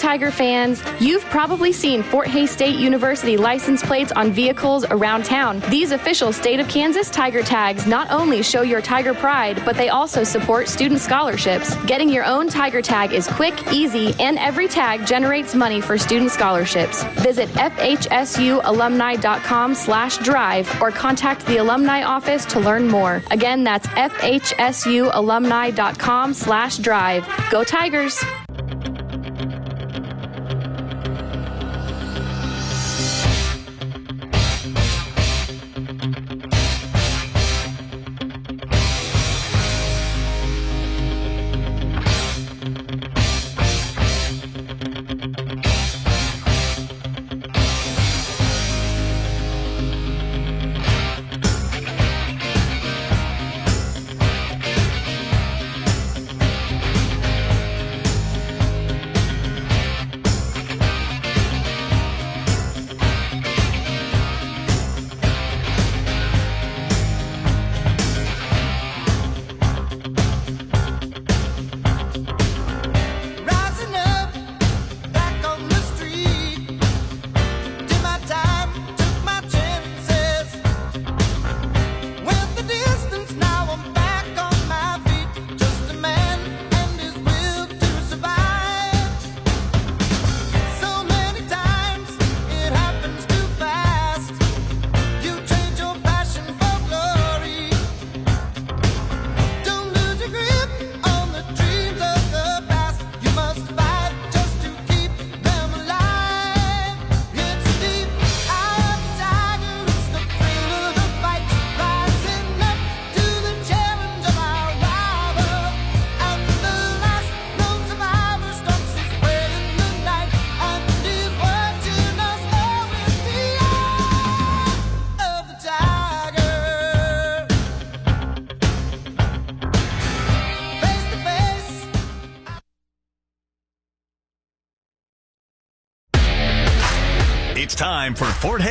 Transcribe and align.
Tiger 0.00 0.30
fans, 0.30 0.82
you've 0.98 1.24
probably 1.26 1.72
seen 1.72 2.02
Fort 2.02 2.26
Hays 2.26 2.50
State 2.50 2.76
University 2.76 3.36
license 3.36 3.82
plates 3.82 4.12
on 4.12 4.32
vehicles 4.32 4.86
around 4.86 5.26
town. 5.26 5.60
These 5.68 5.92
official 5.92 6.32
state 6.32 6.58
of 6.58 6.66
Kansas 6.68 7.10
Tiger 7.10 7.42
tags 7.42 7.86
not 7.86 8.10
only 8.10 8.42
show 8.42 8.62
your 8.62 8.80
Tiger 8.80 9.12
pride, 9.12 9.60
but 9.66 9.76
they 9.76 9.90
also 9.90 10.24
support 10.24 10.68
student 10.68 11.00
scholarships. 11.00 11.74
Getting 11.84 12.08
your 12.08 12.24
own 12.24 12.48
Tiger 12.48 12.80
tag 12.80 13.12
is 13.12 13.28
quick, 13.28 13.70
easy, 13.72 14.14
and 14.18 14.38
every 14.38 14.68
tag 14.68 15.06
generates 15.06 15.54
money 15.54 15.82
for 15.82 15.98
student 15.98 16.30
scholarships. 16.30 17.04
Visit 17.22 17.50
fhsualumni.com 17.50 19.74
slash 19.74 20.16
drive 20.18 20.80
or 20.80 20.90
contact 20.90 21.44
the 21.44 21.58
alumni 21.58 22.04
office 22.04 22.46
to 22.46 22.58
learn 22.58 22.88
more. 22.88 23.22
Again, 23.30 23.64
that's 23.64 23.86
fhsualumni.com 23.88 26.34
slash 26.34 26.78
drive. 26.78 27.28
Go 27.50 27.64
Tigers! 27.64 28.24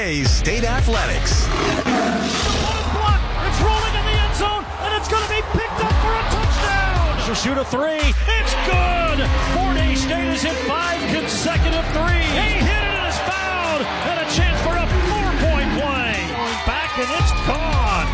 For 0.09 0.25
State 0.25 0.63
Athletics. 0.63 1.45
It's 1.45 1.61
rolling 3.61 3.93
in 3.93 4.05
the 4.09 4.17
end 4.17 4.33
zone, 4.41 4.65
and 4.81 4.97
it's 4.97 5.05
going 5.05 5.21
to 5.21 5.29
be 5.29 5.37
picked 5.53 5.85
up 5.85 5.93
for 6.01 6.09
a 6.09 6.23
touchdown. 6.33 7.13
To 7.29 7.37
shoot 7.37 7.53
a 7.59 7.65
three, 7.65 8.01
it's 8.25 8.53
good. 8.65 9.21
Fort 9.53 9.77
Hays 9.77 10.01
State 10.01 10.33
has 10.33 10.41
hit 10.41 10.57
five 10.65 10.97
consecutive 11.13 11.85
threes. 11.93 12.25
He 12.25 12.57
hit 12.57 12.83
it 12.89 12.97
and 12.97 13.05
it's 13.05 13.21
fouled, 13.21 13.85
and 13.85 14.17
a 14.17 14.25
chance 14.33 14.57
for 14.65 14.73
a 14.73 14.89
four-point 15.13 15.77
play. 15.77 16.17
Back, 16.65 16.89
and 16.97 17.05
it's 17.13 17.29
gone. 17.45 18.09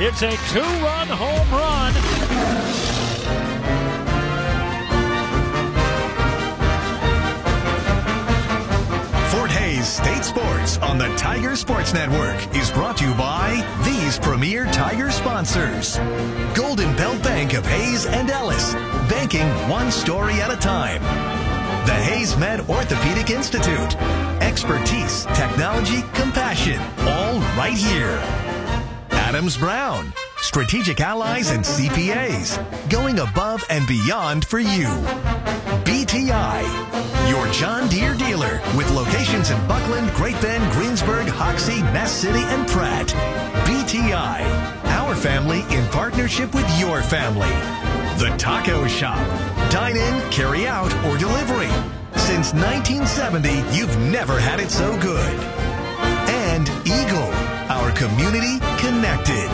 It's 0.00 0.24
a 0.24 0.32
two-run 0.48 1.12
home 1.12 1.33
one 19.68 19.90
story 19.90 20.40
at 20.42 20.50
a 20.50 20.56
time. 20.56 21.00
The 21.86 21.92
Hays 21.92 22.36
Med 22.36 22.60
Orthopedic 22.68 23.30
Institute, 23.30 23.96
expertise, 24.42 25.24
technology, 25.26 26.02
compassion, 26.12 26.80
all 27.00 27.38
right 27.56 27.76
here. 27.76 28.18
Adams 29.10 29.56
Brown, 29.56 30.12
strategic 30.38 31.00
allies 31.00 31.50
and 31.50 31.64
CPAs, 31.64 32.58
going 32.90 33.20
above 33.20 33.64
and 33.70 33.86
beyond 33.86 34.44
for 34.44 34.58
you. 34.58 34.88
BTI, 35.84 37.30
your 37.30 37.46
John 37.52 37.88
Deere 37.88 38.14
dealer 38.14 38.60
with 38.76 38.90
locations 38.90 39.50
in 39.50 39.66
Bucklin, 39.66 40.06
Great 40.14 40.40
Bend, 40.42 40.70
Greensburg, 40.72 41.26
Hoxie, 41.28 41.80
Ness 41.94 42.12
City, 42.12 42.42
and 42.42 42.68
Pratt. 42.68 43.08
BTI, 43.66 44.84
our 44.84 45.14
family 45.14 45.60
in 45.74 45.86
partnership 45.88 46.54
with 46.54 46.68
your 46.78 47.02
family. 47.02 47.93
The 48.18 48.32
Taco 48.38 48.86
Shop. 48.86 49.18
Dine 49.70 49.96
in, 49.96 50.30
carry 50.30 50.66
out, 50.66 50.92
or 51.04 51.18
delivery. 51.18 51.70
Since 52.16 52.54
1970, 52.54 53.76
you've 53.76 53.98
never 53.98 54.38
had 54.38 54.60
it 54.60 54.70
so 54.70 54.98
good. 55.00 55.34
And 56.28 56.68
Eagle, 56.86 57.32
our 57.68 57.90
community 57.92 58.60
connected. 58.78 59.50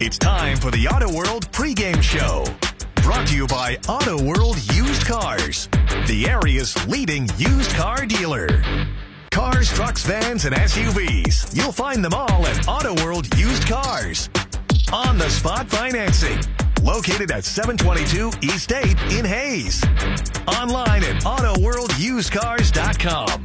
It's 0.00 0.18
time 0.18 0.58
for 0.58 0.70
the 0.70 0.86
Auto 0.86 1.10
World 1.10 1.50
pregame 1.50 2.02
show. 2.02 2.44
Brought 2.96 3.26
to 3.28 3.34
you 3.36 3.46
by 3.46 3.78
Auto 3.88 4.22
World 4.22 4.56
Used 4.74 5.06
Cars, 5.06 5.68
the 6.06 6.28
area's 6.28 6.86
leading 6.86 7.28
used 7.36 7.72
car 7.72 8.06
dealer. 8.06 8.46
Cars, 9.30 9.72
trucks, 9.72 10.04
vans, 10.04 10.44
and 10.44 10.54
SUVs. 10.54 11.56
You'll 11.56 11.72
find 11.72 12.04
them 12.04 12.12
all 12.14 12.46
at 12.46 12.68
Auto 12.68 12.94
World 13.04 13.26
Used 13.38 13.66
Cars. 13.66 14.28
On 14.92 15.16
the 15.18 15.28
spot 15.30 15.68
financing. 15.68 16.38
Located 16.82 17.30
at 17.30 17.44
722 17.44 18.32
East 18.42 18.72
8 18.72 18.84
in 19.12 19.24
Hays. 19.24 19.84
Online 20.46 21.04
at 21.04 21.22
AutoWorldUsedCars.com. 21.22 23.44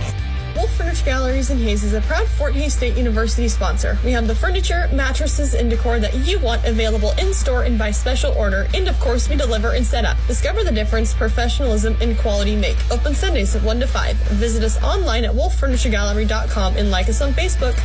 Wolf 0.56 0.74
Furniture 0.76 1.04
Galleries 1.04 1.50
in 1.50 1.58
Hays 1.58 1.84
is 1.84 1.94
a 1.94 2.00
proud 2.02 2.26
Fort 2.26 2.54
Hays 2.54 2.74
State 2.74 2.96
University 2.96 3.48
sponsor. 3.48 3.98
We 4.04 4.10
have 4.12 4.26
the 4.26 4.34
furniture, 4.34 4.88
mattresses, 4.92 5.54
and 5.54 5.70
decor 5.70 6.00
that 6.00 6.14
you 6.26 6.38
want 6.40 6.64
available 6.64 7.12
in 7.18 7.32
store 7.32 7.62
and 7.64 7.78
by 7.78 7.90
special 7.90 8.32
order, 8.32 8.66
and 8.74 8.88
of 8.88 8.98
course, 8.98 9.28
we 9.28 9.36
deliver 9.36 9.72
and 9.72 9.86
set 9.86 10.04
up. 10.04 10.16
Discover 10.26 10.64
the 10.64 10.72
difference 10.72 11.14
professionalism 11.14 11.96
and 12.00 12.18
quality 12.18 12.56
make. 12.56 12.76
Open 12.90 13.14
Sundays 13.14 13.54
at 13.54 13.62
1 13.62 13.80
to 13.80 13.86
5. 13.86 14.16
Visit 14.16 14.64
us 14.64 14.82
online 14.82 15.24
at 15.24 15.32
wolffurnituregallery.com 15.32 16.76
and 16.76 16.90
like 16.90 17.08
us 17.08 17.20
on 17.20 17.32
Facebook. 17.32 17.78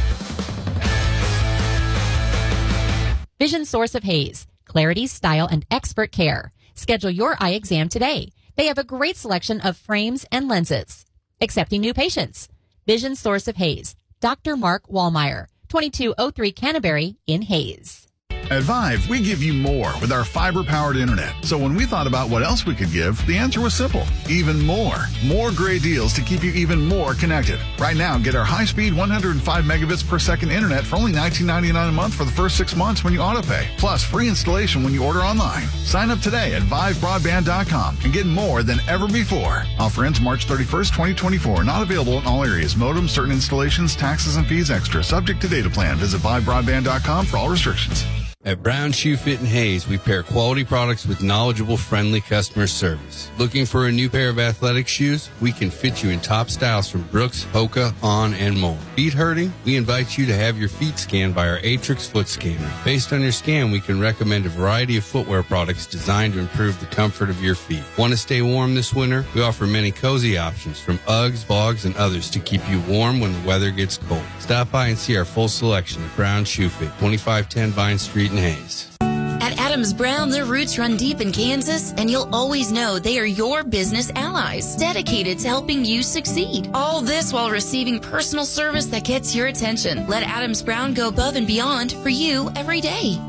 Vision 3.40 3.66
Source 3.66 3.94
of 3.94 4.04
Hays. 4.04 4.48
Clarity, 4.66 5.06
style, 5.06 5.48
and 5.52 5.66
expert 5.70 6.12
care. 6.12 6.54
Schedule 6.76 7.12
your 7.12 7.36
eye 7.40 7.52
exam 7.52 7.90
today. 7.90 8.30
They 8.56 8.68
have 8.68 8.78
a 8.78 8.84
great 8.84 9.18
selection 9.18 9.62
of 9.62 9.78
frames 9.78 10.26
and 10.32 10.48
lenses. 10.48 11.06
Accepting 11.42 11.82
new 11.82 11.94
patients. 11.94 12.48
Vision 12.86 13.16
Source 13.16 13.48
of 13.48 13.56
Hays. 13.56 13.96
Dr. 14.20 14.58
Mark 14.58 14.88
Wallmeyer, 14.88 15.48
2203 15.70 16.52
Canterbury 16.52 17.16
in 17.28 17.44
Hays. 17.44 18.03
At 18.52 18.64
Vyve, 18.64 19.08
we 19.08 19.22
give 19.22 19.42
you 19.42 19.54
more 19.54 19.94
with 20.02 20.12
our 20.12 20.24
fiber 20.24 20.64
powered 20.64 20.98
internet. 20.98 21.34
So 21.44 21.58
when 21.58 21.76
we 21.76 21.86
thought 21.86 22.08
about 22.08 22.30
what 22.30 22.44
else 22.44 22.66
we 22.66 22.76
could 22.76 22.92
give, 22.92 23.26
the 23.26 23.38
answer 23.38 23.62
was 23.62 23.74
simple 23.74 24.06
even 24.30 24.60
more. 24.66 24.96
More 25.26 25.52
great 25.52 25.82
deals 25.82 26.14
to 26.14 26.22
keep 26.22 26.44
you 26.44 26.52
even 26.54 26.86
more 26.86 27.14
connected. 27.14 27.60
Right 27.80 27.98
now, 27.98 28.18
get 28.18 28.36
our 28.36 28.46
high 28.46 28.66
speed 28.66 28.94
105 28.94 29.64
megabits 29.64 30.08
per 30.08 30.20
second 30.20 30.52
internet 30.52 30.84
for 30.84 30.96
only 30.96 31.12
$19.99 31.12 31.90
a 31.90 31.92
month 31.92 32.14
for 32.14 32.26
the 32.26 32.32
first 32.32 32.58
six 32.58 32.76
months 32.76 33.04
when 33.04 33.14
you 33.14 33.20
auto 33.20 33.42
pay, 33.42 33.68
plus 33.78 34.04
free 34.04 34.28
installation 34.28 34.84
when 34.84 34.94
you 34.94 35.04
order 35.04 35.20
online. 35.20 35.68
Sign 35.86 36.12
up 36.12 36.20
today 36.20 36.56
at 36.56 36.62
vyvebroadband.com 36.64 37.98
and 38.04 38.14
get 38.14 38.26
more 38.26 38.64
than 38.64 38.80
ever 38.88 39.08
before. 39.08 39.64
Offer 39.80 40.06
ends 40.06 40.22
March 40.22 40.48
31st, 40.48 40.92
2024. 40.92 41.64
Not 41.64 41.82
available 41.82 42.20
in 42.20 42.26
all 42.26 42.44
areas. 42.44 42.76
Modem, 42.76 43.08
certain 43.08 43.32
installations, 43.32 43.96
taxes, 43.96 44.38
and 44.38 44.48
fees 44.48 44.72
extra. 44.72 45.04
Subject 45.04 45.42
to 45.42 45.48
data 45.48 45.70
plan. 45.70 45.98
Visit 45.98 46.22
vyvebroadband.com 46.22 47.26
for 47.26 47.38
all 47.38 47.50
restrictions. 47.50 48.06
At 48.46 48.62
Brown 48.62 48.92
Shoe 48.92 49.16
Fit 49.16 49.40
and 49.40 49.48
Hays, 49.48 49.88
we 49.88 49.98
pair 49.98 50.22
quality 50.22 50.66
products 50.66 51.06
with 51.06 51.24
knowledgeable, 51.24 51.78
friendly 51.78 52.20
customer 52.20 52.68
service. 52.68 53.32
Looking 53.38 53.66
for 53.66 53.88
a 53.88 53.92
new 53.92 54.10
pair 54.10 54.28
of 54.28 54.38
athletic 54.38 54.86
shoes? 54.86 55.30
We 55.40 55.54
can 55.54 55.72
fit 55.72 56.04
you 56.04 56.10
in 56.10 56.20
top 56.20 56.50
styles 56.50 56.90
from 56.90 57.04
Brooks, 57.04 57.46
Hoka, 57.54 57.94
On, 58.04 58.34
and 58.34 58.60
more. 58.60 58.76
Feet 58.98 59.14
hurting? 59.14 59.54
We 59.64 59.78
invite 59.78 60.18
you 60.18 60.26
to 60.26 60.36
have 60.36 60.58
your 60.58 60.68
feet 60.68 61.00
scanned 61.00 61.34
by 61.34 61.48
our 61.48 61.60
Aetrex 61.60 62.10
foot 62.10 62.28
scanner. 62.28 62.70
Based 62.84 63.14
on 63.14 63.22
your 63.22 63.32
scan, 63.32 63.72
we 63.72 63.80
can 63.80 64.02
recommend 64.02 64.46
a 64.46 64.50
variety 64.50 64.98
of 64.98 65.06
footwear 65.06 65.42
products 65.42 65.86
designed 65.86 66.34
to 66.34 66.42
improve 66.42 66.78
the 66.82 66.86
comfort 66.88 67.30
of 67.30 67.42
your 67.42 67.56
feet. 67.56 67.84
Want 67.98 68.12
to 68.12 68.18
stay 68.18 68.42
warm 68.42 68.76
this 68.76 68.94
winter? 68.94 69.24
We 69.34 69.42
offer 69.42 69.66
many 69.66 69.94
cozy 69.94 70.38
options 70.38 70.82
from 70.82 70.98
Uggs, 71.08 71.48
Bogs, 71.48 71.86
and 71.86 71.96
others 71.96 72.30
to 72.32 72.42
keep 72.42 72.62
you 72.70 72.82
warm 72.90 73.22
when 73.22 73.32
the 73.32 73.48
weather 73.48 73.72
gets 73.72 74.00
cold. 74.00 74.22
Stop 74.40 74.70
by 74.70 74.88
and 74.88 74.98
see 74.98 75.16
our 75.16 75.24
full 75.24 75.48
selection 75.48 76.04
at 76.04 76.14
Brown 76.18 76.44
Shoe 76.44 76.68
Fit, 76.68 76.90
2510 77.00 77.70
Vine 77.70 77.98
Street 77.98 78.33
in 78.34 78.38
Hays. 78.38 78.90
At 79.02 79.60
Adams 79.60 79.94
Brown, 79.94 80.30
their 80.30 80.46
roots 80.46 80.80
run 80.80 80.98
deep 80.98 81.22
in 81.22 81.32
Kansas, 81.32 81.94
and 81.98 82.10
you'll 82.10 82.34
always 82.34 82.72
know 82.72 82.98
they 82.98 83.20
are 83.20 83.26
your 83.26 83.64
business 83.64 84.12
allies, 84.16 84.76
dedicated 84.76 85.40
to 85.40 85.48
helping 85.48 85.86
you 85.86 86.02
succeed. 86.02 86.70
All 86.74 87.02
this 87.02 87.34
while 87.34 87.52
receiving 87.52 88.00
personal 88.00 88.46
service 88.46 88.86
that 88.88 89.04
gets 89.04 89.36
your 89.36 89.48
attention. 89.48 90.08
Let 90.08 90.24
Adams 90.24 90.62
Brown 90.62 90.94
go 90.94 91.10
above 91.10 91.36
and 91.36 91.46
beyond 91.46 91.92
for 91.92 92.10
you 92.10 92.50
every 92.56 92.82
day. 92.82 93.20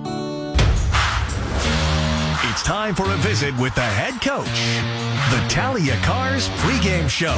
It's 2.46 2.62
time 2.62 2.94
for 2.94 3.10
a 3.10 3.16
visit 3.16 3.56
with 3.58 3.74
the 3.74 3.82
head 3.82 4.20
coach. 4.22 4.46
The 5.32 5.48
Talia 5.48 5.96
Caress 6.02 6.48
pregame 6.60 7.08
show 7.08 7.34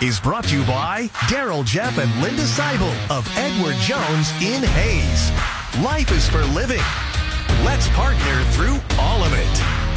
is 0.00 0.20
brought 0.20 0.44
to 0.44 0.56
you 0.56 0.64
by 0.64 1.08
Daryl 1.26 1.64
Jeff 1.64 1.98
and 1.98 2.22
Linda 2.22 2.42
Seibel 2.42 2.92
of 3.10 3.26
Edward 3.36 3.74
Jones 3.76 4.30
in 4.40 4.62
Hays. 4.62 5.30
Life 5.82 6.12
is 6.12 6.28
for 6.28 6.44
living. 6.54 6.82
Let's 7.64 7.88
partner 7.88 8.44
through 8.52 8.78
all 8.98 9.24
of 9.24 9.32
it. 9.32 9.87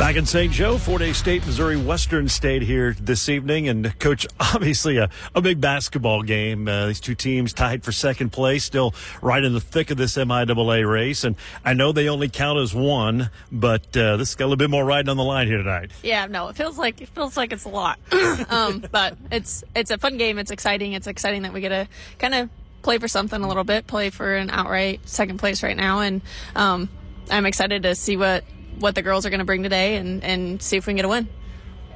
Back 0.00 0.16
in 0.16 0.24
St. 0.24 0.50
Joe, 0.50 0.78
Fort 0.78 1.02
Hays 1.02 1.18
State, 1.18 1.44
Missouri 1.44 1.76
Western 1.76 2.26
State 2.26 2.62
here 2.62 2.94
this 2.94 3.28
evening. 3.28 3.68
And, 3.68 3.96
Coach, 3.98 4.26
obviously 4.40 4.96
a, 4.96 5.10
a 5.34 5.42
big 5.42 5.60
basketball 5.60 6.22
game. 6.22 6.66
Uh, 6.66 6.86
these 6.86 7.00
two 7.00 7.14
teams 7.14 7.52
tied 7.52 7.84
for 7.84 7.92
second 7.92 8.30
place, 8.30 8.64
still 8.64 8.94
right 9.20 9.44
in 9.44 9.52
the 9.52 9.60
thick 9.60 9.90
of 9.90 9.98
this 9.98 10.16
MIAA 10.16 10.90
race. 10.90 11.22
And 11.22 11.36
I 11.66 11.74
know 11.74 11.92
they 11.92 12.08
only 12.08 12.30
count 12.30 12.58
as 12.58 12.74
one, 12.74 13.28
but 13.52 13.94
uh, 13.94 14.16
this 14.16 14.34
got 14.34 14.44
a 14.44 14.46
little 14.46 14.56
bit 14.56 14.70
more 14.70 14.86
riding 14.86 15.10
on 15.10 15.18
the 15.18 15.22
line 15.22 15.46
here 15.48 15.58
tonight. 15.58 15.90
Yeah, 16.02 16.24
no, 16.24 16.48
it 16.48 16.56
feels 16.56 16.78
like 16.78 17.02
it 17.02 17.10
feels 17.10 17.36
like 17.36 17.52
it's 17.52 17.66
a 17.66 17.68
lot. 17.68 17.98
um, 18.48 18.82
but 18.90 19.18
it's 19.30 19.64
it's 19.76 19.90
a 19.90 19.98
fun 19.98 20.16
game. 20.16 20.38
It's 20.38 20.50
exciting. 20.50 20.94
It's 20.94 21.08
exciting 21.08 21.42
that 21.42 21.52
we 21.52 21.60
get 21.60 21.68
to 21.68 21.86
kind 22.18 22.34
of 22.34 22.48
play 22.80 22.96
for 22.96 23.06
something 23.06 23.42
a 23.42 23.46
little 23.46 23.64
bit, 23.64 23.86
play 23.86 24.08
for 24.08 24.34
an 24.34 24.48
outright 24.48 25.06
second 25.06 25.36
place 25.36 25.62
right 25.62 25.76
now. 25.76 26.00
And 26.00 26.22
um, 26.56 26.88
I'm 27.30 27.44
excited 27.44 27.82
to 27.82 27.94
see 27.94 28.16
what 28.16 28.44
what 28.80 28.94
the 28.94 29.02
girls 29.02 29.24
are 29.24 29.30
going 29.30 29.38
to 29.38 29.44
bring 29.44 29.62
today 29.62 29.96
and, 29.96 30.24
and 30.24 30.60
see 30.60 30.76
if 30.76 30.86
we 30.86 30.90
can 30.90 30.96
get 30.96 31.04
a 31.04 31.08
win. 31.08 31.28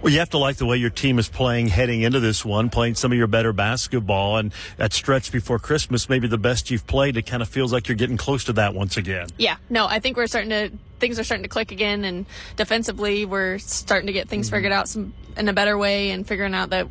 Well, 0.05 0.13
you 0.13 0.19
have 0.19 0.31
to 0.31 0.39
like 0.39 0.57
the 0.57 0.67
way 0.67 0.77
your 0.77 0.91
team 0.91 1.19
is 1.19 1.29
playing 1.29 1.69
heading 1.69 2.03
into 2.03 2.21
this 2.21 2.45
one, 2.45 2.69
playing 2.69 2.95
some 2.95 3.11
of 3.11 3.17
your 3.17 3.27
better 3.27 3.55
basketball, 3.55 4.37
and 4.37 4.53
that 4.77 4.93
stretch 4.93 5.33
before 5.33 5.59
Christmas, 5.59 6.11
maybe 6.11 6.29
the 6.29 6.37
best 6.37 6.71
you've 6.71 6.87
played. 6.87 7.17
It 7.17 7.23
kind 7.23 7.41
of 7.41 7.49
feels 7.49 7.73
like 7.73 7.89
you're 7.89 7.97
getting 7.97 8.19
close 8.19 8.45
to 8.45 8.53
that 8.53 8.75
once 8.75 8.99
again. 8.99 9.29
Yeah, 9.39 9.57
no, 9.71 9.87
I 9.87 10.01
think 10.01 10.19
we're 10.19 10.27
starting 10.27 10.51
to 10.51 10.71
things 11.01 11.19
are 11.19 11.25
starting 11.25 11.43
to 11.45 11.49
click 11.49 11.73
again, 11.73 12.05
and 12.05 12.27
defensively, 12.57 13.25
we're 13.25 13.57
starting 13.57 14.07
to 14.09 14.13
get 14.13 14.29
things 14.29 14.49
mm-hmm. 14.49 14.57
figured 14.57 14.73
out 14.73 14.91
some 14.91 15.15
in 15.39 15.49
a 15.49 15.55
better 15.55 15.79
way, 15.79 16.11
and 16.11 16.29
figuring 16.29 16.53
out 16.53 16.69
that 16.69 16.87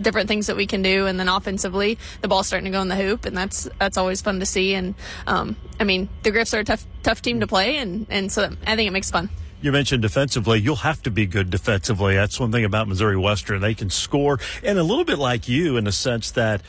different 0.00 0.28
things 0.28 0.46
that 0.46 0.56
we 0.56 0.66
can 0.66 0.82
do, 0.82 1.06
and 1.06 1.18
then 1.18 1.28
offensively, 1.28 1.98
the 2.20 2.28
ball's 2.28 2.46
starting 2.46 2.66
to 2.66 2.70
go 2.70 2.80
in 2.80 2.88
the 2.88 2.96
hoop, 2.96 3.24
and 3.24 3.36
that's 3.36 3.68
that's 3.78 3.96
always 3.96 4.22
fun 4.22 4.40
to 4.40 4.46
see. 4.46 4.74
And 4.74 4.94
um, 5.26 5.56
I 5.80 5.84
mean, 5.84 6.08
the 6.22 6.30
Griffs 6.30 6.54
are 6.54 6.60
a 6.60 6.64
tough 6.64 6.86
tough 7.02 7.22
team 7.22 7.40
to 7.40 7.46
play, 7.46 7.76
and 7.76 8.06
and 8.10 8.30
so 8.30 8.50
I 8.66 8.76
think 8.76 8.88
it 8.88 8.92
makes 8.92 9.10
fun 9.10 9.30
you 9.60 9.72
mentioned 9.72 10.02
defensively, 10.02 10.60
you'll 10.60 10.76
have 10.76 11.02
to 11.02 11.10
be 11.10 11.26
good 11.26 11.50
defensively. 11.50 12.14
That's 12.14 12.38
one 12.38 12.52
thing 12.52 12.64
about 12.64 12.86
Missouri 12.86 13.16
Western. 13.16 13.60
They 13.60 13.74
can 13.74 13.90
score, 13.90 14.38
and 14.62 14.78
a 14.78 14.82
little 14.82 15.04
bit 15.04 15.18
like 15.18 15.48
you 15.48 15.76
in 15.76 15.84
the 15.84 15.92
sense 15.92 16.30
that 16.32 16.62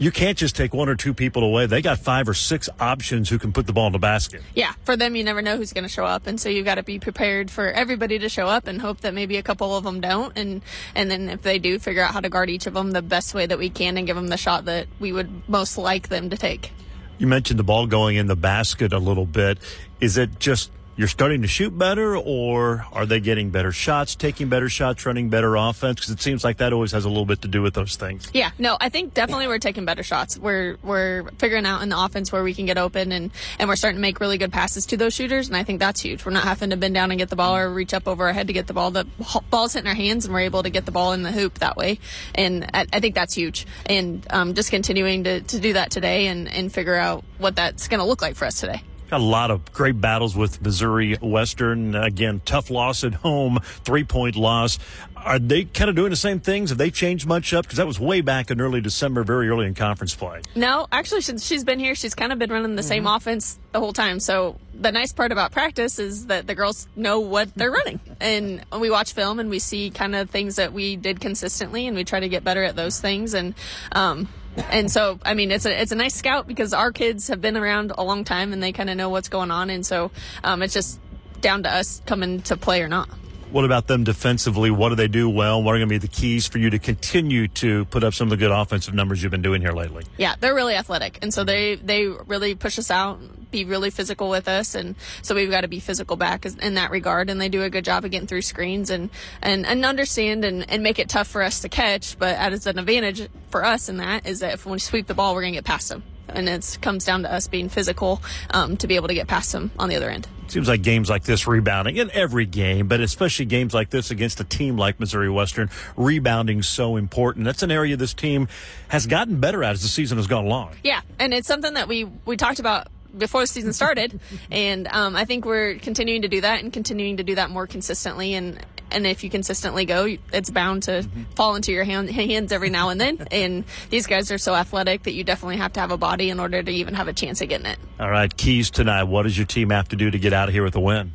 you 0.00 0.10
can't 0.10 0.38
just 0.38 0.56
take 0.56 0.72
one 0.72 0.88
or 0.88 0.94
two 0.94 1.12
people 1.12 1.44
away. 1.44 1.66
They 1.66 1.82
got 1.82 1.98
five 1.98 2.26
or 2.26 2.32
six 2.32 2.70
options 2.80 3.28
who 3.28 3.38
can 3.38 3.52
put 3.52 3.66
the 3.66 3.74
ball 3.74 3.86
in 3.86 3.92
the 3.92 3.98
basket. 3.98 4.42
Yeah, 4.54 4.72
for 4.84 4.96
them, 4.96 5.14
you 5.14 5.22
never 5.22 5.42
know 5.42 5.58
who's 5.58 5.74
going 5.74 5.84
to 5.84 5.90
show 5.90 6.06
up, 6.06 6.26
and 6.26 6.40
so 6.40 6.48
you've 6.48 6.64
got 6.64 6.76
to 6.76 6.82
be 6.82 6.98
prepared 6.98 7.50
for 7.50 7.70
everybody 7.70 8.18
to 8.18 8.30
show 8.30 8.46
up 8.46 8.66
and 8.66 8.80
hope 8.80 9.02
that 9.02 9.12
maybe 9.12 9.36
a 9.36 9.42
couple 9.42 9.76
of 9.76 9.84
them 9.84 10.00
don't, 10.00 10.36
and 10.38 10.62
and 10.94 11.10
then 11.10 11.28
if 11.28 11.42
they 11.42 11.58
do, 11.58 11.78
figure 11.78 12.02
out 12.02 12.14
how 12.14 12.20
to 12.20 12.30
guard 12.30 12.48
each 12.48 12.66
of 12.66 12.72
them 12.72 12.92
the 12.92 13.02
best 13.02 13.34
way 13.34 13.44
that 13.44 13.58
we 13.58 13.68
can 13.68 13.98
and 13.98 14.06
give 14.06 14.16
them 14.16 14.28
the 14.28 14.38
shot 14.38 14.64
that 14.64 14.88
we 14.98 15.12
would 15.12 15.46
most 15.48 15.76
like 15.76 16.08
them 16.08 16.30
to 16.30 16.36
take. 16.36 16.72
You 17.18 17.26
mentioned 17.26 17.58
the 17.58 17.64
ball 17.64 17.86
going 17.86 18.16
in 18.16 18.26
the 18.26 18.36
basket 18.36 18.94
a 18.94 18.98
little 18.98 19.26
bit. 19.26 19.58
Is 20.00 20.16
it 20.16 20.38
just 20.38 20.70
you're 21.00 21.08
starting 21.08 21.40
to 21.40 21.48
shoot 21.48 21.70
better, 21.78 22.14
or 22.14 22.84
are 22.92 23.06
they 23.06 23.20
getting 23.20 23.48
better 23.48 23.72
shots, 23.72 24.14
taking 24.14 24.50
better 24.50 24.68
shots, 24.68 25.06
running 25.06 25.30
better 25.30 25.56
offense? 25.56 25.98
Because 25.98 26.10
it 26.10 26.20
seems 26.20 26.44
like 26.44 26.58
that 26.58 26.74
always 26.74 26.92
has 26.92 27.06
a 27.06 27.08
little 27.08 27.24
bit 27.24 27.40
to 27.40 27.48
do 27.48 27.62
with 27.62 27.72
those 27.72 27.96
things. 27.96 28.30
Yeah, 28.34 28.50
no, 28.58 28.76
I 28.78 28.90
think 28.90 29.14
definitely 29.14 29.46
we're 29.46 29.60
taking 29.60 29.86
better 29.86 30.02
shots. 30.02 30.38
We're 30.38 30.76
we're 30.82 31.30
figuring 31.38 31.64
out 31.64 31.80
in 31.80 31.88
the 31.88 31.98
offense 31.98 32.30
where 32.30 32.42
we 32.42 32.52
can 32.52 32.66
get 32.66 32.76
open 32.76 33.12
and 33.12 33.30
and 33.58 33.66
we're 33.66 33.76
starting 33.76 33.96
to 33.96 34.02
make 34.02 34.20
really 34.20 34.36
good 34.36 34.52
passes 34.52 34.84
to 34.86 34.98
those 34.98 35.14
shooters, 35.14 35.48
and 35.48 35.56
I 35.56 35.62
think 35.62 35.78
that's 35.80 36.02
huge. 36.02 36.26
We're 36.26 36.32
not 36.32 36.44
having 36.44 36.68
to 36.68 36.76
bend 36.76 36.92
down 36.92 37.10
and 37.10 37.18
get 37.18 37.30
the 37.30 37.36
ball 37.36 37.56
or 37.56 37.72
reach 37.72 37.94
up 37.94 38.06
over 38.06 38.26
our 38.26 38.34
head 38.34 38.48
to 38.48 38.52
get 38.52 38.66
the 38.66 38.74
ball. 38.74 38.90
The 38.90 39.06
ball's 39.48 39.72
hitting 39.72 39.88
our 39.88 39.94
hands, 39.94 40.26
and 40.26 40.34
we're 40.34 40.40
able 40.40 40.64
to 40.64 40.70
get 40.70 40.84
the 40.84 40.92
ball 40.92 41.14
in 41.14 41.22
the 41.22 41.32
hoop 41.32 41.60
that 41.60 41.78
way, 41.78 41.98
and 42.34 42.68
I, 42.74 42.84
I 42.92 43.00
think 43.00 43.14
that's 43.14 43.32
huge. 43.32 43.66
And 43.86 44.26
um, 44.28 44.52
just 44.52 44.70
continuing 44.70 45.24
to, 45.24 45.40
to 45.40 45.60
do 45.60 45.72
that 45.72 45.90
today 45.90 46.26
and 46.26 46.46
and 46.46 46.70
figure 46.70 46.94
out 46.94 47.24
what 47.38 47.56
that's 47.56 47.88
going 47.88 48.00
to 48.00 48.06
look 48.06 48.20
like 48.20 48.36
for 48.36 48.44
us 48.44 48.60
today. 48.60 48.82
Got 49.10 49.22
a 49.22 49.24
lot 49.24 49.50
of 49.50 49.72
great 49.72 50.00
battles 50.00 50.36
with 50.36 50.62
Missouri 50.62 51.16
Western. 51.16 51.96
Again, 51.96 52.40
tough 52.44 52.70
loss 52.70 53.02
at 53.02 53.12
home, 53.12 53.58
three 53.82 54.04
point 54.04 54.36
loss. 54.36 54.78
Are 55.16 55.40
they 55.40 55.64
kind 55.64 55.90
of 55.90 55.96
doing 55.96 56.10
the 56.10 56.16
same 56.16 56.38
things? 56.38 56.70
Have 56.70 56.78
they 56.78 56.92
changed 56.92 57.26
much 57.26 57.52
up? 57.52 57.64
Because 57.64 57.78
that 57.78 57.88
was 57.88 57.98
way 57.98 58.20
back 58.20 58.52
in 58.52 58.60
early 58.60 58.80
December, 58.80 59.24
very 59.24 59.48
early 59.48 59.66
in 59.66 59.74
conference 59.74 60.14
play. 60.14 60.42
No, 60.54 60.86
actually, 60.92 61.22
since 61.22 61.44
she's 61.44 61.64
been 61.64 61.80
here, 61.80 61.96
she's 61.96 62.14
kind 62.14 62.32
of 62.32 62.38
been 62.38 62.52
running 62.52 62.76
the 62.76 62.82
mm-hmm. 62.82 62.88
same 62.88 63.06
offense 63.08 63.58
the 63.72 63.80
whole 63.80 63.92
time. 63.92 64.20
So 64.20 64.60
the 64.74 64.92
nice 64.92 65.12
part 65.12 65.32
about 65.32 65.50
practice 65.50 65.98
is 65.98 66.26
that 66.26 66.46
the 66.46 66.54
girls 66.54 66.86
know 66.94 67.18
what 67.18 67.52
they're 67.56 67.72
running. 67.72 67.98
And 68.20 68.64
we 68.78 68.90
watch 68.90 69.12
film 69.12 69.40
and 69.40 69.50
we 69.50 69.58
see 69.58 69.90
kind 69.90 70.14
of 70.14 70.30
things 70.30 70.54
that 70.54 70.72
we 70.72 70.94
did 70.94 71.20
consistently 71.20 71.88
and 71.88 71.96
we 71.96 72.04
try 72.04 72.20
to 72.20 72.28
get 72.28 72.44
better 72.44 72.62
at 72.62 72.76
those 72.76 73.00
things. 73.00 73.34
And, 73.34 73.54
um, 73.90 74.28
and 74.56 74.90
so 74.90 75.18
I 75.24 75.34
mean 75.34 75.50
it's 75.50 75.66
a 75.66 75.80
it's 75.80 75.92
a 75.92 75.96
nice 75.96 76.14
scout 76.14 76.46
because 76.46 76.72
our 76.72 76.92
kids 76.92 77.28
have 77.28 77.40
been 77.40 77.56
around 77.56 77.92
a 77.96 78.02
long 78.02 78.24
time 78.24 78.52
and 78.52 78.62
they 78.62 78.72
kind 78.72 78.90
of 78.90 78.96
know 78.96 79.08
what's 79.08 79.28
going 79.28 79.50
on, 79.50 79.70
and 79.70 79.84
so 79.84 80.10
um, 80.44 80.62
it's 80.62 80.74
just 80.74 81.00
down 81.40 81.62
to 81.62 81.72
us 81.72 82.02
coming 82.06 82.42
to 82.42 82.56
play 82.56 82.82
or 82.82 82.88
not. 82.88 83.08
What 83.50 83.64
about 83.64 83.88
them 83.88 84.04
defensively? 84.04 84.70
What 84.70 84.90
do 84.90 84.94
they 84.94 85.08
do 85.08 85.28
well? 85.28 85.60
What 85.60 85.74
are 85.74 85.78
going 85.78 85.88
to 85.88 85.92
be 85.92 85.98
the 85.98 86.06
keys 86.06 86.46
for 86.46 86.58
you 86.58 86.70
to 86.70 86.78
continue 86.78 87.48
to 87.48 87.84
put 87.86 88.04
up 88.04 88.14
some 88.14 88.26
of 88.26 88.30
the 88.30 88.36
good 88.36 88.52
offensive 88.52 88.94
numbers 88.94 89.22
you've 89.22 89.32
been 89.32 89.42
doing 89.42 89.60
here 89.60 89.72
lately? 89.72 90.04
Yeah, 90.18 90.36
they're 90.38 90.54
really 90.54 90.76
athletic, 90.76 91.18
and 91.20 91.34
so 91.34 91.42
they 91.42 91.74
they 91.74 92.06
really 92.06 92.54
push 92.54 92.78
us 92.78 92.92
out, 92.92 93.18
be 93.50 93.64
really 93.64 93.90
physical 93.90 94.30
with 94.30 94.46
us, 94.46 94.76
and 94.76 94.94
so 95.22 95.34
we've 95.34 95.50
got 95.50 95.62
to 95.62 95.68
be 95.68 95.80
physical 95.80 96.14
back 96.16 96.46
in 96.46 96.74
that 96.74 96.92
regard. 96.92 97.28
And 97.28 97.40
they 97.40 97.48
do 97.48 97.64
a 97.64 97.70
good 97.70 97.84
job 97.84 98.04
of 98.04 98.12
getting 98.12 98.28
through 98.28 98.42
screens 98.42 98.88
and 98.88 99.10
and, 99.42 99.66
and 99.66 99.84
understand 99.84 100.44
and, 100.44 100.70
and 100.70 100.84
make 100.84 101.00
it 101.00 101.08
tough 101.08 101.26
for 101.26 101.42
us 101.42 101.60
to 101.62 101.68
catch. 101.68 102.16
But 102.20 102.36
as 102.36 102.68
an 102.68 102.78
advantage 102.78 103.28
for 103.50 103.64
us 103.64 103.88
in 103.88 103.96
that 103.96 104.26
is 104.26 104.40
that 104.40 104.54
if 104.54 104.64
we 104.64 104.78
sweep 104.78 105.08
the 105.08 105.14
ball, 105.14 105.34
we're 105.34 105.42
going 105.42 105.54
to 105.54 105.58
get 105.58 105.64
past 105.64 105.88
them 105.88 106.04
and 106.34 106.48
it 106.48 106.78
comes 106.80 107.04
down 107.04 107.22
to 107.22 107.32
us 107.32 107.48
being 107.48 107.68
physical 107.68 108.22
um, 108.50 108.76
to 108.78 108.86
be 108.86 108.96
able 108.96 109.08
to 109.08 109.14
get 109.14 109.28
past 109.28 109.52
them 109.52 109.70
on 109.78 109.88
the 109.88 109.96
other 109.96 110.10
end. 110.10 110.26
Seems 110.48 110.66
like 110.66 110.82
games 110.82 111.08
like 111.08 111.22
this 111.22 111.46
rebounding 111.46 111.96
in 111.96 112.10
every 112.10 112.44
game, 112.44 112.88
but 112.88 113.00
especially 113.00 113.44
games 113.44 113.72
like 113.72 113.90
this 113.90 114.10
against 114.10 114.40
a 114.40 114.44
team 114.44 114.76
like 114.76 114.98
Missouri 114.98 115.30
Western, 115.30 115.70
rebounding 115.96 116.62
so 116.62 116.96
important. 116.96 117.44
That's 117.44 117.62
an 117.62 117.70
area 117.70 117.96
this 117.96 118.14
team 118.14 118.48
has 118.88 119.06
gotten 119.06 119.38
better 119.38 119.62
at 119.62 119.72
as 119.72 119.82
the 119.82 119.88
season 119.88 120.18
has 120.18 120.26
gone 120.26 120.46
along. 120.46 120.74
Yeah, 120.82 121.02
and 121.20 121.32
it's 121.32 121.46
something 121.46 121.74
that 121.74 121.86
we 121.86 122.04
we 122.24 122.36
talked 122.36 122.58
about 122.58 122.88
before 123.16 123.42
the 123.42 123.46
season 123.46 123.72
started, 123.72 124.18
and 124.50 124.88
um, 124.88 125.14
I 125.14 125.24
think 125.24 125.44
we're 125.44 125.76
continuing 125.76 126.22
to 126.22 126.28
do 126.28 126.40
that 126.40 126.62
and 126.62 126.72
continuing 126.72 127.18
to 127.18 127.22
do 127.22 127.36
that 127.36 127.50
more 127.50 127.68
consistently. 127.68 128.34
And 128.34 128.58
and 128.90 129.06
if 129.06 129.24
you 129.24 129.30
consistently 129.30 129.84
go, 129.84 130.16
it's 130.32 130.50
bound 130.50 130.84
to 130.84 131.02
mm-hmm. 131.02 131.22
fall 131.34 131.54
into 131.54 131.72
your 131.72 131.84
hand, 131.84 132.10
hands 132.10 132.52
every 132.52 132.70
now 132.70 132.88
and 132.88 133.00
then. 133.00 133.26
and 133.30 133.64
these 133.90 134.06
guys 134.06 134.30
are 134.30 134.38
so 134.38 134.54
athletic 134.54 135.04
that 135.04 135.12
you 135.12 135.24
definitely 135.24 135.56
have 135.56 135.72
to 135.74 135.80
have 135.80 135.90
a 135.90 135.98
body 135.98 136.30
in 136.30 136.40
order 136.40 136.62
to 136.62 136.70
even 136.70 136.94
have 136.94 137.08
a 137.08 137.12
chance 137.12 137.40
at 137.42 137.48
getting 137.48 137.66
it. 137.66 137.78
All 137.98 138.10
right, 138.10 138.34
keys 138.36 138.70
tonight. 138.70 139.04
What 139.04 139.24
does 139.24 139.36
your 139.36 139.46
team 139.46 139.70
have 139.70 139.88
to 139.90 139.96
do 139.96 140.10
to 140.10 140.18
get 140.18 140.32
out 140.32 140.48
of 140.48 140.54
here 140.54 140.64
with 140.64 140.76
a 140.76 140.80
win? 140.80 141.12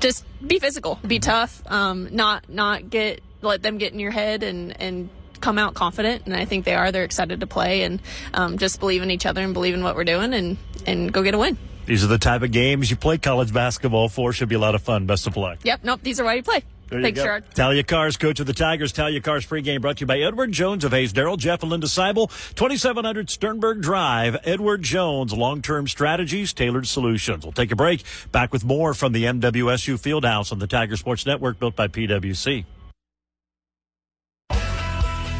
Just 0.00 0.24
be 0.46 0.58
physical, 0.58 0.98
be 1.06 1.18
tough, 1.18 1.62
um, 1.66 2.08
not 2.14 2.48
not 2.48 2.88
get 2.88 3.20
let 3.42 3.62
them 3.62 3.78
get 3.78 3.92
in 3.92 3.98
your 3.98 4.12
head 4.12 4.42
and 4.42 4.80
and 4.80 5.08
come 5.40 5.58
out 5.58 5.74
confident, 5.74 6.22
and 6.26 6.34
I 6.34 6.44
think 6.44 6.64
they 6.64 6.74
are. 6.74 6.92
They're 6.92 7.04
excited 7.04 7.40
to 7.40 7.46
play 7.46 7.82
and 7.82 8.00
um, 8.34 8.58
just 8.58 8.80
believe 8.80 9.02
in 9.02 9.10
each 9.10 9.26
other 9.26 9.42
and 9.42 9.54
believe 9.54 9.74
in 9.74 9.82
what 9.82 9.96
we're 9.96 10.04
doing, 10.04 10.34
and 10.34 10.56
and 10.86 11.12
go 11.12 11.22
get 11.22 11.34
a 11.34 11.38
win. 11.38 11.58
These 11.86 12.04
are 12.04 12.08
the 12.08 12.18
type 12.18 12.42
of 12.42 12.52
games 12.52 12.90
you 12.90 12.96
play 12.96 13.16
college 13.16 13.52
basketball 13.52 14.08
for. 14.08 14.32
Should 14.32 14.50
be 14.50 14.56
a 14.56 14.58
lot 14.58 14.74
of 14.74 14.82
fun. 14.82 15.06
Best 15.06 15.26
of 15.26 15.36
luck. 15.36 15.58
Yep. 15.62 15.80
Nope. 15.84 16.00
These 16.02 16.20
are 16.20 16.24
why 16.24 16.34
you 16.34 16.42
play. 16.42 16.62
There 16.88 17.02
Thanks, 17.02 17.20
Gerard. 17.20 17.44
Talia 17.54 17.82
Caress, 17.82 18.16
coach 18.16 18.40
of 18.40 18.46
the 18.46 18.54
Tigers. 18.54 18.92
Talia 18.92 19.20
Caress 19.20 19.46
pregame 19.46 19.80
brought 19.80 19.98
to 19.98 20.02
you 20.02 20.06
by 20.06 20.20
Edward 20.20 20.52
Jones 20.52 20.84
of 20.84 20.92
Hays 20.92 21.12
Darrell, 21.12 21.36
Jeff 21.36 21.62
and 21.62 21.70
Linda 21.70 21.86
Seibel, 21.86 22.28
2700 22.54 23.28
Sternberg 23.28 23.82
Drive. 23.82 24.38
Edward 24.44 24.82
Jones, 24.82 25.32
long-term 25.32 25.86
strategies, 25.86 26.54
tailored 26.54 26.86
solutions. 26.86 27.44
We'll 27.44 27.52
take 27.52 27.72
a 27.72 27.76
break. 27.76 28.04
Back 28.32 28.52
with 28.52 28.64
more 28.64 28.94
from 28.94 29.12
the 29.12 29.24
MWSU 29.24 29.98
Fieldhouse 29.98 30.50
on 30.50 30.58
the 30.58 30.66
Tiger 30.66 30.96
Sports 30.96 31.26
Network 31.26 31.58
built 31.58 31.76
by 31.76 31.88
PWC. 31.88 32.64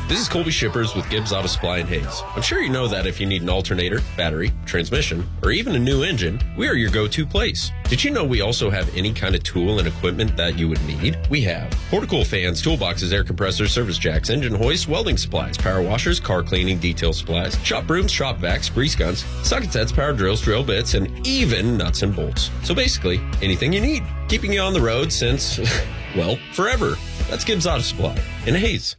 This 0.09 0.21
is 0.21 0.29
Colby 0.31 0.51
Shippers 0.51 0.95
with 0.95 1.11
Gibbs 1.11 1.35
Auto 1.35 1.49
Supply 1.49 1.81
and 1.81 1.89
Hays. 1.91 2.23
I'm 2.35 2.41
sure 2.41 2.63
you 2.63 2.71
know 2.71 2.89
that 2.89 3.07
if 3.07 3.21
you 3.21 3.27
need 3.27 3.43
an 3.43 3.51
alternator, 3.51 4.01
battery, 4.17 4.53
transmission, 4.65 5.29
or 5.43 5.51
even 5.51 5.77
a 5.77 5.79
new 5.79 6.03
engine, 6.03 6.41
we 6.57 6.67
are 6.67 6.73
your 6.73 6.91
go-to 6.91 7.27
place. 7.27 7.71
Did 7.91 8.03
you 8.03 8.11
know 8.11 8.25
we 8.25 8.41
also 8.41 8.71
have 8.71 8.89
any 8.97 9.13
kind 9.13 9.35
of 9.35 9.43
tool 9.43 9.81
and 9.81 9.87
equipment 9.87 10.35
that 10.39 10.59
you 10.59 10.67
would 10.67 10.83
need? 10.87 11.19
We 11.29 11.43
have 11.43 11.69
Portacool 11.91 12.27
fans, 12.27 12.63
toolboxes, 12.63 13.13
air 13.13 13.23
compressors, 13.23 13.71
service 13.71 13.99
jacks, 13.99 14.31
engine 14.31 14.55
hoists, 14.55 14.89
welding 14.89 15.19
supplies, 15.19 15.59
power 15.59 15.83
washers, 15.83 16.19
car 16.21 16.43
cleaning, 16.43 16.79
detail 16.79 17.13
supplies, 17.13 17.63
shop 17.63 17.87
brooms, 17.87 18.11
shop 18.11 18.39
vacs, 18.39 18.73
grease 18.73 18.95
guns, 18.95 19.27
socket 19.43 19.71
sets, 19.71 19.93
power 19.93 20.15
drills, 20.15 20.41
drill 20.41 20.65
bits, 20.65 20.95
and 20.95 21.27
even 21.27 21.77
nuts 21.77 22.01
and 22.01 22.17
bolts. 22.17 22.51
So 22.65 22.75
basically, 22.75 23.21
anything 23.43 23.75
you 23.75 23.83
need, 23.83 24.05
keeping 24.29 24.55
you 24.55 24.61
on 24.61 24.73
the 24.73 24.81
road 24.81 25.13
since, 25.13 25.59
well, 26.17 26.39
forever. 26.55 26.97
That's 27.29 27.45
Gibbs 27.45 27.67
Auto 27.67 27.83
Supply 27.83 28.19
in 28.47 28.55
Hays. 28.55 28.97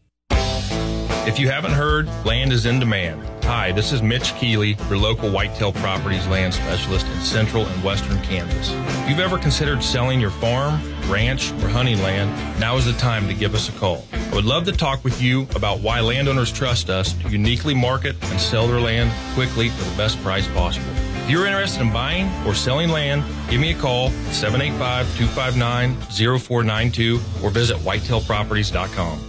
If 1.30 1.38
you 1.38 1.48
haven't 1.48 1.74
heard, 1.74 2.08
land 2.26 2.52
is 2.52 2.66
in 2.66 2.80
demand. 2.80 3.22
Hi, 3.44 3.72
this 3.72 3.92
is 3.92 4.02
Mitch 4.02 4.34
Keeley, 4.38 4.76
your 4.90 4.98
local 4.98 5.30
whitetail 5.30 5.72
properties 5.72 6.26
land 6.26 6.56
specialist 6.56 7.06
in 7.06 7.20
central 7.22 7.68
and 7.68 7.84
western 7.84 8.20
Kansas. 8.24 8.72
If 9.04 9.10
you've 9.12 9.20
ever 9.20 9.38
considered 9.38 9.84
selling 9.84 10.20
your 10.20 10.32
farm, 10.32 10.82
ranch, 11.08 11.52
or 11.52 11.70
hunting 11.70 12.02
land, 12.02 12.60
now 12.60 12.78
is 12.78 12.86
the 12.86 12.94
time 12.94 13.28
to 13.28 13.36
give 13.36 13.54
us 13.54 13.70
a 13.70 13.72
call. 13.74 14.08
I 14.12 14.36
would 14.38 14.44
love 14.44 14.66
to 14.66 14.72
talk 14.72 15.04
with 15.04 15.22
you 15.22 15.44
about 15.54 15.82
why 15.82 16.00
landowners 16.00 16.52
trust 16.52 16.90
us 16.90 17.14
to 17.14 17.30
uniquely 17.30 17.76
market 17.76 18.16
and 18.32 18.42
sell 18.42 18.66
their 18.66 18.82
land 18.82 19.12
quickly 19.36 19.70
for 19.70 19.88
the 19.88 19.96
best 19.96 20.20
price 20.24 20.48
possible. 20.48 20.90
If 21.26 21.30
you're 21.30 21.46
interested 21.46 21.82
in 21.82 21.94
buying 21.94 22.28
or 22.48 22.56
selling 22.56 22.90
land, 22.90 23.24
give 23.52 23.62
me 23.62 23.70
a 23.70 23.78
call 23.78 24.10
785 24.32 25.06
259 25.16 25.96
0492 26.40 27.20
or 27.44 27.52
visit 27.52 27.78
whitetailproperties.com. 27.78 29.29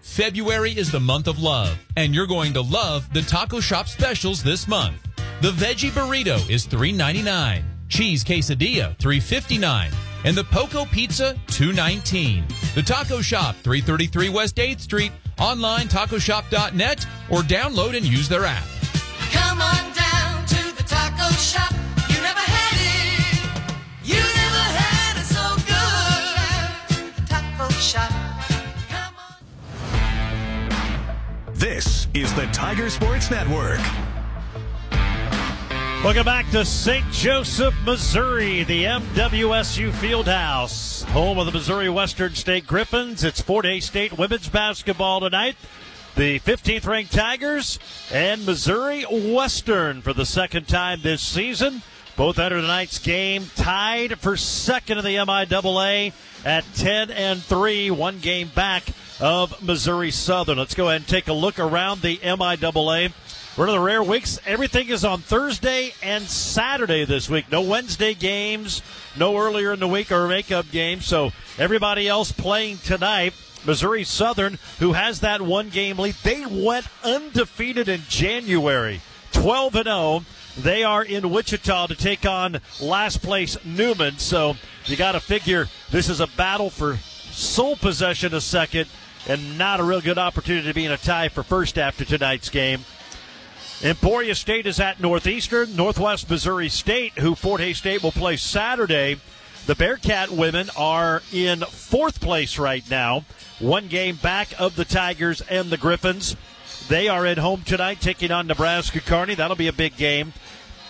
February 0.00 0.72
is 0.72 0.90
the 0.90 0.98
month 0.98 1.28
of 1.28 1.38
love, 1.38 1.78
and 1.96 2.12
you're 2.12 2.26
going 2.26 2.52
to 2.52 2.60
love 2.60 3.08
the 3.12 3.22
taco 3.22 3.60
shop 3.60 3.86
specials 3.86 4.42
this 4.42 4.66
month. 4.66 5.00
The 5.42 5.52
veggie 5.52 5.92
burrito 5.92 6.38
is 6.50 6.66
$3.99, 6.66 7.62
cheese 7.88 8.24
quesadilla 8.24 8.98
$3.59, 8.98 9.94
and 10.24 10.36
the 10.36 10.42
poco 10.42 10.86
pizza 10.86 11.36
$2.19. 11.46 12.74
The 12.74 12.82
taco 12.82 13.20
shop 13.20 13.54
333 13.62 14.28
West 14.28 14.56
8th 14.56 14.80
Street, 14.80 15.12
online 15.38 15.86
tacoshop.net, 15.86 17.06
or 17.30 17.42
download 17.42 17.96
and 17.96 18.04
use 18.04 18.28
their 18.28 18.44
app. 18.44 18.66
Come 19.30 19.62
on 19.62 19.92
down 19.94 20.46
to 20.46 20.76
the 20.76 20.82
taco 20.82 21.30
shop. 21.34 21.72
You 22.10 22.20
never 22.22 22.40
had 22.40 22.74
it. 22.74 23.38
You 24.02 24.16
never 24.16 24.64
had 24.82 25.16
it 25.16 25.26
so 25.26 25.54
good. 27.14 27.28
Taco 27.28 27.68
shop. 27.74 28.27
This 31.58 32.06
is 32.14 32.32
the 32.34 32.46
Tiger 32.52 32.88
Sports 32.88 33.32
Network. 33.32 33.80
Welcome 36.04 36.24
back 36.24 36.48
to 36.52 36.64
St. 36.64 37.04
Joseph, 37.10 37.74
Missouri, 37.84 38.62
the 38.62 38.84
MWSU 38.84 39.90
Fieldhouse, 39.90 41.02
home 41.06 41.36
of 41.36 41.46
the 41.46 41.52
Missouri 41.52 41.88
Western 41.88 42.36
State 42.36 42.64
Griffins. 42.64 43.24
It's 43.24 43.40
Fort 43.40 43.64
Hays 43.64 43.86
State 43.86 44.16
women's 44.16 44.48
basketball 44.48 45.18
tonight. 45.18 45.56
The 46.14 46.38
15th 46.38 46.86
ranked 46.86 47.12
Tigers 47.12 47.80
and 48.12 48.46
Missouri 48.46 49.02
Western 49.10 50.00
for 50.00 50.12
the 50.12 50.26
second 50.26 50.68
time 50.68 51.00
this 51.02 51.22
season 51.22 51.82
Both 52.18 52.40
enter 52.40 52.60
tonight's 52.60 52.98
game 52.98 53.48
tied 53.54 54.18
for 54.18 54.36
second 54.36 54.98
in 54.98 55.04
the 55.04 55.14
MIAA 55.14 56.12
at 56.44 56.64
10 56.74 57.12
and 57.12 57.40
3, 57.40 57.92
one 57.92 58.18
game 58.18 58.50
back 58.56 58.82
of 59.20 59.62
Missouri 59.62 60.10
Southern. 60.10 60.58
Let's 60.58 60.74
go 60.74 60.88
ahead 60.88 61.02
and 61.02 61.06
take 61.06 61.28
a 61.28 61.32
look 61.32 61.60
around 61.60 62.02
the 62.02 62.16
MIAA. 62.16 63.12
One 63.54 63.68
of 63.68 63.74
the 63.76 63.80
rare 63.80 64.02
weeks. 64.02 64.40
Everything 64.44 64.88
is 64.88 65.04
on 65.04 65.20
Thursday 65.20 65.92
and 66.02 66.24
Saturday 66.24 67.04
this 67.04 67.30
week. 67.30 67.52
No 67.52 67.60
Wednesday 67.60 68.14
games, 68.14 68.82
no 69.16 69.38
earlier 69.38 69.72
in 69.72 69.78
the 69.78 69.86
week 69.86 70.10
or 70.10 70.26
makeup 70.26 70.68
games. 70.72 71.06
So 71.06 71.30
everybody 71.56 72.08
else 72.08 72.32
playing 72.32 72.78
tonight. 72.78 73.32
Missouri 73.64 74.02
Southern, 74.02 74.58
who 74.80 74.94
has 74.94 75.20
that 75.20 75.40
one 75.40 75.68
game 75.68 76.00
lead, 76.00 76.16
they 76.24 76.44
went 76.44 76.86
undefeated 77.04 77.88
in 77.88 78.02
January, 78.08 79.02
12 79.30 79.76
and 79.76 79.84
0. 79.84 80.24
They 80.58 80.82
are 80.82 81.04
in 81.04 81.30
Wichita 81.30 81.86
to 81.86 81.94
take 81.94 82.26
on 82.26 82.60
last 82.80 83.22
place 83.22 83.56
Newman. 83.64 84.18
So 84.18 84.56
you 84.86 84.96
got 84.96 85.12
to 85.12 85.20
figure 85.20 85.68
this 85.90 86.08
is 86.08 86.18
a 86.18 86.26
battle 86.26 86.68
for 86.68 86.96
sole 87.30 87.76
possession 87.76 88.34
a 88.34 88.40
second 88.40 88.88
and 89.28 89.56
not 89.56 89.78
a 89.78 89.84
real 89.84 90.00
good 90.00 90.18
opportunity 90.18 90.66
to 90.66 90.74
be 90.74 90.84
in 90.84 90.90
a 90.90 90.96
tie 90.96 91.28
for 91.28 91.44
first 91.44 91.78
after 91.78 92.04
tonight's 92.04 92.48
game. 92.48 92.80
Emporia 93.82 94.34
State 94.34 94.66
is 94.66 94.80
at 94.80 94.98
Northeastern. 94.98 95.76
Northwest 95.76 96.28
Missouri 96.28 96.68
State, 96.68 97.12
who 97.18 97.36
Fort 97.36 97.60
Hays 97.60 97.78
State 97.78 98.02
will 98.02 98.10
play 98.10 98.36
Saturday. 98.36 99.20
The 99.66 99.76
Bearcat 99.76 100.30
women 100.30 100.70
are 100.76 101.22
in 101.32 101.60
fourth 101.60 102.20
place 102.20 102.58
right 102.58 102.82
now, 102.90 103.24
one 103.60 103.86
game 103.86 104.16
back 104.16 104.48
of 104.58 104.74
the 104.74 104.84
Tigers 104.84 105.40
and 105.42 105.70
the 105.70 105.76
Griffins. 105.76 106.34
They 106.88 107.08
are 107.08 107.26
at 107.26 107.36
home 107.36 107.62
tonight, 107.64 108.00
taking 108.00 108.30
on 108.30 108.46
Nebraska 108.46 109.00
Kearney. 109.00 109.34
That'll 109.34 109.56
be 109.56 109.68
a 109.68 109.72
big 109.72 109.96
game. 109.96 110.32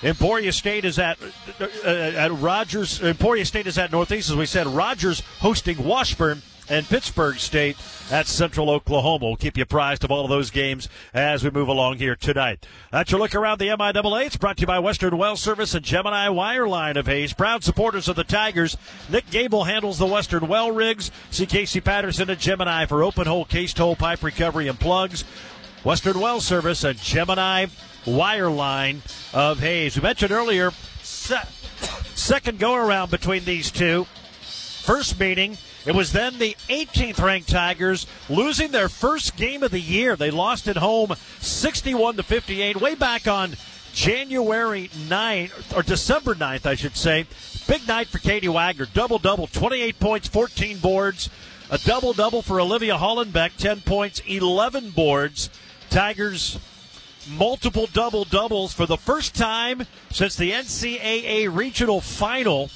Emporia 0.02 0.52
State 0.52 0.84
is 0.84 0.96
at 0.98 1.18
uh, 1.60 1.88
at 1.88 2.32
Rogers. 2.32 3.02
Emporia 3.02 3.44
State 3.44 3.66
is 3.66 3.78
at 3.78 3.90
Northeast, 3.90 4.30
as 4.30 4.36
we 4.36 4.46
said. 4.46 4.68
Rogers 4.68 5.20
hosting 5.40 5.84
Washburn 5.84 6.42
and 6.68 6.86
Pittsburgh 6.86 7.36
State 7.38 7.76
at 8.10 8.26
Central 8.26 8.70
Oklahoma. 8.70 9.26
We'll 9.26 9.36
keep 9.36 9.56
you 9.56 9.62
apprised 9.62 10.04
of 10.04 10.12
all 10.12 10.24
of 10.24 10.30
those 10.30 10.50
games 10.50 10.88
as 11.12 11.42
we 11.42 11.50
move 11.50 11.68
along 11.68 11.96
here 11.96 12.14
tonight. 12.14 12.64
That's 12.92 13.10
your 13.10 13.20
look 13.20 13.34
around 13.34 13.58
the 13.58 13.68
MIAA. 13.68 14.26
It's 14.26 14.36
brought 14.36 14.58
to 14.58 14.60
you 14.62 14.66
by 14.66 14.78
Western 14.78 15.16
Well 15.16 15.36
Service 15.36 15.74
and 15.74 15.84
Gemini 15.84 16.28
Wireline 16.28 16.96
of 16.96 17.06
Hays. 17.06 17.32
Proud 17.32 17.64
supporters 17.64 18.06
of 18.06 18.16
the 18.16 18.24
Tigers. 18.24 18.76
Nick 19.10 19.28
Gable 19.30 19.64
handles 19.64 19.98
the 19.98 20.06
Western 20.06 20.46
Well 20.46 20.70
rigs. 20.70 21.10
See 21.30 21.46
Casey 21.46 21.80
Patterson 21.80 22.30
at 22.30 22.38
Gemini 22.38 22.86
for 22.86 23.02
open 23.02 23.26
hole, 23.26 23.44
cased 23.44 23.78
hole, 23.78 23.96
pipe 23.96 24.22
recovery, 24.22 24.68
and 24.68 24.78
plugs. 24.78 25.24
Western 25.84 26.20
Well 26.20 26.40
Service 26.40 26.84
and 26.84 26.98
Gemini 26.98 27.66
Wireline 28.04 29.00
of 29.34 29.60
Hays. 29.60 29.96
We 29.96 30.02
mentioned 30.02 30.32
earlier, 30.32 30.72
se- 31.02 31.42
second 32.14 32.58
go 32.58 32.74
around 32.74 33.10
between 33.10 33.44
these 33.44 33.70
two. 33.70 34.06
First 34.42 35.20
meeting, 35.20 35.56
it 35.86 35.94
was 35.94 36.12
then 36.12 36.38
the 36.38 36.56
18th 36.68 37.22
ranked 37.22 37.48
Tigers 37.50 38.06
losing 38.28 38.70
their 38.70 38.88
first 38.88 39.36
game 39.36 39.62
of 39.62 39.70
the 39.70 39.80
year. 39.80 40.16
They 40.16 40.30
lost 40.30 40.66
at 40.68 40.76
home 40.76 41.14
61 41.40 42.16
to 42.16 42.22
58 42.22 42.80
way 42.80 42.94
back 42.94 43.28
on 43.28 43.54
January 43.92 44.88
9th 44.88 45.76
or 45.76 45.82
December 45.82 46.34
9th, 46.34 46.66
I 46.66 46.74
should 46.74 46.96
say. 46.96 47.26
Big 47.66 47.86
night 47.86 48.08
for 48.08 48.18
Katie 48.18 48.48
Wagner. 48.48 48.86
Double 48.94 49.18
double, 49.18 49.46
28 49.46 50.00
points, 50.00 50.28
14 50.28 50.78
boards. 50.78 51.28
A 51.70 51.78
double 51.78 52.14
double 52.14 52.40
for 52.40 52.60
Olivia 52.60 52.96
Hollenbeck, 52.96 53.56
10 53.58 53.82
points, 53.82 54.20
11 54.26 54.90
boards. 54.90 55.50
Tigers 55.90 56.58
multiple 57.30 57.88
double 57.92 58.24
doubles 58.24 58.72
for 58.72 58.86
the 58.86 58.96
first 58.96 59.34
time 59.34 59.86
since 60.10 60.36
the 60.36 60.52
NCAA 60.52 61.54
regional 61.54 62.00
final 62.00 62.70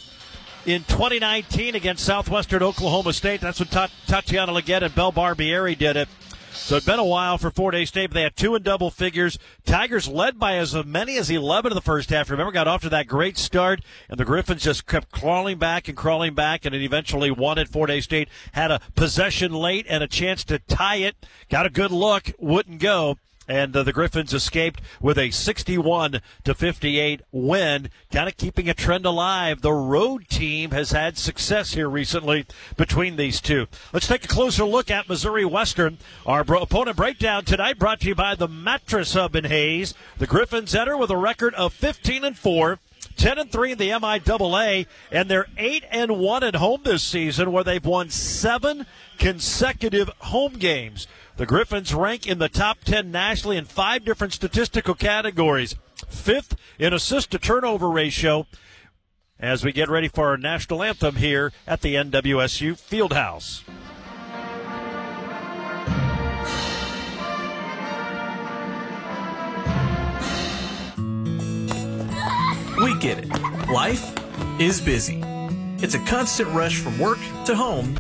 in 0.66 0.84
2019 0.84 1.74
against 1.74 2.04
Southwestern 2.04 2.62
Oklahoma 2.62 3.12
State. 3.12 3.40
That's 3.40 3.58
when 3.60 3.68
Tatiana 4.06 4.52
Leggett 4.52 4.82
and 4.82 4.94
Belle 4.94 5.12
Barbieri 5.12 5.76
did 5.76 5.96
it. 5.96 6.08
So 6.54 6.76
it's 6.76 6.86
been 6.86 6.98
a 6.98 7.04
while 7.04 7.38
for 7.38 7.50
Fort 7.50 7.74
Hays 7.74 7.88
State. 7.88 8.10
But 8.10 8.14
they 8.14 8.22
had 8.22 8.36
two 8.36 8.54
in 8.54 8.62
double 8.62 8.90
figures. 8.90 9.38
Tigers 9.64 10.06
led 10.06 10.38
by 10.38 10.56
as 10.56 10.74
many 10.84 11.16
as 11.16 11.30
11 11.30 11.72
in 11.72 11.74
the 11.74 11.80
first 11.80 12.10
half. 12.10 12.30
Remember, 12.30 12.52
got 12.52 12.68
off 12.68 12.82
to 12.82 12.88
that 12.90 13.06
great 13.06 13.38
start, 13.38 13.80
and 14.08 14.18
the 14.18 14.24
Griffins 14.24 14.62
just 14.62 14.86
kept 14.86 15.10
crawling 15.10 15.58
back 15.58 15.88
and 15.88 15.96
crawling 15.96 16.34
back, 16.34 16.64
and 16.64 16.74
it 16.74 16.82
eventually 16.82 17.30
won 17.30 17.58
it. 17.58 17.68
Fort 17.68 17.90
Hays 17.90 18.04
State 18.04 18.28
had 18.52 18.70
a 18.70 18.80
possession 18.94 19.52
late 19.52 19.86
and 19.88 20.02
a 20.02 20.08
chance 20.08 20.44
to 20.44 20.58
tie 20.58 20.96
it. 20.96 21.16
Got 21.48 21.66
a 21.66 21.70
good 21.70 21.90
look, 21.90 22.32
wouldn't 22.38 22.80
go 22.80 23.18
and 23.52 23.76
uh, 23.76 23.82
the 23.82 23.92
Griffins 23.92 24.32
escaped 24.32 24.80
with 24.98 25.18
a 25.18 25.30
61 25.30 26.22
to 26.44 26.54
58 26.54 27.20
win, 27.32 27.90
kind 28.10 28.26
of 28.26 28.38
keeping 28.38 28.66
a 28.66 28.72
trend 28.72 29.04
alive. 29.04 29.60
The 29.60 29.74
road 29.74 30.26
team 30.30 30.70
has 30.70 30.92
had 30.92 31.18
success 31.18 31.74
here 31.74 31.88
recently 31.88 32.46
between 32.78 33.16
these 33.16 33.42
two. 33.42 33.66
Let's 33.92 34.06
take 34.06 34.24
a 34.24 34.28
closer 34.28 34.64
look 34.64 34.90
at 34.90 35.06
Missouri 35.06 35.44
Western. 35.44 35.98
Our 36.24 36.44
bro- 36.44 36.62
opponent 36.62 36.96
breakdown 36.96 37.44
tonight 37.44 37.78
brought 37.78 38.00
to 38.00 38.08
you 38.08 38.14
by 38.14 38.36
the 38.36 38.48
Mattress 38.48 39.12
Hub 39.12 39.36
in 39.36 39.44
Hays. 39.44 39.92
The 40.16 40.26
Griffins 40.26 40.74
enter 40.74 40.96
with 40.96 41.10
a 41.10 41.16
record 41.18 41.54
of 41.54 41.74
15 41.74 42.24
and 42.24 42.38
4. 42.38 42.78
10 43.16 43.38
and 43.38 43.52
3 43.52 43.72
in 43.72 43.78
the 43.78 43.90
MIAA, 43.90 44.86
and 45.10 45.28
they're 45.28 45.46
8 45.58 45.84
and 45.90 46.18
1 46.18 46.44
at 46.44 46.54
home 46.54 46.80
this 46.84 47.02
season, 47.02 47.52
where 47.52 47.62
they've 47.62 47.84
won 47.84 48.08
seven 48.08 48.86
consecutive 49.18 50.08
home 50.18 50.54
games. 50.54 51.06
The 51.42 51.46
Griffins 51.46 51.92
rank 51.92 52.24
in 52.28 52.38
the 52.38 52.48
top 52.48 52.84
10 52.84 53.10
nationally 53.10 53.56
in 53.56 53.64
five 53.64 54.04
different 54.04 54.32
statistical 54.32 54.94
categories. 54.94 55.74
Fifth 56.08 56.54
in 56.78 56.92
assist 56.92 57.32
to 57.32 57.38
turnover 57.40 57.90
ratio 57.90 58.46
as 59.40 59.64
we 59.64 59.72
get 59.72 59.88
ready 59.88 60.06
for 60.06 60.28
our 60.28 60.36
national 60.36 60.84
anthem 60.84 61.16
here 61.16 61.52
at 61.66 61.80
the 61.80 61.96
MWSU 61.96 62.78
Fieldhouse. 62.78 63.64
We 72.80 72.96
get 73.00 73.18
it. 73.18 73.68
Life 73.68 74.14
is 74.60 74.80
busy. 74.80 75.20
It's 75.82 75.96
a 75.96 76.04
constant 76.04 76.50
rush 76.50 76.78
from 76.78 77.00
work 77.00 77.18
to 77.46 77.56
home. 77.56 77.96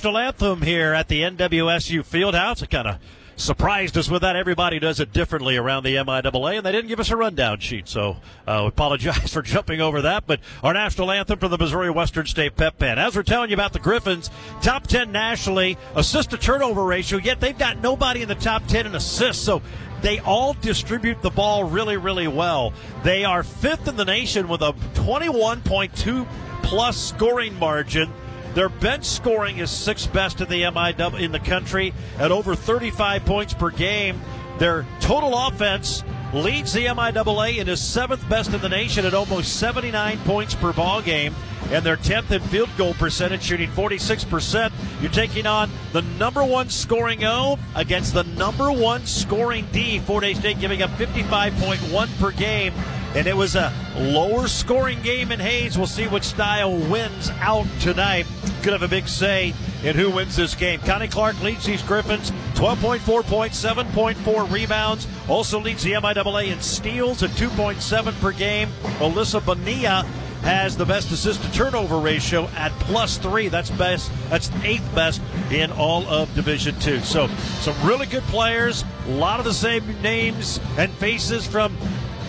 National 0.00 0.16
anthem 0.16 0.62
here 0.62 0.94
at 0.94 1.08
the 1.08 1.20
MWSU 1.20 2.00
Fieldhouse. 2.00 2.62
It 2.62 2.70
kind 2.70 2.88
of 2.88 2.96
surprised 3.36 3.98
us 3.98 4.08
with 4.08 4.22
that. 4.22 4.34
Everybody 4.34 4.78
does 4.78 4.98
it 4.98 5.12
differently 5.12 5.58
around 5.58 5.82
the 5.82 5.96
MIAA, 5.96 6.56
and 6.56 6.64
they 6.64 6.72
didn't 6.72 6.88
give 6.88 7.00
us 7.00 7.10
a 7.10 7.16
rundown 7.18 7.60
sheet, 7.60 7.86
so 7.86 8.16
uh, 8.48 8.64
apologize 8.66 9.30
for 9.34 9.42
jumping 9.42 9.82
over 9.82 10.00
that. 10.00 10.26
But 10.26 10.40
our 10.62 10.72
national 10.72 11.10
anthem 11.10 11.38
for 11.38 11.48
the 11.48 11.58
Missouri 11.58 11.90
Western 11.90 12.24
State 12.24 12.56
Pep 12.56 12.78
Band. 12.78 12.98
As 12.98 13.14
we're 13.14 13.22
telling 13.22 13.50
you 13.50 13.54
about 13.54 13.74
the 13.74 13.78
Griffins, 13.78 14.30
top 14.62 14.86
10 14.86 15.12
nationally, 15.12 15.76
assist 15.94 16.30
to 16.30 16.38
turnover 16.38 16.82
ratio, 16.82 17.18
yet 17.18 17.38
they've 17.38 17.58
got 17.58 17.82
nobody 17.82 18.22
in 18.22 18.28
the 18.28 18.34
top 18.36 18.66
10 18.68 18.86
in 18.86 18.94
assists, 18.94 19.44
so 19.44 19.60
they 20.00 20.18
all 20.20 20.54
distribute 20.62 21.20
the 21.20 21.28
ball 21.28 21.64
really, 21.64 21.98
really 21.98 22.26
well. 22.26 22.72
They 23.04 23.26
are 23.26 23.42
fifth 23.42 23.86
in 23.86 23.96
the 23.96 24.06
nation 24.06 24.48
with 24.48 24.62
a 24.62 24.72
21.2 24.94 26.26
plus 26.62 26.96
scoring 26.96 27.58
margin. 27.58 28.10
Their 28.54 28.68
bench 28.68 29.04
scoring 29.04 29.58
is 29.58 29.70
sixth 29.70 30.12
best 30.12 30.40
in 30.40 30.48
the 30.48 30.62
MIW 30.62 31.20
in 31.20 31.32
the 31.32 31.38
country 31.38 31.94
at 32.18 32.32
over 32.32 32.54
35 32.54 33.24
points 33.24 33.54
per 33.54 33.70
game. 33.70 34.20
Their 34.58 34.84
total 35.00 35.34
offense 35.46 36.04
leads 36.34 36.72
the 36.72 36.86
MIAA 36.86 37.60
and 37.60 37.68
is 37.68 37.80
seventh 37.80 38.28
best 38.28 38.52
in 38.52 38.60
the 38.60 38.68
nation 38.68 39.06
at 39.06 39.14
almost 39.14 39.56
79 39.56 40.18
points 40.18 40.54
per 40.54 40.72
ball 40.72 41.00
game. 41.00 41.34
and 41.70 41.84
they're 41.84 41.96
10th 41.96 42.32
in 42.32 42.40
field 42.42 42.68
goal 42.76 42.94
percentage, 42.94 43.42
shooting 43.42 43.70
46%. 43.70 44.72
You're 45.00 45.10
taking 45.12 45.46
on 45.46 45.70
the 45.92 46.02
number 46.02 46.42
one 46.42 46.68
scoring 46.68 47.24
O 47.24 47.58
against 47.76 48.12
the 48.12 48.24
number 48.24 48.72
one 48.72 49.06
scoring 49.06 49.68
D. 49.70 50.00
Fort 50.00 50.24
Hays 50.24 50.38
State 50.38 50.58
giving 50.58 50.82
up 50.82 50.90
55.1 50.90 52.18
per 52.18 52.32
game. 52.32 52.74
And 53.14 53.26
it 53.26 53.36
was 53.36 53.56
a 53.56 53.72
lower 53.96 54.46
scoring 54.46 55.02
game 55.02 55.32
in 55.32 55.40
Hays. 55.40 55.76
We'll 55.76 55.88
see 55.88 56.06
which 56.06 56.24
style 56.24 56.76
wins 56.76 57.30
out 57.40 57.66
tonight. 57.80 58.26
Could 58.62 58.72
have 58.72 58.82
a 58.82 58.88
big 58.88 59.08
say 59.08 59.52
in 59.82 59.96
who 59.96 60.10
wins 60.10 60.36
this 60.36 60.54
game. 60.54 60.78
Connie 60.80 61.08
Clark 61.08 61.40
leads 61.42 61.64
these 61.64 61.82
Griffins 61.82 62.30
12.4 62.54 63.24
points, 63.24 63.64
7.4 63.64 64.50
rebounds. 64.50 65.08
Also 65.28 65.58
leads 65.58 65.82
the 65.82 65.92
MIAA 65.92 66.52
in 66.52 66.60
steals 66.60 67.22
at 67.22 67.30
2.7 67.30 68.20
per 68.20 68.32
game. 68.32 68.68
Alyssa 68.98 69.44
Bonilla 69.44 70.06
has 70.42 70.76
the 70.76 70.86
best 70.86 71.10
assist 71.10 71.42
to 71.42 71.52
turnover 71.52 71.98
ratio 71.98 72.46
at 72.56 72.72
plus 72.80 73.18
three. 73.18 73.48
That's 73.48 73.70
best. 73.70 74.10
That's 74.28 74.50
eighth 74.62 74.94
best 74.94 75.20
in 75.50 75.70
all 75.72 76.06
of 76.06 76.34
Division 76.34 76.78
Two. 76.80 77.00
So 77.00 77.28
some 77.60 77.76
really 77.86 78.06
good 78.06 78.22
players. 78.24 78.84
A 79.06 79.10
lot 79.10 79.38
of 79.38 79.44
the 79.44 79.52
same 79.52 80.00
names 80.00 80.60
and 80.78 80.92
faces 80.94 81.46
from 81.46 81.76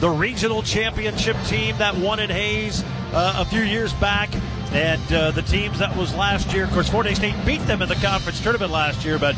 the 0.01 0.09
regional 0.09 0.63
championship 0.63 1.37
team 1.45 1.77
that 1.77 1.95
won 1.95 2.19
at 2.19 2.31
Hays 2.31 2.83
uh, 3.13 3.35
a 3.37 3.45
few 3.45 3.61
years 3.61 3.93
back. 3.93 4.29
And 4.73 5.13
uh, 5.13 5.31
the 5.31 5.43
teams 5.43 5.77
that 5.79 5.95
was 5.95 6.13
last 6.15 6.51
year, 6.53 6.63
of 6.63 6.71
course, 6.71 6.89
Fort 6.89 7.05
Hays 7.05 7.17
State 7.17 7.35
beat 7.45 7.61
them 7.67 7.81
in 7.83 7.87
the 7.87 7.95
conference 7.95 8.41
tournament 8.41 8.71
last 8.71 9.05
year, 9.05 9.19
but 9.19 9.35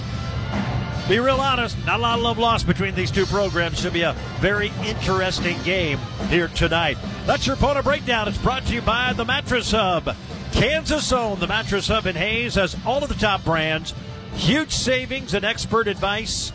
be 1.09 1.19
real 1.19 1.41
honest, 1.41 1.75
not 1.85 1.99
a 1.99 2.01
lot 2.01 2.17
of 2.17 2.23
love 2.23 2.37
lost 2.37 2.65
between 2.65 2.95
these 2.95 3.11
two 3.11 3.25
programs. 3.25 3.81
Should 3.81 3.91
be 3.91 4.03
a 4.03 4.13
very 4.39 4.71
interesting 4.85 5.61
game 5.63 5.97
here 6.29 6.47
tonight. 6.47 6.97
That's 7.25 7.45
your 7.45 7.57
opponent 7.57 7.83
breakdown. 7.83 8.29
It's 8.29 8.37
brought 8.37 8.65
to 8.67 8.73
you 8.73 8.81
by 8.81 9.11
the 9.11 9.25
Mattress 9.25 9.71
Hub. 9.71 10.15
Kansas 10.53 11.11
owned 11.11 11.41
the 11.41 11.47
Mattress 11.47 11.89
Hub 11.89 12.05
in 12.05 12.15
Hays 12.15 12.55
has 12.55 12.77
all 12.85 13.03
of 13.03 13.09
the 13.09 13.15
top 13.15 13.43
brands, 13.43 13.93
huge 14.35 14.71
savings 14.71 15.33
and 15.33 15.43
expert 15.43 15.89
advice. 15.89 16.53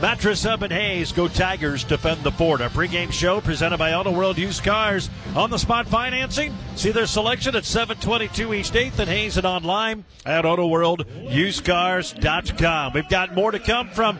Mattress 0.00 0.44
Hub 0.44 0.62
and 0.62 0.72
Hays, 0.72 1.12
go 1.12 1.28
Tigers, 1.28 1.84
defend 1.84 2.22
the 2.22 2.30
fort. 2.30 2.62
Our 2.62 2.70
pregame 2.70 3.12
show 3.12 3.42
presented 3.42 3.76
by 3.76 3.92
Auto 3.92 4.10
World 4.10 4.38
Used 4.38 4.64
Cars. 4.64 5.10
On 5.36 5.50
the 5.50 5.58
spot 5.58 5.86
financing, 5.86 6.56
see 6.74 6.90
their 6.90 7.06
selection 7.06 7.54
at 7.54 7.66
722 7.66 8.54
East 8.54 8.72
8th 8.72 8.98
and 8.98 9.10
Hays 9.10 9.36
and 9.36 9.46
online 9.46 10.06
at 10.24 10.46
AutoWorldUsedCars.com. 10.46 12.92
We've 12.94 13.08
got 13.10 13.34
more 13.34 13.50
to 13.50 13.58
come 13.58 13.90
from 13.90 14.18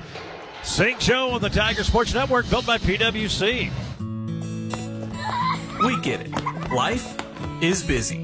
St. 0.63 1.01
Joe 1.01 1.31
on 1.31 1.41
the 1.41 1.49
Tiger 1.49 1.83
Sports 1.83 2.13
Network, 2.13 2.51
built 2.51 2.67
by 2.67 2.77
PWC. 2.77 3.71
We 5.83 5.99
get 6.03 6.21
it. 6.21 6.31
Life 6.71 7.17
is 7.63 7.83
busy. 7.83 8.23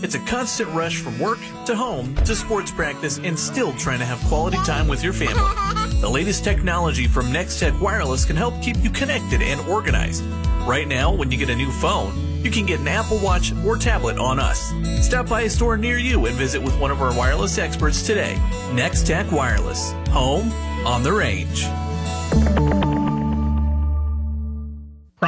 It's 0.00 0.16
a 0.16 0.20
constant 0.26 0.70
rush 0.70 0.96
from 0.96 1.16
work 1.20 1.38
to 1.66 1.76
home 1.76 2.16
to 2.16 2.34
sports 2.34 2.72
practice 2.72 3.18
and 3.18 3.38
still 3.38 3.72
trying 3.74 4.00
to 4.00 4.04
have 4.04 4.18
quality 4.28 4.56
time 4.58 4.88
with 4.88 5.04
your 5.04 5.12
family. 5.12 5.87
The 6.00 6.08
latest 6.08 6.44
technology 6.44 7.08
from 7.08 7.26
Nextech 7.26 7.80
Wireless 7.80 8.24
can 8.24 8.36
help 8.36 8.62
keep 8.62 8.76
you 8.84 8.90
connected 8.90 9.42
and 9.42 9.60
organized. 9.68 10.22
Right 10.64 10.86
now, 10.86 11.12
when 11.12 11.32
you 11.32 11.36
get 11.36 11.50
a 11.50 11.56
new 11.56 11.72
phone, 11.72 12.44
you 12.44 12.52
can 12.52 12.66
get 12.66 12.78
an 12.78 12.86
Apple 12.86 13.18
Watch 13.18 13.52
or 13.66 13.76
tablet 13.76 14.16
on 14.16 14.38
us. 14.38 14.72
Stop 15.04 15.28
by 15.28 15.42
a 15.42 15.50
store 15.50 15.76
near 15.76 15.98
you 15.98 16.24
and 16.26 16.36
visit 16.36 16.62
with 16.62 16.78
one 16.78 16.92
of 16.92 17.02
our 17.02 17.12
wireless 17.18 17.58
experts 17.58 18.06
today. 18.06 18.36
Nextech 18.70 19.32
Wireless. 19.32 19.90
Home 20.10 20.52
on 20.86 21.02
the 21.02 21.12
range. 21.12 21.64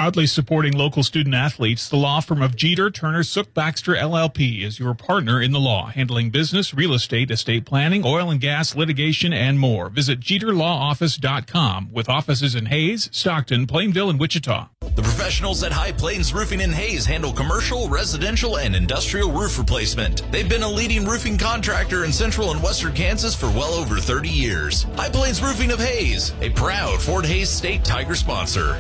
Proudly 0.00 0.26
supporting 0.26 0.72
local 0.72 1.02
student 1.02 1.34
athletes, 1.34 1.86
the 1.86 1.96
law 1.96 2.20
firm 2.20 2.40
of 2.40 2.56
Jeter, 2.56 2.90
Turner, 2.90 3.22
Sook, 3.22 3.52
Baxter, 3.52 3.94
LLP 3.94 4.62
is 4.64 4.78
your 4.78 4.94
partner 4.94 5.42
in 5.42 5.52
the 5.52 5.60
law, 5.60 5.88
handling 5.88 6.30
business, 6.30 6.72
real 6.72 6.94
estate, 6.94 7.30
estate 7.30 7.66
planning, 7.66 8.02
oil 8.02 8.30
and 8.30 8.40
gas, 8.40 8.74
litigation, 8.74 9.34
and 9.34 9.60
more. 9.60 9.90
Visit 9.90 10.20
JeterLawOffice.com 10.20 11.90
with 11.92 12.08
offices 12.08 12.54
in 12.54 12.64
Hays, 12.64 13.10
Stockton, 13.12 13.66
Plainville, 13.66 14.08
and 14.08 14.18
Wichita. 14.18 14.70
The 14.80 15.02
professionals 15.02 15.62
at 15.62 15.70
High 15.70 15.92
Plains 15.92 16.32
Roofing 16.32 16.62
in 16.62 16.70
Hays 16.70 17.04
handle 17.04 17.34
commercial, 17.34 17.90
residential, 17.90 18.56
and 18.56 18.74
industrial 18.74 19.30
roof 19.30 19.58
replacement. 19.58 20.22
They've 20.32 20.48
been 20.48 20.62
a 20.62 20.70
leading 20.70 21.04
roofing 21.04 21.36
contractor 21.36 22.06
in 22.06 22.12
central 22.12 22.52
and 22.52 22.62
western 22.62 22.94
Kansas 22.94 23.34
for 23.34 23.50
well 23.50 23.74
over 23.74 23.98
30 23.98 24.30
years. 24.30 24.84
High 24.96 25.10
Plains 25.10 25.42
Roofing 25.42 25.70
of 25.72 25.78
Hays, 25.78 26.32
a 26.40 26.48
proud 26.48 27.02
Fort 27.02 27.26
Hays 27.26 27.50
State 27.50 27.84
Tiger 27.84 28.14
sponsor. 28.14 28.78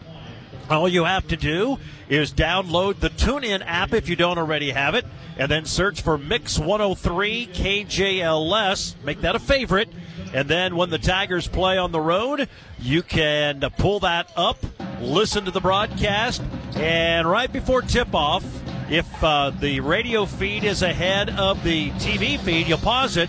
All 0.71 0.89
you 0.89 1.05
have 1.05 1.29
to 1.29 1.37
do 1.37 1.77
is 2.09 2.33
download 2.33 3.01
the 3.01 3.11
TuneIn 3.11 3.63
app 3.67 3.93
if 3.93 4.09
you 4.09 4.17
don't 4.17 4.39
already 4.39 4.71
have 4.71 4.95
it, 4.95 5.05
and 5.37 5.51
then 5.51 5.67
search 5.67 6.01
for 6.01 6.17
Mix 6.17 6.59
103 6.59 7.49
KJLS. 7.53 8.95
Make 9.05 9.21
that 9.21 9.37
a 9.37 9.39
favorite. 9.39 9.91
And 10.33 10.49
then 10.49 10.77
when 10.77 10.91
the 10.91 10.99
Tigers 10.99 11.49
play 11.49 11.79
on 11.79 11.93
the 11.93 12.01
road, 12.01 12.49
you 12.79 13.03
can 13.03 13.61
pull 13.79 14.01
that 14.01 14.31
up, 14.37 14.59
listen 15.01 15.45
to 15.47 15.51
the 15.51 15.61
broadcast, 15.61 16.43
and 16.77 17.29
right 17.29 17.53
before 17.53 17.83
tip 17.83 18.15
off, 18.15 18.45
if 18.91 19.07
uh, 19.23 19.51
the 19.51 19.81
radio 19.81 20.27
feed 20.27 20.65
is 20.65 20.83
ahead 20.83 21.31
of 21.31 21.63
the 21.63 21.91
TV 21.93 22.39
feed, 22.39 22.69
you'll 22.69 22.79
pause 22.79 23.17
it, 23.17 23.29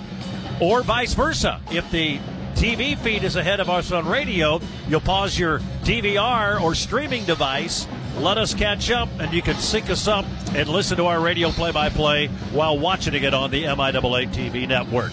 or 0.62 0.84
vice 0.84 1.14
versa. 1.14 1.62
If 1.72 1.90
the 1.92 2.20
TV 2.56 2.98
feed 2.98 3.24
is 3.24 3.36
ahead 3.36 3.60
of 3.60 3.70
us 3.70 3.92
on 3.92 4.08
radio, 4.08 4.60
you'll 4.88 5.00
pause 5.00 5.38
your 5.40 5.60
DVR 5.84 6.62
or 6.62 6.76
streaming 6.76 7.26
device. 7.26 7.88
Let 8.18 8.38
us 8.38 8.54
catch 8.54 8.92
up, 8.92 9.08
and 9.20 9.34
you 9.34 9.42
can 9.42 9.56
sync 9.56 9.90
us 9.90 10.08
up 10.08 10.26
and 10.54 10.68
listen 10.68 10.98
to 10.98 11.06
our 11.06 11.22
radio 11.22 11.52
play 11.52 11.72
by 11.72 11.90
play 11.90 12.28
while 12.52 12.78
watching 12.78 13.14
it 13.14 13.34
on 13.34 13.52
the 13.52 13.64
MIAA 13.64 14.34
TV 14.34 14.68
network. 14.68 15.12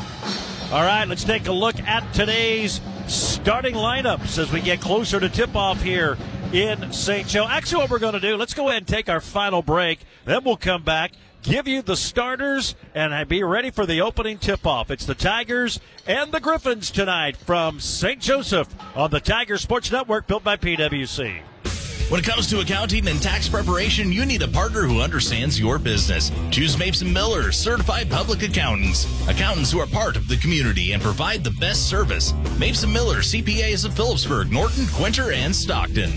All 0.73 0.83
right, 0.83 1.07
let's 1.07 1.23
take 1.23 1.47
a 1.47 1.53
look 1.53 1.79
at 1.83 2.13
today's 2.13 2.81
starting 3.07 3.77
lineups 3.77 4.37
as 4.37 4.51
we 4.51 4.61
get 4.61 4.81
closer 4.81 5.21
to 5.21 5.29
tip 5.29 5.55
off 5.55 5.81
here 5.81 6.19
in 6.53 6.93
St. 6.93 7.29
Joe. 7.29 7.47
Actually, 7.49 7.83
what 7.83 7.91
we're 7.91 8.01
going 8.01 8.15
to 8.15 8.21
do, 8.21 8.37
let's 8.37 8.53
go 8.53 8.69
ahead 8.69 8.79
and 8.79 8.89
take 8.89 9.09
our 9.09 9.21
final 9.21 9.63
break. 9.63 10.01
Then 10.25 10.43
we'll 10.43 10.57
come 10.57 10.83
back, 10.83 11.13
give 11.43 11.69
you 11.69 11.83
the 11.83 11.95
starters, 11.95 12.75
and 12.97 13.29
be 13.29 13.45
ready 13.45 13.71
for 13.71 13.87
the 13.87 14.01
opening 14.01 14.39
tip 14.39 14.67
off. 14.67 14.91
It's 14.91 15.07
the 15.07 15.15
Tigers 15.15 15.79
and 16.05 16.33
the 16.33 16.41
Griffins 16.41 16.91
tonight 16.91 17.37
from 17.37 17.79
St. 17.79 18.21
Joseph 18.21 18.75
on 18.97 19.13
the 19.13 19.21
Tiger 19.21 19.59
Sports 19.59 19.93
Network, 19.93 20.27
built 20.27 20.43
by 20.43 20.57
PWC. 20.57 21.43
When 22.09 22.21
it 22.21 22.27
comes 22.27 22.47
to 22.49 22.61
accounting 22.61 23.09
and 23.09 23.21
tax 23.21 23.49
preparation, 23.49 24.13
you 24.13 24.25
need 24.25 24.43
a 24.43 24.49
partner 24.49 24.83
who 24.83 25.01
understands 25.01 25.59
your 25.59 25.79
business. 25.79 26.31
Choose 26.51 26.79
Mapes 26.79 27.01
and 27.01 27.13
Miller, 27.13 27.51
certified 27.51 28.09
public 28.09 28.43
accountants. 28.43 29.07
Accountants 29.29 29.73
who 29.73 29.81
are 29.81 29.87
part 29.87 30.17
of 30.17 30.29
the 30.29 30.37
community 30.37 30.93
and 30.93 31.03
provide 31.03 31.43
the 31.43 31.51
best 31.53 31.89
service. 31.89 32.33
Mapes 32.59 32.85
and 32.85 32.93
Miller, 32.93 33.19
CPAs 33.19 33.85
of 33.85 33.95
Phillipsburg, 33.95 34.53
Norton, 34.53 34.87
Quinter, 34.95 35.33
and 35.33 35.55
Stockton. 35.55 36.13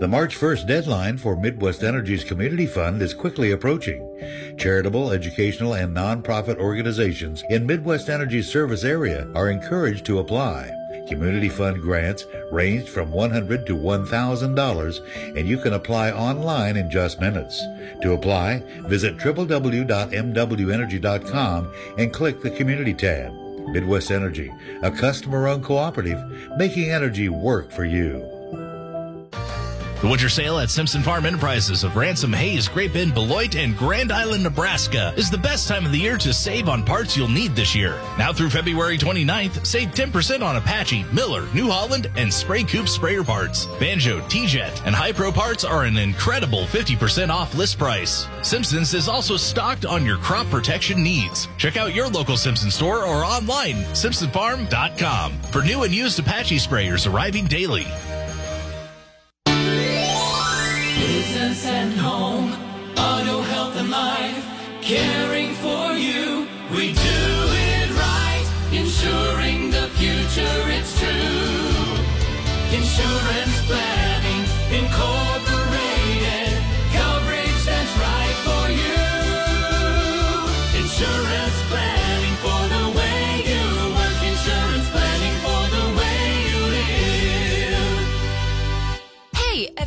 The 0.00 0.06
March 0.06 0.38
1st 0.38 0.68
deadline 0.68 1.18
for 1.18 1.34
Midwest 1.34 1.82
Energy's 1.82 2.22
Community 2.22 2.66
Fund 2.66 3.02
is 3.02 3.14
quickly 3.14 3.50
approaching. 3.50 4.04
Charitable, 4.56 5.10
educational, 5.10 5.74
and 5.74 5.96
nonprofit 5.96 6.58
organizations 6.58 7.42
in 7.50 7.66
Midwest 7.66 8.08
Energy's 8.08 8.48
service 8.48 8.84
area 8.84 9.28
are 9.34 9.50
encouraged 9.50 10.04
to 10.06 10.20
apply. 10.20 10.77
Community 11.08 11.48
Fund 11.48 11.80
grants 11.80 12.26
range 12.52 12.88
from 12.88 13.10
100 13.10 13.66
to 13.66 13.76
$1,000, 13.76 15.36
and 15.36 15.48
you 15.48 15.58
can 15.58 15.72
apply 15.72 16.12
online 16.12 16.76
in 16.76 16.88
just 16.90 17.20
minutes. 17.20 17.60
To 18.02 18.12
apply, 18.12 18.62
visit 18.86 19.16
www.mwenergy.com 19.16 21.74
and 21.98 22.12
click 22.12 22.42
the 22.42 22.50
Community 22.50 22.94
tab. 22.94 23.32
Midwest 23.68 24.10
Energy, 24.10 24.50
a 24.82 24.90
customer-owned 24.90 25.64
cooperative, 25.64 26.18
making 26.56 26.90
energy 26.90 27.28
work 27.28 27.70
for 27.70 27.84
you. 27.84 28.37
The 30.00 30.06
winter 30.06 30.28
sale 30.28 30.60
at 30.60 30.70
Simpson 30.70 31.02
Farm 31.02 31.26
Enterprises 31.26 31.82
of 31.82 31.96
Ransom, 31.96 32.32
Hays, 32.32 32.68
Great 32.68 32.92
Bend, 32.92 33.14
Beloit, 33.14 33.56
and 33.56 33.76
Grand 33.76 34.12
Island, 34.12 34.44
Nebraska 34.44 35.12
is 35.16 35.28
the 35.28 35.38
best 35.38 35.66
time 35.66 35.84
of 35.84 35.90
the 35.90 35.98
year 35.98 36.16
to 36.18 36.32
save 36.32 36.68
on 36.68 36.84
parts 36.84 37.16
you'll 37.16 37.26
need 37.26 37.56
this 37.56 37.74
year. 37.74 38.00
Now 38.16 38.32
through 38.32 38.50
February 38.50 38.96
29th, 38.96 39.66
save 39.66 39.88
10% 39.88 40.40
on 40.40 40.54
Apache, 40.54 41.04
Miller, 41.12 41.48
New 41.52 41.68
Holland, 41.68 42.06
and 42.14 42.30
Spra-Coupe 42.30 42.88
sprayer 42.88 43.24
parts. 43.24 43.66
Banjo, 43.80 44.20
TeeJet, 44.28 44.86
and 44.86 44.94
Hypro 44.94 45.34
parts 45.34 45.64
are 45.64 45.82
an 45.82 45.96
incredible 45.96 46.62
50% 46.66 47.30
off 47.30 47.56
list 47.56 47.76
price. 47.76 48.28
Simpsons 48.44 48.94
is 48.94 49.08
also 49.08 49.36
stocked 49.36 49.84
on 49.84 50.06
your 50.06 50.18
crop 50.18 50.46
protection 50.46 51.02
needs. 51.02 51.48
Check 51.56 51.76
out 51.76 51.92
your 51.92 52.06
local 52.06 52.36
Simpson 52.36 52.70
store 52.70 53.04
or 53.04 53.24
online, 53.24 53.82
simpsonfarm.com 53.94 55.32
for 55.50 55.62
new 55.62 55.82
and 55.82 55.92
used 55.92 56.20
Apache 56.20 56.58
sprayers 56.58 57.12
arriving 57.12 57.46
daily. 57.46 57.88
Business 61.28 61.66
and 61.66 61.92
home, 61.92 62.52
auto 62.96 63.42
health 63.42 63.76
and 63.76 63.90
life, 63.90 64.44
caring 64.80 65.52
for 65.56 65.92
you. 65.92 66.48
We 66.74 66.94
do 66.94 67.20
it 67.68 67.90
right, 67.92 68.46
ensuring 68.72 69.70
the 69.70 69.88
future 69.98 70.58
it's 70.72 70.98
true. 70.98 71.98
Insurance 72.72 73.56
planning, 73.68 74.42
incorporated, 74.72 75.37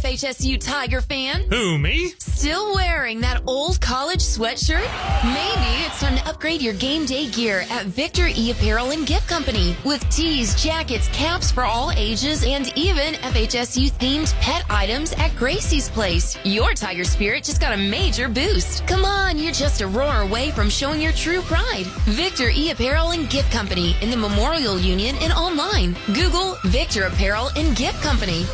FHSU 0.01 0.59
Tiger 0.59 0.99
fan. 0.99 1.43
Who, 1.51 1.77
me? 1.77 2.13
Still 2.17 2.73
wearing 2.73 3.21
that 3.21 3.43
old 3.45 3.79
college 3.81 4.21
sweatshirt? 4.21 4.89
Maybe 5.23 5.85
it's 5.85 5.99
time 5.99 6.17
to 6.17 6.27
upgrade 6.27 6.59
your 6.59 6.73
game 6.73 7.05
day 7.05 7.29
gear 7.29 7.65
at 7.69 7.85
Victor 7.85 8.27
E 8.35 8.49
Apparel 8.49 8.89
and 8.89 9.05
Gift 9.05 9.27
Company 9.27 9.75
with 9.85 10.01
tees, 10.09 10.59
jackets, 10.61 11.07
caps 11.09 11.51
for 11.51 11.65
all 11.65 11.91
ages, 11.91 12.43
and 12.43 12.75
even 12.75 13.13
FHSU 13.13 13.91
themed 13.91 14.33
pet 14.41 14.65
items 14.71 15.13
at 15.13 15.29
Gracie's 15.35 15.87
Place. 15.87 16.35
Your 16.43 16.73
Tiger 16.73 17.03
spirit 17.03 17.43
just 17.43 17.61
got 17.61 17.73
a 17.73 17.77
major 17.77 18.27
boost. 18.27 18.87
Come 18.87 19.05
on, 19.05 19.37
you're 19.37 19.53
just 19.53 19.81
a 19.81 19.87
roar 19.87 20.21
away 20.21 20.49
from 20.49 20.67
showing 20.67 20.99
your 20.99 21.11
true 21.11 21.41
pride. 21.41 21.85
Victor 22.05 22.49
E 22.49 22.71
Apparel 22.71 23.11
and 23.11 23.29
Gift 23.29 23.51
Company 23.51 23.95
in 24.01 24.09
the 24.09 24.17
Memorial 24.17 24.79
Union 24.79 25.15
and 25.21 25.31
online. 25.31 25.95
Google 26.07 26.57
Victor 26.65 27.03
Apparel 27.03 27.49
and 27.55 27.77
Gift 27.77 28.01
Company. 28.01 28.47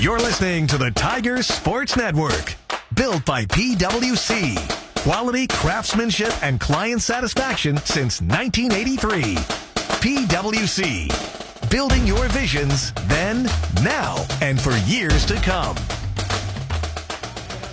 You're 0.00 0.20
listening 0.20 0.68
to 0.68 0.78
the 0.78 0.92
Tiger 0.92 1.42
Sports 1.42 1.96
Network, 1.96 2.54
built 2.94 3.24
by 3.24 3.44
PWC. 3.46 4.56
Quality, 5.02 5.48
craftsmanship, 5.48 6.32
and 6.40 6.60
client 6.60 7.02
satisfaction 7.02 7.76
since 7.78 8.20
1983. 8.22 9.34
PWC, 9.98 11.68
building 11.68 12.06
your 12.06 12.28
visions 12.28 12.92
then, 13.08 13.50
now, 13.82 14.24
and 14.40 14.60
for 14.60 14.70
years 14.86 15.26
to 15.26 15.34
come. 15.34 15.74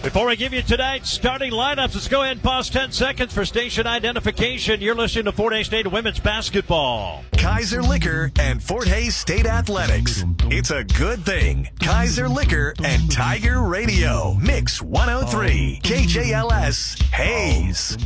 Before 0.06 0.28
we 0.28 0.36
give 0.36 0.54
you 0.54 0.62
tonight's 0.62 1.10
starting 1.10 1.52
lineups, 1.52 1.96
let's 1.96 2.08
go 2.08 2.22
ahead 2.22 2.34
and 2.34 2.44
pause 2.44 2.70
10 2.70 2.91
seconds 2.91 3.34
for 3.34 3.44
station 3.44 3.88
identification. 3.88 4.80
You're 4.80 4.94
listening 4.94 5.26
to 5.26 5.32
Fort 5.32 5.52
Hays 5.52 5.65
State 5.65 5.91
women's 5.91 6.20
basketball. 6.20 7.24
Kaiser 7.32 7.82
Liquor 7.82 8.32
and 8.38 8.62
Fort 8.62 8.88
Hays 8.88 9.15
State 9.15 9.48
Athletics. 9.48 10.24
It's 10.44 10.70
a 10.70 10.84
good 10.84 11.26
thing. 11.26 11.70
Kaiser 11.82 12.30
Liquor 12.30 12.76
and 12.84 13.12
Tiger 13.12 13.63
Radio. 13.63 14.36
Mix 14.36 14.80
103. 14.80 15.80
KJLS 15.84 17.02
Hays. 17.12 17.98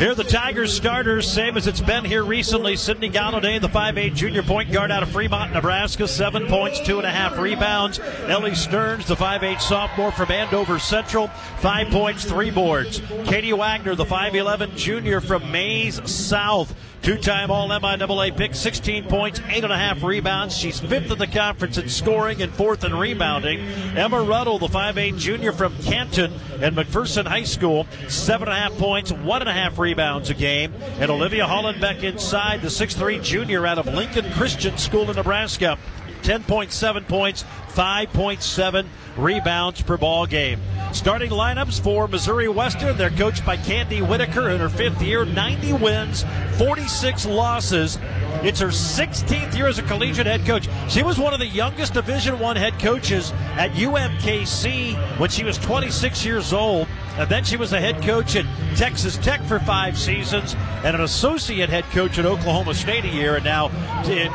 Here 0.00 0.10
are 0.10 0.14
the 0.16 0.24
Tigers 0.24 0.74
starters, 0.74 1.30
same 1.30 1.56
as 1.56 1.68
it's 1.68 1.80
been 1.80 2.04
here 2.04 2.24
recently. 2.24 2.74
Sydney 2.74 3.08
Galladay, 3.08 3.60
the 3.60 3.68
5'8 3.68 4.16
junior 4.16 4.42
point 4.42 4.72
guard 4.72 4.90
out 4.90 5.04
of 5.04 5.10
Fremont, 5.10 5.52
Nebraska, 5.52 6.08
seven 6.08 6.48
points, 6.48 6.80
two 6.80 6.98
and 6.98 7.06
a 7.06 7.10
half 7.10 7.38
rebounds. 7.38 8.00
Ellie 8.26 8.56
Stearns, 8.56 9.06
the 9.06 9.14
5'8 9.14 9.60
sophomore 9.60 10.10
from 10.10 10.30
Andover 10.32 10.55
Central, 10.64 11.28
five 11.58 11.88
points, 11.88 12.24
three 12.24 12.50
boards. 12.50 13.02
Katie 13.26 13.52
Wagner, 13.52 13.94
the 13.94 14.06
5'11 14.06 14.74
junior 14.74 15.20
from 15.20 15.52
Maize 15.52 16.00
South. 16.10 16.74
Two-time 17.02 17.50
All-MIAA 17.50 18.34
pick, 18.36 18.54
16 18.54 19.04
points, 19.04 19.40
eight 19.50 19.64
and 19.64 19.72
a 19.72 19.76
half 19.76 20.02
rebounds. 20.02 20.56
She's 20.56 20.80
fifth 20.80 21.10
in 21.10 21.18
the 21.18 21.26
conference 21.26 21.76
in 21.76 21.90
scoring 21.90 22.40
and 22.40 22.52
fourth 22.52 22.84
in 22.84 22.96
rebounding. 22.96 23.60
Emma 23.96 24.22
Ruddle, 24.22 24.58
the 24.58 24.66
5'8 24.66 25.18
junior 25.18 25.52
from 25.52 25.76
Canton 25.82 26.32
and 26.60 26.74
McPherson 26.74 27.26
High 27.26 27.44
School, 27.44 27.86
seven 28.08 28.48
and 28.48 28.56
a 28.56 28.60
half 28.60 28.72
points, 28.78 29.12
one 29.12 29.42
and 29.42 29.48
a 29.48 29.52
half 29.52 29.78
rebounds 29.78 30.30
a 30.30 30.34
game. 30.34 30.72
And 30.98 31.10
Olivia 31.10 31.44
Hollenbeck 31.44 32.02
inside, 32.02 32.62
the 32.62 32.68
6'3 32.68 33.22
junior 33.22 33.66
out 33.66 33.78
of 33.78 33.86
Lincoln 33.86 34.32
Christian 34.32 34.76
School 34.78 35.10
in 35.10 35.16
Nebraska, 35.16 35.78
10.7 36.26 37.06
points, 37.06 37.44
5.7 37.68 38.86
rebounds 39.16 39.80
per 39.80 39.96
ball 39.96 40.26
game. 40.26 40.60
Starting 40.92 41.30
lineups 41.30 41.80
for 41.80 42.08
Missouri 42.08 42.48
Western, 42.48 42.96
they're 42.96 43.10
coached 43.10 43.46
by 43.46 43.56
Candi 43.56 44.06
Whitaker 44.06 44.50
in 44.50 44.58
her 44.58 44.68
fifth 44.68 45.00
year, 45.00 45.24
90 45.24 45.74
wins, 45.74 46.24
46 46.58 47.26
losses. 47.26 47.98
It's 48.42 48.58
her 48.58 48.68
16th 48.68 49.54
year 49.54 49.68
as 49.68 49.78
a 49.78 49.84
collegiate 49.84 50.26
head 50.26 50.44
coach. 50.44 50.68
She 50.88 51.04
was 51.04 51.16
one 51.16 51.32
of 51.32 51.38
the 51.38 51.46
youngest 51.46 51.94
Division 51.94 52.40
One 52.40 52.56
head 52.56 52.76
coaches 52.80 53.30
at 53.54 53.70
UMKC 53.72 55.18
when 55.20 55.30
she 55.30 55.44
was 55.44 55.58
26 55.58 56.24
years 56.24 56.52
old. 56.52 56.88
And 57.18 57.30
then 57.30 57.44
she 57.44 57.56
was 57.56 57.72
a 57.72 57.80
head 57.80 58.02
coach 58.02 58.34
at 58.34 58.44
Texas 58.76 59.16
Tech 59.16 59.42
for 59.44 59.60
five 59.60 59.96
seasons 59.96 60.54
and 60.82 60.96
an 60.96 61.02
associate 61.02 61.68
head 61.70 61.84
coach 61.84 62.18
at 62.18 62.26
Oklahoma 62.26 62.74
State 62.74 63.04
a 63.04 63.08
year. 63.08 63.36
And 63.36 63.44
now 63.44 63.68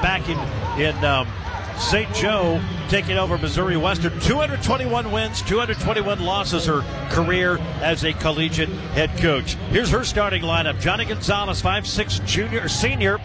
back 0.01 0.27
in, 0.29 0.81
in 0.81 0.95
um, 1.03 1.27
St. 1.81 2.13
Joe 2.13 2.61
taking 2.89 3.17
over 3.17 3.37
Missouri 3.37 3.75
Western. 3.75 4.17
221 4.19 5.11
wins, 5.11 5.41
221 5.41 6.19
losses 6.19 6.65
her 6.65 6.81
career 7.09 7.57
as 7.81 8.03
a 8.03 8.13
collegiate 8.13 8.69
head 8.69 9.17
coach. 9.17 9.55
Here's 9.71 9.89
her 9.89 10.03
starting 10.03 10.43
lineup. 10.43 10.79
Johnny 10.79 11.05
Gonzalez, 11.05 11.61
5'6 11.61 12.25
junior 12.25 12.69
senior, 12.69 13.19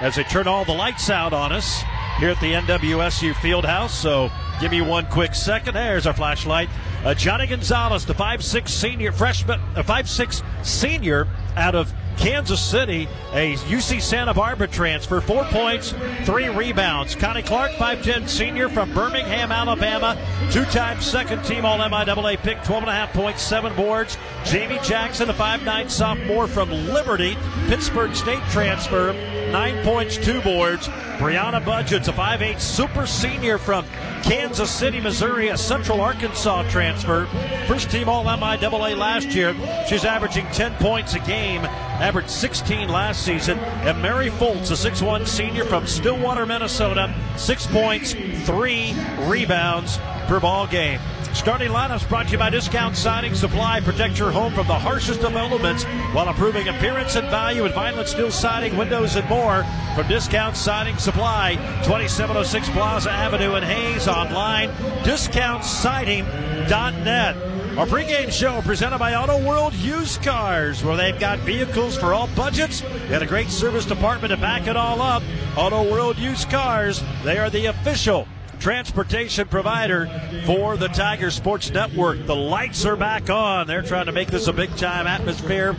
as 0.00 0.16
they 0.16 0.24
turn 0.24 0.48
all 0.48 0.64
the 0.64 0.72
lights 0.72 1.10
out 1.10 1.32
on 1.32 1.52
us 1.52 1.82
here 2.18 2.30
at 2.30 2.40
the 2.40 2.52
MWSU 2.54 3.32
Fieldhouse. 3.34 3.90
So 3.90 4.30
give 4.60 4.70
me 4.70 4.80
one 4.80 5.06
quick 5.06 5.34
second. 5.34 5.74
There's 5.74 6.06
our 6.06 6.14
flashlight. 6.14 6.68
Uh, 7.04 7.14
Johnny 7.14 7.46
Gonzalez, 7.46 8.04
the 8.04 8.14
5'6 8.14 8.68
senior 8.68 9.10
freshman, 9.10 9.58
a 9.74 9.82
5'6 9.82 10.44
senior 10.64 11.26
out 11.56 11.74
of 11.74 11.92
Kansas 12.18 12.60
City, 12.60 13.08
a 13.32 13.54
UC 13.54 14.02
Santa 14.02 14.34
Barbara 14.34 14.68
transfer, 14.68 15.22
four 15.22 15.44
points, 15.44 15.94
three 16.24 16.50
rebounds. 16.50 17.14
Connie 17.14 17.42
Clark, 17.42 17.72
5'10 17.72 18.28
senior 18.28 18.68
from 18.68 18.92
Birmingham, 18.92 19.50
Alabama, 19.50 20.18
two 20.50 20.66
time 20.66 21.00
second 21.00 21.42
team 21.44 21.64
All 21.64 21.78
MIAA 21.78 22.36
pick, 22.38 22.62
12 22.64 22.82
and 22.82 22.90
a 22.90 22.94
half 22.94 23.14
points, 23.14 23.40
seven 23.40 23.74
boards. 23.74 24.18
Jamie 24.44 24.78
Jackson, 24.82 25.30
a 25.30 25.32
5'9 25.32 25.90
sophomore 25.90 26.46
from 26.46 26.70
Liberty, 26.70 27.38
Pittsburgh 27.68 28.14
State 28.14 28.42
transfer, 28.50 29.14
nine 29.50 29.84
points, 29.84 30.16
two 30.16 30.40
boards. 30.42 30.88
Brianna 31.18 31.62
Budgets, 31.62 32.08
a 32.08 32.12
5'8 32.12 32.58
super 32.58 33.06
senior 33.06 33.58
from 33.58 33.84
Kansas 34.22 34.70
City, 34.70 35.00
Missouri, 35.00 35.48
a 35.48 35.56
Central 35.56 36.00
Arkansas 36.00 36.68
transfer. 36.70 37.26
First 37.66 37.90
team 37.90 38.08
All 38.08 38.24
MIAA 38.24 38.96
last 38.96 39.28
year. 39.28 39.54
She's 39.88 40.04
averaging 40.04 40.46
10 40.46 40.74
points 40.76 41.14
a 41.14 41.18
game, 41.20 41.62
averaged 41.64 42.30
16 42.30 42.88
last 42.88 43.22
season. 43.22 43.58
And 43.58 44.00
Mary 44.00 44.30
Foltz, 44.30 44.70
a 44.70 44.90
6'1 44.90 45.26
senior 45.26 45.64
from 45.64 45.86
Stillwater, 45.86 46.46
Minnesota, 46.46 47.14
six 47.36 47.66
points, 47.66 48.14
three 48.44 48.94
rebounds 49.20 49.98
per 50.26 50.40
ball 50.40 50.66
game. 50.66 51.00
Starting 51.32 51.70
lineups 51.70 52.06
brought 52.08 52.26
to 52.26 52.32
you 52.32 52.38
by 52.38 52.50
Discount 52.50 52.96
Siding 52.96 53.34
Supply. 53.34 53.80
Protect 53.80 54.18
your 54.18 54.30
home 54.30 54.52
from 54.52 54.66
the 54.66 54.78
harshest 54.78 55.22
of 55.22 55.36
elements 55.36 55.84
while 56.12 56.28
improving 56.28 56.68
appearance 56.68 57.16
and 57.16 57.26
value 57.28 57.62
with 57.62 57.72
vinyl 57.72 58.06
steel 58.06 58.30
siding, 58.30 58.76
windows, 58.76 59.16
and 59.16 59.26
more. 59.28 59.64
From 59.94 60.06
Discount 60.08 60.56
Siding 60.56 60.98
Supply, 60.98 61.54
2706 61.84 62.68
Plaza 62.70 63.10
Avenue 63.10 63.54
in 63.54 63.62
Hays. 63.62 64.08
Online, 64.08 64.70
discountsiding.net. 65.02 67.36
Our 67.78 67.86
pregame 67.86 68.32
show 68.32 68.60
presented 68.62 68.98
by 68.98 69.14
Auto 69.14 69.46
World 69.46 69.72
Used 69.74 70.22
Cars, 70.22 70.82
where 70.84 70.96
they've 70.96 71.18
got 71.18 71.38
vehicles 71.38 71.96
for 71.96 72.12
all 72.12 72.26
budgets 72.34 72.82
and 72.82 73.22
a 73.22 73.26
great 73.26 73.48
service 73.48 73.86
department 73.86 74.32
to 74.32 74.36
back 74.36 74.66
it 74.66 74.76
all 74.76 75.00
up. 75.00 75.22
Auto 75.56 75.90
World 75.90 76.18
Used 76.18 76.50
Cars, 76.50 77.02
they 77.22 77.38
are 77.38 77.48
the 77.48 77.66
official 77.66 78.26
transportation 78.60 79.48
provider 79.48 80.06
for 80.44 80.76
the 80.76 80.88
Tiger 80.88 81.30
Sports 81.30 81.70
Network. 81.70 82.26
The 82.26 82.36
lights 82.36 82.84
are 82.84 82.96
back 82.96 83.30
on. 83.30 83.66
They're 83.66 83.82
trying 83.82 84.06
to 84.06 84.12
make 84.12 84.28
this 84.28 84.46
a 84.46 84.52
big 84.52 84.76
time 84.76 85.06
atmosphere, 85.06 85.74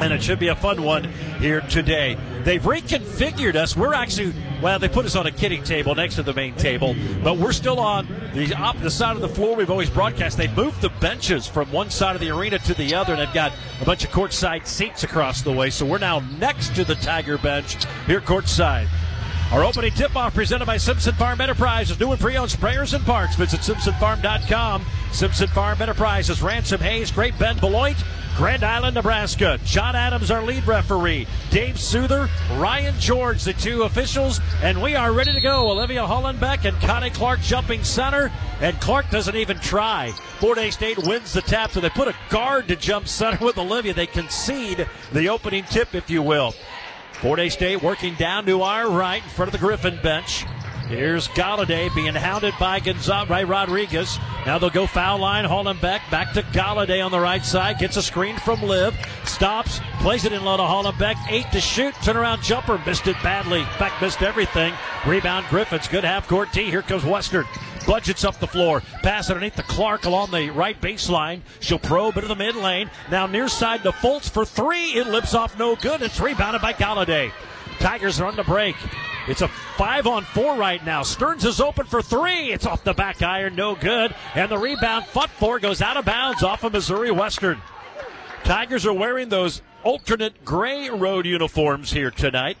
and 0.00 0.12
it 0.12 0.22
should 0.22 0.38
be 0.38 0.48
a 0.48 0.54
fun 0.54 0.82
one 0.82 1.04
here 1.40 1.62
today. 1.62 2.18
They've 2.44 2.62
reconfigured 2.62 3.54
us. 3.54 3.76
We're 3.76 3.94
actually, 3.94 4.34
well, 4.60 4.78
they 4.78 4.88
put 4.88 5.06
us 5.06 5.16
on 5.16 5.26
a 5.26 5.30
kidding 5.30 5.62
table 5.64 5.94
next 5.94 6.16
to 6.16 6.22
the 6.22 6.34
main 6.34 6.54
table, 6.54 6.94
but 7.24 7.38
we're 7.38 7.52
still 7.52 7.80
on 7.80 8.06
the 8.34 8.54
opposite 8.54 8.90
side 8.90 9.16
of 9.16 9.22
the 9.22 9.28
floor 9.28 9.56
we've 9.56 9.70
always 9.70 9.90
broadcast. 9.90 10.36
They 10.36 10.48
moved 10.48 10.82
the 10.82 10.90
benches 10.90 11.46
from 11.46 11.72
one 11.72 11.88
side 11.88 12.14
of 12.14 12.20
the 12.20 12.30
arena 12.30 12.58
to 12.60 12.74
the 12.74 12.94
other, 12.94 13.14
and 13.14 13.22
they've 13.22 13.34
got 13.34 13.52
a 13.80 13.84
bunch 13.84 14.04
of 14.04 14.10
courtside 14.10 14.66
seats 14.66 15.02
across 15.02 15.40
the 15.42 15.52
way. 15.52 15.70
So 15.70 15.86
we're 15.86 15.98
now 15.98 16.20
next 16.38 16.74
to 16.76 16.84
the 16.84 16.96
Tiger 16.96 17.38
bench 17.38 17.76
here 18.06 18.20
courtside. 18.20 18.88
Our 19.52 19.64
opening 19.64 19.92
tip-off 19.92 20.34
presented 20.34 20.64
by 20.64 20.78
Simpson 20.78 21.12
Farm 21.12 21.38
Enterprises. 21.42 22.00
New 22.00 22.10
and 22.10 22.18
pre-owned 22.18 22.50
sprayers 22.50 22.94
and 22.94 23.04
parts. 23.04 23.36
Visit 23.36 23.60
simpsonfarm.com. 23.60 24.86
Simpson 25.12 25.48
Farm 25.48 25.82
Enterprises. 25.82 26.40
Ransom 26.40 26.80
Hays, 26.80 27.10
Great 27.10 27.38
Bend, 27.38 27.60
Beloit, 27.60 28.02
Grand 28.34 28.64
Island, 28.64 28.94
Nebraska. 28.94 29.60
John 29.62 29.94
Adams, 29.94 30.30
our 30.30 30.42
lead 30.42 30.66
referee. 30.66 31.26
Dave 31.50 31.78
Souther, 31.78 32.30
Ryan 32.52 32.98
George, 32.98 33.44
the 33.44 33.52
two 33.52 33.82
officials. 33.82 34.40
And 34.62 34.80
we 34.80 34.94
are 34.94 35.12
ready 35.12 35.34
to 35.34 35.40
go. 35.42 35.70
Olivia 35.70 36.00
Hollenbeck 36.00 36.64
and 36.64 36.80
Connie 36.80 37.10
Clark 37.10 37.42
jumping 37.42 37.84
center. 37.84 38.32
And 38.62 38.80
Clark 38.80 39.10
doesn't 39.10 39.36
even 39.36 39.58
try. 39.58 40.12
Fort 40.40 40.56
Hays 40.56 40.72
State 40.72 40.96
wins 40.96 41.34
the 41.34 41.42
tap, 41.42 41.72
so 41.72 41.80
they 41.80 41.90
put 41.90 42.08
a 42.08 42.14
guard 42.30 42.68
to 42.68 42.76
jump 42.76 43.06
center 43.06 43.44
with 43.44 43.58
Olivia. 43.58 43.92
They 43.92 44.06
concede 44.06 44.88
the 45.12 45.28
opening 45.28 45.64
tip, 45.64 45.94
if 45.94 46.08
you 46.08 46.22
will. 46.22 46.54
Fort 47.22 47.38
State 47.52 47.80
working 47.80 48.16
down 48.16 48.44
to 48.46 48.62
our 48.62 48.90
right 48.90 49.22
in 49.22 49.28
front 49.30 49.46
of 49.46 49.52
the 49.52 49.64
Griffon 49.64 49.96
bench. 50.02 50.44
Here's 50.88 51.28
Galladay 51.28 51.94
being 51.94 52.16
hounded 52.16 52.52
by 52.58 52.80
Gonzalez, 52.80 53.28
by 53.28 53.44
Rodriguez. 53.44 54.18
Now 54.44 54.58
they'll 54.58 54.70
go 54.70 54.88
foul 54.88 55.20
line, 55.20 55.44
Hollenbeck. 55.44 55.80
Back 55.80 56.10
back 56.10 56.32
to 56.32 56.42
Galladay 56.42 57.02
on 57.02 57.12
the 57.12 57.20
right 57.20 57.44
side. 57.44 57.78
Gets 57.78 57.96
a 57.96 58.02
screen 58.02 58.36
from 58.38 58.60
Liv. 58.60 58.96
Stops. 59.24 59.80
Plays 60.00 60.24
it 60.24 60.32
in 60.32 60.44
low 60.44 60.56
to 60.56 60.64
Hollenbeck. 60.64 61.14
Eight 61.30 61.46
to 61.52 61.60
shoot. 61.60 61.94
Turnaround 61.94 62.42
jumper. 62.42 62.82
Missed 62.84 63.06
it 63.06 63.16
badly. 63.22 63.60
In 63.60 63.66
fact, 63.66 64.02
missed 64.02 64.22
everything. 64.22 64.74
Rebound 65.06 65.46
Griffons. 65.48 65.86
Good 65.86 66.02
half 66.02 66.26
court 66.26 66.52
tee. 66.52 66.70
Here 66.70 66.82
comes 66.82 67.04
Western. 67.04 67.46
Budgets 67.86 68.24
up 68.24 68.38
the 68.38 68.46
floor. 68.46 68.82
Pass 69.02 69.30
underneath 69.30 69.56
the 69.56 69.62
Clark 69.64 70.04
along 70.04 70.30
the 70.30 70.50
right 70.50 70.80
baseline. 70.80 71.40
She'll 71.60 71.78
probe 71.78 72.16
into 72.16 72.28
the 72.28 72.36
mid 72.36 72.54
lane. 72.54 72.90
Now 73.10 73.26
near 73.26 73.48
side 73.48 73.82
to 73.82 73.92
Fultz 73.92 74.30
for 74.30 74.44
three. 74.44 74.92
It 74.92 75.08
lips 75.08 75.34
off 75.34 75.58
no 75.58 75.76
good. 75.76 76.02
It's 76.02 76.20
rebounded 76.20 76.62
by 76.62 76.72
Galladay. 76.72 77.32
Tigers 77.78 78.20
are 78.20 78.26
on 78.26 78.36
the 78.36 78.44
break. 78.44 78.76
It's 79.28 79.42
a 79.42 79.48
five 79.76 80.06
on 80.06 80.24
four 80.24 80.56
right 80.56 80.84
now. 80.84 81.02
Stearns 81.02 81.44
is 81.44 81.60
open 81.60 81.86
for 81.86 82.02
three. 82.02 82.52
It's 82.52 82.66
off 82.66 82.84
the 82.84 82.92
back 82.92 83.22
iron, 83.22 83.54
no 83.54 83.74
good. 83.74 84.14
And 84.34 84.50
the 84.50 84.58
rebound, 84.58 85.06
foot 85.06 85.30
four, 85.30 85.60
goes 85.60 85.80
out 85.80 85.96
of 85.96 86.04
bounds 86.04 86.42
off 86.42 86.64
of 86.64 86.72
Missouri 86.72 87.10
Western. 87.10 87.60
Tigers 88.44 88.84
are 88.84 88.92
wearing 88.92 89.28
those 89.28 89.62
alternate 89.84 90.44
gray 90.44 90.90
road 90.90 91.26
uniforms 91.26 91.92
here 91.92 92.10
tonight. 92.10 92.56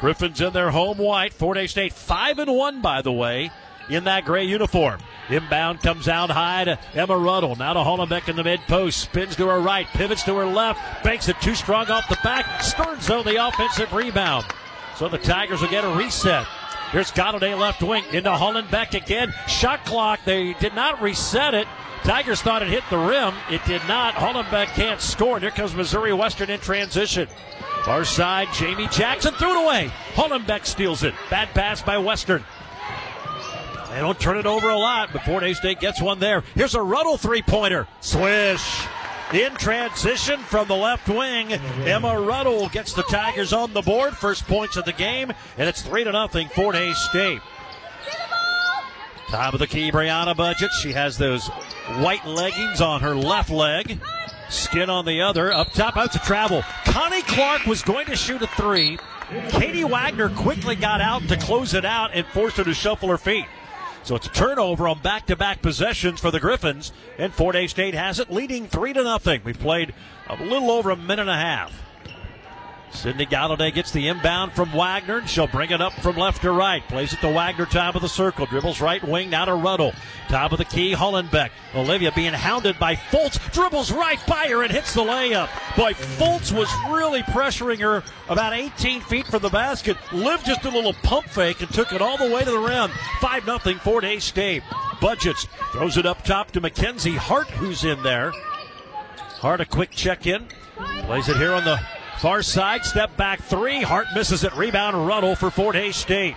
Griffons 0.00 0.40
in 0.40 0.52
their 0.52 0.70
home 0.70 0.98
white. 0.98 1.32
Fort 1.32 1.56
Hays 1.56 1.70
State 1.70 1.92
five 1.92 2.38
and 2.38 2.54
one, 2.54 2.82
by 2.82 3.00
the 3.00 3.12
way, 3.12 3.50
in 3.88 4.04
that 4.04 4.24
gray 4.24 4.44
uniform. 4.44 5.00
Inbound 5.28 5.82
comes 5.82 6.08
out 6.08 6.30
high 6.30 6.64
to 6.64 6.78
Emma 6.94 7.16
Ruddle. 7.16 7.56
Now 7.56 7.72
to 7.72 7.80
Hollenbeck 7.80 8.28
in 8.28 8.36
the 8.36 8.44
mid 8.44 8.60
post. 8.62 8.98
Spins 8.98 9.36
to 9.36 9.48
her 9.48 9.60
right. 9.60 9.86
Pivots 9.88 10.24
to 10.24 10.36
her 10.36 10.46
left. 10.46 11.04
Banks 11.04 11.28
it 11.28 11.40
too 11.40 11.54
strong 11.54 11.90
off 11.90 12.08
the 12.08 12.18
back. 12.22 12.62
Stearns 12.62 13.08
on 13.10 13.24
the 13.24 13.44
offensive 13.46 13.92
rebound. 13.92 14.44
So 14.96 15.08
the 15.08 15.18
Tigers 15.18 15.60
will 15.60 15.68
get 15.68 15.84
a 15.84 15.96
reset. 15.96 16.46
Here's 16.90 17.10
Galladay 17.10 17.58
left 17.58 17.82
wing 17.82 18.04
into 18.12 18.30
Hollenbeck 18.30 18.94
again. 18.94 19.32
Shot 19.48 19.84
clock. 19.86 20.20
They 20.26 20.52
did 20.54 20.74
not 20.74 21.00
reset 21.00 21.54
it. 21.54 21.66
Tigers 22.04 22.42
thought 22.42 22.62
it 22.62 22.68
hit 22.68 22.82
the 22.90 22.98
rim. 22.98 23.32
It 23.48 23.64
did 23.64 23.80
not. 23.88 24.14
Hollenbeck 24.14 24.66
can't 24.74 25.00
score. 25.00 25.38
Here 25.38 25.50
comes 25.50 25.74
Missouri 25.74 26.12
Western 26.12 26.50
in 26.50 26.60
transition. 26.60 27.28
Far 27.84 28.04
side, 28.04 28.48
Jamie 28.52 28.88
Jackson 28.88 29.32
threw 29.34 29.58
it 29.58 29.64
away. 29.64 29.90
Hollenbeck 30.14 30.66
steals 30.66 31.02
it. 31.02 31.14
Bad 31.30 31.48
pass 31.54 31.80
by 31.80 31.98
Western. 31.98 32.44
They 33.92 34.00
don't 34.00 34.18
turn 34.18 34.38
it 34.38 34.46
over 34.46 34.70
a 34.70 34.78
lot, 34.78 35.10
but 35.12 35.22
Fort 35.22 35.42
Hays 35.42 35.58
State 35.58 35.78
gets 35.78 36.00
one 36.00 36.18
there. 36.18 36.42
Here's 36.54 36.74
a 36.74 36.80
Ruddle 36.80 37.18
three 37.18 37.42
pointer. 37.42 37.86
Swish. 38.00 38.86
In 39.34 39.54
transition 39.54 40.40
from 40.40 40.68
the 40.68 40.76
left 40.76 41.08
wing, 41.08 41.52
Emma 41.52 42.20
Ruddle 42.20 42.68
gets 42.68 42.92
the 42.92 43.02
Tigers 43.04 43.52
on 43.52 43.72
the 43.72 43.80
board. 43.80 44.14
First 44.14 44.46
points 44.46 44.76
of 44.76 44.84
the 44.84 44.92
game, 44.92 45.32
and 45.56 45.68
it's 45.68 45.80
3 45.80 46.04
to 46.04 46.12
nothing 46.12 46.48
Fort 46.48 46.74
Hays 46.74 46.98
State. 46.98 47.40
Top 49.30 49.54
of 49.54 49.60
the 49.60 49.66
key, 49.66 49.90
Brianna 49.90 50.36
Budget. 50.36 50.70
She 50.82 50.92
has 50.92 51.16
those 51.16 51.48
white 52.00 52.26
leggings 52.26 52.82
on 52.82 53.00
her 53.00 53.14
left 53.14 53.48
leg, 53.48 53.98
skin 54.50 54.90
on 54.90 55.06
the 55.06 55.22
other. 55.22 55.50
Up 55.50 55.72
top, 55.72 55.96
out 55.96 56.12
to 56.12 56.18
travel. 56.18 56.62
Connie 56.84 57.22
Clark 57.22 57.64
was 57.64 57.80
going 57.80 58.06
to 58.06 58.16
shoot 58.16 58.42
a 58.42 58.46
three. 58.48 58.98
Katie 59.48 59.84
Wagner 59.84 60.28
quickly 60.28 60.76
got 60.76 61.00
out 61.00 61.26
to 61.28 61.38
close 61.38 61.72
it 61.72 61.86
out 61.86 62.10
and 62.12 62.26
forced 62.26 62.58
her 62.58 62.64
to 62.64 62.74
shuffle 62.74 63.08
her 63.08 63.16
feet. 63.16 63.46
So 64.04 64.16
it's 64.16 64.26
a 64.26 64.30
turnover 64.30 64.88
on 64.88 64.98
back-to-back 65.00 65.62
possessions 65.62 66.20
for 66.20 66.30
the 66.30 66.40
Griffons, 66.40 66.92
and 67.18 67.32
Fort 67.32 67.54
Hays 67.54 67.70
State 67.70 67.94
has 67.94 68.18
it, 68.18 68.32
leading 68.32 68.66
three 68.66 68.92
to 68.92 69.02
nothing. 69.04 69.42
We've 69.44 69.58
played 69.58 69.94
a 70.28 70.42
little 70.42 70.72
over 70.72 70.90
a 70.90 70.96
minute 70.96 71.20
and 71.20 71.30
a 71.30 71.36
half. 71.36 71.80
Sydney 72.92 73.26
Galladay 73.26 73.72
gets 73.72 73.90
the 73.90 74.08
inbound 74.08 74.52
from 74.52 74.70
Wagner, 74.72 75.18
and 75.18 75.28
she'll 75.28 75.46
bring 75.46 75.70
it 75.70 75.80
up 75.80 75.92
from 75.94 76.16
left 76.16 76.42
to 76.42 76.52
right. 76.52 76.86
Plays 76.88 77.12
it 77.12 77.20
to 77.20 77.30
Wagner, 77.30 77.66
top 77.66 77.94
of 77.94 78.02
the 78.02 78.08
circle. 78.08 78.46
Dribbles 78.46 78.80
right 78.80 79.02
wing, 79.02 79.30
now 79.30 79.46
to 79.46 79.54
Ruddle. 79.54 79.92
Top 80.28 80.52
of 80.52 80.58
the 80.58 80.64
key, 80.64 80.92
Hollenbeck. 80.92 81.50
Olivia 81.74 82.12
being 82.12 82.32
hounded 82.32 82.78
by 82.78 82.94
Fultz. 82.94 83.38
Dribbles 83.52 83.90
right 83.90 84.24
by 84.26 84.46
her 84.48 84.62
and 84.62 84.70
hits 84.70 84.94
the 84.94 85.00
layup. 85.00 85.48
Boy, 85.76 85.92
Fultz 85.92 86.52
was 86.52 86.68
really 86.90 87.22
pressuring 87.22 87.80
her 87.80 88.04
about 88.28 88.52
18 88.52 89.00
feet 89.00 89.26
from 89.26 89.42
the 89.42 89.50
basket. 89.50 89.96
Liv 90.12 90.44
just 90.44 90.64
a 90.64 90.70
little 90.70 90.94
pump 91.02 91.26
fake 91.26 91.60
and 91.60 91.72
took 91.72 91.92
it 91.92 92.02
all 92.02 92.18
the 92.18 92.32
way 92.32 92.44
to 92.44 92.50
the 92.50 92.58
rim. 92.58 92.90
5 93.20 93.44
0 93.44 93.58
Fort 93.78 94.04
Hays 94.04 94.24
State. 94.24 94.62
Budgets 95.00 95.48
throws 95.72 95.96
it 95.96 96.06
up 96.06 96.22
top 96.24 96.52
to 96.52 96.60
Mackenzie 96.60 97.16
Hart, 97.16 97.48
who's 97.50 97.84
in 97.84 98.02
there. 98.02 98.32
Hart, 99.40 99.60
a 99.60 99.66
quick 99.66 99.90
check 99.90 100.26
in. 100.26 100.46
Plays 101.02 101.28
it 101.28 101.36
here 101.36 101.52
on 101.52 101.64
the 101.64 101.80
Far 102.22 102.40
side, 102.42 102.84
step 102.84 103.16
back 103.16 103.42
three. 103.42 103.82
Hart 103.82 104.06
misses 104.14 104.44
it. 104.44 104.54
Rebound 104.54 105.08
Ruddle 105.08 105.34
for 105.34 105.50
Fort 105.50 105.74
Hays 105.74 105.96
State. 105.96 106.36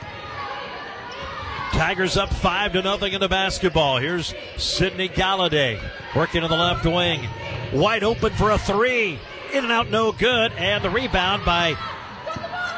Tigers 1.73 2.17
up 2.17 2.33
five 2.33 2.73
to 2.73 2.81
nothing 2.81 3.13
in 3.13 3.21
the 3.21 3.29
basketball. 3.29 3.99
Here's 3.99 4.33
Sydney 4.57 5.09
Galladay 5.09 5.79
working 6.15 6.41
on 6.41 6.49
the 6.49 6.55
left 6.55 6.85
wing. 6.85 7.29
Wide 7.71 8.03
open 8.03 8.33
for 8.33 8.49
a 8.49 8.57
three. 8.57 9.19
In 9.53 9.63
and 9.63 9.71
out, 9.71 9.91
no 9.91 10.11
good. 10.11 10.53
And 10.53 10.83
the 10.83 10.89
rebound 10.89 11.45
by 11.45 11.77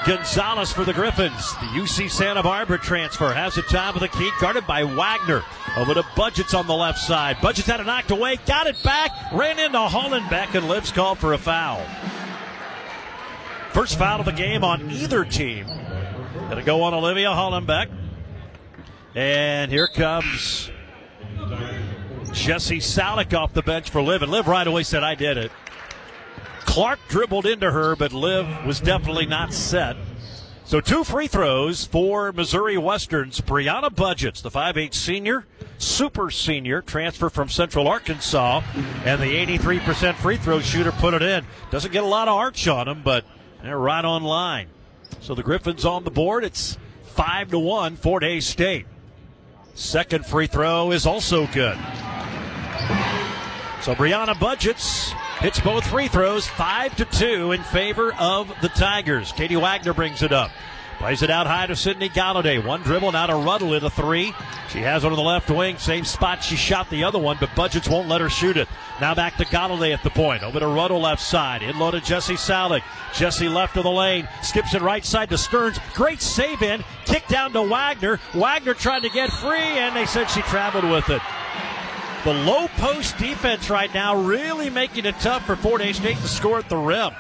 Gonzalez 0.06 0.74
for 0.74 0.84
the 0.84 0.92
Griffons. 0.92 1.54
The 1.54 1.80
UC 1.80 2.12
Santa 2.12 2.44
Barbara 2.44 2.78
transfer 2.78 3.32
has 3.32 3.56
the 3.56 3.62
top 3.62 3.96
of 3.96 4.02
the 4.02 4.10
key, 4.10 4.30
guarded 4.42 4.68
by 4.68 4.84
Wagner. 4.84 5.44
Uh, 5.78 5.80
Over 5.80 5.94
to 5.94 6.06
Budgets 6.18 6.54
on 6.54 6.68
the 6.68 6.76
left 6.76 7.00
side. 7.00 7.38
Budgets 7.42 7.70
had 7.70 7.80
it 7.80 7.86
knocked 7.86 8.12
away, 8.12 8.36
got 8.46 8.68
it 8.68 8.76
back, 8.84 9.12
ran 9.32 9.60
into 9.60 9.78
Hollenbeck, 9.78 10.56
and 10.56 10.68
Livs 10.68 10.92
called 10.92 11.20
for 11.20 11.32
a 11.32 11.38
foul. 11.38 11.82
First 13.78 14.00
foul 14.00 14.22
of 14.22 14.26
the 14.26 14.32
game 14.32 14.64
on 14.64 14.90
either 14.90 15.24
team. 15.24 15.68
Gonna 16.50 16.64
go 16.64 16.82
on 16.82 16.96
Olivia 16.96 17.28
Hollenbeck. 17.28 17.92
And 19.14 19.72
here 19.72 19.86
comes 19.88 20.72
Jesse 22.34 22.80
Salick 22.80 23.38
off 23.38 23.54
the 23.54 23.62
bench 23.62 23.92
for 23.92 24.02
Liv. 24.02 24.24
And 24.24 24.32
Liv 24.32 24.48
right 24.48 24.66
away 24.66 24.82
said, 24.82 25.04
I 25.04 25.14
did 25.14 25.38
it. 25.38 25.52
Clark 26.62 26.98
dribbled 27.08 27.46
into 27.46 27.70
her, 27.70 27.96
but 27.96 28.14
Liv 28.14 28.48
was 28.66 28.80
definitely 28.80 29.28
not 29.28 29.54
set. 29.54 29.96
So 30.66 30.82
two 30.82 31.04
free 31.04 31.28
throws 31.28 31.86
for 31.86 32.32
Missouri 32.32 32.80
Western's 32.80 33.42
Brianna 33.42 33.96
Budgets, 33.96 34.42
the 34.42 34.50
5'8 34.50 34.92
senior, 34.96 35.46
super 35.78 36.32
senior, 36.32 36.82
transfer 36.82 37.30
from 37.30 37.48
Central 37.48 37.88
Arkansas, 37.88 38.64
and 39.06 39.22
the 39.22 39.36
83% 39.36 40.16
free 40.16 40.38
throw 40.38 40.62
shooter 40.62 40.92
put 40.94 41.14
it 41.14 41.22
in. 41.22 41.46
Doesn't 41.70 41.92
get 41.94 42.04
a 42.04 42.08
lot 42.08 42.28
of 42.28 42.34
arch 42.34 42.68
on 42.68 42.88
him, 42.88 43.04
but 43.04 43.24
they're 43.62 43.78
right 43.78 44.04
on 44.04 44.24
line. 44.24 44.68
So 45.22 45.36
the 45.36 45.44
Griffons 45.44 45.86
on 45.86 46.04
the 46.04 46.12
board. 46.12 46.44
It's 46.44 46.78
5 47.04 47.52
to 47.52 47.60
1, 47.60 47.96
Fort 47.96 48.24
Hays 48.24 48.46
State. 48.46 48.86
Second 49.74 50.26
free 50.26 50.48
throw 50.48 50.92
is 50.92 51.06
also 51.06 51.48
good. 51.48 51.78
So 53.82 53.96
Brianna 53.96 54.38
Budgets 54.40 55.14
hits 55.40 55.60
both 55.60 55.86
free 55.88 56.08
throws, 56.08 56.48
five 56.48 56.96
to 56.98 57.06
two 57.06 57.52
in 57.52 57.64
favor 57.64 58.14
of 58.16 58.52
the 58.62 58.70
Tigers. 58.70 59.32
Katie 59.32 59.56
Wagner 59.56 59.94
brings 59.94 60.24
it 60.24 60.32
up. 60.32 60.52
Plays 60.98 61.22
it 61.22 61.30
out 61.30 61.46
high 61.46 61.68
to 61.68 61.76
Sydney 61.76 62.10
Galladay. 62.10 62.64
One 62.64 62.82
dribble, 62.82 63.12
now 63.12 63.28
to 63.28 63.36
Ruddle 63.36 63.76
in 63.76 63.84
a 63.84 63.90
three. 63.90 64.34
She 64.70 64.80
has 64.80 65.04
one 65.04 65.14
on 65.14 65.18
the 65.18 65.24
left 65.24 65.50
wing, 65.50 65.78
same 65.78 66.04
spot 66.04 66.44
she 66.44 66.56
shot 66.56 66.90
the 66.90 67.04
other 67.04 67.20
one, 67.20 67.38
but 67.40 67.54
Budgets 67.56 67.88
won't 67.88 68.10
let 68.10 68.20
her 68.20 68.30
shoot 68.30 68.58
it. 68.58 68.68
Now 69.00 69.14
back 69.14 69.38
to 69.38 69.46
Galladay 69.46 69.94
at 69.94 70.02
the 70.02 70.10
point. 70.10 70.42
Over 70.42 70.60
to 70.60 70.68
Ruddle 70.68 71.02
left 71.02 71.22
side. 71.22 71.62
In 71.62 71.78
low 71.78 71.92
to 71.92 72.02
Jesse 72.02 72.34
Salick. 72.34 72.82
Jesse 73.14 73.48
left 73.48 73.78
of 73.78 73.84
the 73.84 73.92
lane. 73.92 74.28
Skips 74.42 74.74
it 74.74 74.82
right 74.82 75.06
side 75.06 75.30
to 75.30 75.38
Stearns. 75.38 75.80
Great 75.94 76.20
save 76.20 76.64
in. 76.64 76.84
Kick 77.06 77.28
down 77.28 77.54
to 77.54 77.62
Wagner. 77.62 78.20
Wagner 78.34 78.74
trying 78.74 79.04
to 79.04 79.10
get 79.10 79.32
free, 79.32 79.60
and 79.60 79.96
they 79.96 80.08
said 80.08 80.26
she 80.26 80.42
traveled 80.42 80.90
with 80.90 81.10
it. 81.10 81.22
The 82.24 82.34
low 82.34 82.68
post 82.78 83.18
defense 83.20 83.70
right 83.70 83.94
now 83.94 84.20
really 84.20 84.72
making 84.72 85.06
it 85.06 85.16
tough 85.20 85.46
for 85.46 85.56
Fort 85.56 85.82
Hays 85.82 85.98
State 85.98 86.18
to 86.18 86.28
score 86.28 86.58
at 86.58 86.68
the 86.70 86.76
rim. 86.76 87.12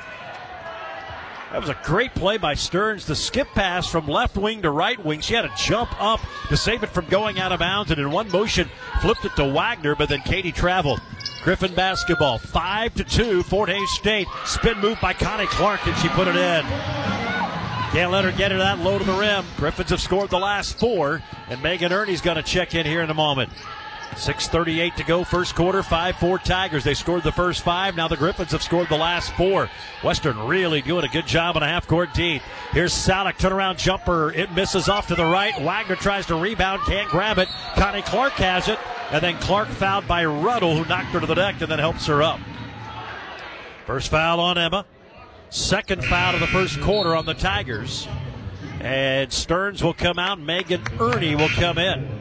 That 1.51 1.61
was 1.61 1.69
a 1.69 1.77
great 1.83 2.13
play 2.13 2.37
by 2.37 2.55
Stearns. 2.55 3.05
The 3.05 3.15
skip 3.15 3.47
pass 3.53 3.87
from 3.87 4.05
left 4.07 4.35
wing 4.35 4.63
to 4.63 4.69
right 4.69 5.03
wing. 5.03 5.21
She 5.21 5.33
had 5.33 5.43
to 5.43 5.51
jump 5.55 5.89
up 6.01 6.19
to 6.49 6.57
save 6.57 6.83
it 6.83 6.89
from 6.89 7.05
going 7.05 7.39
out 7.39 7.53
of 7.53 7.59
bounds, 7.59 7.89
and 7.89 7.99
in 7.99 8.11
one 8.11 8.29
motion 8.29 8.69
flipped 9.01 9.23
it 9.23 9.35
to 9.37 9.45
Wagner, 9.45 9.95
but 9.95 10.09
then 10.09 10.21
Katie 10.21 10.51
traveled. 10.51 11.01
Griffon 11.43 11.73
basketball, 11.73 12.37
five 12.37 12.93
to 12.95 13.05
two. 13.05 13.43
Fort 13.43 13.69
Hays 13.69 13.89
State 13.91 14.27
spin 14.45 14.77
move 14.79 14.99
by 14.99 15.13
Connie 15.13 15.47
Clark, 15.47 15.87
and 15.87 15.95
she 15.97 16.09
put 16.09 16.27
it 16.27 16.35
in. 16.35 16.65
Can't 17.91 18.11
let 18.11 18.25
her 18.25 18.33
get 18.33 18.51
it 18.51 18.57
that 18.57 18.79
low 18.79 18.99
to 18.99 19.05
the 19.05 19.13
rim. 19.13 19.45
Griffons 19.55 19.91
have 19.91 20.01
scored 20.01 20.29
the 20.29 20.37
last 20.37 20.77
four, 20.77 21.23
and 21.47 21.63
Megan 21.63 21.93
Ernie's 21.93 22.19
going 22.19 22.35
to 22.35 22.43
check 22.43 22.75
in 22.75 22.85
here 22.85 23.01
in 23.01 23.09
a 23.09 23.13
moment. 23.13 23.49
6.38 24.17 24.95
to 24.95 25.03
go, 25.03 25.23
first 25.23 25.55
quarter, 25.55 25.83
5 25.83 26.15
4 26.17 26.39
Tigers. 26.39 26.83
They 26.83 26.93
scored 26.93 27.23
the 27.23 27.31
first 27.31 27.61
five. 27.61 27.95
Now 27.95 28.07
the 28.07 28.17
Griffons 28.17 28.51
have 28.51 28.63
scored 28.63 28.89
the 28.89 28.97
last 28.97 29.31
four. 29.33 29.69
Western 30.03 30.39
really 30.39 30.81
doing 30.81 31.05
a 31.05 31.07
good 31.07 31.27
job 31.27 31.55
on 31.55 31.63
a 31.63 31.67
half 31.67 31.87
court 31.87 32.13
deep. 32.13 32.41
Here's 32.71 32.93
Salick, 32.93 33.37
turnaround 33.37 33.77
jumper. 33.77 34.31
It 34.31 34.51
misses 34.51 34.89
off 34.89 35.07
to 35.07 35.15
the 35.15 35.25
right. 35.25 35.57
Wagner 35.61 35.95
tries 35.95 36.25
to 36.27 36.35
rebound, 36.35 36.81
can't 36.87 37.09
grab 37.09 37.37
it. 37.37 37.47
Connie 37.75 38.01
Clark 38.01 38.33
has 38.33 38.67
it. 38.67 38.79
And 39.11 39.21
then 39.21 39.37
Clark 39.37 39.69
fouled 39.69 40.07
by 40.07 40.25
Ruddle, 40.25 40.75
who 40.75 40.89
knocked 40.89 41.09
her 41.09 41.19
to 41.19 41.25
the 41.25 41.35
deck 41.35 41.61
and 41.61 41.71
then 41.71 41.79
helps 41.79 42.07
her 42.07 42.21
up. 42.23 42.39
First 43.85 44.09
foul 44.09 44.39
on 44.39 44.57
Emma. 44.57 44.85
Second 45.49 46.03
foul 46.03 46.33
of 46.33 46.41
the 46.41 46.47
first 46.47 46.81
quarter 46.81 47.15
on 47.15 47.25
the 47.25 47.33
Tigers. 47.33 48.07
And 48.81 49.31
Stearns 49.31 49.83
will 49.83 49.93
come 49.93 50.19
out. 50.19 50.39
Megan 50.39 50.81
Ernie 50.99 51.35
will 51.35 51.49
come 51.49 51.77
in. 51.77 52.16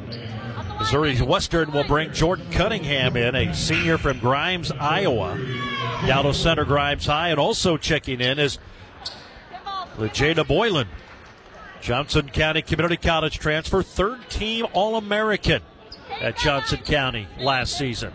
Missouri 0.87 1.17
Western 1.17 1.73
will 1.73 1.83
bring 1.83 2.13
Jordan 2.13 2.49
Cunningham 2.53 3.17
in, 3.17 3.35
a 3.35 3.53
senior 3.53 3.99
from 3.99 4.21
Grimes, 4.21 4.71
Iowa. 4.71 5.37
Dallas 6.07 6.41
Center-Grimes 6.41 7.07
High, 7.07 7.31
and 7.31 7.41
also 7.41 7.77
checking 7.77 8.21
in 8.21 8.39
is 8.39 8.61
Jada 9.99 10.47
Boylan, 10.47 10.87
Johnson 11.81 12.29
County 12.29 12.63
Community 12.63 12.97
College 12.97 13.41
transfer, 13.41 13.83
third 13.83 14.31
team 14.31 14.65
All 14.75 14.95
American 14.95 15.61
at 16.21 16.39
Johnson 16.39 16.79
County 16.85 17.27
last 17.41 17.77
season. 17.77 18.13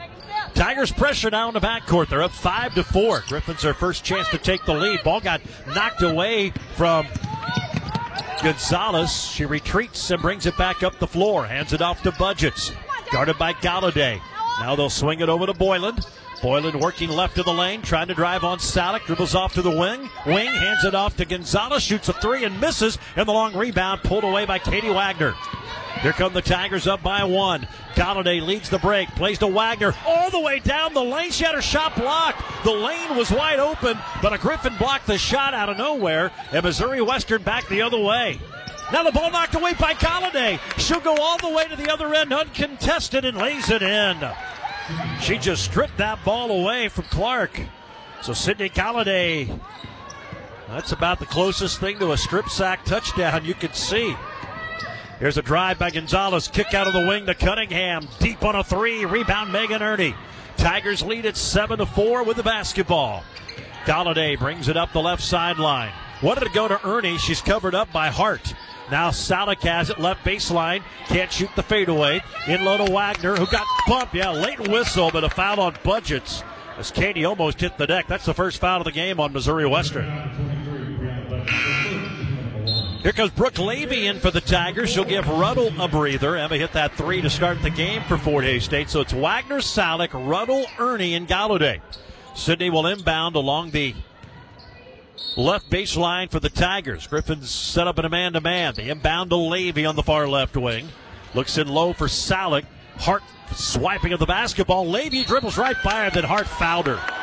Tigers 0.53 0.93
pressure 0.93 1.29
now 1.29 1.49
in 1.49 1.53
the 1.53 1.59
backcourt. 1.59 2.07
They're 2.07 2.23
up 2.23 2.31
five 2.31 2.73
to 2.75 2.85
four. 2.85 3.21
Griffons 3.27 3.63
their 3.63 3.73
first 3.73 4.05
chance 4.05 4.29
to 4.29 4.37
take 4.37 4.63
the 4.63 4.73
lead. 4.73 5.03
Ball 5.03 5.19
got 5.19 5.41
knocked 5.67 6.03
away 6.03 6.53
from 6.77 7.05
Gonzalez. 8.41 9.11
She 9.11 9.45
retreats 9.45 10.09
and 10.09 10.21
brings 10.21 10.45
it 10.45 10.57
back 10.57 10.83
up 10.83 10.97
the 10.99 11.07
floor. 11.07 11.45
Hands 11.45 11.71
it 11.73 11.81
off 11.81 12.01
to 12.03 12.11
Budgets. 12.13 12.71
Guarded 13.11 13.37
by 13.37 13.53
Galladay. 13.53 14.19
Now 14.59 14.75
they'll 14.75 14.89
swing 14.89 15.19
it 15.19 15.29
over 15.29 15.45
to 15.45 15.53
Boylan. 15.53 15.99
Boylan 16.41 16.79
working 16.79 17.09
left 17.09 17.37
of 17.37 17.45
the 17.45 17.53
lane, 17.53 17.83
trying 17.83 18.07
to 18.07 18.15
drive 18.15 18.43
on 18.43 18.57
Salick. 18.57 19.05
Dribbles 19.05 19.35
off 19.35 19.53
to 19.53 19.61
the 19.61 19.69
wing. 19.69 20.09
Wing 20.25 20.47
hands 20.47 20.83
it 20.83 20.95
off 20.95 21.15
to 21.17 21.25
Gonzalez. 21.25 21.83
Shoots 21.83 22.09
a 22.09 22.13
three 22.13 22.43
and 22.43 22.59
misses. 22.59 22.97
And 23.15 23.27
the 23.27 23.33
long 23.33 23.55
rebound 23.55 24.01
pulled 24.01 24.23
away 24.23 24.45
by 24.45 24.57
Katie 24.57 24.89
Wagner. 24.89 25.35
Here 26.01 26.13
come 26.13 26.33
the 26.33 26.41
Tigers 26.41 26.87
up 26.87 27.03
by 27.03 27.23
one. 27.23 27.67
Galladay 27.91 28.45
leads 28.45 28.69
the 28.69 28.79
break, 28.79 29.09
plays 29.09 29.39
to 29.39 29.47
Wagner 29.47 29.93
all 30.05 30.29
the 30.29 30.39
way 30.39 30.59
down 30.59 30.93
the 30.93 31.03
lane. 31.03 31.31
She 31.31 31.43
had 31.43 31.55
her 31.55 31.61
shot 31.61 31.95
blocked. 31.95 32.41
The 32.63 32.71
lane 32.71 33.15
was 33.15 33.31
wide 33.31 33.59
open, 33.59 33.97
but 34.21 34.33
a 34.33 34.37
Griffon 34.37 34.75
blocked 34.77 35.07
the 35.07 35.17
shot 35.17 35.53
out 35.53 35.69
of 35.69 35.77
nowhere, 35.77 36.31
and 36.51 36.63
Missouri 36.63 37.01
Western 37.01 37.43
back 37.43 37.67
the 37.67 37.81
other 37.81 37.99
way. 37.99 38.39
Now 38.91 39.03
the 39.03 39.11
ball 39.11 39.31
knocked 39.31 39.55
away 39.55 39.73
by 39.73 39.93
Galladay. 39.93 40.59
She'll 40.77 40.99
go 40.99 41.15
all 41.15 41.37
the 41.37 41.49
way 41.49 41.67
to 41.67 41.75
the 41.75 41.91
other 41.91 42.13
end, 42.13 42.33
uncontested, 42.33 43.23
and 43.23 43.37
lays 43.37 43.69
it 43.69 43.81
in. 43.81 44.17
She 45.21 45.37
just 45.37 45.63
stripped 45.63 45.97
that 45.97 46.23
ball 46.25 46.51
away 46.51 46.89
from 46.89 47.05
Clark. 47.05 47.61
So 48.21 48.33
Sydney 48.33 48.69
Galladay, 48.69 49.59
that's 50.67 50.91
about 50.91 51.19
the 51.19 51.25
closest 51.25 51.79
thing 51.79 51.99
to 51.99 52.11
a 52.11 52.17
strip 52.17 52.49
sack 52.49 52.83
touchdown 52.83 53.45
you 53.45 53.53
could 53.53 53.75
see. 53.75 54.15
Here's 55.21 55.37
a 55.37 55.43
drive 55.43 55.77
by 55.77 55.91
Gonzalez. 55.91 56.47
Kick 56.47 56.73
out 56.73 56.87
of 56.87 56.93
the 56.93 57.05
wing 57.07 57.27
to 57.27 57.35
Cunningham. 57.35 58.07
Deep 58.17 58.43
on 58.43 58.55
a 58.55 58.63
three. 58.63 59.05
Rebound 59.05 59.53
Megan 59.53 59.83
Ernie. 59.83 60.15
Tigers 60.57 61.03
lead 61.03 61.27
at 61.27 61.37
7 61.37 61.77
to 61.77 61.85
4 61.85 62.23
with 62.23 62.37
the 62.37 62.43
basketball. 62.43 63.23
Galladay 63.85 64.39
brings 64.39 64.67
it 64.67 64.75
up 64.75 64.91
the 64.93 64.99
left 64.99 65.21
sideline. 65.21 65.91
Wanted 66.23 66.45
to 66.45 66.49
go 66.49 66.67
to 66.67 66.83
Ernie. 66.87 67.19
She's 67.19 67.39
covered 67.39 67.75
up 67.75 67.91
by 67.91 68.07
Hart. 68.07 68.55
Now 68.89 69.11
Salick 69.11 69.61
has 69.61 69.91
it 69.91 69.99
left 69.99 70.25
baseline. 70.25 70.81
Can't 71.05 71.31
shoot 71.31 71.51
the 71.55 71.61
fadeaway. 71.61 72.23
In 72.47 72.65
low 72.65 72.83
to 72.83 72.91
Wagner, 72.91 73.35
who 73.35 73.45
got 73.45 73.67
bumped. 73.87 74.15
Yeah, 74.15 74.31
late 74.31 74.67
whistle, 74.69 75.11
but 75.11 75.23
a 75.23 75.29
foul 75.29 75.59
on 75.59 75.77
budgets. 75.83 76.43
As 76.79 76.89
Katie 76.89 77.25
almost 77.25 77.61
hit 77.61 77.77
the 77.77 77.85
deck. 77.85 78.07
That's 78.07 78.25
the 78.25 78.33
first 78.33 78.57
foul 78.57 78.79
of 78.79 78.85
the 78.85 78.91
game 78.91 79.19
on 79.19 79.33
Missouri 79.33 79.67
Western. 79.67 80.07
Here 83.01 83.13
comes 83.13 83.31
Brooke 83.31 83.57
Levy 83.57 84.05
in 84.05 84.19
for 84.19 84.29
the 84.29 84.41
Tigers. 84.41 84.91
She'll 84.91 85.03
give 85.03 85.27
Ruddle 85.27 85.73
a 85.81 85.87
breather. 85.87 86.35
Emma 86.35 86.55
hit 86.55 86.73
that 86.73 86.93
three 86.93 87.19
to 87.21 87.31
start 87.31 87.59
the 87.63 87.71
game 87.71 88.03
for 88.03 88.15
Fort 88.15 88.43
Hays 88.43 88.63
State. 88.63 88.91
So 88.91 89.01
it's 89.01 89.11
Wagner, 89.11 89.57
Salick, 89.57 90.13
Ruddle, 90.13 90.67
Ernie, 90.77 91.15
and 91.15 91.27
Galladay. 91.27 91.81
Sydney 92.35 92.69
will 92.69 92.85
inbound 92.85 93.35
along 93.35 93.71
the 93.71 93.95
left 95.35 95.67
baseline 95.71 96.29
for 96.29 96.39
the 96.39 96.49
Tigers. 96.49 97.07
Griffons 97.07 97.49
set 97.49 97.87
up 97.87 97.97
in 97.97 98.05
a 98.05 98.09
man 98.09 98.33
to 98.33 98.41
man. 98.41 98.75
The 98.75 98.91
inbound 98.91 99.31
to 99.31 99.35
Levy 99.35 99.83
on 99.83 99.95
the 99.95 100.03
far 100.03 100.27
left 100.27 100.55
wing. 100.55 100.89
Looks 101.33 101.57
in 101.57 101.67
low 101.69 101.93
for 101.93 102.05
Salick. 102.05 102.65
Hart 102.97 103.23
swiping 103.55 104.13
of 104.13 104.19
the 104.19 104.27
basketball. 104.27 104.87
Levy 104.87 105.23
dribbles 105.23 105.57
right 105.57 105.77
by 105.83 106.03
her, 106.03 106.11
then 106.11 106.23
Hart 106.23 106.45
fouled 106.45 106.85
her. 106.85 107.20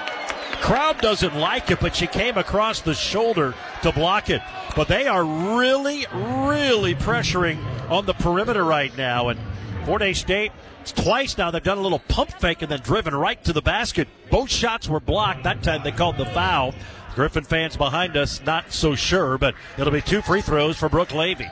Crowd 0.60 1.00
doesn't 1.00 1.34
like 1.36 1.70
it, 1.70 1.80
but 1.80 1.96
she 1.96 2.06
came 2.06 2.36
across 2.36 2.80
the 2.80 2.94
shoulder 2.94 3.54
to 3.82 3.92
block 3.92 4.28
it. 4.28 4.42
But 4.76 4.88
they 4.88 5.06
are 5.06 5.24
really, 5.24 6.06
really 6.12 6.94
pressuring 6.94 7.58
on 7.90 8.06
the 8.06 8.14
perimeter 8.14 8.64
right 8.64 8.94
now. 8.96 9.28
And 9.28 9.40
Fort 9.86 10.02
State, 10.14 10.52
it's 10.82 10.92
twice 10.92 11.38
now 11.38 11.50
they've 11.50 11.62
done 11.62 11.78
a 11.78 11.82
little 11.82 12.00
pump 12.00 12.32
fake 12.40 12.62
and 12.62 12.70
then 12.70 12.80
driven 12.80 13.14
right 13.14 13.42
to 13.44 13.52
the 13.52 13.62
basket. 13.62 14.08
Both 14.30 14.50
shots 14.50 14.88
were 14.88 15.00
blocked. 15.00 15.44
That 15.44 15.62
time 15.62 15.82
they 15.82 15.92
called 15.92 16.18
the 16.18 16.26
foul. 16.26 16.74
Griffon 17.14 17.44
fans 17.44 17.76
behind 17.76 18.16
us 18.16 18.40
not 18.44 18.72
so 18.72 18.94
sure, 18.94 19.38
but 19.38 19.54
it'll 19.76 19.92
be 19.92 20.02
two 20.02 20.22
free 20.22 20.40
throws 20.40 20.76
for 20.76 20.88
Brooke 20.88 21.14
Levy. 21.14 21.48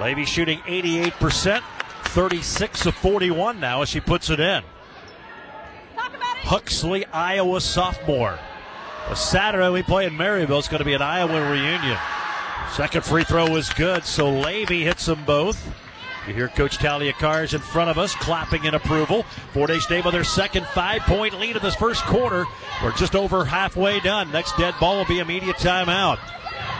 Levy 0.00 0.24
shooting 0.24 0.58
88%, 0.60 1.62
36 2.04 2.86
of 2.86 2.94
41 2.96 3.60
now 3.60 3.82
as 3.82 3.88
she 3.88 4.00
puts 4.00 4.28
it 4.28 4.40
in. 4.40 4.62
Huxley, 6.46 7.04
Iowa 7.06 7.60
sophomore. 7.60 8.38
A 9.08 9.16
Saturday 9.16 9.68
we 9.68 9.82
play 9.82 10.06
in 10.06 10.14
Maryville. 10.14 10.60
It's 10.60 10.68
going 10.68 10.78
to 10.78 10.84
be 10.84 10.94
an 10.94 11.02
Iowa 11.02 11.50
reunion. 11.50 11.98
Second 12.72 13.04
free 13.04 13.24
throw 13.24 13.50
was 13.50 13.68
good, 13.70 14.04
so 14.04 14.30
Levy 14.30 14.84
hits 14.84 15.06
them 15.06 15.24
both. 15.24 15.68
You 16.28 16.34
hear 16.34 16.46
Coach 16.46 16.78
Talia 16.78 17.12
Caress 17.12 17.52
in 17.52 17.60
front 17.60 17.90
of 17.90 17.98
us 17.98 18.14
clapping 18.14 18.64
in 18.64 18.74
approval. 18.74 19.24
Fort 19.52 19.70
Hays 19.70 19.82
State 19.82 20.04
with 20.04 20.14
their 20.14 20.22
second 20.22 20.66
five 20.68 21.02
point 21.02 21.36
lead 21.40 21.56
of 21.56 21.62
this 21.62 21.74
first 21.74 22.04
quarter. 22.04 22.44
We're 22.80 22.92
just 22.92 23.16
over 23.16 23.44
halfway 23.44 23.98
done. 23.98 24.30
Next 24.30 24.56
dead 24.56 24.74
ball 24.78 24.98
will 24.98 25.04
be 25.04 25.18
immediate 25.18 25.56
timeout. 25.56 26.18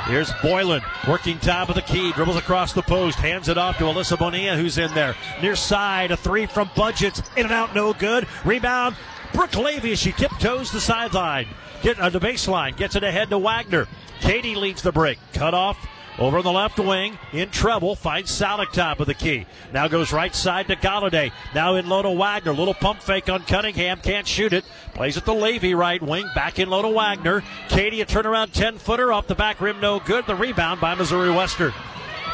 Here's 0.07 0.33
Boylan 0.35 0.83
working 1.09 1.41
top 1.41 1.69
of 1.69 1.75
the 1.75 1.83
key, 1.83 2.13
dribbles 2.13 2.37
across 2.37 2.73
the 2.73 2.83
post, 2.83 3.19
hands 3.19 3.49
it 3.49 3.59
off 3.59 3.79
to 3.79 3.85
Alyssa 3.85 4.17
Bonilla, 4.17 4.57
who's 4.57 4.79
in 4.79 4.95
there. 4.95 5.17
Near 5.43 5.57
side, 5.57 6.13
a 6.13 6.17
three 6.17 6.47
from 6.47 6.71
Budgets, 6.77 7.21
in 7.37 7.47
and 7.47 7.53
out, 7.53 7.75
no 7.75 7.93
good. 7.93 8.29
Rebound, 8.45 8.95
Brooke 9.33 9.57
Levy 9.57 9.93
as 9.93 9.99
she 9.99 10.13
tiptoes 10.13 10.71
the 10.73 10.81
sideline. 10.81 11.47
Get 11.83 11.99
uh, 11.99 12.09
the 12.09 12.21
baseline, 12.21 12.77
gets 12.77 12.97
it 12.97 13.05
ahead 13.05 13.31
to 13.31 13.39
Wagner. 13.39 13.87
Katie 14.21 14.55
leads 14.55 14.83
the 14.83 14.93
break. 14.93 15.19
Cut 15.33 15.55
off 15.55 15.79
Over 16.19 16.39
on 16.39 16.45
the 16.45 16.53
left 16.53 16.79
wing, 16.79 17.19
in 17.33 17.51
trouble, 17.51 17.95
finds 17.95 18.31
Salick 18.31 18.73
top 18.73 19.01
of 19.01 19.07
the 19.07 19.13
key. 19.13 19.45
Now 19.75 19.87
goes 19.87 20.15
right 20.15 20.35
side 20.35 20.67
to 20.69 20.77
Galladay. 20.77 21.31
Now 21.55 21.75
in 21.75 21.91
low 21.91 22.01
to 22.01 22.11
Wagner. 22.11 22.55
Little 22.55 22.73
pump 22.73 23.03
fake 23.03 23.29
on 23.29 23.43
Cunningham. 23.43 24.01
Can't 24.01 24.27
shoot 24.27 24.55
it. 24.55 24.65
Plays 24.95 25.19
it 25.19 25.27
the 25.27 25.35
Levy, 25.35 25.75
right 25.75 26.03
wing. 26.03 26.25
Back 26.35 26.59
in 26.59 26.71
low 26.71 26.81
to 26.81 26.89
Wagner. 26.89 27.43
Katie, 27.69 28.01
a 28.01 28.07
turnaround 28.07 28.53
10 28.53 28.79
footer 28.79 29.13
off 29.13 29.27
the 29.27 29.35
back 29.35 29.61
rim, 29.61 29.79
no 29.81 30.01
good. 30.01 30.27
The 30.27 30.35
rebound 30.35 30.81
by 30.81 30.95
Missouri 30.95 31.31
Western. 31.31 31.75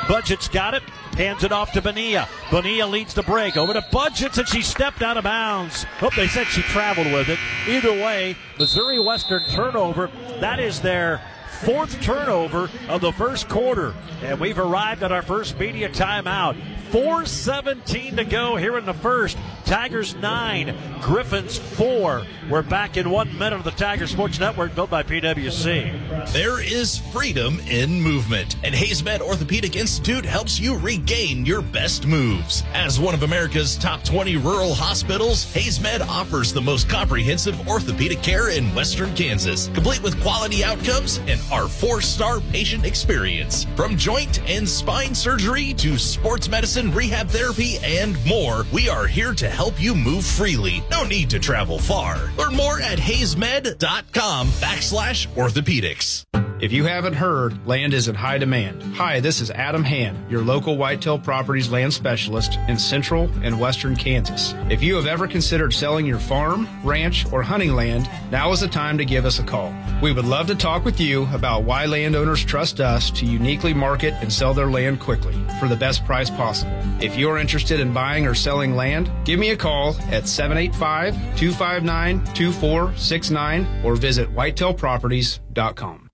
Budget's 0.07 0.47
got 0.47 0.75
it. 0.75 0.83
Hands 1.17 1.45
it 1.45 1.53
off 1.53 1.73
to 1.73 1.83
Bonilla. 1.83 2.27
Bonilla 2.51 2.89
leads 2.89 3.13
the 3.13 3.23
break. 3.23 3.57
Over 3.57 3.75
to 3.75 3.85
Budgets, 3.93 4.39
and 4.39 4.49
she 4.49 4.63
stepped 4.63 5.03
out 5.03 5.17
of 5.17 5.25
bounds. 5.25 5.85
Oh, 6.01 6.11
they 6.17 6.27
said 6.27 6.47
she 6.47 6.63
traveled 6.63 7.13
with 7.13 7.29
it. 7.29 7.39
Either 7.69 7.93
way, 7.93 8.37
Missouri 8.59 8.99
Western 8.99 9.45
turnover. 9.51 10.11
That 10.41 10.59
is 10.59 10.81
their 10.81 11.21
fourth 11.61 12.01
turnover 12.01 12.71
of 12.89 13.03
the 13.03 13.13
first 13.13 13.49
quarter. 13.49 13.95
And 14.23 14.41
we've 14.41 14.59
arrived 14.59 15.03
at 15.03 15.13
our 15.13 15.23
first 15.23 15.59
media 15.59 15.89
timeout. 15.91 16.57
4.17 16.93 18.17
to 18.17 18.25
go 18.25 18.57
here 18.57 18.77
in 18.77 18.85
the 18.85 18.93
first. 18.93 19.39
Tigers 19.65 20.15
9, 20.17 20.75
Griffons 21.01 21.57
4. 21.57 22.27
We're 22.51 22.61
back 22.61 22.99
in 22.99 23.09
one 23.09 23.33
minute 23.39 23.55
of 23.55 23.65
the 23.65 23.71
Tiger 23.71 24.07
Sports 24.07 24.39
Network 24.39 24.75
built 24.75 24.91
by 24.91 25.03
PWC. 25.03 26.33
There 26.33 26.63
is 26.63 26.99
freedom 26.99 27.61
in 27.61 27.99
movement, 27.99 28.57
and 28.63 28.75
HaysMed 28.75 29.23
Orthopedic 29.23 29.75
Institute 29.75 30.27
helps 30.27 30.61
you 30.61 30.77
regain 30.77 31.47
your 31.47 31.63
best 31.63 32.07
moves. 32.07 32.63
As 32.75 33.01
one 33.01 33.15
of 33.15 33.23
America's 33.23 33.79
top 33.79 34.05
20 34.05 34.37
rural 34.37 34.75
hospitals, 34.75 35.47
HaysMed 35.55 36.07
offers 36.07 36.53
the 36.53 36.61
most 36.61 36.91
comprehensive 36.91 37.67
orthopedic 37.67 38.23
care 38.23 38.51
in 38.51 38.67
western 38.75 39.15
Kansas, 39.15 39.69
complete 39.69 40.03
with 40.03 40.21
quality 40.21 40.63
outcomes 40.63 41.21
and 41.27 41.41
our 41.51 41.69
four 41.69 42.03
star 42.03 42.41
patient 42.41 42.85
experience. 42.85 43.65
From 43.77 43.97
joint 43.97 44.47
and 44.47 44.69
spine 44.69 45.15
surgery 45.15 45.73
to 45.75 45.97
sports 45.97 46.51
medicine, 46.51 46.82
rehab 46.91 47.29
therapy, 47.29 47.79
and 47.85 48.17
more, 48.27 48.65
we 48.73 48.89
are 48.89 49.07
here 49.07 49.35
to 49.35 49.49
help 49.49 49.81
you 49.81 49.95
move 49.95 50.25
freely. 50.25 50.83
No 50.91 51.05
need 51.05 51.31
to 51.31 51.39
travel 51.39 51.79
far. 51.79 52.31
Learn 52.39 52.55
more 52.55 52.81
at 52.81 52.99
haysmed.com 52.99 54.49
backslash 54.49 55.27
orthopedics. 55.35 56.25
If 56.63 56.71
you 56.71 56.85
haven't 56.85 57.15
heard, 57.15 57.67
land 57.67 57.93
is 57.93 58.07
in 58.07 58.15
high 58.15 58.39
demand. 58.39 58.85
Hi, 58.95 59.19
this 59.19 59.41
is 59.41 59.51
Adam 59.51 59.83
Hand, 59.83 60.31
your 60.31 60.43
local 60.43 60.77
Whitetail 60.77 61.19
Properties 61.19 61.73
land 61.73 61.93
specialist 61.93 62.57
in 62.69 62.79
central 62.79 63.29
and 63.43 63.59
western 63.59 63.97
Kansas. 63.97 64.55
If 64.71 64.81
you 64.81 64.95
have 64.95 65.07
ever 65.07 65.27
considered 65.27 65.75
selling 65.75 66.07
your 66.07 66.21
farm, 66.21 66.69
ranch, 66.85 67.27
or 67.33 67.43
hunting 67.43 67.73
land, 67.73 68.09
now 68.31 68.53
is 68.53 68.61
the 68.61 68.69
time 68.69 68.97
to 68.99 69.05
give 69.05 69.25
us 69.25 69.41
a 69.41 69.43
call. 69.43 69.75
We 70.01 70.13
would 70.13 70.25
love 70.25 70.47
to 70.47 70.55
talk 70.55 70.85
with 70.85 71.01
you 71.01 71.25
about 71.35 71.65
why 71.65 71.87
landowners 71.87 72.45
trust 72.45 72.79
us 72.79 73.11
to 73.11 73.27
uniquely 73.27 73.75
market 73.75 74.15
and 74.21 74.33
sell 74.33 74.55
their 74.55 74.71
land 74.71 75.01
quickly 75.01 75.35
for 75.59 75.67
the 75.67 75.75
best 75.75 76.05
price 76.05 76.31
possible. 76.31 76.81
If 77.01 77.19
you 77.19 77.29
are 77.29 77.39
interested 77.39 77.81
in 77.81 77.93
buying 77.93 78.25
or 78.25 78.37
selling 78.37 78.77
land, 78.77 79.11
give 79.25 79.41
me 79.41 79.51
a 79.51 79.57
call 79.57 79.97
at 80.13 80.29
785 80.29 81.15
259 81.37 82.25
2469 82.35 83.67
or 83.85 83.97
visit 83.97 84.33
whitetailproperties.com. 84.33 86.09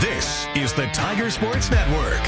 This 0.00 0.46
is 0.56 0.72
the 0.72 0.86
Tiger 0.94 1.28
Sports 1.28 1.70
Network. 1.70 2.22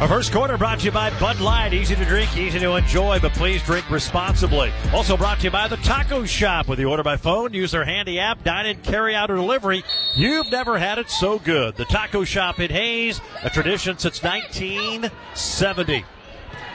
Our 0.00 0.08
first 0.08 0.32
quarter 0.32 0.56
brought 0.56 0.78
to 0.78 0.86
you 0.86 0.90
by 0.90 1.10
Bud 1.20 1.40
Light. 1.40 1.74
Easy 1.74 1.94
to 1.94 2.04
drink, 2.06 2.34
easy 2.38 2.58
to 2.58 2.76
enjoy, 2.76 3.20
but 3.20 3.34
please 3.34 3.62
drink 3.62 3.90
responsibly. 3.90 4.72
Also 4.94 5.14
brought 5.14 5.40
to 5.40 5.44
you 5.44 5.50
by 5.50 5.68
the 5.68 5.76
Taco 5.76 6.24
Shop. 6.24 6.68
With 6.68 6.78
the 6.78 6.86
order 6.86 7.02
by 7.02 7.18
phone, 7.18 7.52
use 7.52 7.72
their 7.72 7.84
handy 7.84 8.18
app, 8.18 8.42
dine 8.42 8.64
in, 8.64 8.80
carry 8.80 9.14
out, 9.14 9.30
or 9.30 9.36
delivery. 9.36 9.84
You've 10.16 10.50
never 10.50 10.78
had 10.78 10.96
it 10.96 11.10
so 11.10 11.38
good. 11.38 11.76
The 11.76 11.84
Taco 11.84 12.24
Shop 12.24 12.58
in 12.60 12.70
Hays, 12.70 13.20
a 13.42 13.50
tradition 13.50 13.98
since 13.98 14.22
1970. 14.22 16.04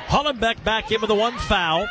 Hollenbeck 0.06 0.64
back 0.64 0.92
in 0.92 1.02
with 1.02 1.08
the 1.08 1.16
one 1.16 1.36
foul. 1.40 1.88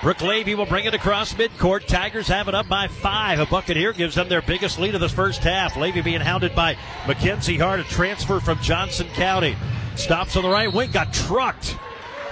Brooke 0.00 0.22
Levy 0.22 0.54
will 0.54 0.66
bring 0.66 0.84
it 0.84 0.94
across 0.94 1.32
midcourt. 1.34 1.84
Tigers 1.86 2.28
have 2.28 2.46
it 2.46 2.54
up 2.54 2.68
by 2.68 2.86
five. 2.86 3.40
A 3.40 3.46
bucket 3.46 3.76
here 3.76 3.92
gives 3.92 4.14
them 4.14 4.28
their 4.28 4.40
biggest 4.40 4.78
lead 4.78 4.94
of 4.94 5.00
the 5.00 5.08
first 5.08 5.42
half. 5.42 5.76
Levy 5.76 6.02
being 6.02 6.20
hounded 6.20 6.54
by 6.54 6.76
Mackenzie 7.08 7.58
Hart, 7.58 7.80
a 7.80 7.84
transfer 7.84 8.38
from 8.38 8.60
Johnson 8.60 9.08
County. 9.08 9.56
Stops 9.96 10.36
on 10.36 10.44
the 10.44 10.48
right 10.48 10.72
wing, 10.72 10.92
got 10.92 11.12
trucked. 11.12 11.76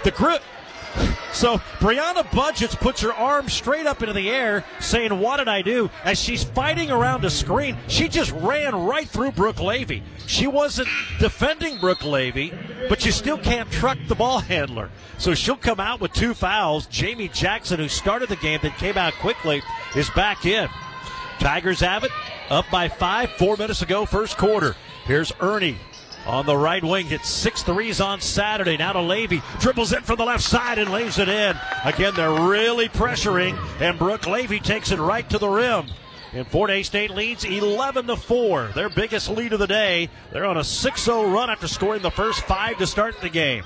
The 0.05 0.13
grip. 0.13 0.43
So 1.33 1.59
Brianna 1.81 2.31
Budgets 2.35 2.75
puts 2.75 3.03
her 3.03 3.13
arm 3.13 3.51
straight 3.51 3.85
up 3.85 4.01
into 4.01 4.15
the 4.15 4.31
air, 4.31 4.65
saying, 4.81 5.19
What 5.21 5.37
did 5.37 5.49
I 5.49 5.61
do? 5.61 5.91
As 6.03 6.19
she's 6.19 6.43
fighting 6.43 6.91
around 6.91 7.25
a 7.27 7.31
screen, 7.31 7.77
she 7.89 8.09
just 8.09 8.31
ran 8.33 8.75
right 8.75 9.07
through 9.07 9.33
Brooke 9.33 9.61
Levy. 9.61 10.03
She 10.27 10.47
wasn't 10.47 10.89
defending 11.19 11.79
Brooke 11.79 12.05
Levy, 12.05 12.55
but 12.89 13.05
you 13.05 13.13
still 13.13 13.37
can't 13.37 13.71
truck 13.71 13.99
the 14.09 14.15
ball 14.15 14.41
handler. 14.41 14.91
So 15.19 15.35
she'll 15.35 15.57
come 15.57 15.79
out 15.79 16.01
with 16.01 16.15
two 16.15 16.33
fouls. 16.33 16.87
Jamie 16.87 17.29
Jackson, 17.29 17.81
who 17.81 17.89
started 17.89 18.31
the 18.31 18.37
game 18.37 18.61
that 18.63 18.79
came 18.79 18.97
out 18.97 19.13
quickly, 19.15 19.63
is 19.95 20.09
back 20.11 20.47
in. 20.47 20.69
Tigers 21.39 21.81
have 21.81 22.03
it, 22.05 22.11
up 22.49 22.65
by 22.73 22.89
five, 22.89 23.31
four 23.33 23.59
minutes 23.59 23.83
ago, 23.83 24.07
first 24.07 24.39
quarter. 24.39 24.75
Here's 25.05 25.33
Ernie 25.41 25.77
on 26.27 26.47
the 26.47 26.57
right 26.57 26.83
wing. 26.83 27.07
Hit 27.07 27.25
six 27.25 27.63
threes 27.63 28.01
on 28.01 28.21
Saturday. 28.21 28.77
Now 28.77 28.93
to 28.93 29.01
Levy. 29.01 29.43
Dribbles 29.61 29.93
it 29.93 30.05
from 30.05 30.17
the 30.17 30.25
left 30.25 30.43
side 30.43 30.79
and 30.79 30.91
lays 30.91 31.19
it 31.19 31.29
in. 31.29 31.57
Again, 31.85 32.15
they're 32.15 32.49
really 32.49 32.89
pressuring, 32.89 33.59
and 33.81 33.99
Brooke 33.99 34.27
Levy 34.27 34.61
takes 34.61 34.91
it 34.91 34.99
right 34.99 35.29
to 35.31 35.39
the 35.39 35.49
rim. 35.49 35.87
And 36.33 36.47
Fort 36.47 36.71
Hays 36.71 36.87
State 36.87 37.11
leads 37.13 37.45
11 37.45 38.09
to 38.09 38.17
4. 38.17 38.73
Their 38.75 38.89
biggest 38.91 39.31
lead 39.31 39.53
of 39.53 39.59
the 39.59 39.67
day. 39.67 40.11
They're 40.33 40.45
on 40.45 40.59
a 40.59 40.65
6 40.65 41.03
0 41.03 41.31
run 41.31 41.49
after 41.49 41.69
scoring 41.69 42.03
the 42.03 42.11
first 42.11 42.41
five 42.43 42.77
to 42.79 42.87
start 42.87 43.21
the 43.21 43.31
game. 43.31 43.65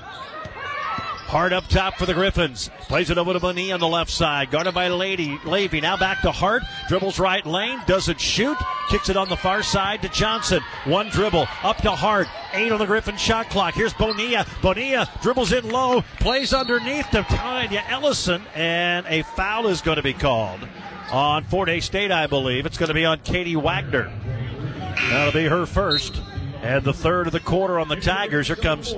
Hart 1.31 1.53
up 1.53 1.65
top 1.69 1.95
for 1.95 2.05
the 2.05 2.13
Griffons. 2.13 2.69
Plays 2.89 3.09
it 3.09 3.17
over 3.17 3.31
to 3.31 3.39
Bonnie 3.39 3.71
on 3.71 3.79
the 3.79 3.87
left 3.87 4.11
side. 4.11 4.51
Guarded 4.51 4.73
by 4.73 4.89
Lady 4.89 5.39
Levy. 5.45 5.79
Now 5.79 5.95
back 5.95 6.19
to 6.23 6.31
Hart. 6.31 6.61
Dribbles 6.89 7.19
right 7.19 7.45
lane. 7.45 7.79
Doesn't 7.87 8.19
shoot. 8.19 8.57
Kicks 8.89 9.07
it 9.07 9.15
on 9.15 9.29
the 9.29 9.37
far 9.37 9.63
side 9.63 10.01
to 10.01 10.09
Johnson. 10.09 10.61
One 10.83 11.07
dribble. 11.07 11.47
Up 11.63 11.77
to 11.83 11.91
Hart. 11.91 12.27
Eight 12.51 12.69
on 12.73 12.79
the 12.79 12.85
Griffon 12.85 13.15
shot 13.15 13.49
clock. 13.49 13.75
Here's 13.75 13.93
Bonilla. 13.93 14.45
Bonilla 14.61 15.09
dribbles 15.21 15.53
in 15.53 15.69
low. 15.69 16.03
Plays 16.19 16.53
underneath 16.53 17.09
to 17.11 17.23
Tanya 17.23 17.85
Ellison. 17.87 18.43
And 18.53 19.05
a 19.07 19.21
foul 19.21 19.67
is 19.67 19.79
going 19.79 19.95
to 19.95 20.03
be 20.03 20.11
called 20.11 20.59
on 21.13 21.45
Fort 21.45 21.69
Hays 21.69 21.85
State, 21.85 22.11
I 22.11 22.27
believe. 22.27 22.65
It's 22.65 22.77
going 22.77 22.89
to 22.89 22.93
be 22.93 23.05
on 23.05 23.19
Katie 23.19 23.55
Wagner. 23.55 24.11
That'll 25.09 25.31
be 25.31 25.45
her 25.45 25.65
first. 25.65 26.21
And 26.61 26.83
the 26.83 26.93
third 26.93 27.27
of 27.27 27.31
the 27.31 27.39
quarter 27.39 27.79
on 27.79 27.87
the 27.87 27.95
Tigers. 27.95 28.47
Here 28.47 28.57
comes 28.57 28.93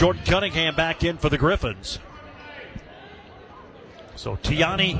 Jordan 0.00 0.22
Cunningham 0.24 0.74
back 0.74 1.04
in 1.04 1.18
for 1.18 1.28
the 1.28 1.36
Griffons. 1.36 1.98
So 4.16 4.36
Tiani 4.36 4.96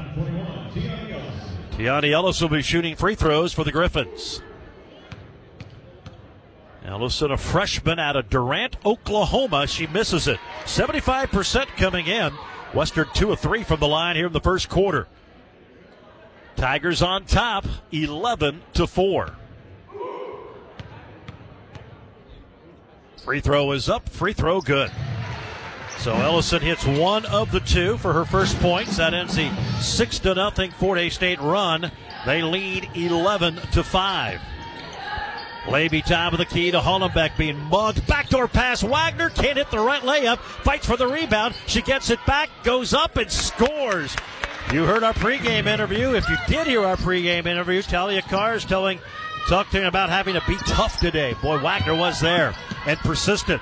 Tiani 1.70 2.12
Ellis 2.12 2.38
will 2.42 2.50
be 2.50 2.60
shooting 2.60 2.96
free 2.96 3.14
throws 3.14 3.54
for 3.54 3.64
the 3.64 3.72
Griffons. 3.72 4.42
Ellison, 6.84 7.30
a 7.30 7.38
freshman 7.38 7.98
out 7.98 8.14
of 8.14 8.28
Durant, 8.28 8.76
Oklahoma. 8.84 9.66
She 9.66 9.86
misses 9.86 10.28
it. 10.28 10.38
75% 10.64 11.66
coming 11.78 12.06
in. 12.06 12.34
Western 12.74 13.08
2 13.14 13.32
of 13.32 13.40
3 13.40 13.62
from 13.62 13.80
the 13.80 13.88
line 13.88 14.16
here 14.16 14.26
in 14.26 14.34
the 14.34 14.40
first 14.40 14.68
quarter. 14.68 15.08
Tigers 16.56 17.00
on 17.00 17.24
top, 17.24 17.64
11 17.90 18.60
to 18.74 18.86
4. 18.86 19.34
Free 23.24 23.40
throw 23.40 23.72
is 23.72 23.88
up. 23.88 24.08
Free 24.08 24.32
throw 24.32 24.60
good. 24.60 24.90
So 25.98 26.14
Ellison 26.14 26.62
hits 26.62 26.86
one 26.86 27.26
of 27.26 27.52
the 27.52 27.60
two 27.60 27.98
for 27.98 28.14
her 28.14 28.24
first 28.24 28.58
points. 28.60 28.96
That 28.96 29.12
ends 29.12 29.36
the 29.36 29.54
six 29.80 30.18
to 30.20 30.34
nothing 30.34 30.70
Fort 30.70 30.98
Hays 30.98 31.14
State 31.14 31.40
run. 31.40 31.92
They 32.24 32.42
lead 32.42 32.88
11 32.94 33.56
to 33.72 33.84
five. 33.84 34.40
Levy 35.68 36.00
top 36.00 36.32
of 36.32 36.38
the 36.38 36.46
key 36.46 36.70
to 36.70 36.80
Hollenbeck 36.80 37.36
being 37.36 37.58
mugged. 37.58 38.06
Backdoor 38.06 38.48
pass. 38.48 38.82
Wagner 38.82 39.28
can't 39.28 39.58
hit 39.58 39.70
the 39.70 39.78
right 39.78 40.02
layup. 40.02 40.38
Fights 40.38 40.86
for 40.86 40.96
the 40.96 41.06
rebound. 41.06 41.54
She 41.66 41.82
gets 41.82 42.08
it 42.08 42.18
back, 42.26 42.48
goes 42.64 42.94
up 42.94 43.18
and 43.18 43.30
scores. 43.30 44.16
You 44.72 44.84
heard 44.84 45.02
our 45.02 45.12
pregame 45.12 45.66
interview. 45.66 46.14
If 46.14 46.28
you 46.28 46.36
did 46.46 46.66
hear 46.66 46.84
our 46.84 46.96
pregame 46.96 47.46
interview, 47.46 47.82
Talia 47.82 48.22
Caress 48.22 48.64
telling, 48.64 49.00
talking 49.48 49.84
about 49.84 50.08
having 50.08 50.34
to 50.34 50.42
be 50.46 50.56
tough 50.66 51.00
today. 51.00 51.34
Boy, 51.42 51.58
Wagner 51.58 51.94
was 51.94 52.20
there 52.20 52.54
and 52.86 52.98
persistent. 53.00 53.60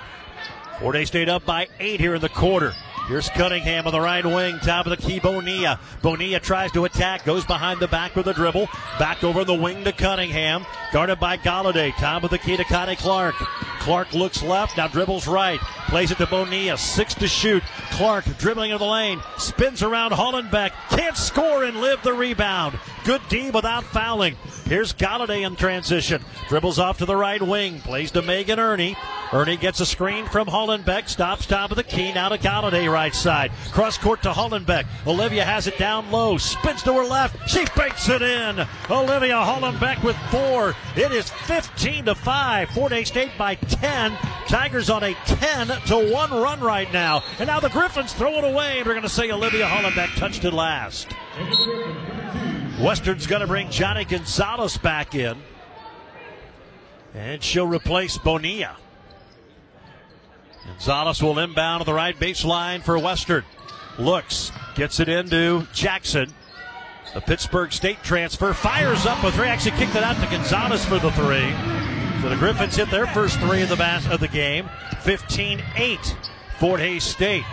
Fort 0.78 0.94
Hays 0.94 1.08
State 1.08 1.28
up 1.28 1.44
by 1.44 1.66
eight 1.80 2.00
here 2.00 2.14
in 2.14 2.20
the 2.20 2.28
quarter. 2.28 2.72
Here's 3.08 3.30
Cunningham 3.30 3.86
on 3.86 3.92
the 3.92 4.00
right 4.00 4.24
wing, 4.24 4.58
top 4.58 4.84
of 4.84 4.90
the 4.90 4.98
key, 4.98 5.18
Bonilla. 5.18 5.80
Bonilla 6.02 6.40
tries 6.40 6.70
to 6.72 6.84
attack, 6.84 7.24
goes 7.24 7.46
behind 7.46 7.80
the 7.80 7.88
back 7.88 8.14
with 8.14 8.26
a 8.26 8.34
dribble. 8.34 8.68
Back 8.98 9.24
over 9.24 9.44
the 9.44 9.54
wing 9.54 9.82
to 9.84 9.92
Cunningham. 9.92 10.66
Guarded 10.92 11.18
by 11.18 11.38
Galladay. 11.38 11.96
Top 11.96 12.22
of 12.22 12.28
the 12.28 12.36
key 12.36 12.58
to 12.58 12.64
Connie 12.64 12.96
Clark. 12.96 13.34
Clark 13.80 14.12
looks 14.12 14.42
left, 14.42 14.76
now 14.76 14.88
dribbles 14.88 15.26
right. 15.26 15.58
Plays 15.88 16.10
it 16.10 16.18
to 16.18 16.26
Bonilla. 16.26 16.76
Six 16.76 17.14
to 17.14 17.26
shoot. 17.26 17.62
Clark 17.92 18.26
dribbling 18.36 18.72
in 18.72 18.78
the 18.78 18.84
lane. 18.84 19.22
Spins 19.38 19.82
around 19.82 20.10
Hollenbeck. 20.10 20.72
Can't 20.90 21.16
score 21.16 21.64
and 21.64 21.80
live 21.80 22.02
the 22.02 22.12
rebound. 22.12 22.78
good 23.04 23.22
D 23.30 23.50
without 23.50 23.84
fouling. 23.84 24.36
Here's 24.68 24.92
Galladay 24.92 25.46
in 25.46 25.56
transition. 25.56 26.22
Dribbles 26.50 26.78
off 26.78 26.98
to 26.98 27.06
the 27.06 27.16
right 27.16 27.40
wing. 27.40 27.80
Plays 27.80 28.10
to 28.10 28.20
Megan 28.20 28.60
Ernie. 28.60 28.98
Ernie 29.32 29.56
gets 29.56 29.80
a 29.80 29.86
screen 29.86 30.26
from 30.26 30.46
Hollenbeck. 30.46 31.08
Stops 31.08 31.46
top 31.46 31.70
of 31.70 31.78
the 31.78 31.82
key. 31.82 32.12
Now 32.12 32.28
to 32.28 32.36
Galladay 32.36 32.92
right 32.92 33.14
side. 33.14 33.50
Cross 33.72 33.96
court 33.96 34.22
to 34.24 34.30
Hollenbeck. 34.30 34.84
Olivia 35.06 35.42
has 35.42 35.66
it 35.66 35.78
down 35.78 36.10
low. 36.10 36.36
Spins 36.36 36.82
to 36.82 36.92
her 36.92 37.04
left. 37.04 37.48
She 37.48 37.64
fakes 37.64 38.10
it 38.10 38.20
in. 38.20 38.60
Olivia 38.90 39.36
Hollenbeck 39.36 40.04
with 40.04 40.16
four. 40.30 40.74
It 40.96 41.12
is 41.12 41.30
15 41.30 42.04
to 42.04 42.14
5. 42.14 42.68
Fort 42.68 42.92
Hays 42.92 43.08
State 43.08 43.32
by 43.38 43.54
10. 43.54 44.12
Tigers 44.48 44.90
on 44.90 45.02
a 45.02 45.14
10 45.24 45.68
to 45.86 46.12
1 46.12 46.30
run 46.30 46.60
right 46.60 46.92
now. 46.92 47.22
And 47.38 47.46
now 47.46 47.58
the 47.58 47.70
Griffins 47.70 48.12
throw 48.12 48.34
it 48.34 48.44
away. 48.44 48.82
We're 48.84 48.92
going 48.92 49.00
to 49.00 49.08
say 49.08 49.30
Olivia 49.30 49.64
Hollenbeck 49.64 50.14
touched 50.16 50.44
it 50.44 50.52
last. 50.52 51.08
Western's 52.80 53.26
going 53.26 53.40
to 53.40 53.46
bring 53.46 53.70
Johnny 53.70 54.04
Gonzalez 54.04 54.76
back 54.78 55.14
in. 55.14 55.36
And 57.14 57.42
she'll 57.42 57.66
replace 57.66 58.16
Bonilla. 58.18 58.76
Gonzalez 60.66 61.22
will 61.22 61.38
inbound 61.38 61.80
to 61.80 61.84
the 61.86 61.94
right 61.94 62.16
baseline 62.16 62.82
for 62.82 62.98
Western. 62.98 63.44
Looks, 63.98 64.52
gets 64.76 65.00
it 65.00 65.08
into 65.08 65.66
Jackson. 65.72 66.32
The 67.14 67.20
Pittsburgh 67.20 67.72
State 67.72 68.02
transfer 68.04 68.52
fires 68.52 69.06
up 69.06 69.24
a 69.24 69.32
three. 69.32 69.48
Actually 69.48 69.76
kicked 69.78 69.96
it 69.96 70.04
out 70.04 70.22
to 70.22 70.30
Gonzalez 70.30 70.84
for 70.84 70.98
the 70.98 71.10
three. 71.12 71.52
So 72.22 72.28
the 72.28 72.36
Griffons 72.36 72.76
hit 72.76 72.90
their 72.90 73.06
first 73.08 73.40
three 73.40 73.62
of 73.62 73.70
the 73.70 73.76
bas- 73.76 74.06
of 74.08 74.20
the 74.20 74.28
game. 74.28 74.68
15-8. 75.02 76.14
Fort 76.58 76.80
Hays 76.80 77.02
State. 77.04 77.44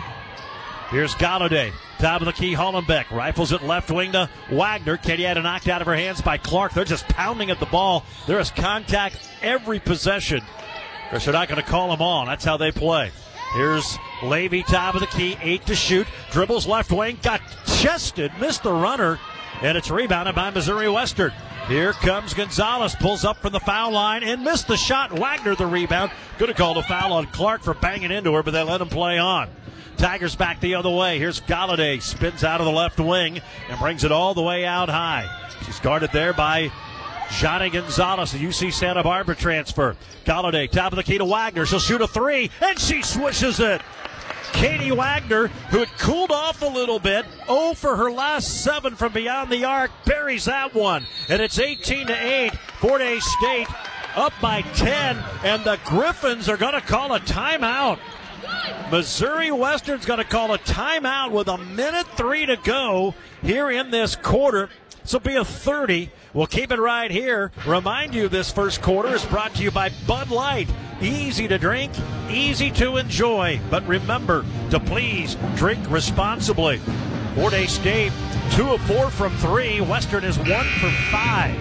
Here's 0.90 1.16
Galladay. 1.16 1.72
Top 1.98 2.20
of 2.20 2.26
the 2.26 2.32
key, 2.32 2.54
Hollenbeck. 2.54 3.10
Rifles 3.10 3.50
it 3.50 3.62
left 3.62 3.90
wing 3.90 4.12
to 4.12 4.30
Wagner. 4.52 4.96
Katie 4.96 5.24
had 5.24 5.36
it 5.36 5.42
knocked 5.42 5.68
out 5.68 5.80
of 5.80 5.86
her 5.86 5.96
hands 5.96 6.20
by 6.20 6.38
Clark. 6.38 6.74
They're 6.74 6.84
just 6.84 7.08
pounding 7.08 7.50
at 7.50 7.58
the 7.58 7.66
ball. 7.66 8.04
There 8.28 8.38
is 8.38 8.52
contact 8.52 9.18
every 9.42 9.80
possession. 9.80 10.38
Of 10.38 11.10
course, 11.10 11.24
they're 11.24 11.32
not 11.34 11.48
going 11.48 11.60
to 11.60 11.68
call 11.68 11.90
them 11.90 12.02
on. 12.02 12.26
That's 12.26 12.44
how 12.44 12.56
they 12.56 12.70
play. 12.70 13.10
Here's 13.54 13.98
Levy, 14.22 14.62
top 14.62 14.94
of 14.94 15.00
the 15.00 15.06
key, 15.08 15.36
eight 15.40 15.66
to 15.66 15.74
shoot. 15.74 16.06
Dribbles 16.30 16.66
left 16.66 16.92
wing, 16.92 17.18
got 17.22 17.40
chested, 17.66 18.30
missed 18.40 18.62
the 18.62 18.72
runner, 18.72 19.18
and 19.62 19.76
it's 19.76 19.90
rebounded 19.90 20.34
by 20.34 20.50
Missouri 20.50 20.88
Western. 20.88 21.32
Here 21.66 21.94
comes 21.94 22.32
Gonzalez, 22.32 22.94
pulls 22.94 23.24
up 23.24 23.38
from 23.38 23.52
the 23.52 23.60
foul 23.60 23.90
line 23.90 24.22
and 24.22 24.44
missed 24.44 24.68
the 24.68 24.76
shot. 24.76 25.12
Wagner 25.12 25.56
the 25.56 25.66
rebound. 25.66 26.12
Could 26.38 26.48
have 26.48 26.56
called 26.56 26.78
a 26.78 26.82
foul 26.82 27.12
on 27.12 27.26
Clark 27.26 27.62
for 27.62 27.74
banging 27.74 28.12
into 28.12 28.32
her, 28.34 28.42
but 28.44 28.52
they 28.52 28.62
let 28.62 28.80
him 28.80 28.88
play 28.88 29.18
on. 29.18 29.50
Tigers 29.96 30.36
back 30.36 30.60
the 30.60 30.74
other 30.74 30.90
way. 30.90 31.18
Here's 31.18 31.40
Galladay, 31.40 32.02
spins 32.02 32.44
out 32.44 32.60
of 32.60 32.66
the 32.66 32.72
left 32.72 33.00
wing 33.00 33.40
and 33.68 33.78
brings 33.78 34.04
it 34.04 34.12
all 34.12 34.34
the 34.34 34.42
way 34.42 34.64
out 34.64 34.88
high. 34.88 35.28
She's 35.64 35.80
guarded 35.80 36.12
there 36.12 36.32
by 36.32 36.70
Johnny 37.32 37.70
Gonzalez, 37.70 38.32
the 38.32 38.38
UC 38.38 38.72
Santa 38.72 39.02
Barbara 39.02 39.34
transfer. 39.34 39.96
Galladay, 40.24 40.70
top 40.70 40.92
of 40.92 40.96
the 40.96 41.02
key 41.02 41.18
to 41.18 41.24
Wagner. 41.24 41.66
She'll 41.66 41.78
shoot 41.78 42.00
a 42.00 42.06
three, 42.06 42.50
and 42.60 42.78
she 42.78 43.02
swishes 43.02 43.58
it. 43.60 43.80
Katie 44.52 44.92
Wagner, 44.92 45.48
who 45.70 45.78
had 45.78 45.88
cooled 45.98 46.30
off 46.30 46.62
a 46.62 46.66
little 46.66 46.98
bit, 46.98 47.26
0 47.46 47.74
for 47.74 47.96
her 47.96 48.10
last 48.10 48.62
seven 48.62 48.96
from 48.96 49.12
beyond 49.12 49.50
the 49.50 49.64
arc, 49.64 49.90
buries 50.04 50.46
that 50.46 50.74
one. 50.74 51.06
And 51.28 51.42
it's 51.42 51.58
18 51.58 52.06
to 52.06 52.14
8. 52.14 52.56
Fort 52.80 53.00
Hays 53.00 53.24
State 53.24 53.68
up 54.14 54.32
by 54.40 54.62
10, 54.62 55.18
and 55.44 55.62
the 55.64 55.78
Griffons 55.84 56.48
are 56.48 56.56
going 56.56 56.72
to 56.72 56.80
call 56.80 57.14
a 57.14 57.20
timeout. 57.20 57.98
Missouri 58.90 59.50
Western's 59.50 60.06
going 60.06 60.18
to 60.18 60.24
call 60.24 60.52
a 60.54 60.58
timeout 60.58 61.32
with 61.32 61.48
a 61.48 61.58
minute 61.58 62.06
three 62.16 62.46
to 62.46 62.56
go 62.56 63.14
here 63.42 63.70
in 63.70 63.90
this 63.90 64.16
quarter. 64.16 64.70
This 65.02 65.12
will 65.12 65.20
be 65.20 65.36
a 65.36 65.44
30. 65.44 66.10
We'll 66.34 66.46
keep 66.46 66.72
it 66.72 66.80
right 66.80 67.10
here. 67.10 67.52
Remind 67.66 68.14
you 68.14 68.28
this 68.28 68.50
first 68.50 68.82
quarter 68.82 69.14
is 69.14 69.24
brought 69.24 69.54
to 69.54 69.62
you 69.62 69.70
by 69.70 69.90
Bud 70.06 70.30
Light. 70.30 70.68
Easy 71.00 71.46
to 71.48 71.58
drink, 71.58 71.92
easy 72.30 72.70
to 72.72 72.96
enjoy. 72.96 73.60
But 73.70 73.86
remember 73.86 74.44
to 74.70 74.80
please 74.80 75.36
drink 75.54 75.88
responsibly. 75.90 76.78
Fort 77.34 77.52
Hays 77.52 77.72
State, 77.72 78.12
two 78.52 78.72
of 78.72 78.80
four 78.82 79.10
from 79.10 79.36
three. 79.36 79.80
Western 79.80 80.24
is 80.24 80.38
one 80.38 80.66
for 80.80 80.90
five. 81.10 81.54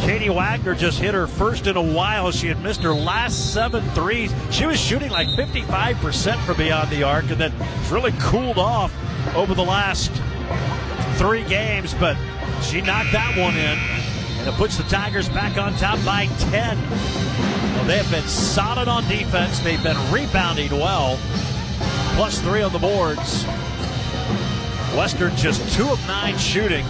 Katie 0.00 0.30
Wagner 0.30 0.74
just 0.74 0.98
hit 0.98 1.14
her 1.14 1.26
first 1.26 1.66
in 1.66 1.76
a 1.76 1.82
while. 1.82 2.30
She 2.30 2.46
had 2.46 2.62
missed 2.62 2.82
her 2.82 2.94
last 2.94 3.52
seven 3.52 3.82
threes. 3.90 4.32
She 4.50 4.66
was 4.66 4.80
shooting 4.80 5.10
like 5.10 5.28
55% 5.28 6.38
from 6.44 6.56
beyond 6.56 6.90
the 6.90 7.02
arc 7.02 7.30
and 7.30 7.38
then 7.38 7.52
really 7.90 8.12
cooled 8.18 8.58
off 8.58 8.92
over 9.36 9.54
the 9.54 9.64
last 9.64 10.10
three 11.16 11.44
games, 11.44 11.94
but 11.94 12.16
she 12.62 12.80
knocked 12.80 13.12
that 13.12 13.36
one 13.36 13.54
in. 13.56 13.78
And 14.40 14.48
it 14.48 14.54
puts 14.54 14.78
the 14.78 14.84
Tigers 14.84 15.28
back 15.28 15.58
on 15.58 15.74
top 15.74 16.02
by 16.04 16.26
10. 16.50 16.78
Well, 16.80 17.84
they 17.84 17.98
have 17.98 18.10
been 18.10 18.26
solid 18.26 18.88
on 18.88 19.06
defense. 19.06 19.60
They've 19.60 19.82
been 19.82 19.98
rebounding 20.10 20.70
well. 20.72 21.18
Plus 22.14 22.40
three 22.40 22.62
on 22.62 22.72
the 22.72 22.78
boards. 22.78 23.44
Western 24.96 25.36
just 25.36 25.74
two 25.74 25.88
of 25.88 26.04
nine 26.06 26.38
shooting. 26.38 26.84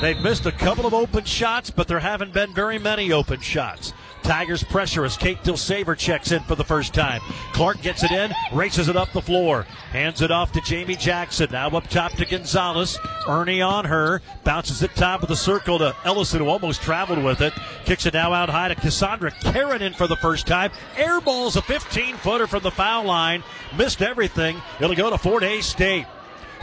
They've 0.00 0.20
missed 0.20 0.44
a 0.44 0.52
couple 0.52 0.84
of 0.84 0.92
open 0.92 1.24
shots, 1.24 1.70
but 1.70 1.88
there 1.88 1.98
haven't 1.98 2.34
been 2.34 2.52
very 2.52 2.78
many 2.78 3.10
open 3.10 3.40
shots. 3.40 3.94
Tigers 4.24 4.64
pressure 4.64 5.04
as 5.04 5.18
Kate 5.18 5.42
Dilsaver 5.42 5.96
checks 5.96 6.32
in 6.32 6.42
for 6.44 6.54
the 6.54 6.64
first 6.64 6.94
time. 6.94 7.20
Clark 7.52 7.82
gets 7.82 8.02
it 8.02 8.10
in, 8.10 8.32
races 8.54 8.88
it 8.88 8.96
up 8.96 9.12
the 9.12 9.20
floor, 9.20 9.64
hands 9.92 10.22
it 10.22 10.30
off 10.30 10.50
to 10.52 10.60
Jamie 10.62 10.96
Jackson. 10.96 11.48
Now 11.52 11.68
up 11.68 11.88
top 11.88 12.12
to 12.12 12.24
Gonzalez. 12.24 12.98
Ernie 13.28 13.60
on 13.60 13.84
her, 13.84 14.22
bounces 14.42 14.82
it 14.82 14.94
top 14.94 15.22
of 15.22 15.28
the 15.28 15.36
circle 15.36 15.78
to 15.78 15.94
Ellison, 16.04 16.40
who 16.40 16.48
almost 16.48 16.80
traveled 16.80 17.22
with 17.22 17.42
it. 17.42 17.52
Kicks 17.84 18.06
it 18.06 18.14
now 18.14 18.32
out 18.32 18.48
high 18.48 18.68
to 18.68 18.74
Cassandra 18.74 19.30
Karen 19.30 19.82
in 19.82 19.92
for 19.92 20.06
the 20.06 20.16
first 20.16 20.46
time. 20.46 20.70
Airballs 20.96 21.56
a 21.56 21.62
15 21.62 22.16
footer 22.16 22.46
from 22.46 22.62
the 22.62 22.70
foul 22.70 23.04
line. 23.04 23.42
Missed 23.76 24.00
everything. 24.00 24.60
It'll 24.80 24.96
go 24.96 25.10
to 25.10 25.18
Fort 25.18 25.42
Hays 25.42 25.66
State. 25.66 26.06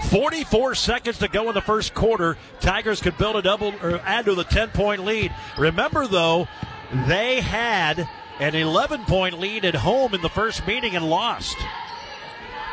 44 0.10 0.76
seconds 0.76 1.20
to 1.20 1.28
go 1.28 1.50
in 1.50 1.56
the 1.56 1.62
first 1.62 1.94
quarter. 1.94 2.38
Tigers 2.60 3.02
could 3.02 3.18
build 3.18 3.36
a 3.36 3.42
double 3.42 3.74
or 3.82 4.00
add 4.00 4.26
to 4.26 4.36
the 4.36 4.44
10 4.44 4.70
point 4.70 5.06
lead. 5.06 5.34
Remember, 5.58 6.08
though, 6.08 6.48
they 7.08 7.42
had 7.42 8.08
an 8.40 8.56
11 8.56 9.06
point 9.06 9.40
lead 9.40 9.66
at 9.66 9.76
home 9.76 10.14
in 10.14 10.22
the 10.22 10.30
first 10.30 10.66
meeting 10.68 10.96
and 10.96 11.10
lost. 11.10 11.58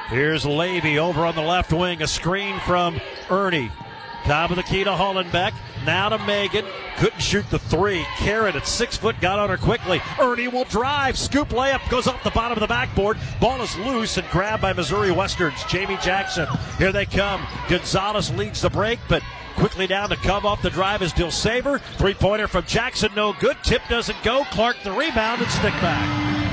Here's 0.08 0.46
Levy 0.46 0.98
over 0.98 1.26
on 1.26 1.34
the 1.34 1.42
left 1.42 1.72
wing, 1.72 2.00
a 2.02 2.06
screen 2.06 2.58
from 2.60 2.98
Ernie. 3.30 3.70
Top 4.24 4.50
of 4.50 4.56
the 4.56 4.62
key 4.62 4.82
to 4.84 4.90
Hollenbeck. 4.90 5.52
Now 5.84 6.08
to 6.08 6.18
Megan. 6.18 6.64
Couldn't 6.98 7.20
shoot 7.20 7.48
the 7.50 7.58
three. 7.58 8.04
Karen 8.16 8.56
at 8.56 8.66
six 8.66 8.96
foot 8.96 9.20
got 9.20 9.38
on 9.38 9.50
her 9.50 9.56
quickly. 9.56 10.00
Ernie 10.20 10.48
will 10.48 10.64
drive. 10.64 11.18
Scoop 11.18 11.50
layup 11.50 11.88
goes 11.90 12.06
off 12.06 12.22
the 12.24 12.30
bottom 12.30 12.56
of 12.56 12.60
the 12.60 12.66
backboard. 12.66 13.18
Ball 13.40 13.62
is 13.62 13.76
loose 13.78 14.16
and 14.16 14.28
grabbed 14.30 14.62
by 14.62 14.72
Missouri 14.72 15.12
Westerns. 15.12 15.62
Jamie 15.64 15.98
Jackson. 16.02 16.48
Here 16.78 16.92
they 16.92 17.06
come. 17.06 17.46
Gonzalez 17.68 18.30
leads 18.34 18.60
the 18.60 18.70
break, 18.70 18.98
but 19.08 19.22
quickly 19.56 19.86
down 19.86 20.08
to 20.08 20.16
come 20.16 20.46
off 20.46 20.62
the 20.62 20.70
drive 20.70 21.02
is 21.02 21.12
Dilsaver. 21.12 21.80
Three 21.98 22.14
pointer 22.14 22.48
from 22.48 22.64
Jackson, 22.64 23.10
no 23.14 23.32
good. 23.34 23.56
Tip 23.62 23.82
doesn't 23.88 24.22
go. 24.22 24.44
Clark 24.50 24.76
the 24.84 24.92
rebound 24.92 25.42
and 25.42 25.50
stick 25.50 25.74
back. 25.74 26.47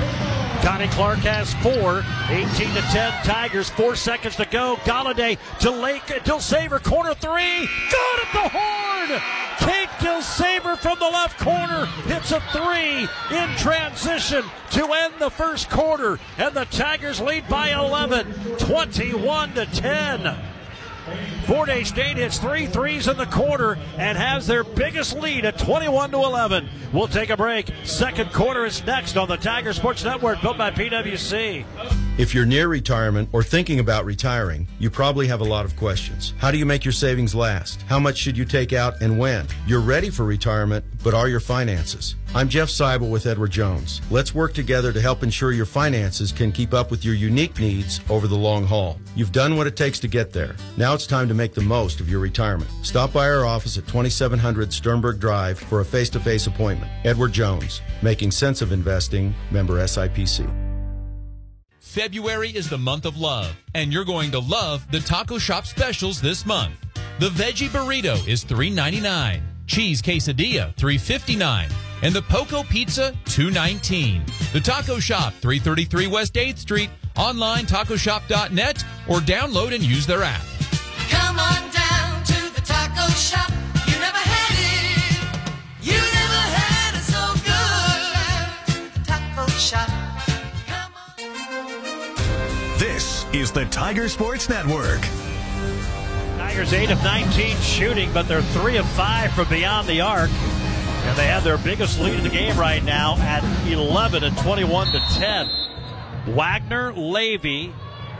Connie 0.65 0.87
Clark 0.87 1.19
has 1.19 1.53
four. 1.61 2.03
18 2.27 2.73
to 2.73 2.81
10 2.81 3.23
Tigers. 3.23 3.69
Four 3.69 3.95
seconds 3.95 4.35
to 4.37 4.45
go. 4.45 4.77
Galladay 4.77 5.37
to 5.59 5.69
Lake. 5.69 6.01
Dilsaver 6.01 6.83
corner 6.83 7.13
three. 7.13 7.69
Good 7.91 8.19
at 8.23 8.33
the 8.33 8.49
horn. 8.49 9.21
Kate 9.59 9.89
Dilsaver 9.99 10.75
from 10.79 10.97
the 10.97 11.05
left 11.05 11.37
corner 11.39 11.85
hits 12.07 12.31
a 12.31 12.41
three 12.51 13.07
in 13.37 13.57
transition 13.57 14.43
to 14.71 14.91
end 14.91 15.13
the 15.19 15.29
first 15.29 15.69
quarter. 15.69 16.17
And 16.39 16.55
the 16.55 16.65
Tigers 16.65 17.21
lead 17.21 17.47
by 17.47 17.69
11. 17.69 18.33
21 18.57 19.53
to 19.53 19.65
10. 19.67 20.35
Fort 21.45 21.69
Hays 21.69 21.89
State 21.89 22.17
hits 22.17 22.39
three 22.39 22.65
threes 22.65 23.07
in 23.07 23.17
the 23.17 23.27
quarter 23.27 23.77
and 23.97 24.17
has 24.17 24.47
their 24.47 24.63
biggest 24.63 25.15
lead 25.15 25.45
at 25.45 25.59
21 25.59 26.11
to 26.11 26.17
11. 26.17 26.67
We'll 26.91 27.07
take 27.07 27.29
a 27.29 27.37
break. 27.37 27.69
Second 27.83 28.33
quarter 28.33 28.65
is 28.65 28.83
next 28.85 29.15
on 29.15 29.27
the 29.27 29.37
Tiger 29.37 29.71
Sports 29.71 30.03
Network, 30.03 30.41
built 30.41 30.57
by 30.57 30.71
PwC. 30.71 32.04
If 32.17 32.33
you're 32.33 32.45
near 32.45 32.69
retirement 32.69 33.27
or 33.33 33.43
thinking 33.43 33.79
about 33.79 34.05
retiring, 34.05 34.69
you 34.79 34.89
probably 34.89 35.27
have 35.27 35.41
a 35.41 35.43
lot 35.43 35.65
of 35.65 35.75
questions. 35.75 36.33
How 36.37 36.49
do 36.49 36.57
you 36.57 36.65
make 36.65 36.85
your 36.85 36.93
savings 36.93 37.35
last? 37.35 37.81
How 37.89 37.99
much 37.99 38.17
should 38.17 38.37
you 38.37 38.45
take 38.45 38.71
out 38.71 39.01
and 39.01 39.19
when? 39.19 39.45
You're 39.67 39.81
ready 39.81 40.09
for 40.09 40.23
retirement, 40.23 40.85
but 41.03 41.13
are 41.13 41.27
your 41.27 41.41
finances? 41.41 42.15
I'm 42.33 42.47
Jeff 42.47 42.69
Seibel 42.69 43.09
with 43.09 43.25
Edward 43.25 43.51
Jones. 43.51 43.99
Let's 44.09 44.33
work 44.33 44.53
together 44.53 44.93
to 44.93 45.01
help 45.01 45.23
ensure 45.23 45.51
your 45.51 45.65
finances 45.65 46.31
can 46.31 46.53
keep 46.53 46.73
up 46.73 46.89
with 46.89 47.03
your 47.03 47.15
unique 47.15 47.59
needs 47.59 47.99
over 48.09 48.29
the 48.29 48.37
long 48.37 48.63
haul. 48.63 48.97
You've 49.17 49.33
done 49.33 49.57
what 49.57 49.67
it 49.67 49.75
takes 49.75 49.99
to 49.99 50.07
get 50.07 50.31
there. 50.31 50.55
Now 50.77 50.93
it's 50.93 51.07
time 51.07 51.27
to 51.27 51.33
make 51.33 51.53
the 51.53 51.59
most 51.59 51.99
of 51.99 52.09
your 52.09 52.21
retirement. 52.21 52.71
Stop 52.81 53.11
by 53.11 53.27
our 53.27 53.45
office 53.45 53.77
at 53.77 53.87
2700 53.87 54.71
Sternberg 54.71 55.19
Drive 55.19 55.59
for 55.59 55.81
a 55.81 55.85
face 55.85 56.09
to 56.11 56.21
face 56.21 56.47
appointment. 56.47 56.89
Edward 57.03 57.33
Jones, 57.33 57.81
making 58.01 58.31
sense 58.31 58.61
of 58.61 58.71
investing, 58.71 59.35
member 59.51 59.73
SIPC. 59.83 60.64
February 61.95 62.49
is 62.49 62.67
the 62.67 62.77
month 62.77 63.05
of 63.05 63.15
love, 63.15 63.55
and 63.73 63.93
you're 63.93 64.03
going 64.03 64.29
to 64.29 64.39
love 64.39 64.85
the 64.91 64.99
taco 64.99 65.37
shop 65.37 65.65
specials 65.65 66.19
this 66.19 66.45
month. 66.45 66.75
The 67.19 67.29
veggie 67.29 67.69
burrito 67.69 68.15
is 68.27 68.43
$3.99. 68.43 69.41
Cheese 69.65 70.01
quesadilla, 70.01 70.75
$3.59. 70.75 71.71
And 72.01 72.13
the 72.13 72.21
Poco 72.23 72.63
Pizza, 72.63 73.15
$2.19. 73.23 74.51
The 74.51 74.59
Taco 74.59 74.99
Shop, 74.99 75.33
333 75.35 76.07
West 76.07 76.33
8th 76.33 76.57
Street. 76.57 76.89
Online, 77.15 77.65
tacoshop.net, 77.65 78.83
or 79.07 79.19
download 79.19 79.73
and 79.73 79.81
use 79.81 80.05
their 80.05 80.23
app. 80.23 80.43
Come 81.09 81.39
on 81.39 81.71
down 81.71 82.23
to 82.25 82.53
the 82.53 82.61
taco 82.65 83.07
shop. 83.13 83.54
Is 93.35 93.51
the 93.51 93.65
Tiger 93.65 94.07
Sports 94.07 94.47
Network. 94.47 95.01
Tigers 96.37 96.71
8 96.71 96.89
of 96.89 97.03
19 97.03 97.57
shooting, 97.57 98.09
but 98.13 98.29
they're 98.29 98.41
3 98.41 98.77
of 98.77 98.87
5 98.91 99.33
from 99.33 99.49
beyond 99.49 99.89
the 99.89 99.99
arc. 99.99 100.29
And 100.29 101.17
they 101.17 101.27
have 101.27 101.43
their 101.43 101.57
biggest 101.57 101.99
lead 101.99 102.13
in 102.13 102.23
the 102.23 102.29
game 102.29 102.57
right 102.57 102.81
now 102.81 103.17
at 103.17 103.43
11 103.67 104.23
and 104.23 104.37
21 104.37 104.87
to 104.93 104.99
10. 105.15 105.49
Wagner, 106.27 106.93
Levy, 106.93 107.73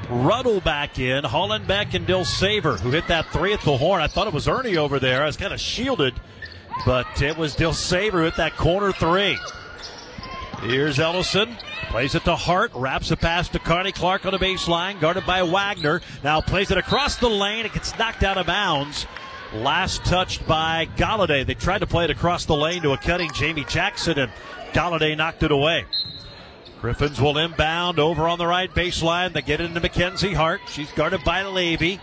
Ruddle 0.09 0.59
back 0.59 0.99
in, 0.99 1.23
Hollenbeck 1.23 1.93
and 1.93 2.05
Dilsaver, 2.05 2.77
who 2.81 2.91
hit 2.91 3.07
that 3.07 3.25
three 3.27 3.53
at 3.53 3.61
the 3.61 3.77
horn. 3.77 4.01
I 4.01 4.07
thought 4.07 4.27
it 4.27 4.33
was 4.33 4.49
Ernie 4.49 4.75
over 4.75 4.99
there. 4.99 5.23
I 5.23 5.27
was 5.27 5.37
kind 5.37 5.53
of 5.53 5.61
shielded, 5.61 6.13
but 6.85 7.21
it 7.21 7.37
was 7.37 7.55
Dilsaver 7.55 8.11
who 8.11 8.23
hit 8.23 8.35
that 8.35 8.57
corner 8.57 8.91
three. 8.91 9.37
Here's 10.61 10.99
Ellison. 10.99 11.55
Plays 11.89 12.15
it 12.15 12.23
to 12.25 12.35
Hart, 12.35 12.71
wraps 12.73 13.11
a 13.11 13.17
pass 13.17 13.47
to 13.49 13.59
Connie 13.59 13.91
Clark 13.91 14.25
on 14.25 14.31
the 14.31 14.39
baseline, 14.39 14.99
guarded 14.99 15.25
by 15.25 15.43
Wagner. 15.43 16.01
Now 16.23 16.41
plays 16.41 16.71
it 16.71 16.77
across 16.77 17.17
the 17.17 17.29
lane. 17.29 17.65
It 17.65 17.73
gets 17.73 17.97
knocked 17.97 18.23
out 18.23 18.37
of 18.37 18.47
bounds. 18.47 19.05
Last 19.53 20.03
touched 20.03 20.45
by 20.47 20.87
Galladay. 20.97 21.45
They 21.45 21.53
tried 21.53 21.79
to 21.79 21.87
play 21.87 22.05
it 22.05 22.09
across 22.09 22.45
the 22.45 22.55
lane 22.55 22.81
to 22.81 22.93
a 22.93 22.97
cutting 22.97 23.31
Jamie 23.33 23.63
Jackson, 23.63 24.17
and 24.17 24.31
Galladay 24.73 25.15
knocked 25.15 25.43
it 25.43 25.51
away. 25.51 25.85
Griffons 26.81 27.21
will 27.21 27.37
inbound 27.37 27.99
over 27.99 28.27
on 28.27 28.37
the 28.37 28.47
right 28.47 28.73
baseline. 28.73 29.33
They 29.33 29.41
get 29.41 29.61
into 29.61 29.79
Mackenzie 29.79 30.33
Hart. 30.33 30.61
She's 30.67 30.91
guarded 30.91 31.23
by 31.23 31.43
Levy. 31.43 31.99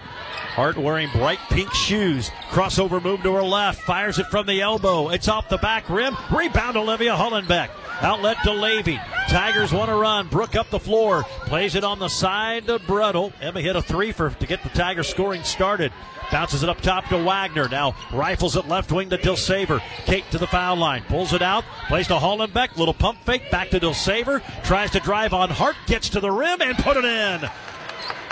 Hart 0.55 0.77
wearing 0.77 1.11
bright 1.11 1.39
pink 1.51 1.73
shoes. 1.73 2.31
Crossover 2.51 3.03
move 3.03 3.23
to 3.23 3.35
her 3.35 3.43
left. 3.43 3.83
Fires 3.83 4.19
it 4.19 4.27
from 4.27 4.47
the 4.47 4.61
elbow. 4.61 5.11
It's 5.11 5.29
off 5.29 5.49
the 5.49 5.59
back 5.59 5.89
rim. 5.91 6.17
Rebound 6.31 6.77
Olivia 6.77 7.15
Hollenbeck. 7.15 7.69
Outlet 8.03 8.37
to 8.43 8.53
Levy. 8.53 9.01
Tigers 9.29 9.73
want 9.73 9.89
to 9.89 9.95
run. 9.95 10.27
Brook 10.27 10.57
up 10.57 10.71
the 10.71 10.81
floor. 10.81 11.23
Plays 11.47 11.77
it 11.77 11.85
on 11.85 12.01
the 12.01 12.09
side 12.09 12.67
to 12.67 12.81
Ruddle. 12.89 13.33
Emma 13.41 13.61
hit 13.61 13.77
a 13.77 13.83
three 13.83 14.11
for 14.11 14.31
to 14.31 14.47
get 14.47 14.61
the 14.65 14.71
Tigers 14.71 15.09
scoring 15.09 15.45
started. 15.45 15.93
Bounces 16.33 16.65
it 16.65 16.69
up 16.69 16.81
top 16.81 17.07
to 17.11 17.23
Wagner. 17.23 17.69
Now 17.69 17.95
rifles 18.13 18.57
it 18.57 18.67
left 18.67 18.91
wing 18.91 19.09
to 19.11 19.19
Dilsaver. 19.19 19.81
Kate 20.05 20.25
to 20.33 20.39
the 20.39 20.49
foul 20.49 20.77
line. 20.77 21.05
Pulls 21.05 21.33
it 21.33 21.43
out. 21.43 21.63
Plays 21.87 22.09
to 22.09 22.15
Hollenbeck. 22.15 22.77
Little 22.77 22.93
pump 22.93 23.19
fake. 23.25 23.49
Back 23.53 23.71
to 23.71 23.79
Dilsaver. 23.79 24.43
Tries 24.65 24.91
to 24.91 24.99
drive 24.99 25.33
on 25.33 25.51
Hart. 25.51 25.77
Gets 25.87 26.09
to 26.11 26.21
the 26.21 26.31
rim 26.31 26.61
and 26.61 26.77
put 26.79 26.97
it 26.97 27.05
in. 27.05 27.49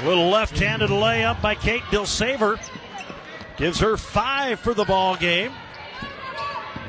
Little 0.05 0.31
left-handed 0.31 0.91
layup 0.91 1.41
by 1.41 1.55
Kate 1.55 1.83
Dilsaver. 1.93 2.59
Gives 3.57 3.79
her 3.79 3.97
five 3.97 4.59
for 4.59 4.75
the 4.75 4.85
ball 4.85 5.17
game. 5.17 5.53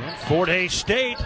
And 0.04 0.18
Fort 0.22 0.50
Hays 0.50 0.74
State 0.74 1.18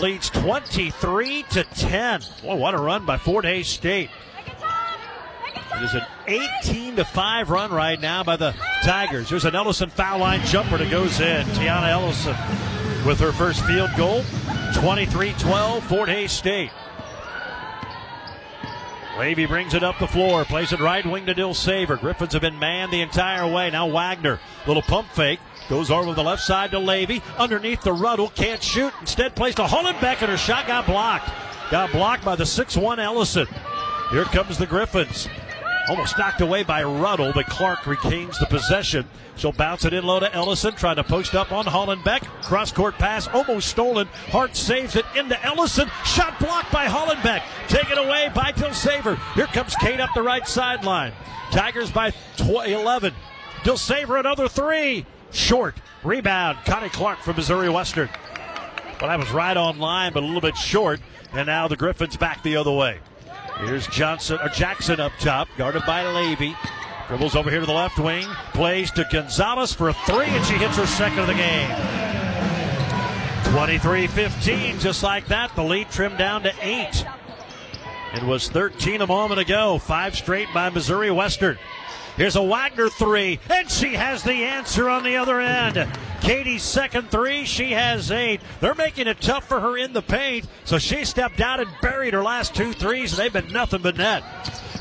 leads 0.00 0.30
23 0.30 1.44
to 1.50 1.64
10. 1.64 2.20
Boy, 2.42 2.54
what 2.56 2.74
a 2.74 2.78
run 2.78 3.06
by 3.06 3.16
Fort 3.16 3.44
Hays 3.44 3.68
State. 3.68 4.10
It 5.76 5.82
is 5.82 5.94
an 5.94 6.06
18 6.26 6.96
to 6.96 7.04
5 7.04 7.50
run 7.50 7.70
right 7.70 8.00
now 8.00 8.22
by 8.22 8.36
the 8.36 8.54
Tigers. 8.82 9.28
There's 9.28 9.44
an 9.44 9.54
Ellison 9.54 9.90
foul 9.90 10.20
line 10.20 10.40
jumper 10.46 10.78
that 10.78 10.90
goes 10.90 11.20
in. 11.20 11.44
Tiana 11.48 11.90
Ellison 11.90 12.36
with 13.06 13.20
her 13.20 13.32
first 13.32 13.64
field 13.64 13.90
goal. 13.96 14.22
23 14.74 15.32
12, 15.34 15.84
Fort 15.84 16.08
Hays 16.08 16.32
State. 16.32 16.70
Levy 19.18 19.46
brings 19.46 19.72
it 19.72 19.82
up 19.82 19.98
the 19.98 20.06
floor, 20.06 20.44
plays 20.44 20.72
it 20.72 20.80
right 20.80 21.04
wing 21.06 21.24
to 21.24 21.32
Dill 21.32 21.54
Saver. 21.54 21.96
Griffons 21.96 22.34
have 22.34 22.42
been 22.42 22.58
manned 22.58 22.92
the 22.92 23.00
entire 23.00 23.50
way. 23.50 23.70
Now 23.70 23.88
Wagner, 23.88 24.38
little 24.66 24.82
pump 24.82 25.08
fake, 25.08 25.40
goes 25.68 25.90
over 25.90 26.14
the 26.14 26.22
left 26.22 26.42
side 26.42 26.70
to 26.72 26.78
Levy. 26.78 27.22
Underneath 27.38 27.82
the 27.82 27.92
Ruddle, 27.92 28.30
can't 28.30 28.62
shoot. 28.62 28.92
Instead, 29.00 29.34
plays 29.34 29.54
to 29.56 29.64
Hollenbeck, 29.64 30.20
and 30.20 30.30
her 30.30 30.36
shot 30.36 30.66
got 30.66 30.86
blocked. 30.86 31.30
Got 31.70 31.92
blocked 31.92 32.24
by 32.24 32.36
the 32.36 32.44
6-1 32.44 32.98
Ellison. 32.98 33.46
Here 34.10 34.24
comes 34.24 34.58
the 34.58 34.66
Griffons. 34.66 35.28
Almost 35.88 36.18
knocked 36.18 36.40
away 36.40 36.64
by 36.64 36.82
Ruddle, 36.82 37.32
but 37.32 37.46
Clark 37.46 37.86
retains 37.86 38.38
the 38.38 38.46
possession. 38.46 39.08
She'll 39.36 39.52
bounce 39.52 39.84
it 39.84 39.92
in 39.92 40.04
low 40.04 40.18
to 40.18 40.32
Ellison, 40.34 40.74
trying 40.74 40.96
to 40.96 41.04
post 41.04 41.34
up 41.34 41.52
on 41.52 41.64
Hollenbeck. 41.64 42.24
Cross 42.42 42.72
court 42.72 42.96
pass, 42.96 43.28
almost 43.28 43.68
stolen. 43.68 44.08
Hart 44.30 44.56
saves 44.56 44.96
it 44.96 45.04
into 45.14 45.40
Ellison. 45.44 45.88
Shot 46.04 46.40
blocked 46.40 46.72
by 46.72 46.86
Hollenbeck. 46.86 47.42
Taken 47.68 47.98
away 47.98 48.30
by 48.34 48.50
Dilsaver. 48.52 49.16
Here 49.34 49.46
comes 49.46 49.76
Kate 49.76 50.00
up 50.00 50.10
the 50.14 50.22
right 50.22 50.46
sideline. 50.48 51.12
Tigers 51.52 51.92
by 51.92 52.10
tw- 52.36 52.66
11. 52.66 53.14
Dilsaver 53.62 54.18
another 54.18 54.48
three. 54.48 55.06
Short. 55.36 55.74
Rebound. 56.02 56.58
Connie 56.64 56.88
Clark 56.88 57.18
from 57.18 57.36
Missouri 57.36 57.68
Western. 57.68 58.08
Well, 59.00 59.10
that 59.10 59.18
was 59.18 59.30
right 59.30 59.56
on 59.56 59.78
line, 59.78 60.12
but 60.12 60.22
a 60.22 60.26
little 60.26 60.40
bit 60.40 60.56
short. 60.56 61.00
And 61.32 61.46
now 61.46 61.68
the 61.68 61.76
Griffons 61.76 62.16
back 62.16 62.42
the 62.42 62.56
other 62.56 62.72
way. 62.72 62.98
Here's 63.58 63.86
Johnson 63.88 64.38
or 64.42 64.48
Jackson 64.48 64.98
up 65.00 65.12
top, 65.20 65.48
guarded 65.56 65.82
by 65.86 66.06
Levy. 66.06 66.56
Dribbles 67.08 67.36
over 67.36 67.50
here 67.50 67.60
to 67.60 67.66
the 67.66 67.72
left 67.72 67.98
wing, 67.98 68.26
plays 68.52 68.90
to 68.92 69.06
Gonzalez 69.12 69.72
for 69.72 69.90
a 69.90 69.92
three, 69.92 70.26
and 70.26 70.44
she 70.44 70.54
hits 70.54 70.76
her 70.76 70.86
second 70.86 71.20
of 71.20 71.26
the 71.26 71.34
game. 71.34 71.70
23-15, 73.44 74.80
just 74.80 75.02
like 75.02 75.26
that. 75.26 75.54
The 75.54 75.62
lead 75.62 75.90
trimmed 75.90 76.18
down 76.18 76.42
to 76.42 76.52
eight. 76.62 77.04
It 78.14 78.22
was 78.22 78.48
13 78.48 79.02
a 79.02 79.06
moment 79.06 79.40
ago. 79.40 79.78
Five 79.78 80.16
straight 80.16 80.48
by 80.52 80.70
Missouri 80.70 81.10
Western. 81.10 81.58
Here's 82.16 82.36
a 82.36 82.42
Wagner 82.42 82.88
three, 82.88 83.40
and 83.50 83.70
she 83.70 83.92
has 83.94 84.22
the 84.22 84.32
answer 84.32 84.88
on 84.88 85.04
the 85.04 85.16
other 85.16 85.38
end. 85.38 85.86
Katie's 86.22 86.62
second 86.62 87.10
three, 87.10 87.44
she 87.44 87.72
has 87.72 88.10
eight. 88.10 88.40
They're 88.60 88.74
making 88.74 89.06
it 89.06 89.20
tough 89.20 89.46
for 89.46 89.60
her 89.60 89.76
in 89.76 89.92
the 89.92 90.00
paint, 90.00 90.46
so 90.64 90.78
she 90.78 91.04
stepped 91.04 91.40
out 91.40 91.60
and 91.60 91.70
buried 91.82 92.14
her 92.14 92.22
last 92.22 92.54
two 92.54 92.72
threes, 92.72 93.12
and 93.12 93.18
they've 93.18 93.32
been 93.32 93.52
nothing 93.52 93.82
but 93.82 93.98
net. 93.98 94.22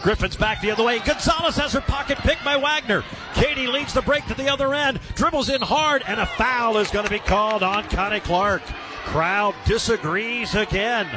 Griffon's 0.01 0.37
back 0.37 0.61
the 0.61 0.71
other 0.71 0.83
way. 0.83 0.99
Gonzalez 0.99 1.57
has 1.57 1.73
her 1.73 1.81
pocket 1.81 2.17
picked 2.19 2.45
by 2.45 2.55
Wagner. 2.55 3.03
Katie 3.33 3.67
leads 3.67 3.93
the 3.93 4.01
break 4.01 4.25
to 4.27 4.33
the 4.33 4.47
other 4.47 4.73
end, 4.73 4.99
dribbles 5.15 5.49
in 5.49 5.61
hard, 5.61 6.03
and 6.07 6.19
a 6.19 6.25
foul 6.25 6.77
is 6.77 6.89
going 6.89 7.05
to 7.05 7.11
be 7.11 7.19
called 7.19 7.63
on 7.63 7.83
Connie 7.89 8.21
Clark. 8.21 8.61
Crowd 9.05 9.55
disagrees 9.65 10.55
again. 10.55 11.07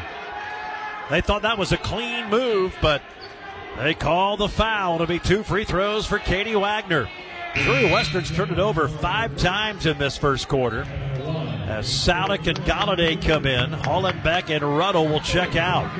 They 1.10 1.20
thought 1.20 1.42
that 1.42 1.58
was 1.58 1.72
a 1.72 1.78
clean 1.78 2.28
move, 2.28 2.76
but 2.82 3.02
they 3.78 3.94
call 3.94 4.36
the 4.36 4.48
foul 4.48 4.98
to 4.98 5.06
be 5.06 5.18
two 5.18 5.42
free 5.42 5.64
throws 5.64 6.06
for 6.06 6.18
Katie 6.18 6.56
Wagner. 6.56 7.08
Missouri 7.54 7.90
Westerns 7.90 8.30
turned 8.30 8.52
it 8.52 8.58
over 8.58 8.88
five 8.88 9.36
times 9.36 9.86
in 9.86 9.98
this 9.98 10.16
first 10.16 10.48
quarter. 10.48 10.82
As 10.82 11.86
Salick 11.86 12.46
and 12.46 12.58
Galladay 12.60 13.20
come 13.20 13.46
in, 13.46 13.70
Hollenbeck 13.70 14.50
and 14.50 14.76
Ruddle 14.76 15.06
will 15.06 15.20
check 15.20 15.56
out. 15.56 15.90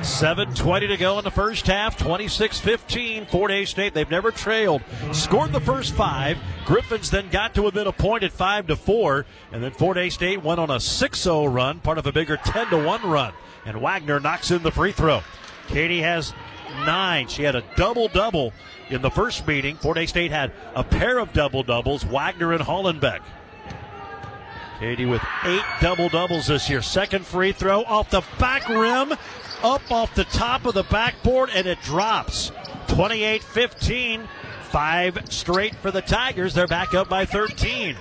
7.20 0.00 0.88
to 0.88 0.96
go 0.96 1.18
in 1.18 1.24
the 1.24 1.30
first 1.30 1.66
half, 1.66 1.96
26 1.96 2.60
15. 2.60 3.26
Fort 3.26 3.50
Hays 3.50 3.70
State, 3.70 3.94
they've 3.94 4.10
never 4.10 4.30
trailed. 4.30 4.82
Scored 5.12 5.52
the 5.52 5.60
first 5.60 5.94
five. 5.94 6.38
Griffins 6.64 7.10
then 7.10 7.28
got 7.30 7.54
to 7.54 7.62
within 7.62 7.86
a 7.86 7.92
point 7.92 8.22
at 8.22 8.32
5 8.32 8.68
to 8.68 8.76
4. 8.76 9.26
And 9.52 9.62
then 9.62 9.72
Fort 9.72 9.96
Hays 9.96 10.14
State 10.14 10.42
went 10.42 10.60
on 10.60 10.70
a 10.70 10.78
6 10.78 11.20
0 11.20 11.46
run, 11.46 11.80
part 11.80 11.98
of 11.98 12.06
a 12.06 12.12
bigger 12.12 12.36
10 12.36 12.68
to 12.68 12.78
1 12.78 13.02
run. 13.08 13.32
And 13.64 13.80
Wagner 13.80 14.20
knocks 14.20 14.50
in 14.50 14.62
the 14.62 14.70
free 14.70 14.92
throw. 14.92 15.22
Katie 15.68 16.00
has 16.02 16.32
nine. 16.84 17.28
She 17.28 17.42
had 17.42 17.56
a 17.56 17.62
double 17.76 18.08
double 18.08 18.52
in 18.90 19.02
the 19.02 19.10
first 19.10 19.46
meeting. 19.46 19.76
Fort 19.76 19.96
Hays 19.96 20.10
State 20.10 20.30
had 20.30 20.52
a 20.74 20.84
pair 20.84 21.18
of 21.18 21.32
double 21.32 21.62
doubles, 21.62 22.04
Wagner 22.04 22.52
and 22.52 22.62
Hollenbeck. 22.62 23.20
Katie 24.78 25.06
with 25.06 25.22
eight 25.44 25.64
double 25.80 26.08
doubles 26.08 26.46
this 26.46 26.70
year. 26.70 26.82
Second 26.82 27.26
free 27.26 27.52
throw 27.52 27.82
off 27.82 28.10
the 28.10 28.22
back 28.38 28.68
rim, 28.68 29.12
up 29.62 29.90
off 29.90 30.14
the 30.14 30.24
top 30.24 30.66
of 30.66 30.74
the 30.74 30.84
backboard, 30.84 31.50
and 31.52 31.66
it 31.66 31.80
drops. 31.82 32.52
28 32.88 33.42
15. 33.42 34.28
Five 34.70 35.32
straight 35.32 35.74
for 35.76 35.90
the 35.90 36.02
Tigers. 36.02 36.54
They're 36.54 36.66
back 36.66 36.94
up 36.94 37.08
by 37.08 37.24
13. 37.24 37.96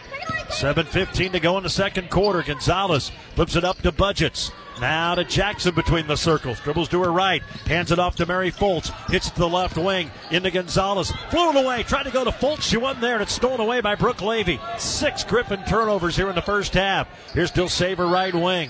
7.15 0.49 1.31
to 1.33 1.39
go 1.39 1.57
in 1.57 1.63
the 1.63 1.69
second 1.69 2.09
quarter. 2.09 2.41
Gonzalez 2.41 3.11
flips 3.35 3.55
it 3.55 3.63
up 3.63 3.81
to 3.81 3.91
Budgets. 3.91 4.51
Now 4.79 5.15
to 5.15 5.23
Jackson 5.23 5.73
between 5.73 6.07
the 6.07 6.15
circles. 6.15 6.59
Dribbles 6.59 6.89
to 6.89 7.01
her 7.03 7.11
right. 7.11 7.41
Hands 7.65 7.91
it 7.91 7.99
off 7.99 8.15
to 8.17 8.25
Mary 8.25 8.51
Fultz. 8.51 8.91
Hits 9.09 9.27
it 9.27 9.33
to 9.33 9.39
the 9.39 9.49
left 9.49 9.77
wing. 9.77 10.11
Into 10.29 10.51
Gonzalez. 10.51 11.11
Flew 11.29 11.49
it 11.49 11.55
away. 11.55 11.83
Tried 11.83 12.03
to 12.03 12.11
go 12.11 12.23
to 12.23 12.31
Fultz. 12.31 12.61
She 12.61 12.77
wasn't 12.77 13.01
there. 13.01 13.15
And 13.15 13.23
it's 13.23 13.33
stolen 13.33 13.59
away 13.59 13.81
by 13.81 13.95
Brooke 13.95 14.21
Levy. 14.21 14.59
Six 14.77 15.23
Griffon 15.23 15.63
turnovers 15.65 16.15
here 16.15 16.29
in 16.29 16.35
the 16.35 16.41
first 16.41 16.73
half. 16.73 17.07
Here's 17.33 17.51
Dilsaver 17.51 18.11
right 18.11 18.35
wing. 18.35 18.69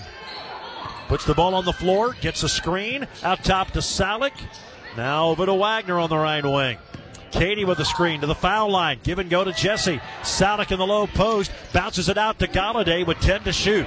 Puts 1.08 1.24
the 1.24 1.34
ball 1.34 1.54
on 1.54 1.64
the 1.64 1.72
floor. 1.72 2.14
Gets 2.20 2.42
a 2.42 2.48
screen. 2.48 3.06
Out 3.22 3.44
top 3.44 3.72
to 3.72 3.80
Salick. 3.80 4.32
Now 4.96 5.28
over 5.28 5.46
to 5.46 5.54
Wagner 5.54 5.98
on 5.98 6.10
the 6.10 6.18
right 6.18 6.44
wing. 6.44 6.78
Katie 7.30 7.64
with 7.64 7.78
the 7.78 7.84
screen 7.84 8.20
to 8.20 8.26
the 8.26 8.34
foul 8.34 8.70
line. 8.70 8.98
Give 9.02 9.18
and 9.18 9.30
go 9.30 9.44
to 9.44 9.52
Jesse. 9.52 10.00
Salick 10.22 10.70
in 10.70 10.78
the 10.78 10.86
low 10.86 11.06
post. 11.06 11.50
Bounces 11.72 12.08
it 12.08 12.18
out 12.18 12.38
to 12.38 12.46
Galladay 12.46 13.06
with 13.06 13.18
10 13.20 13.44
to 13.44 13.52
shoot. 13.52 13.86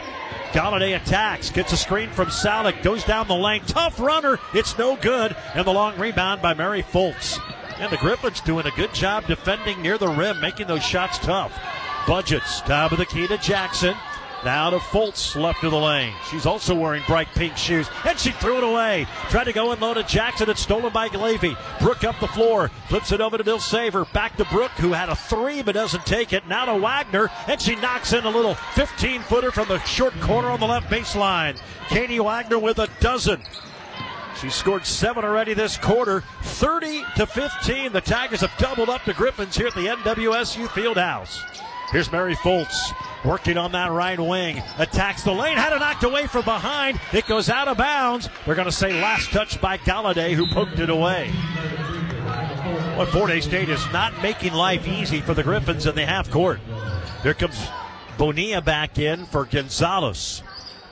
Galladay 0.51 0.95
attacks, 0.97 1.49
gets 1.49 1.71
a 1.71 1.77
screen 1.77 2.09
from 2.09 2.27
Salick, 2.27 2.83
goes 2.83 3.03
down 3.05 3.27
the 3.27 3.35
lane. 3.35 3.61
Tough 3.65 3.99
runner. 3.99 4.37
It's 4.53 4.77
no 4.77 4.95
good. 4.97 5.35
And 5.55 5.65
the 5.65 5.71
long 5.71 5.97
rebound 5.97 6.41
by 6.41 6.53
Mary 6.53 6.83
Foltz. 6.83 7.39
And 7.79 7.91
the 7.91 7.97
Griffons 7.97 8.41
doing 8.41 8.65
a 8.65 8.71
good 8.71 8.93
job 8.93 9.25
defending 9.27 9.81
near 9.81 9.97
the 9.97 10.09
rim, 10.09 10.39
making 10.41 10.67
those 10.67 10.83
shots 10.83 11.17
tough. 11.19 11.57
Budgets, 12.05 12.61
top 12.61 12.91
of 12.91 12.97
the 12.97 13.05
key 13.05 13.27
to 13.27 13.37
Jackson. 13.37 13.95
Now 14.43 14.71
to 14.71 14.77
Foltz, 14.77 15.39
left 15.39 15.63
of 15.63 15.71
the 15.71 15.77
lane. 15.77 16.13
She's 16.31 16.47
also 16.47 16.73
wearing 16.73 17.03
bright 17.05 17.27
pink 17.35 17.55
shoes, 17.57 17.87
and 18.05 18.17
she 18.17 18.31
threw 18.31 18.57
it 18.57 18.63
away. 18.63 19.05
Tried 19.29 19.43
to 19.43 19.53
go 19.53 19.71
and 19.71 19.79
load 19.79 19.99
at 19.99 20.07
Jackson. 20.07 20.49
It's 20.49 20.61
stolen 20.61 20.91
by 20.91 21.09
Glavy. 21.09 21.55
Brooke 21.79 22.03
up 22.03 22.19
the 22.19 22.27
floor, 22.27 22.69
flips 22.87 23.11
it 23.11 23.21
over 23.21 23.37
to 23.37 23.43
Dilsaver. 23.43 24.11
Back 24.13 24.37
to 24.37 24.45
Brooke, 24.45 24.71
who 24.71 24.93
had 24.93 25.09
a 25.09 25.15
three 25.15 25.61
but 25.61 25.73
doesn't 25.73 26.07
take 26.07 26.33
it. 26.33 26.47
Now 26.47 26.65
to 26.65 26.75
Wagner, 26.75 27.29
and 27.47 27.61
she 27.61 27.75
knocks 27.75 28.13
in 28.13 28.23
a 28.23 28.29
little 28.29 28.55
15 28.55 29.21
footer 29.21 29.51
from 29.51 29.67
the 29.67 29.79
short 29.83 30.19
corner 30.21 30.49
on 30.49 30.59
the 30.59 30.67
left 30.67 30.89
baseline. 30.89 31.59
Katie 31.89 32.19
Wagner 32.19 32.57
with 32.57 32.79
a 32.79 32.89
dozen. 32.99 33.43
She 34.39 34.49
scored 34.49 34.87
seven 34.87 35.23
already 35.23 35.53
this 35.53 35.77
quarter, 35.77 36.23
30 36.41 37.03
to 37.17 37.27
15. 37.27 37.91
The 37.91 38.01
Tigers 38.01 38.41
have 38.41 38.57
doubled 38.57 38.89
up 38.89 39.05
the 39.05 39.13
Griffons 39.13 39.55
here 39.55 39.67
at 39.67 39.75
the 39.75 39.85
MWSU 39.85 40.67
Fieldhouse. 40.69 41.39
Here's 41.91 42.09
Mary 42.09 42.35
Foltz 42.35 42.93
working 43.25 43.57
on 43.57 43.73
that 43.73 43.91
right 43.91 44.19
wing. 44.19 44.63
Attacks 44.77 45.23
the 45.23 45.33
lane. 45.33 45.57
Had 45.57 45.73
it 45.73 45.79
knocked 45.79 46.03
away 46.03 46.25
from 46.25 46.45
behind. 46.45 46.99
It 47.11 47.27
goes 47.27 47.49
out 47.49 47.67
of 47.67 47.77
bounds. 47.77 48.29
They're 48.45 48.55
going 48.55 48.67
to 48.67 48.71
say 48.71 49.01
last 49.01 49.29
touch 49.31 49.59
by 49.59 49.77
Galladay, 49.77 50.33
who 50.33 50.47
poked 50.47 50.79
it 50.79 50.89
away. 50.89 51.33
Well, 52.97 53.05
Fort 53.07 53.29
Hays 53.29 53.43
State 53.43 53.67
is 53.67 53.85
not 53.91 54.21
making 54.21 54.53
life 54.53 54.87
easy 54.87 55.19
for 55.19 55.33
the 55.33 55.43
Griffons 55.43 55.85
in 55.85 55.95
the 55.95 56.05
half 56.05 56.31
court. 56.31 56.61
Here 57.23 57.33
comes 57.33 57.67
Bonilla 58.17 58.61
back 58.61 58.97
in 58.97 59.25
for 59.25 59.43
Gonzalez. 59.43 60.43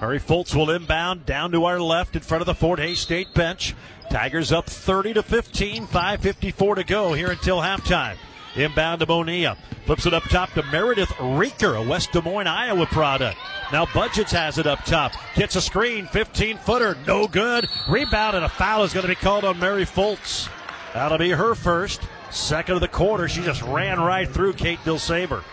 Mary 0.01 0.19
Foltz 0.19 0.53
will 0.53 0.69
inbound 0.69 1.25
down 1.25 1.51
to 1.51 1.65
our 1.65 1.79
left 1.79 2.15
in 2.15 2.21
front 2.21 2.41
of 2.41 2.45
the 2.45 2.55
Fort 2.55 2.79
Hays 2.79 2.99
State 2.99 3.33
bench. 3.33 3.73
Tigers 4.09 4.51
up 4.51 4.65
30 4.65 5.13
to 5.13 5.23
15, 5.23 5.87
5.54 5.87 6.75
to 6.75 6.83
go 6.83 7.13
here 7.13 7.31
until 7.31 7.59
halftime. 7.59 8.15
Inbound 8.55 8.99
to 8.99 9.05
Bonilla. 9.05 9.57
Flips 9.85 10.05
it 10.05 10.13
up 10.13 10.23
top 10.23 10.51
to 10.53 10.63
Meredith 10.63 11.09
Reeker, 11.19 11.75
a 11.75 11.87
West 11.87 12.11
Des 12.11 12.21
Moines, 12.21 12.47
Iowa 12.47 12.85
product. 12.87 13.37
Now 13.71 13.85
Budgets 13.93 14.31
has 14.31 14.57
it 14.57 14.67
up 14.67 14.83
top. 14.85 15.13
Gets 15.35 15.55
a 15.55 15.61
screen, 15.61 16.07
15 16.07 16.57
footer, 16.57 16.97
no 17.07 17.27
good. 17.27 17.67
Rebound 17.89 18.35
and 18.35 18.45
a 18.45 18.49
foul 18.49 18.83
is 18.83 18.93
going 18.93 19.03
to 19.03 19.09
be 19.09 19.15
called 19.15 19.45
on 19.45 19.59
Mary 19.59 19.85
Foltz. 19.85 20.49
That'll 20.93 21.17
be 21.17 21.29
her 21.29 21.55
first. 21.55 22.01
Second 22.31 22.75
of 22.75 22.81
the 22.81 22.87
quarter. 22.87 23.27
She 23.27 23.41
just 23.41 23.61
ran 23.63 23.99
right 23.99 24.27
through 24.27 24.53
Kate 24.53 24.79
Dilsaver. 24.79 25.43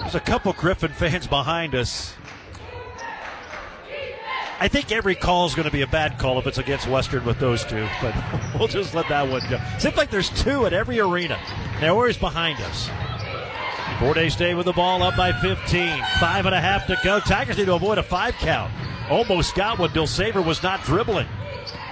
There's 0.00 0.14
a 0.14 0.20
couple 0.20 0.52
Griffon 0.52 0.92
fans 0.92 1.26
behind 1.28 1.74
us. 1.74 2.14
I 4.60 4.68
think 4.68 4.92
every 4.92 5.14
call 5.14 5.46
is 5.46 5.54
going 5.54 5.66
to 5.66 5.72
be 5.72 5.82
a 5.82 5.86
bad 5.86 6.18
call 6.18 6.38
if 6.38 6.46
it's 6.46 6.58
against 6.58 6.86
Western 6.86 7.24
with 7.24 7.38
those 7.38 7.64
two, 7.64 7.86
but 8.00 8.14
we'll 8.58 8.68
just 8.68 8.94
let 8.94 9.08
that 9.08 9.28
one 9.28 9.42
go. 9.50 9.60
Seems 9.78 9.96
like 9.96 10.10
there's 10.10 10.30
two 10.30 10.66
at 10.66 10.72
every 10.72 11.00
arena. 11.00 11.38
They're 11.80 11.90
always 11.90 12.16
behind 12.16 12.60
us. 12.60 12.88
Fort 13.98 14.16
Hays 14.16 14.34
State 14.34 14.54
with 14.54 14.66
the 14.66 14.72
ball 14.72 15.02
up 15.02 15.16
by 15.16 15.32
15. 15.32 16.02
Five 16.18 16.46
and 16.46 16.54
a 16.54 16.60
half 16.60 16.86
to 16.86 16.98
go. 17.04 17.20
Tigers 17.20 17.58
need 17.58 17.66
to 17.66 17.74
avoid 17.74 17.98
a 17.98 18.02
five 18.02 18.34
count. 18.34 18.72
Almost 19.10 19.54
got 19.54 19.78
what 19.78 19.92
Dilsaver 19.92 20.44
was 20.44 20.62
not 20.62 20.82
dribbling. 20.84 21.26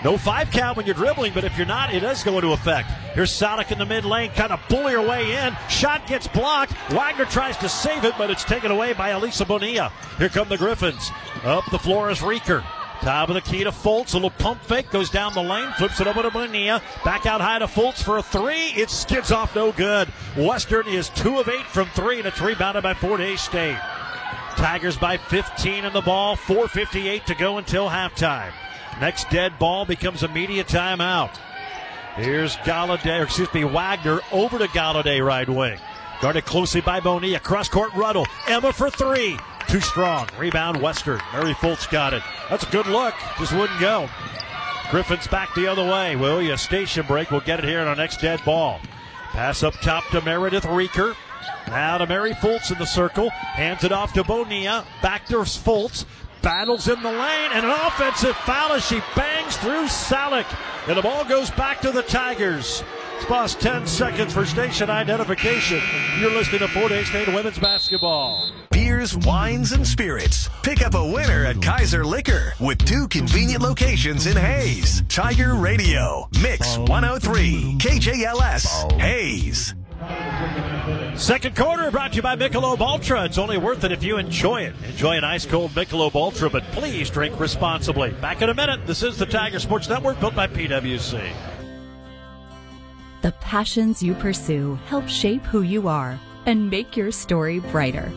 No 0.02 0.16
five 0.16 0.50
count 0.50 0.76
when 0.76 0.86
you're 0.86 0.94
dribbling, 0.94 1.34
but 1.34 1.44
if 1.44 1.56
you're 1.58 1.66
not, 1.66 1.92
it 1.92 2.00
does 2.00 2.24
go 2.24 2.36
into 2.36 2.52
effect. 2.52 2.90
Here's 3.14 3.30
Sonic 3.30 3.70
in 3.70 3.78
the 3.78 3.84
mid 3.84 4.04
lane, 4.04 4.30
kind 4.30 4.50
of 4.50 4.60
bully 4.68 4.92
her 4.92 5.02
way 5.02 5.36
in. 5.36 5.54
Shot 5.68 6.06
gets 6.06 6.26
blocked. 6.26 6.72
Wagner 6.90 7.26
tries 7.26 7.56
to 7.58 7.68
save 7.68 8.04
it, 8.04 8.14
but 8.16 8.30
it's 8.30 8.44
taken 8.44 8.70
away 8.70 8.94
by 8.94 9.10
Elisa 9.10 9.44
Bonilla. 9.44 9.92
Here 10.16 10.30
come 10.30 10.48
the 10.48 10.56
Griffons. 10.56 11.10
Up 11.44 11.64
the 11.70 11.78
floor 11.78 12.10
is 12.10 12.20
Reeker. 12.20 12.64
Top 13.02 13.28
of 13.30 13.34
the 13.34 13.40
key 13.40 13.64
to 13.64 13.70
Fultz. 13.70 14.12
A 14.12 14.16
little 14.16 14.30
pump 14.30 14.62
fake 14.62 14.90
goes 14.90 15.10
down 15.10 15.32
the 15.34 15.42
lane, 15.42 15.70
flips 15.78 16.00
it 16.00 16.06
over 16.06 16.22
to 16.22 16.30
Bonilla. 16.30 16.82
Back 17.04 17.26
out 17.26 17.40
high 17.40 17.58
to 17.58 17.66
Fultz 17.66 18.02
for 18.02 18.18
a 18.18 18.22
three. 18.22 18.68
It 18.76 18.90
skids 18.90 19.32
off, 19.32 19.54
no 19.54 19.72
good. 19.72 20.08
Western 20.36 20.86
is 20.86 21.10
two 21.10 21.38
of 21.38 21.48
eight 21.48 21.66
from 21.66 21.88
three, 21.88 22.18
and 22.18 22.26
it's 22.26 22.40
rebounded 22.40 22.82
by 22.82 22.94
Fort 22.94 23.20
Hays 23.20 23.40
State. 23.40 23.78
Tigers 24.56 24.96
by 24.96 25.16
15 25.16 25.84
in 25.84 25.92
the 25.92 26.02
ball. 26.02 26.36
4.58 26.36 27.24
to 27.24 27.34
go 27.34 27.58
until 27.58 27.88
halftime. 27.88 28.52
Next 29.00 29.30
dead 29.30 29.58
ball 29.58 29.84
becomes 29.86 30.22
a 30.22 30.28
media 30.28 30.62
timeout. 30.62 31.36
Here's 32.16 32.56
Galladay, 32.58 33.22
excuse 33.22 33.52
me, 33.54 33.64
Wagner 33.64 34.20
over 34.30 34.58
to 34.58 34.66
Galladay 34.66 35.24
right 35.24 35.48
wing. 35.48 35.78
Guarded 36.20 36.44
closely 36.44 36.82
by 36.82 37.00
Bonilla. 37.00 37.40
Cross 37.40 37.70
court 37.70 37.94
Ruddle. 37.94 38.26
Emma 38.46 38.72
for 38.74 38.90
three. 38.90 39.38
Too 39.68 39.80
strong. 39.80 40.28
Rebound 40.38 40.82
Western. 40.82 41.20
Mary 41.32 41.54
Foltz 41.54 41.90
got 41.90 42.12
it. 42.12 42.22
That's 42.50 42.64
a 42.64 42.70
good 42.70 42.86
look. 42.86 43.14
Just 43.38 43.54
wouldn't 43.54 43.80
go. 43.80 44.06
Griffons 44.90 45.28
back 45.28 45.54
the 45.54 45.66
other 45.66 45.84
way. 45.84 46.16
Will 46.16 46.42
you 46.42 46.56
station 46.58 47.06
break? 47.06 47.30
We'll 47.30 47.40
get 47.40 47.60
it 47.60 47.64
here 47.64 47.80
in 47.80 47.88
our 47.88 47.96
next 47.96 48.20
dead 48.20 48.44
ball. 48.44 48.80
Pass 49.30 49.62
up 49.62 49.74
top 49.74 50.04
to 50.08 50.20
Meredith 50.20 50.66
Reeker. 50.66 51.16
Now 51.68 51.96
to 51.96 52.06
Mary 52.06 52.32
Foltz 52.32 52.70
in 52.70 52.78
the 52.78 52.84
circle. 52.84 53.30
Hands 53.30 53.82
it 53.82 53.92
off 53.92 54.12
to 54.12 54.24
Bonilla. 54.24 54.84
Back 55.00 55.24
to 55.26 55.36
Foltz. 55.36 56.04
Battles 56.42 56.88
in 56.88 57.02
the 57.02 57.10
lane 57.10 57.50
and 57.52 57.66
an 57.66 57.70
offensive 57.70 58.36
foul 58.36 58.72
as 58.72 58.84
she 58.84 59.00
bangs 59.14 59.56
through 59.58 59.84
Salick. 59.84 60.46
And 60.88 60.96
the 60.96 61.02
ball 61.02 61.24
goes 61.24 61.50
back 61.50 61.80
to 61.82 61.90
the 61.90 62.02
Tigers. 62.02 62.82
It's 63.16 63.26
past 63.26 63.60
10 63.60 63.86
seconds 63.86 64.32
for 64.32 64.46
station 64.46 64.88
identification. 64.88 65.82
You're 66.18 66.30
listening 66.30 66.60
to 66.60 66.68
Fort 66.68 66.90
Hays 66.90 67.08
State 67.08 67.28
Women's 67.28 67.58
Basketball. 67.58 68.50
Beers, 68.70 69.14
wines, 69.18 69.72
and 69.72 69.86
spirits. 69.86 70.48
Pick 70.62 70.80
up 70.80 70.94
a 70.94 71.04
winner 71.12 71.44
at 71.44 71.60
Kaiser 71.60 72.02
Liquor 72.06 72.54
with 72.58 72.78
two 72.86 73.06
convenient 73.08 73.62
locations 73.62 74.26
in 74.26 74.38
Hays. 74.38 75.02
Tiger 75.08 75.54
Radio, 75.54 76.30
Mix 76.40 76.78
103, 76.78 77.76
KJLS, 77.78 78.92
Hays. 78.98 79.74
Second 81.16 81.54
quarter 81.54 81.90
brought 81.90 82.12
to 82.12 82.16
you 82.16 82.22
by 82.22 82.34
Michelob 82.36 82.80
Ultra. 82.80 83.24
It's 83.24 83.38
only 83.38 83.58
worth 83.58 83.84
it 83.84 83.92
if 83.92 84.02
you 84.02 84.16
enjoy 84.16 84.62
it. 84.62 84.74
Enjoy 84.88 85.16
an 85.16 85.24
ice 85.24 85.44
cold 85.44 85.70
Michelob 85.72 86.14
Ultra, 86.14 86.48
but 86.48 86.64
please 86.72 87.10
drink 87.10 87.38
responsibly. 87.38 88.10
Back 88.12 88.42
in 88.42 88.48
a 88.48 88.54
minute. 88.54 88.86
This 88.86 89.02
is 89.02 89.18
the 89.18 89.26
Tiger 89.26 89.58
Sports 89.58 89.88
Network 89.88 90.18
built 90.18 90.34
by 90.34 90.46
PWC. 90.46 91.30
The 93.22 93.32
passions 93.32 94.02
you 94.02 94.14
pursue 94.14 94.76
help 94.86 95.08
shape 95.08 95.42
who 95.42 95.62
you 95.62 95.88
are 95.88 96.18
and 96.46 96.70
make 96.70 96.96
your 96.96 97.12
story 97.12 97.60
brighter. 97.60 98.10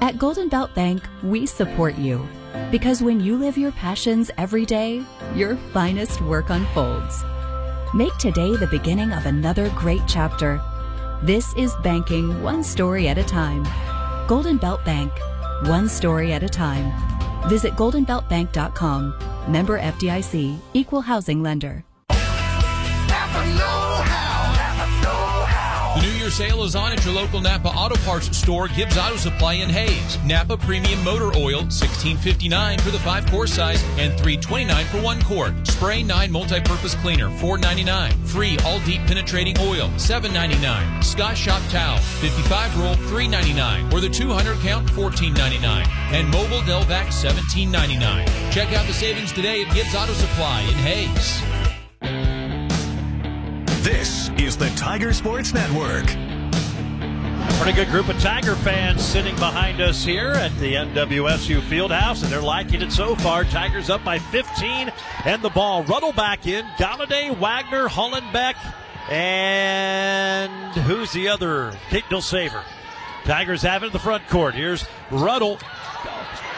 At 0.00 0.18
Golden 0.18 0.48
Belt 0.48 0.72
Bank, 0.74 1.02
we 1.22 1.46
support 1.46 1.96
you 1.96 2.26
because 2.70 3.02
when 3.02 3.20
you 3.20 3.36
live 3.36 3.58
your 3.58 3.72
passions 3.72 4.30
every 4.38 4.64
day, 4.64 5.02
your 5.34 5.56
finest 5.72 6.20
work 6.20 6.50
unfolds. 6.50 7.24
Make 7.92 8.16
today 8.18 8.56
the 8.56 8.68
beginning 8.68 9.12
of 9.12 9.26
another 9.26 9.68
great 9.70 10.02
chapter. 10.06 10.60
This 11.22 11.54
is 11.54 11.74
banking 11.82 12.42
one 12.42 12.62
story 12.62 13.08
at 13.08 13.16
a 13.16 13.24
time. 13.24 13.66
Golden 14.28 14.58
Belt 14.58 14.84
Bank, 14.84 15.10
one 15.64 15.88
story 15.88 16.34
at 16.34 16.42
a 16.42 16.48
time. 16.48 16.92
Visit 17.48 17.72
goldenbeltbank.com. 17.74 19.14
Member 19.48 19.80
FDIC, 19.80 20.58
equal 20.74 21.00
housing 21.00 21.42
lender. 21.42 21.84
The 25.96 26.02
New 26.02 26.10
Year 26.10 26.30
sale 26.30 26.62
is 26.64 26.76
on 26.76 26.92
at 26.92 27.02
your 27.06 27.14
local 27.14 27.40
Napa 27.40 27.68
Auto 27.68 27.96
Parts 28.04 28.36
store, 28.36 28.68
Gibbs 28.68 28.98
Auto 28.98 29.16
Supply 29.16 29.54
in 29.54 29.70
Hays. 29.70 30.22
Napa 30.26 30.58
Premium 30.58 31.02
Motor 31.02 31.34
Oil, 31.38 31.70
sixteen 31.70 32.18
fifty 32.18 32.50
nine 32.50 32.78
for 32.80 32.90
the 32.90 32.98
five 32.98 33.24
quart 33.30 33.48
size 33.48 33.82
and 33.96 34.12
three 34.20 34.36
twenty 34.36 34.66
nine 34.66 34.84
for 34.86 35.00
one 35.00 35.22
quart. 35.22 35.54
Spray 35.66 36.02
nine 36.02 36.30
multi-purpose 36.30 36.94
cleaner, 36.96 37.30
four 37.38 37.56
ninety 37.56 37.82
nine. 37.82 38.12
Free 38.24 38.58
all 38.66 38.78
deep 38.80 39.00
penetrating 39.06 39.58
oil, 39.58 39.90
seven 39.96 40.34
ninety 40.34 40.58
nine. 40.58 41.02
Scott 41.02 41.34
Shop 41.34 41.62
towel, 41.70 41.96
fifty 41.96 42.42
five 42.42 42.78
roll, 42.78 42.96
three 43.08 43.26
ninety 43.26 43.54
nine, 43.54 43.90
or 43.90 44.00
the 44.00 44.10
two 44.10 44.28
hundred 44.28 44.58
count, 44.58 44.90
fourteen 44.90 45.32
ninety 45.32 45.58
nine. 45.60 45.86
And 46.12 46.30
Mobil 46.30 46.60
Delvac, 46.64 47.10
seventeen 47.10 47.70
ninety 47.70 47.96
nine. 47.96 48.26
Check 48.52 48.74
out 48.74 48.86
the 48.86 48.92
savings 48.92 49.32
today 49.32 49.64
at 49.64 49.74
Gibbs 49.74 49.94
Auto 49.94 50.12
Supply 50.12 50.60
in 50.60 50.74
Hays. 50.74 52.35
This 53.86 54.30
is 54.30 54.56
the 54.56 54.68
Tiger 54.70 55.12
Sports 55.12 55.54
Network. 55.54 56.06
Pretty 57.60 57.72
good 57.72 57.86
group 57.86 58.08
of 58.08 58.18
Tiger 58.20 58.56
fans 58.56 59.00
sitting 59.00 59.36
behind 59.36 59.80
us 59.80 60.04
here 60.04 60.32
at 60.32 60.52
the 60.58 60.74
MWSU 60.74 61.60
Fieldhouse, 61.60 62.24
and 62.24 62.32
they're 62.32 62.42
liking 62.42 62.82
it 62.82 62.90
so 62.90 63.14
far. 63.14 63.44
Tigers 63.44 63.88
up 63.88 64.02
by 64.02 64.18
15, 64.18 64.92
and 65.24 65.40
the 65.40 65.50
ball. 65.50 65.84
Ruddle 65.84 66.12
back 66.12 66.48
in. 66.48 66.64
Galladay, 66.78 67.38
Wagner, 67.38 67.86
Hollenbeck, 67.86 68.56
and 69.08 70.74
who's 70.78 71.12
the 71.12 71.28
other? 71.28 71.72
Kate 71.88 72.02
Dilsaver. 72.10 72.64
Tigers 73.22 73.62
have 73.62 73.84
it 73.84 73.86
in 73.86 73.92
the 73.92 74.00
front 74.00 74.26
court. 74.26 74.56
Here's 74.56 74.84
Ruddle. 75.12 75.60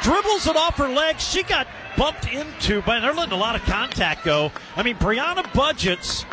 dribbles 0.01 0.47
it 0.47 0.57
off 0.57 0.79
her 0.79 0.89
leg. 0.89 1.21
She 1.21 1.43
got 1.43 1.69
bumped 1.95 2.33
into, 2.33 2.81
but 2.81 3.01
they're 3.01 3.13
letting 3.13 3.35
a 3.35 3.37
lot 3.37 3.55
of 3.55 3.61
contact 3.65 4.25
go. 4.25 4.51
I 4.77 4.83
mean, 4.83 4.97
Brianna 4.97 5.53
Budgets 5.53 6.25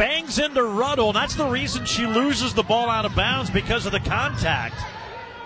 bangs 0.00 0.38
into 0.38 0.64
Ruddle, 0.64 1.08
and 1.08 1.16
that's 1.16 1.34
the 1.34 1.44
reason 1.44 1.84
she 1.84 2.06
loses 2.06 2.54
the 2.54 2.62
ball 2.62 2.88
out 2.88 3.04
of 3.04 3.14
bounds 3.14 3.50
because 3.50 3.84
of 3.84 3.92
the 3.92 4.00
contact. 4.00 4.74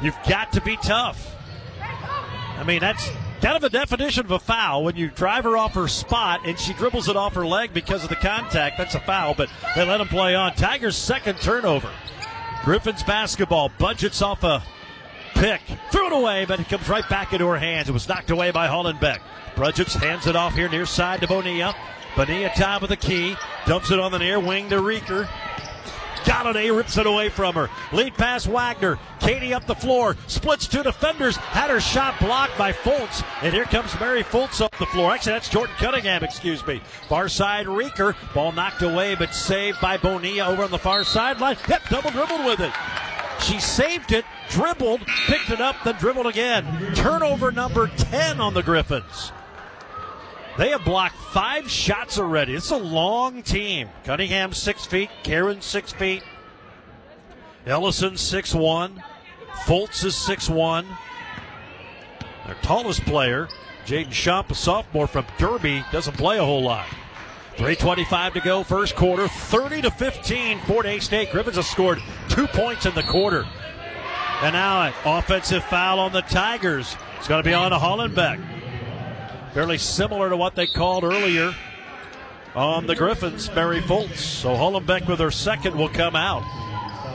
You've 0.01 0.17
got 0.29 0.53
to 0.53 0.61
be 0.61 0.77
tough. 0.77 1.35
I 1.81 2.63
mean, 2.63 2.79
that's 2.79 3.11
kind 3.41 3.57
of 3.57 3.65
a 3.65 3.69
definition 3.69 4.25
of 4.25 4.31
a 4.31 4.39
foul 4.39 4.85
when 4.85 4.95
you 4.95 5.11
drive 5.11 5.43
her 5.43 5.57
off 5.57 5.75
her 5.75 5.89
spot 5.89 6.47
and 6.47 6.57
she 6.57 6.73
dribbles 6.73 7.09
it 7.09 7.17
off 7.17 7.35
her 7.35 7.45
leg 7.45 7.75
because 7.75 8.05
of 8.05 8.11
the 8.11 8.17
contact. 8.17 8.79
That's 8.79 8.95
a 8.95 9.01
foul, 9.01 9.35
but 9.35 9.51
they 9.75 9.85
let 9.85 10.01
him 10.01 10.07
play 10.07 10.37
on. 10.37 10.55
Tigers' 10.55 10.97
second 10.97 11.41
turnover. 11.41 11.91
Griffons 12.63 13.03
basketball 13.03 13.73
budgets 13.81 14.23
off 14.23 14.45
a 14.45 14.63
pick. 15.35 15.63
Threw 15.91 16.07
it 16.07 16.13
away, 16.13 16.45
but 16.45 16.61
it 16.61 16.69
comes 16.69 16.89
right 16.89 17.09
back 17.09 17.33
into 17.33 17.49
her 17.49 17.59
hands. 17.59 17.89
It 17.89 17.93
was 17.93 18.09
knocked 18.09 18.31
away 18.31 18.53
by 18.53 18.69
Hollenbeck. 18.69 19.19
Budgets 19.57 19.95
hands 19.95 20.29
it 20.29 20.37
off 20.37 20.55
here 20.55 20.69
near 20.69 20.87
side 20.87 21.23
to 21.23 21.27
Bonilla. 21.27 21.75
Bonilla 22.17 22.51
top 22.57 22.83
of 22.83 22.89
the 22.89 22.97
key. 22.97 23.37
Dumps 23.67 23.91
it 23.91 23.99
on 23.99 24.13
the 24.13 24.19
near 24.19 24.39
wing 24.39 24.69
to 24.71 24.77
Reeker. 24.77 25.29
Galladay 26.25 26.75
rips 26.75 26.97
it 26.97 27.07
away 27.07 27.29
from 27.29 27.55
her. 27.55 27.69
Lead 27.93 28.15
pass 28.15 28.47
Wagner. 28.47 28.99
Katie 29.21 29.53
up 29.53 29.67
the 29.67 29.75
floor. 29.75 30.17
Splits 30.27 30.67
two 30.67 30.83
defenders. 30.83 31.37
Had 31.37 31.69
her 31.69 31.81
shot 31.81 32.19
blocked 32.19 32.57
by 32.57 32.73
Fultz. 32.73 33.23
And 33.43 33.53
here 33.53 33.67
comes 33.67 33.99
Mary 34.01 34.23
Fultz 34.25 34.63
up 34.63 34.75
the 34.79 34.87
floor. 34.87 35.13
Actually, 35.13 35.33
that's 35.33 35.51
Jordan 35.51 35.75
Cunningham, 35.77 36.25
excuse 36.25 36.67
me. 36.67 36.81
Far 37.09 37.29
side 37.29 37.67
Reeker. 37.67 38.17
Ball 38.33 38.53
knocked 38.53 38.81
away, 38.81 39.15
but 39.15 39.35
saved 39.35 39.81
by 39.83 39.99
Bonilla 39.99 40.47
over 40.47 40.65
on 40.65 40.71
the 40.71 40.79
far 40.79 41.05
sideline. 41.05 41.59
Yep, 41.69 41.83
double 41.91 42.11
dribbled 42.11 42.45
with 42.47 42.61
it. 42.61 42.73
She 43.41 43.61
saved 43.61 44.13
it, 44.13 44.25
dribbled, 44.49 45.03
picked 45.27 45.51
it 45.51 45.61
up, 45.61 45.77
then 45.85 45.97
dribbled 45.97 46.27
again. 46.27 46.95
Turnover 46.95 47.53
number 47.53 47.89
10 47.89 48.41
on 48.41 48.55
the 48.55 48.63
Griffons. 48.63 49.33
They 50.57 50.71
have 50.71 50.85
blocked 50.85 51.17
five 51.17 51.69
shots 51.69 52.19
already. 52.19 52.55
It's 52.55 52.71
a 52.71 52.77
long 52.77 53.43
team. 53.43 53.89
Cunningham 54.05 54.53
six 54.53 54.87
feet, 54.87 55.11
Karen 55.25 55.61
six 55.61 55.93
feet, 55.93 56.23
Ellison 57.67 58.17
six 58.17 58.55
one, 58.55 59.03
Fultz 59.65 60.05
is 60.05 60.15
six 60.15 60.49
one. 60.49 60.87
Their 62.47 62.57
tallest 62.63 63.03
player, 63.05 63.49
Jaden 63.87 64.09
Schomp, 64.09 64.51
a 64.51 64.55
sophomore 64.55 65.07
from 65.07 65.27
Derby, 65.39 65.85
doesn't 65.91 66.17
play 66.17 66.39
a 66.39 66.45
whole 66.45 66.63
lot. 66.63 66.87
325 67.57 68.35
to 68.35 68.41
go, 68.41 68.65
first 68.65 68.97
quarter, 68.97 69.29
30 69.29 69.83
to 69.83 69.91
15. 69.91 70.61
Fort 70.61 70.87
Hays 70.87 71.05
State 71.05 71.31
Griffons 71.31 71.57
have 71.57 71.65
scored 71.65 72.01
two 72.29 72.47
points 72.49 72.85
in 72.85 72.95
the 72.95 73.03
quarter. 73.05 73.47
And 74.43 74.55
now 74.55 74.83
an 74.83 74.93
offensive 75.05 75.65
foul 75.65 76.01
on 76.01 76.13
the 76.13 76.23
Tigers. 76.23 76.97
It's 77.17 77.29
going 77.29 77.43
to 77.43 77.49
be 77.49 77.55
on 77.55 77.71
to 77.71 77.79
Hollenbeck. 77.79 78.54
Fairly 79.55 79.79
similar 79.79 80.29
to 80.31 80.37
what 80.37 80.57
they 80.57 80.67
called 80.67 81.05
earlier 81.05 81.55
on 82.57 82.89
the 82.89 82.97
Griffons, 82.97 83.49
Mary 83.55 83.81
Foltz. 83.81 84.17
So 84.17 84.49
Hollenbeck 84.49 85.07
with 85.07 85.21
her 85.21 85.31
second 85.31 85.77
will 85.77 85.89
come 85.89 86.17
out. 86.17 86.43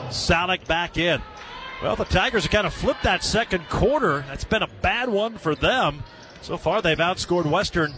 Salick 0.08 0.66
back 0.66 0.96
in. 0.96 1.20
Well, 1.82 1.96
the 1.96 2.06
Tigers 2.06 2.44
have 2.44 2.50
kind 2.50 2.66
of 2.66 2.72
flipped 2.72 3.02
that 3.02 3.22
second 3.22 3.68
quarter. 3.68 4.24
That's 4.26 4.44
been 4.44 4.62
a 4.62 4.68
bad 4.80 5.10
one 5.10 5.36
for 5.36 5.54
them. 5.54 6.02
So 6.40 6.56
far, 6.56 6.80
they've 6.80 6.96
outscored 6.96 7.44
Western. 7.44 7.92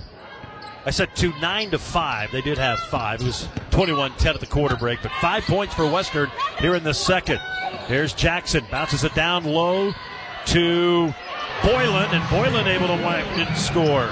I 0.84 0.90
said 0.90 1.14
two 1.14 1.32
nine 1.40 1.70
to 1.70 1.78
five. 1.78 2.32
They 2.32 2.40
did 2.40 2.58
have 2.58 2.80
five. 2.80 3.20
It 3.20 3.26
was 3.26 3.46
21-10 3.70 4.34
at 4.34 4.40
the 4.40 4.46
quarter 4.46 4.74
break, 4.74 5.00
but 5.02 5.12
five 5.20 5.44
points 5.44 5.72
for 5.72 5.88
Western 5.88 6.30
here 6.58 6.74
in 6.74 6.82
the 6.82 6.94
second. 6.94 7.38
Here's 7.86 8.12
Jackson 8.12 8.64
bounces 8.72 9.04
it 9.04 9.14
down 9.14 9.44
low 9.44 9.92
to 10.46 11.14
Boylan, 11.62 12.12
and 12.12 12.28
Boylan 12.28 12.66
able 12.66 12.88
to 12.88 12.94
and 12.94 13.56
score. 13.56 14.10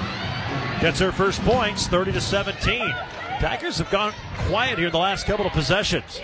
Gets 0.80 1.00
her 1.00 1.10
first 1.10 1.42
points, 1.42 1.88
30 1.88 2.12
to 2.12 2.20
17. 2.20 2.94
Tigers 3.40 3.78
have 3.78 3.90
gone 3.90 4.12
quiet 4.46 4.78
here 4.78 4.90
the 4.90 4.98
last 4.98 5.26
couple 5.26 5.46
of 5.46 5.52
possessions. 5.52 6.20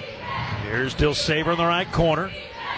Here's 0.63 0.95
Dilsaver 0.95 1.53
in 1.53 1.59
the 1.59 1.67
right 1.67 1.91
corner. 1.93 2.31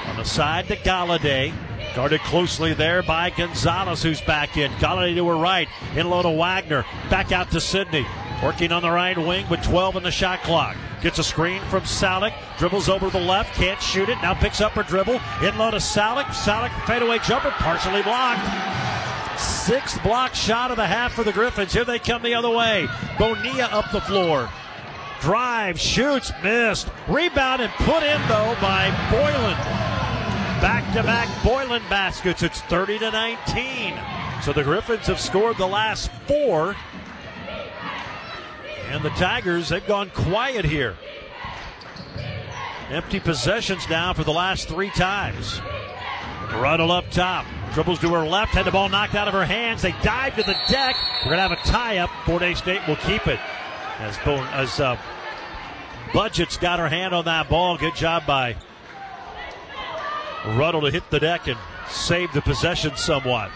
On 0.07 0.17
the 0.17 0.25
side 0.25 0.69
to 0.69 0.77
Galladay. 0.77 1.53
Guarded 1.95 2.21
closely 2.21 2.73
there 2.73 3.03
by 3.03 3.31
Gonzalez, 3.31 4.03
who's 4.03 4.21
back 4.21 4.57
in. 4.57 4.71
Galladay 4.73 5.15
to 5.15 5.29
her 5.29 5.37
right. 5.37 5.69
In 5.95 6.09
low 6.09 6.23
to 6.23 6.31
Wagner. 6.31 6.85
Back 7.11 7.33
out 7.33 7.51
to 7.51 7.61
Sydney. 7.61 8.07
Working 8.43 8.71
on 8.71 8.83
the 8.83 8.91
right 8.91 9.19
wing 9.19 9.49
with 9.49 9.63
12 9.63 9.97
in 9.97 10.03
the 10.05 10.13
shot 10.13 10.43
clock. 10.43 10.77
Gets 11.03 11.19
a 11.19 11.25
screen 11.25 11.61
from 11.63 11.83
Salick. 11.83 12.33
Dribbles 12.57 12.89
over 12.89 13.07
to 13.07 13.13
the 13.13 13.25
left. 13.25 13.53
Can't 13.55 13.81
shoot 13.83 14.09
it. 14.09 14.17
Now 14.23 14.35
picks 14.35 14.61
up 14.61 14.73
her 14.73 14.85
dribble. 14.85 15.21
In 15.43 15.59
low 15.59 15.73
to 15.73 15.79
Salick. 15.79 16.27
Salick 16.27 16.71
fadeaway 16.87 17.19
jumper. 17.19 17.51
Partially 17.51 18.03
blocked. 18.03 18.47
Sixth 19.41 20.01
block 20.05 20.35
shot 20.35 20.71
of 20.71 20.77
the 20.77 20.87
half 20.87 21.15
for 21.15 21.25
the 21.25 21.33
Griffons. 21.33 21.73
Here 21.73 21.85
they 21.85 21.99
come 21.99 22.23
the 22.23 22.35
other 22.35 22.51
way. 22.51 22.87
Bonilla 23.19 23.65
up 23.73 23.91
the 23.91 24.01
floor. 24.03 24.49
Drive, 25.21 25.81
shoots, 25.81 26.33
missed. 26.43 26.89
Rebound 27.09 27.61
and 27.61 27.73
put 27.73 28.05
in 28.05 28.21
though 28.29 28.57
by 28.61 28.91
Boylan. 29.11 29.57
Back 30.61 30.93
to 30.95 31.03
back 31.03 31.29
Boylan 31.45 31.83
baskets. 31.89 32.45
It's 32.45 32.61
30 32.63 33.01
to 33.01 33.11
19. 33.11 33.95
So 34.43 34.53
the 34.53 34.63
Griffons 34.63 35.07
have 35.09 35.21
scored 35.21 35.57
the 35.57 35.67
last 35.67 36.11
four. 36.27 36.77
And 38.89 39.05
the 39.05 39.11
Tigers, 39.11 39.69
they've 39.69 39.87
gone 39.87 40.11
quiet 40.11 40.65
here. 40.65 40.97
Empty 42.91 43.21
possessions 43.21 43.89
now 43.89 44.15
for 44.15 44.25
the 44.25 44.33
last 44.33 44.67
three 44.67 44.91
times. 44.91 45.61
Ruddle 46.55 46.91
up 46.91 47.11
top. 47.11 47.45
Dribbles 47.75 47.99
to 48.01 48.09
her 48.15 48.27
left, 48.27 48.55
had 48.55 48.65
the 48.65 48.71
ball 48.71 48.89
knocked 48.89 49.15
out 49.15 49.29
of 49.29 49.35
her 49.35 49.45
hands. 49.45 49.83
They 49.83 49.93
dive 50.03 50.35
to 50.37 50.43
the 50.43 50.57
deck. 50.69 50.97
We're 51.21 51.37
going 51.37 51.37
to 51.37 51.49
have 51.49 51.53
a 51.53 51.69
tie 51.69 51.99
up. 51.99 52.09
Fort 52.25 52.41
Hays 52.41 52.59
State 52.59 52.81
will 52.89 52.97
keep 52.97 53.27
it. 53.27 53.39
As, 53.99 54.17
Bo- 54.25 54.43
as 54.53 54.81
uh, 54.81 54.97
Budget's 56.13 56.57
got 56.57 56.79
her 56.79 56.89
hand 56.89 57.15
on 57.15 57.27
that 57.27 57.51
ball. 57.51 57.77
Good 57.77 57.95
job 57.95 58.25
by 58.27 58.57
Ruddle 60.47 60.81
to 60.81 60.91
hit 60.91 61.11
the 61.11 61.21
deck 61.21 61.47
and 61.47 61.59
save 61.91 62.33
the 62.33 62.41
possession 62.41 62.97
somewhat. 62.97 63.51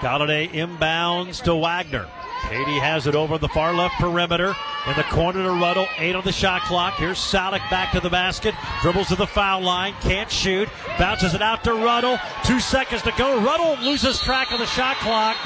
Galladay 0.00 0.50
inbounds 0.50 1.42
to 1.44 1.54
Wagner. 1.54 2.08
Katie 2.48 2.78
has 2.78 3.06
it 3.06 3.14
over 3.14 3.38
the 3.38 3.48
far 3.48 3.74
left 3.74 3.94
perimeter. 3.96 4.54
In 4.86 4.96
the 4.96 5.02
corner 5.04 5.42
to 5.42 5.50
Ruddle. 5.50 5.88
Eight 5.98 6.14
on 6.14 6.22
the 6.22 6.32
shot 6.32 6.62
clock. 6.62 6.94
Here's 6.94 7.18
Salick 7.18 7.68
back 7.70 7.92
to 7.92 8.00
the 8.00 8.10
basket. 8.10 8.54
Dribbles 8.82 9.08
to 9.08 9.16
the 9.16 9.26
foul 9.26 9.62
line. 9.62 9.94
Can't 10.00 10.30
shoot. 10.30 10.68
Bounces 10.98 11.34
it 11.34 11.42
out 11.42 11.64
to 11.64 11.74
Ruddle. 11.74 12.18
Two 12.44 12.60
seconds 12.60 13.02
to 13.02 13.12
go. 13.18 13.40
Ruddle 13.40 13.76
loses 13.84 14.20
track 14.20 14.52
of 14.52 14.60
the 14.60 14.66
shot 14.66 14.96
clock. 14.98 15.36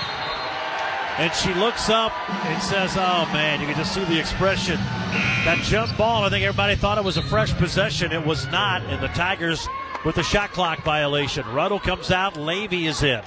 And 1.19 1.33
she 1.35 1.53
looks 1.55 1.89
up 1.89 2.13
and 2.47 2.63
says, 2.63 2.93
Oh 2.97 3.29
man, 3.33 3.61
you 3.61 3.67
can 3.67 3.77
just 3.77 3.95
see 3.95 4.05
the 4.05 4.19
expression. 4.19 4.77
That 4.77 5.59
jump 5.63 5.97
ball, 5.97 6.25
I 6.25 6.29
think 6.29 6.45
everybody 6.45 6.77
thought 6.77 6.99
it 6.99 7.05
was 7.05 7.17
a 7.17 7.23
fresh 7.23 7.53
possession. 7.55 8.13
It 8.13 8.25
was 8.25 8.47
not. 8.49 8.83
And 8.83 9.03
the 9.03 9.09
Tigers 9.09 9.67
with 10.05 10.17
the 10.17 10.23
shot 10.23 10.53
clock 10.53 10.83
violation. 10.83 11.47
Ruddle 11.49 11.81
comes 11.81 12.11
out. 12.11 12.37
Levy 12.37 12.87
is 12.87 13.03
in. 13.03 13.23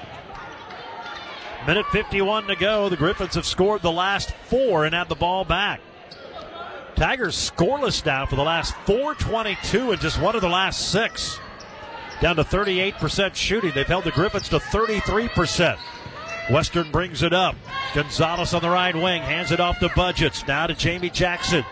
Minute 1.66 1.86
51 1.93 2.47
to 2.47 2.55
go. 2.57 2.89
The 2.89 2.97
Griffons 2.97 3.36
have 3.36 3.45
scored 3.45 3.82
the 3.82 3.91
last 3.91 4.34
four 4.49 4.84
and 4.84 4.93
have 4.93 5.07
the 5.07 5.16
ball 5.16 5.45
back. 5.45 5.80
Tigers 6.95 7.51
scoreless 7.51 8.05
now 8.05 8.26
for 8.26 8.36
the 8.36 8.43
last 8.43 8.76
422 8.86 9.91
and 9.91 10.01
just 10.01 10.20
one 10.22 10.36
of 10.36 10.41
the 10.41 10.49
last 10.49 10.91
six. 10.91 11.39
Down 12.20 12.36
to 12.36 12.43
38% 12.43 13.34
shooting. 13.36 13.72
They've 13.74 13.88
held 13.88 14.03
the 14.03 14.11
Griffons 14.11 14.49
to 14.49 14.59
33%. 14.59 15.78
Western 16.52 16.91
brings 16.91 17.24
it 17.24 17.34
up. 17.34 17.56
Gonzalez 17.94 18.54
on 18.54 18.62
the 18.62 18.70
right 18.70 18.96
wing, 18.96 19.22
hands 19.22 19.52
it 19.52 19.60
off 19.60 19.80
to 19.80 19.89
Budgets. 19.96 20.46
Now 20.48 20.68
to 20.68 20.74
Jamie 20.74 21.10
Jackson. 21.10 21.64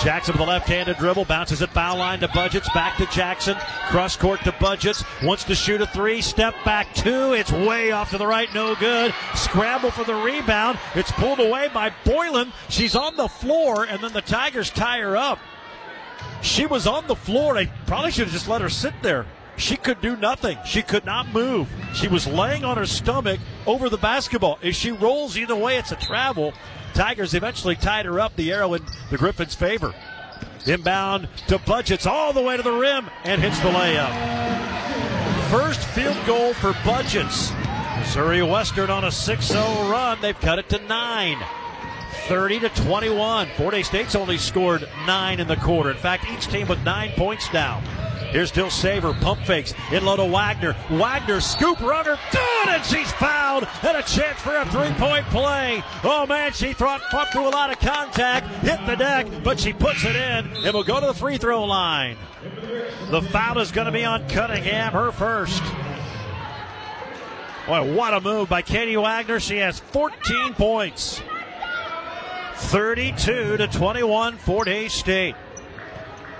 Jackson 0.00 0.32
with 0.32 0.40
a 0.40 0.44
left-handed 0.44 0.98
dribble, 0.98 1.24
bounces 1.24 1.62
it 1.62 1.70
foul 1.70 1.96
line 1.98 2.20
to 2.20 2.28
Budgets, 2.28 2.68
back 2.72 2.96
to 2.98 3.06
Jackson. 3.06 3.56
Cross 3.88 4.16
court 4.16 4.40
to 4.44 4.52
Budgets, 4.52 5.04
wants 5.22 5.44
to 5.44 5.54
shoot 5.54 5.80
a 5.80 5.86
three, 5.86 6.22
step 6.22 6.54
back 6.64 6.94
two. 6.94 7.32
It's 7.32 7.50
way 7.50 7.90
off 7.90 8.10
to 8.10 8.18
the 8.18 8.26
right, 8.26 8.48
no 8.54 8.74
good. 8.76 9.12
Scramble 9.34 9.90
for 9.90 10.04
the 10.04 10.14
rebound. 10.14 10.78
It's 10.94 11.12
pulled 11.12 11.40
away 11.40 11.68
by 11.74 11.92
Boylan. 12.04 12.52
She's 12.68 12.94
on 12.94 13.16
the 13.16 13.28
floor, 13.28 13.84
and 13.84 14.02
then 14.02 14.12
the 14.12 14.22
Tigers 14.22 14.70
tie 14.70 15.00
her 15.00 15.16
up. 15.16 15.38
She 16.42 16.66
was 16.66 16.86
on 16.86 17.06
the 17.06 17.16
floor. 17.16 17.54
They 17.54 17.66
probably 17.86 18.12
should 18.12 18.24
have 18.24 18.32
just 18.32 18.48
let 18.48 18.62
her 18.62 18.70
sit 18.70 18.94
there. 19.02 19.26
She 19.60 19.76
could 19.76 20.00
do 20.00 20.16
nothing. 20.16 20.58
She 20.64 20.80
could 20.82 21.04
not 21.04 21.28
move. 21.34 21.68
She 21.92 22.08
was 22.08 22.26
laying 22.26 22.64
on 22.64 22.78
her 22.78 22.86
stomach 22.86 23.38
over 23.66 23.90
the 23.90 23.98
basketball. 23.98 24.58
If 24.62 24.74
she 24.74 24.90
rolls 24.90 25.36
either 25.36 25.54
way, 25.54 25.76
it's 25.76 25.92
a 25.92 25.96
travel. 25.96 26.54
Tigers 26.94 27.34
eventually 27.34 27.76
tied 27.76 28.06
her 28.06 28.18
up, 28.18 28.34
the 28.36 28.52
arrow 28.52 28.72
in 28.72 28.82
the 29.10 29.18
Griffons' 29.18 29.54
favor. 29.54 29.94
Inbound 30.66 31.28
to 31.48 31.58
Budgets 31.58 32.06
all 32.06 32.32
the 32.32 32.42
way 32.42 32.56
to 32.56 32.62
the 32.62 32.72
rim 32.72 33.10
and 33.24 33.42
hits 33.42 33.58
the 33.60 33.68
layup. 33.68 34.10
First 35.50 35.80
field 35.80 36.16
goal 36.26 36.54
for 36.54 36.72
Budgets. 36.82 37.52
Missouri 37.98 38.42
Western 38.42 38.88
on 38.88 39.04
a 39.04 39.12
6 39.12 39.44
0 39.44 39.62
run. 39.90 40.18
They've 40.22 40.40
cut 40.40 40.58
it 40.58 40.70
to 40.70 40.78
9. 40.78 41.36
30 42.28 42.60
to 42.60 42.68
21. 42.70 43.48
Fort 43.58 43.74
Hays 43.74 43.88
State's 43.88 44.14
only 44.14 44.38
scored 44.38 44.88
nine 45.06 45.38
in 45.38 45.48
the 45.48 45.56
quarter. 45.56 45.90
In 45.90 45.98
fact, 45.98 46.24
each 46.30 46.46
team 46.46 46.66
with 46.66 46.82
nine 46.82 47.12
points 47.16 47.52
now. 47.52 47.82
Here's 48.30 48.52
Dilsaver, 48.52 49.20
pump 49.20 49.40
fakes, 49.40 49.74
in 49.90 50.04
low 50.04 50.16
to 50.16 50.24
Wagner. 50.24 50.76
Wagner, 50.88 51.40
scoop 51.40 51.80
runner, 51.80 52.16
good, 52.30 52.68
and 52.68 52.84
she's 52.84 53.10
fouled, 53.12 53.66
and 53.82 53.96
a 53.96 54.02
chance 54.02 54.40
for 54.40 54.54
a 54.54 54.64
three 54.66 54.92
point 54.92 55.26
play. 55.26 55.82
Oh 56.04 56.26
man, 56.28 56.52
she 56.52 56.72
fought, 56.72 57.00
fought 57.10 57.32
through 57.32 57.48
a 57.48 57.50
lot 57.50 57.72
of 57.72 57.80
contact, 57.80 58.46
hit 58.64 58.78
the 58.86 58.94
deck, 58.94 59.26
but 59.42 59.58
she 59.58 59.72
puts 59.72 60.04
it 60.04 60.14
in, 60.14 60.46
and 60.64 60.72
will 60.72 60.84
go 60.84 61.00
to 61.00 61.06
the 61.06 61.14
free 61.14 61.38
throw 61.38 61.64
line. 61.64 62.16
The 63.10 63.22
foul 63.22 63.58
is 63.58 63.72
going 63.72 63.86
to 63.86 63.92
be 63.92 64.04
on 64.04 64.28
Cunningham, 64.28 64.92
her 64.92 65.10
first. 65.10 65.62
Boy, 67.66 67.92
what 67.94 68.14
a 68.14 68.20
move 68.20 68.48
by 68.48 68.62
Katie 68.62 68.96
Wagner. 68.96 69.40
She 69.40 69.56
has 69.56 69.80
14 69.80 70.54
points. 70.54 71.20
32 72.54 73.56
to 73.56 73.66
21, 73.66 74.36
Fort 74.36 74.68
Hays 74.68 74.92
State. 74.92 75.34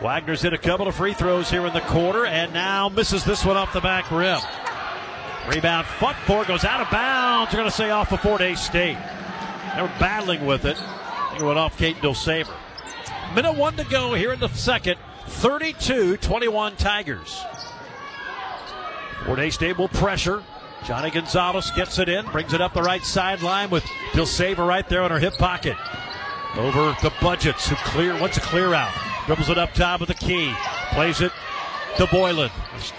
Wagner's 0.02 0.40
hit 0.40 0.54
a 0.54 0.58
couple 0.58 0.88
of 0.88 0.94
free 0.94 1.12
throws 1.12 1.50
here 1.50 1.66
in 1.66 1.74
the 1.74 1.80
quarter 1.82 2.24
and 2.24 2.54
now 2.54 2.88
misses 2.88 3.22
this 3.22 3.44
one 3.44 3.58
off 3.58 3.72
the 3.74 3.82
back 3.82 4.10
rim. 4.10 4.40
Rebound 5.46 5.86
fought 5.86 6.16
for, 6.26 6.44
goes 6.44 6.64
out 6.64 6.80
of 6.80 6.90
bounds. 6.90 7.52
You're 7.52 7.60
going 7.60 7.70
to 7.70 7.76
say 7.76 7.90
off 7.90 8.10
of 8.12 8.20
Fort 8.20 8.40
Hays 8.40 8.60
State. 8.60 8.96
They 9.74 9.82
were 9.82 9.92
battling 9.98 10.46
with 10.46 10.64
it. 10.64 10.78
It 11.36 11.42
went 11.42 11.58
off 11.58 11.76
Kate 11.76 11.96
Dilsaver. 11.96 12.54
Minute 13.34 13.56
one 13.56 13.76
to 13.76 13.84
go 13.84 14.14
here 14.14 14.32
in 14.32 14.40
the 14.40 14.48
second. 14.48 14.96
32 15.26 16.16
21 16.16 16.76
Tigers. 16.76 17.44
Fort 19.26 19.38
Hays 19.38 19.54
State 19.54 19.76
will 19.76 19.88
pressure. 19.88 20.42
Johnny 20.86 21.10
Gonzalez 21.10 21.70
gets 21.72 21.98
it 21.98 22.08
in, 22.08 22.24
brings 22.26 22.54
it 22.54 22.62
up 22.62 22.72
the 22.72 22.82
right 22.82 23.04
sideline 23.04 23.68
with 23.68 23.84
Dilsaver 24.12 24.66
right 24.66 24.88
there 24.88 25.02
in 25.02 25.10
her 25.10 25.18
hip 25.18 25.34
pocket. 25.34 25.76
Over 26.56 26.96
the 27.02 27.12
Budgets, 27.20 27.68
who 27.68 27.76
clear 27.76 28.18
wants 28.18 28.38
a 28.38 28.40
clear 28.40 28.72
out. 28.72 29.09
Dribbles 29.30 29.50
it 29.50 29.58
up 29.58 29.72
top 29.74 30.00
of 30.00 30.08
the 30.08 30.14
key. 30.14 30.52
Plays 30.90 31.20
it 31.20 31.30
to 31.96 32.08
Boylan. 32.08 32.50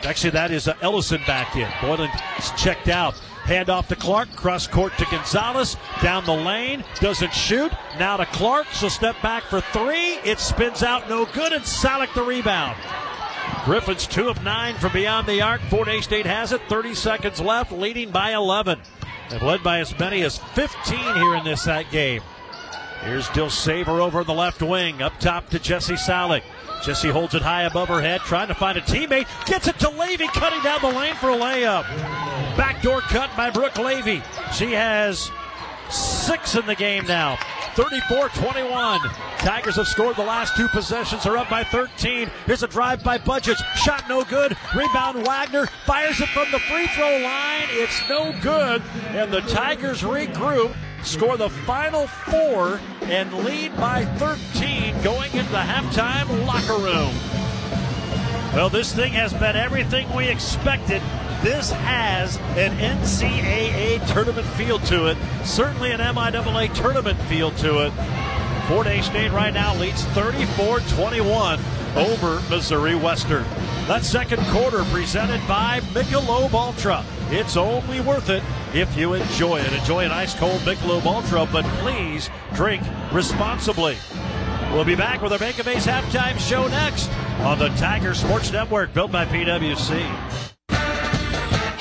Actually, 0.03 0.29
that 0.29 0.49
is 0.49 0.65
uh, 0.65 0.77
Ellison 0.79 1.19
back 1.27 1.57
in. 1.57 1.67
Boylan 1.81 2.09
checked 2.55 2.87
out. 2.87 3.15
Hand 3.43 3.69
off 3.69 3.89
to 3.89 3.97
Clark. 3.97 4.33
Cross 4.37 4.67
court 4.67 4.97
to 4.97 5.03
Gonzalez. 5.11 5.75
Down 6.01 6.23
the 6.23 6.31
lane. 6.31 6.85
Doesn't 7.01 7.33
shoot. 7.33 7.73
Now 7.99 8.15
to 8.15 8.25
Clark. 8.27 8.67
She'll 8.67 8.89
step 8.89 9.21
back 9.21 9.43
for 9.43 9.59
three. 9.59 10.19
It 10.23 10.39
spins 10.39 10.83
out. 10.83 11.09
No 11.09 11.25
good. 11.25 11.51
And 11.51 11.65
Salick 11.65 12.13
the 12.13 12.23
rebound. 12.23 12.77
Griffons 13.65 14.07
two 14.07 14.29
of 14.29 14.41
nine 14.41 14.75
from 14.75 14.93
beyond 14.93 15.27
the 15.27 15.41
arc. 15.41 15.59
Fort 15.63 15.89
Hays 15.89 16.05
State 16.05 16.25
has 16.25 16.53
it. 16.53 16.61
30 16.69 16.95
seconds 16.95 17.41
left, 17.41 17.73
leading 17.73 18.09
by 18.09 18.31
11. 18.31 18.79
They've 19.29 19.43
led 19.43 19.63
by 19.63 19.79
as 19.79 19.99
many 19.99 20.21
as 20.21 20.37
15 20.37 20.97
here 20.97 21.35
in 21.35 21.43
this 21.43 21.67
game. 21.91 22.21
Here's 23.03 23.27
Dilsaver 23.29 23.99
over 23.99 24.23
the 24.23 24.33
left 24.33 24.61
wing. 24.61 25.01
Up 25.01 25.17
top 25.19 25.49
to 25.49 25.59
Jesse 25.59 25.95
Salick. 25.95 26.43
Jesse 26.83 27.09
holds 27.09 27.35
it 27.35 27.41
high 27.41 27.63
above 27.63 27.87
her 27.87 28.01
head, 28.01 28.21
trying 28.21 28.47
to 28.47 28.55
find 28.55 28.77
a 28.77 28.81
teammate. 28.81 29.27
Gets 29.45 29.67
it 29.67 29.79
to 29.79 29.89
Levy, 29.89 30.27
cutting 30.27 30.61
down 30.61 30.81
the 30.81 30.87
lane 30.87 31.15
for 31.15 31.29
a 31.29 31.35
layup. 31.35 31.83
Backdoor 32.57 33.01
cut 33.01 33.29
by 33.35 33.49
Brooke 33.49 33.77
Levy. 33.77 34.21
She 34.53 34.71
has 34.73 35.31
six 35.89 36.55
in 36.55 36.65
the 36.65 36.75
game 36.75 37.05
now. 37.05 37.37
34 37.75 38.29
21. 38.29 38.99
Tigers 39.37 39.77
have 39.77 39.87
scored 39.87 40.15
the 40.15 40.23
last 40.23 40.55
two 40.55 40.67
possessions, 40.67 41.25
are 41.25 41.37
up 41.37 41.49
by 41.49 41.63
13. 41.63 42.29
Here's 42.45 42.63
a 42.63 42.67
drive 42.67 43.03
by 43.03 43.17
Budgets. 43.17 43.61
Shot 43.75 44.03
no 44.09 44.23
good. 44.23 44.57
Rebound 44.75 45.25
Wagner 45.25 45.67
fires 45.85 46.19
it 46.19 46.29
from 46.29 46.51
the 46.51 46.59
free 46.59 46.87
throw 46.87 47.17
line. 47.19 47.65
It's 47.69 48.01
no 48.09 48.33
good. 48.41 48.81
And 49.09 49.31
the 49.31 49.41
Tigers 49.41 50.01
regroup, 50.01 50.75
score 51.03 51.37
the 51.37 51.49
final 51.49 52.07
four, 52.07 52.79
and 53.03 53.33
lead 53.45 53.75
by 53.77 54.05
13 54.17 55.01
going 55.01 55.31
into 55.33 55.51
the 55.51 55.57
halftime 55.57 56.45
locker 56.45 56.73
room. 56.73 57.13
Well, 58.53 58.69
this 58.69 58.93
thing 58.93 59.13
has 59.13 59.33
been 59.33 59.55
everything 59.55 60.13
we 60.13 60.27
expected. 60.27 61.01
This 61.41 61.71
has 61.71 62.37
an 62.57 62.77
NCAA 62.77 64.05
tournament 64.13 64.45
feel 64.47 64.79
to 64.79 65.07
it, 65.07 65.17
certainly 65.43 65.91
an 65.91 65.99
MIAA 65.99 66.73
tournament 66.75 67.19
feel 67.23 67.51
to 67.51 67.85
it. 67.85 67.91
Fort 68.67 68.87
Hays 68.87 69.05
State 69.05 69.31
right 69.31 69.53
now 69.53 69.75
leads 69.75 70.03
34 70.05 70.81
21 70.81 71.59
over 71.95 72.41
Missouri 72.49 72.95
Western. 72.95 73.45
That 73.91 74.05
second 74.05 74.41
quarter 74.43 74.85
presented 74.85 75.45
by 75.49 75.81
Michelob 75.91 76.53
Ultra. 76.53 77.03
It's 77.29 77.57
only 77.57 77.99
worth 77.99 78.29
it 78.29 78.41
if 78.73 78.95
you 78.95 79.15
enjoy 79.15 79.59
it. 79.59 79.73
Enjoy 79.73 80.05
an 80.05 80.11
ice 80.11 80.33
cold 80.33 80.61
Michelob 80.61 81.05
Ultra, 81.05 81.45
but 81.51 81.65
please 81.81 82.29
drink 82.53 82.81
responsibly. 83.11 83.97
We'll 84.71 84.85
be 84.85 84.95
back 84.95 85.21
with 85.21 85.33
our 85.33 85.39
Bank 85.39 85.59
of 85.59 85.65
Hays 85.65 85.85
halftime 85.85 86.39
show 86.39 86.69
next 86.69 87.09
on 87.41 87.59
the 87.59 87.67
Tiger 87.75 88.13
Sports 88.13 88.49
Network, 88.53 88.93
built 88.93 89.11
by 89.11 89.25
PWC. 89.25 90.50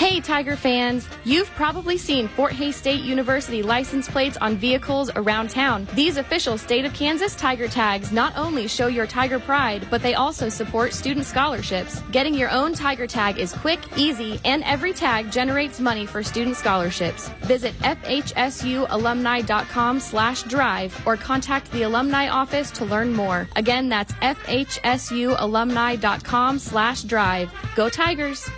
Hey, 0.01 0.17
Tiger 0.19 0.57
fans! 0.57 1.07
You've 1.25 1.51
probably 1.51 1.99
seen 1.99 2.27
Fort 2.27 2.53
Hays 2.53 2.75
State 2.75 3.03
University 3.03 3.63
license 3.63 4.09
plates 4.09 4.39
on 4.39 4.57
vehicles 4.57 5.11
around 5.15 5.51
town. 5.51 5.87
These 5.95 6.17
official 6.17 6.57
state 6.57 6.87
of 6.87 6.95
Kansas 6.95 7.37
Tiger 7.37 7.69
tags 7.69 8.11
not 8.11 8.35
only 8.35 8.67
show 8.67 8.87
your 8.87 9.07
Tiger 9.07 9.39
pride, 9.39 9.87
but 9.91 10.01
they 10.01 10.15
also 10.15 10.49
support 10.49 10.95
student 10.95 11.27
scholarships. 11.27 12.01
Getting 12.13 12.33
your 12.33 12.49
own 12.49 12.73
Tiger 12.73 13.07
tag 13.07 13.37
is 13.37 13.53
quick, 13.53 13.79
easy, 13.99 14.41
and 14.47 14.65
every 14.65 14.95
tag 14.95 15.31
generates 15.31 15.81
money 15.81 16.07
for 16.07 16.23
student 16.23 16.57
scholarships. 16.57 17.29
Visit 17.43 17.75
fhsualumni.com 17.81 20.01
slash 20.01 20.45
drive 20.45 21.07
or 21.07 21.19
contact 21.19 21.71
the 21.73 21.83
alumni 21.83 22.31
office 22.31 22.71
to 22.71 22.87
learn 22.87 23.13
more. 23.13 23.47
Again, 23.55 23.91
that's 23.91 24.15
fhsualumni.com 24.15 26.59
slash 26.59 27.03
drive. 27.03 27.53
Go 27.77 27.91
Tigers! 27.91 28.49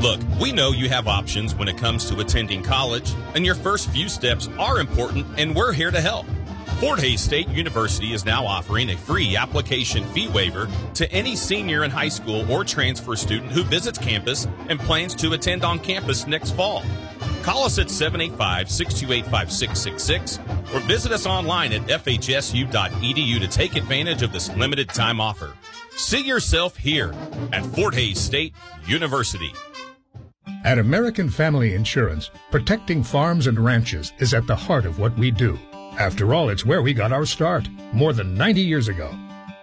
Look, 0.00 0.20
we 0.38 0.52
know 0.52 0.72
you 0.72 0.90
have 0.90 1.08
options 1.08 1.54
when 1.54 1.68
it 1.68 1.78
comes 1.78 2.08
to 2.10 2.20
attending 2.20 2.62
college, 2.62 3.14
and 3.34 3.46
your 3.46 3.54
first 3.54 3.88
few 3.90 4.10
steps 4.10 4.48
are 4.58 4.78
important, 4.78 5.26
and 5.38 5.54
we're 5.54 5.72
here 5.72 5.90
to 5.90 6.00
help. 6.00 6.26
Fort 6.80 7.00
Hays 7.00 7.22
State 7.22 7.48
University 7.48 8.12
is 8.12 8.26
now 8.26 8.44
offering 8.44 8.90
a 8.90 8.96
free 8.96 9.34
application 9.36 10.04
fee 10.08 10.28
waiver 10.28 10.68
to 10.92 11.10
any 11.10 11.34
senior 11.34 11.84
in 11.84 11.90
high 11.90 12.10
school 12.10 12.50
or 12.52 12.62
transfer 12.62 13.16
student 13.16 13.50
who 13.50 13.62
visits 13.64 13.98
campus 13.98 14.46
and 14.68 14.78
plans 14.78 15.14
to 15.14 15.32
attend 15.32 15.64
on 15.64 15.78
campus 15.78 16.26
next 16.26 16.50
fall. 16.50 16.82
Call 17.42 17.64
us 17.64 17.78
at 17.78 17.88
785 17.88 18.70
628 18.70 19.24
5666 19.24 20.38
or 20.74 20.80
visit 20.80 21.12
us 21.12 21.24
online 21.24 21.72
at 21.72 21.80
fhsu.edu 21.82 23.40
to 23.40 23.48
take 23.48 23.76
advantage 23.76 24.20
of 24.20 24.32
this 24.32 24.54
limited 24.56 24.90
time 24.90 25.22
offer. 25.22 25.54
See 25.96 26.20
yourself 26.20 26.76
here 26.76 27.14
at 27.54 27.64
Fort 27.64 27.94
Hays 27.94 28.20
State 28.20 28.54
University. 28.86 29.54
At 30.66 30.80
American 30.80 31.30
Family 31.30 31.74
Insurance, 31.74 32.32
protecting 32.50 33.04
farms 33.04 33.46
and 33.46 33.56
ranches 33.56 34.12
is 34.18 34.34
at 34.34 34.48
the 34.48 34.56
heart 34.56 34.84
of 34.84 34.98
what 34.98 35.16
we 35.16 35.30
do. 35.30 35.56
After 35.96 36.34
all, 36.34 36.48
it's 36.48 36.66
where 36.66 36.82
we 36.82 36.92
got 36.92 37.12
our 37.12 37.24
start, 37.24 37.68
more 37.92 38.12
than 38.12 38.34
90 38.34 38.62
years 38.62 38.88
ago. 38.88 39.16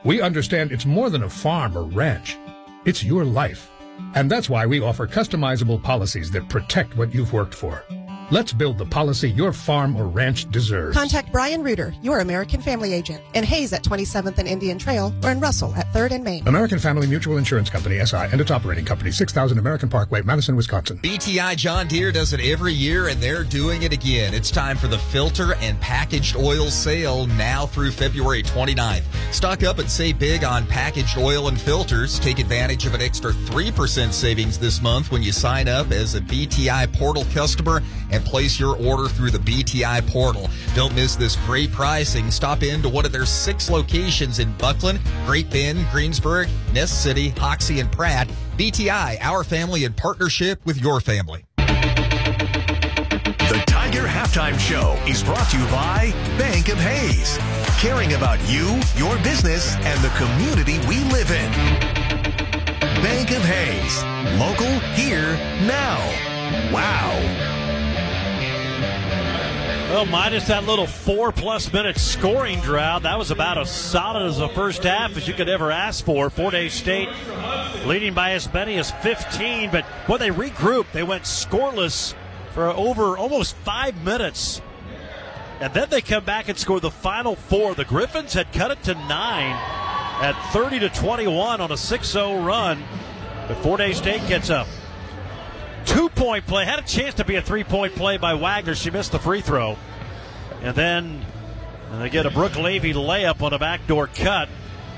We 0.05 0.21
understand 0.21 0.71
it's 0.71 0.85
more 0.85 1.09
than 1.09 1.23
a 1.23 1.29
farm 1.29 1.77
or 1.77 1.83
ranch. 1.83 2.37
It's 2.85 3.03
your 3.03 3.25
life. 3.25 3.69
And 4.15 4.31
that's 4.31 4.49
why 4.49 4.65
we 4.65 4.79
offer 4.79 5.05
customizable 5.05 5.83
policies 5.83 6.31
that 6.31 6.47
protect 6.47 6.95
what 6.95 7.13
you've 7.13 7.33
worked 7.33 7.53
for. 7.53 7.83
Let's 8.31 8.53
build 8.53 8.77
the 8.77 8.85
policy 8.85 9.29
your 9.29 9.51
farm 9.51 9.95
or 9.95 10.07
ranch 10.07 10.49
deserves. 10.49 10.95
Contact 10.95 11.31
Brian 11.31 11.61
Reuter, 11.61 11.93
your 12.01 12.19
American 12.19 12.61
Family 12.61 12.93
agent, 12.93 13.21
in 13.33 13.43
Hays 13.43 13.73
at 13.73 13.83
27th 13.83 14.37
and 14.37 14.47
Indian 14.47 14.79
Trail, 14.79 15.13
or 15.23 15.31
in 15.31 15.39
Russell 15.39 15.73
at 15.75 15.87
3rd 15.87 16.11
and 16.11 16.23
Main. 16.23 16.47
American 16.47 16.79
Family 16.79 17.05
Mutual 17.05 17.37
Insurance 17.37 17.69
Company, 17.69 18.03
SI, 18.03 18.15
and 18.31 18.39
its 18.39 18.49
operating 18.49 18.85
company, 18.85 19.11
6000 19.11 19.57
American 19.57 19.89
Parkway, 19.89 20.21
Madison, 20.21 20.55
Wisconsin. 20.55 20.97
BTI 20.99 21.57
John 21.57 21.87
Deere 21.87 22.11
does 22.11 22.31
it 22.33 22.39
every 22.39 22.73
year, 22.73 23.09
and 23.09 23.21
they're 23.21 23.43
doing 23.43 23.83
it 23.83 23.91
again. 23.91 24.33
It's 24.33 24.51
time 24.51 24.77
for 24.77 24.87
the 24.87 24.97
filter 24.97 25.55
and 25.55 25.79
packaged 25.81 26.37
oil 26.37 26.69
sale 26.69 27.27
now 27.27 27.65
through 27.65 27.91
February 27.91 28.41
29th. 28.43 29.03
Stock 29.33 29.63
up 29.63 29.79
and 29.79 29.89
save 29.89 30.17
big 30.17 30.43
on 30.43 30.65
packaged 30.67 31.17
oil 31.17 31.49
and 31.49 31.59
filters. 31.59 32.19
Take 32.19 32.39
advantage 32.39 32.85
of 32.85 32.93
an 32.93 33.01
extra 33.01 33.33
3% 33.33 34.13
savings 34.13 34.57
this 34.57 34.81
month 34.81 35.11
when 35.11 35.21
you 35.21 35.31
sign 35.31 35.67
up 35.67 35.91
as 35.91 36.15
a 36.15 36.21
BTI 36.21 36.93
portal 36.93 37.25
customer 37.33 37.81
and 38.13 38.23
place 38.23 38.59
your 38.59 38.77
order 38.77 39.09
through 39.09 39.31
the 39.31 39.39
BTI 39.39 40.07
portal. 40.07 40.49
Don't 40.75 40.93
miss 40.95 41.15
this 41.15 41.35
great 41.45 41.71
pricing. 41.71 42.29
Stop 42.31 42.63
in 42.63 42.81
to 42.83 42.89
one 42.89 43.05
of 43.05 43.11
their 43.11 43.25
six 43.25 43.69
locations 43.69 44.39
in 44.39 44.53
Bucklin, 44.57 44.99
Great 45.25 45.49
Bend, 45.49 45.85
Greensburg, 45.91 46.47
Ness 46.73 46.91
City, 46.91 47.29
Hoxie, 47.29 47.79
and 47.79 47.91
Pratt. 47.91 48.29
BTI, 48.57 49.17
our 49.21 49.43
family 49.43 49.83
in 49.83 49.93
partnership 49.93 50.63
with 50.65 50.79
your 50.79 51.01
family. 51.01 51.43
The 51.57 53.63
Tiger 53.65 54.03
Halftime 54.03 54.59
Show 54.59 54.95
is 55.07 55.23
brought 55.23 55.49
to 55.49 55.57
you 55.57 55.65
by 55.65 56.11
Bank 56.37 56.69
of 56.69 56.77
Hays, 56.77 57.39
caring 57.79 58.13
about 58.13 58.39
you, 58.49 58.79
your 58.95 59.17
business, 59.23 59.75
and 59.77 59.99
the 60.01 60.09
community 60.09 60.77
we 60.87 60.99
live 61.11 61.31
in. 61.31 61.51
Bank 63.01 63.31
of 63.31 63.43
Hays, 63.43 64.03
local, 64.39 64.79
here, 64.95 65.35
now. 65.67 65.97
Wow. 66.71 67.62
Well, 69.93 70.05
minus 70.07 70.47
that 70.47 70.65
little 70.65 70.87
four 70.87 71.31
plus 71.31 71.71
minute 71.71 71.97
scoring 71.97 72.59
drought, 72.61 73.03
that 73.03 73.17
was 73.17 73.29
about 73.29 73.59
as 73.59 73.71
solid 73.71 74.25
as 74.25 74.39
a 74.39 74.49
first 74.49 74.83
half 74.83 75.15
as 75.15 75.27
you 75.27 75.35
could 75.35 75.47
ever 75.47 75.71
ask 75.71 76.03
for. 76.03 76.31
Fort 76.31 76.55
Hays 76.55 76.73
State 76.73 77.09
leading 77.85 78.13
by 78.13 78.31
as 78.31 78.51
many 78.51 78.77
as 78.77 78.89
15. 78.89 79.69
But 79.71 79.85
when 80.07 80.19
they 80.19 80.29
regrouped, 80.29 80.91
they 80.93 81.03
went 81.03 81.23
scoreless 81.23 82.15
for 82.53 82.69
over 82.69 83.17
almost 83.17 83.55
five 83.57 84.03
minutes. 84.03 84.61
And 85.59 85.73
then 85.73 85.89
they 85.89 86.01
come 86.01 86.25
back 86.25 86.49
and 86.49 86.57
score 86.57 86.79
the 86.79 86.91
final 86.91 87.35
four. 87.35 87.75
The 87.75 87.85
Griffons 87.85 88.33
had 88.33 88.51
cut 88.51 88.71
it 88.71 88.83
to 88.83 88.95
nine 88.95 89.55
at 90.21 90.33
30 90.51 90.79
to 90.79 90.89
21 90.89 91.61
on 91.61 91.71
a 91.71 91.77
6 91.77 92.07
0 92.07 92.41
run. 92.41 92.83
But 93.47 93.57
Fort 93.57 93.79
Hays 93.79 93.97
State 93.97 94.27
gets 94.27 94.49
a 94.49 94.65
two 95.85 96.09
point 96.09 96.47
play. 96.47 96.65
Had 96.65 96.79
a 96.79 96.83
chance 96.83 97.15
to 97.15 97.25
be 97.25 97.35
a 97.35 97.41
three 97.41 97.63
point 97.63 97.95
play 97.95 98.17
by 98.17 98.33
Wagner. 98.33 98.75
She 98.75 98.89
missed 98.89 99.11
the 99.11 99.19
free 99.19 99.41
throw. 99.41 99.77
And 100.61 100.75
then 100.75 101.25
they 101.99 102.09
get 102.09 102.25
a 102.25 102.31
Brooke 102.31 102.55
Levy 102.55 102.93
layup 102.93 103.41
on 103.41 103.53
a 103.53 103.59
backdoor 103.59 104.07
cut. 104.07 104.49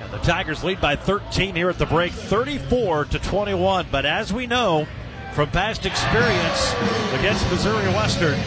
And 0.02 0.12
the 0.12 0.18
Tigers 0.20 0.64
lead 0.64 0.80
by 0.80 0.96
13 0.96 1.56
here 1.56 1.70
at 1.70 1.78
the 1.78 1.86
break, 1.86 2.12
34 2.12 3.06
to 3.06 3.20
21. 3.20 3.88
But 3.92 4.06
as 4.06 4.32
we 4.32 4.48
know 4.48 4.88
from 5.34 5.50
past 5.50 5.86
experience 5.86 6.74
against 7.14 7.50
Missouri 7.50 7.88
Western, 7.94 8.40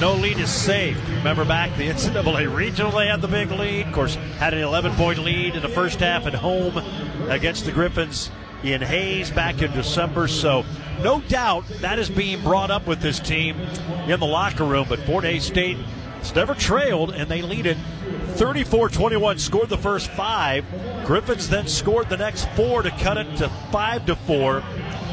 no 0.00 0.14
lead 0.14 0.38
is 0.38 0.50
safe. 0.50 0.96
Remember 1.08 1.44
back 1.44 1.76
the 1.76 1.88
NCAA 1.90 2.54
regional, 2.54 2.92
they 2.92 3.08
had 3.08 3.20
the 3.20 3.28
big 3.28 3.50
lead. 3.50 3.86
Of 3.86 3.92
course, 3.92 4.14
had 4.14 4.54
an 4.54 4.60
11 4.60 4.92
point 4.92 5.18
lead 5.18 5.54
in 5.54 5.62
the 5.62 5.68
first 5.68 6.00
half 6.00 6.26
at 6.26 6.34
home 6.34 6.78
against 7.28 7.64
the 7.64 7.72
Griffons 7.72 8.30
in 8.62 8.80
Hays 8.80 9.30
back 9.30 9.62
in 9.62 9.72
December. 9.72 10.28
So, 10.28 10.64
no 11.02 11.20
doubt 11.22 11.64
that 11.80 11.98
is 11.98 12.10
being 12.10 12.42
brought 12.42 12.70
up 12.70 12.86
with 12.86 13.00
this 13.00 13.20
team 13.20 13.56
in 14.06 14.18
the 14.20 14.26
locker 14.26 14.64
room. 14.64 14.86
But 14.88 15.00
Fort 15.00 15.24
Hays 15.24 15.44
State 15.44 15.76
has 15.76 16.34
never 16.34 16.54
trailed, 16.54 17.10
and 17.10 17.30
they 17.30 17.42
lead 17.42 17.66
it 17.66 17.76
34 18.34 18.88
21. 18.88 19.38
Scored 19.38 19.68
the 19.68 19.78
first 19.78 20.10
five. 20.10 20.64
Griffons 21.04 21.48
then 21.48 21.66
scored 21.66 22.08
the 22.08 22.16
next 22.16 22.48
four 22.50 22.82
to 22.82 22.90
cut 22.90 23.16
it 23.16 23.36
to 23.36 23.48
5 23.70 24.06
to 24.06 24.16
4. 24.16 24.62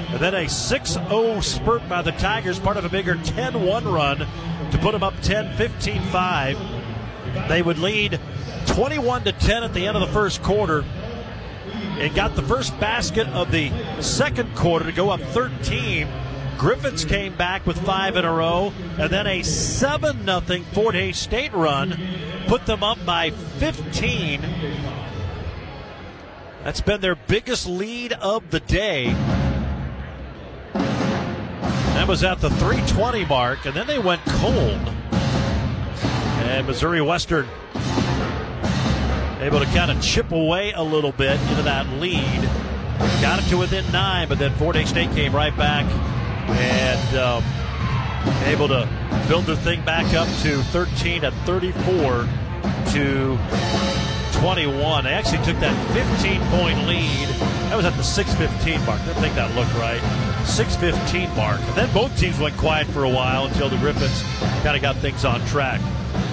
And 0.10 0.20
then 0.20 0.36
a 0.36 0.48
6 0.48 0.90
0 0.90 1.40
spurt 1.42 1.88
by 1.90 2.02
the 2.02 2.12
Tigers, 2.14 2.60
part 2.60 2.78
of 2.78 2.86
a 2.86 2.90
bigger 2.90 3.16
10 3.16 3.64
1 3.64 3.86
run 3.86 4.20
to 4.72 4.78
put 4.80 4.92
them 4.92 5.04
up 5.04 5.14
10 5.22 5.56
15 5.58 6.02
5. 6.04 7.48
They 7.50 7.62
would 7.62 7.78
lead 7.78 8.20
21 8.68 9.24
to 9.26 9.32
10 9.32 9.64
at 9.64 9.74
the 9.74 9.88
end 9.88 9.98
of 9.98 10.02
the 10.02 10.14
first 10.14 10.42
quarter 10.42 10.84
and 11.98 12.14
got 12.14 12.36
the 12.36 12.42
first 12.42 12.78
basket 12.80 13.28
of 13.30 13.52
the 13.52 13.72
second 14.02 14.54
quarter 14.56 14.86
to 14.86 14.92
go 14.92 15.10
up 15.10 15.22
13. 15.22 16.08
Griffons 16.58 17.04
came 17.04 17.36
back 17.36 17.66
with 17.66 17.78
five 17.86 18.16
in 18.16 18.26
a 18.26 18.34
row, 18.34 18.74
and 18.98 19.10
then 19.10 19.28
a 19.28 19.44
7 19.44 20.26
0 20.26 20.42
Fort 20.72 20.96
Hays 20.96 21.18
State 21.18 21.54
run 21.54 21.98
put 22.48 22.66
them 22.66 22.84
up 22.84 23.04
by 23.06 23.32
15. 23.32 24.42
That's 26.64 26.82
been 26.82 27.02
their 27.02 27.16
biggest 27.16 27.68
lead 27.68 28.14
of 28.14 28.50
the 28.52 28.60
day. 28.60 29.14
That 31.94 32.08
was 32.08 32.24
at 32.24 32.40
the 32.40 32.50
320 32.50 33.26
mark, 33.26 33.66
and 33.66 33.76
then 33.76 33.88
they 33.88 34.00
went 34.00 34.22
cold. 34.26 34.80
And 36.40 36.68
Missouri 36.68 37.02
Western 37.02 37.48
able 39.40 39.60
to 39.60 39.66
kind 39.68 39.92
of 39.92 40.02
chip 40.02 40.32
away 40.32 40.72
a 40.74 40.82
little 40.82 41.12
bit 41.12 41.40
into 41.50 41.64
that 41.64 41.88
lead. 42.00 42.50
Got 43.22 43.40
it 43.40 43.50
to 43.50 43.58
within 43.58 43.90
nine, 43.92 44.28
but 44.28 44.40
then 44.40 44.54
Fort 44.56 44.76
Hays 44.76 44.90
State 44.90 45.12
came 45.12 45.36
right 45.36 45.56
back 45.58 45.86
and 46.48 47.18
um, 47.18 47.44
able 48.46 48.68
to 48.68 48.88
build 49.28 49.46
their 49.46 49.56
thing 49.56 49.84
back 49.84 50.14
up 50.14 50.28
to 50.42 50.62
13 50.72 51.26
at 51.26 51.34
34 51.46 52.28
to 52.92 53.38
21. 54.40 55.04
They 55.04 55.10
actually 55.12 55.44
took 55.44 55.60
that 55.60 55.76
15 55.94 56.42
point 56.60 56.88
lead. 56.88 57.28
That 57.70 57.76
was 57.76 57.86
at 57.86 57.94
the 57.94 58.04
6:15 58.04 58.86
mark. 58.86 59.02
I 59.02 59.06
didn't 59.06 59.22
think 59.22 59.36
that 59.36 59.54
looked 59.56 59.74
right. 59.76 60.02
6:15 60.46 61.36
mark. 61.36 61.60
And 61.62 61.76
then 61.76 61.94
both 61.94 62.18
teams 62.20 62.40
went 62.40 62.56
quiet 62.58 62.88
for 62.88 63.04
a 63.04 63.10
while 63.10 63.46
until 63.46 63.70
the 63.70 63.78
Griffons 63.78 64.24
kind 64.64 64.76
of 64.76 64.82
got 64.82 64.96
things 64.98 65.26
on 65.26 65.44
track. 65.48 65.82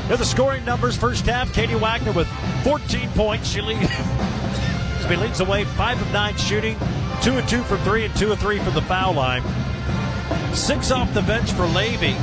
Here 0.08 0.16
the 0.16 0.24
scoring 0.24 0.64
numbers. 0.64 0.96
First 0.96 1.26
half, 1.26 1.52
Katie 1.52 1.74
Wagner 1.74 2.12
with 2.12 2.28
14 2.62 3.08
points. 3.10 3.48
She 3.48 3.60
leads, 3.60 3.90
she 5.08 5.16
leads 5.16 5.40
away, 5.40 5.64
five 5.64 6.00
of 6.00 6.12
nine 6.12 6.36
shooting, 6.36 6.76
two 7.22 7.38
of 7.38 7.48
two 7.48 7.62
from 7.62 7.78
three, 7.78 8.04
and 8.04 8.16
two 8.16 8.32
of 8.32 8.38
three 8.38 8.58
from 8.58 8.74
the 8.74 8.82
foul 8.82 9.14
line. 9.14 9.42
Six 10.54 10.90
off 10.90 11.12
the 11.14 11.22
bench 11.22 11.50
for 11.52 11.66
Levy. 11.66 12.14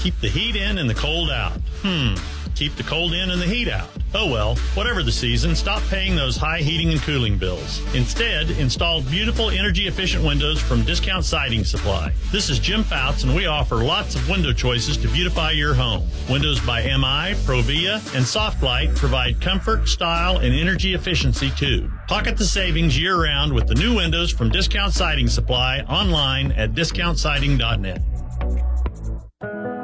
Keep 0.00 0.20
the 0.20 0.28
heat 0.28 0.56
in 0.56 0.76
and 0.76 0.90
the 0.90 0.94
cold 0.94 1.30
out. 1.30 1.58
Hmm. 1.80 2.16
Keep 2.54 2.76
the 2.76 2.84
cold 2.84 3.14
in 3.14 3.30
and 3.30 3.42
the 3.42 3.46
heat 3.46 3.68
out. 3.68 3.88
Oh 4.14 4.30
well, 4.30 4.54
whatever 4.74 5.02
the 5.02 5.10
season, 5.10 5.56
stop 5.56 5.82
paying 5.84 6.14
those 6.14 6.36
high 6.36 6.60
heating 6.60 6.92
and 6.92 7.00
cooling 7.00 7.36
bills. 7.36 7.82
Instead, 7.96 8.48
install 8.52 9.02
beautiful 9.02 9.50
energy 9.50 9.88
efficient 9.88 10.24
windows 10.24 10.60
from 10.60 10.84
Discount 10.84 11.24
Siding 11.24 11.64
Supply. 11.64 12.12
This 12.30 12.48
is 12.48 12.60
Jim 12.60 12.84
Fouts 12.84 13.24
and 13.24 13.34
we 13.34 13.46
offer 13.46 13.76
lots 13.76 14.14
of 14.14 14.28
window 14.28 14.52
choices 14.52 14.96
to 14.98 15.08
beautify 15.08 15.50
your 15.50 15.74
home. 15.74 16.08
Windows 16.30 16.60
by 16.60 16.82
MI, 16.82 17.34
Provia, 17.44 17.94
and 18.14 18.24
Softlite 18.24 18.94
provide 18.94 19.40
comfort, 19.40 19.88
style, 19.88 20.38
and 20.38 20.54
energy 20.54 20.94
efficiency 20.94 21.50
too. 21.50 21.90
Pocket 22.06 22.36
the 22.36 22.44
savings 22.44 22.96
year 22.96 23.20
round 23.20 23.52
with 23.52 23.66
the 23.66 23.74
new 23.74 23.96
windows 23.96 24.30
from 24.30 24.48
Discount 24.48 24.92
Siding 24.92 25.26
Supply 25.26 25.80
online 25.80 26.52
at 26.52 26.72
discountsiding.net. 26.72 28.00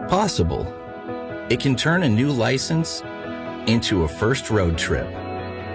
Possible. 0.09 0.80
It 1.51 1.59
can 1.59 1.75
turn 1.75 2.05
a 2.05 2.09
new 2.09 2.31
license 2.31 3.03
into 3.67 4.05
a 4.05 4.09
first 4.09 4.51
road 4.51 4.79
trip. 4.79 5.09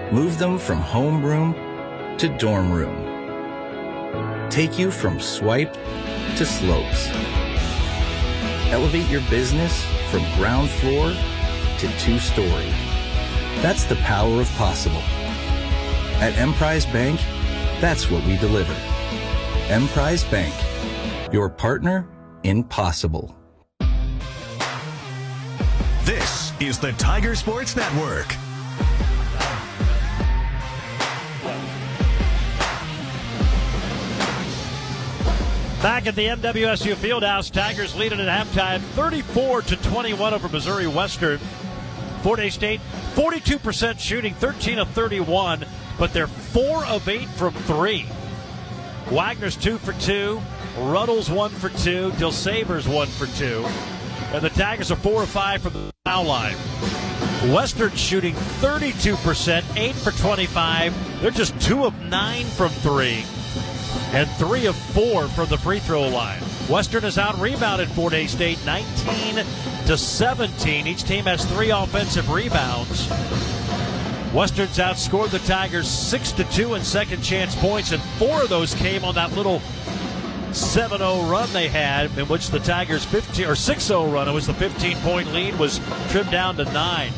Move 0.10 0.40
them 0.40 0.58
from 0.58 0.82
homeroom 0.82 2.18
to 2.18 2.30
dorm 2.38 2.72
room. 2.72 4.50
Take 4.50 4.80
you 4.80 4.90
from 4.90 5.20
swipe 5.20 5.74
to 5.74 6.46
slopes. 6.46 7.10
Elevate 8.72 9.10
your 9.10 9.20
business 9.30 9.84
from 10.10 10.22
ground 10.38 10.70
floor 10.70 11.10
to 11.80 11.98
two 12.00 12.20
story. 12.20 12.72
That's 13.62 13.84
the 13.84 13.98
power 13.98 14.40
of 14.40 14.50
possible. 14.52 15.04
At 16.22 16.38
Emprise 16.38 16.86
Bank, 16.86 17.20
that's 17.82 18.10
what 18.10 18.24
we 18.24 18.38
deliver. 18.38 18.74
Emprise 19.68 20.24
Bank, 20.24 20.54
your 21.34 21.50
partner 21.50 22.08
in 22.44 22.64
possible. 22.64 23.36
This 26.06 26.54
is 26.60 26.78
the 26.78 26.92
Tiger 26.92 27.34
Sports 27.34 27.76
Network. 27.76 28.28
Back 35.82 36.06
at 36.06 36.14
the 36.14 36.28
MWSU 36.28 36.94
Fieldhouse, 36.94 37.52
Tigers 37.52 37.96
leading 37.96 38.20
at 38.20 38.28
halftime 38.28 38.82
34 38.82 39.64
to 39.64 39.76
21 39.78 40.36
over 40.36 40.48
Missouri 40.48 40.86
Western. 40.86 41.40
Fort 42.22 42.38
Hays 42.38 42.54
State 42.54 42.82
42% 43.16 43.98
shooting, 44.00 44.36
13 44.36 44.78
of 44.78 44.88
31, 44.90 45.66
but 45.98 46.14
they're 46.14 46.28
4 46.28 46.86
of 46.86 47.10
8 47.10 47.28
from 47.30 47.56
3. 47.56 48.06
Wagner's 49.10 49.56
2 49.56 49.80
for 49.80 49.94
2, 49.94 50.40
Ruddles 50.78 51.32
1 51.32 51.50
for 51.50 51.70
2, 51.70 52.12
Dilsavers 52.12 52.88
1 52.88 53.08
for 53.08 53.26
2 53.40 53.66
and 54.36 54.44
the 54.44 54.50
Tigers 54.50 54.92
are 54.92 54.98
4 54.98 55.24
of 55.24 55.30
5 55.30 55.62
from 55.62 55.74
the 55.74 55.94
foul 56.04 56.26
line. 56.26 56.56
Western 57.54 57.92
shooting 57.92 58.36
32%, 58.36 59.64
8 59.78 59.96
for 59.96 60.12
25. 60.12 61.22
They're 61.22 61.32
just 61.32 61.60
2 61.62 61.86
of 61.86 62.00
9 62.02 62.46
from 62.46 62.70
3 62.70 63.24
and 64.14 64.30
three 64.32 64.66
of 64.66 64.76
four 64.76 65.28
from 65.30 65.50
the 65.50 65.58
free 65.58 65.80
throw 65.80 66.08
line. 66.08 66.40
Western 66.70 67.04
is 67.04 67.18
out 67.18 67.38
rebounded 67.40 67.90
Fort 67.90 68.14
Hays 68.14 68.32
State 68.32 68.58
19 68.66 69.44
to 69.88 69.98
17. 69.98 70.88
Each 70.88 71.04
team 71.04 71.26
has 71.26 71.44
three 71.46 71.70
offensive 71.72 72.30
rebounds. 72.30 73.10
Western's 74.34 74.78
outscored 74.78 75.32
the 75.32 75.40
Tigers 75.40 75.88
6 75.88 76.34
to 76.34 76.44
2 76.46 76.76
in 76.76 76.84
second 76.84 77.24
chance 77.24 77.56
points, 77.56 77.92
and 77.92 78.02
four 78.20 78.44
of 78.44 78.50
those 78.50 78.74
came 78.76 79.04
on 79.04 79.16
that 79.16 79.34
little 79.34 79.62
7 80.56 81.00
0 81.00 81.24
run 81.24 81.52
they 81.52 81.68
had, 81.68 82.18
in 82.18 82.28
which 82.28 82.50
the 82.50 82.60
Tigers 82.60 83.04
15 83.04 83.46
or 83.46 83.56
6 83.56 83.84
0 83.84 84.08
run, 84.08 84.30
it 84.30 84.32
was 84.32 84.48
the 84.48 84.54
15 84.54 84.98
point 84.98 85.34
lead, 85.34 85.58
was 85.60 85.80
trimmed 86.10 86.32
down 86.32 86.56
to 86.56 86.64
9. 86.66 87.12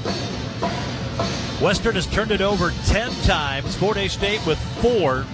Western 1.61 1.95
has 1.95 2.07
turned 2.07 2.31
it 2.31 2.41
over 2.41 2.71
10 2.85 3.11
times. 3.23 3.75
Fort 3.75 3.97
Hays 3.97 4.13
State 4.13 4.45
with 4.45 4.59
four. 4.81 5.25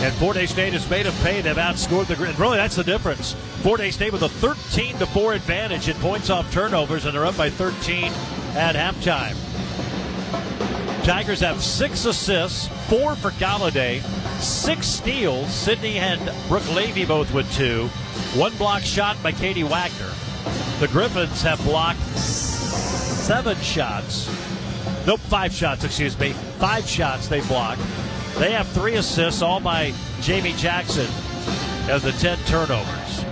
And 0.00 0.14
Fort 0.14 0.36
Hays 0.36 0.50
State 0.50 0.72
has 0.72 0.88
made 0.88 1.06
them 1.06 1.14
pay. 1.22 1.40
They've 1.40 1.56
outscored 1.56 2.06
the 2.06 2.14
grid. 2.14 2.38
Really, 2.38 2.56
that's 2.56 2.76
the 2.76 2.84
difference. 2.84 3.32
Fort 3.62 3.80
Hays 3.80 3.94
State 3.94 4.12
with 4.12 4.22
a 4.22 4.28
13 4.28 4.98
to 4.98 5.06
4 5.06 5.34
advantage 5.34 5.88
in 5.88 5.96
points 5.96 6.30
off 6.30 6.52
turnovers, 6.52 7.04
and 7.04 7.14
they're 7.14 7.26
up 7.26 7.36
by 7.36 7.50
13 7.50 8.12
at 8.54 8.74
halftime. 8.76 9.36
Tigers 11.04 11.40
have 11.40 11.62
six 11.62 12.04
assists, 12.04 12.68
four 12.88 13.16
for 13.16 13.30
Galladay, 13.32 14.02
six 14.40 14.86
steals. 14.86 15.52
Sydney 15.52 15.98
and 15.98 16.20
Brooke 16.48 16.68
Levy 16.74 17.04
both 17.04 17.32
with 17.32 17.50
two. 17.54 17.86
One 18.38 18.56
block 18.56 18.82
shot 18.82 19.20
by 19.22 19.32
Katie 19.32 19.64
Wagner. 19.64 20.12
The 20.80 20.88
Griffons 20.88 21.42
have 21.42 21.62
blocked 21.64 22.00
seven 22.00 23.56
shots. 23.58 24.28
Nope, 25.06 25.20
five 25.20 25.52
shots, 25.52 25.84
excuse 25.84 26.18
me. 26.18 26.32
Five 26.58 26.86
shots 26.86 27.28
they 27.28 27.40
blocked. 27.42 27.82
They 28.36 28.52
have 28.52 28.68
three 28.68 28.94
assists, 28.94 29.42
all 29.42 29.58
by 29.58 29.92
Jamie 30.20 30.52
Jackson, 30.52 31.06
of 31.90 32.02
the 32.02 32.12
10 32.12 32.38
turnovers. 32.46 33.24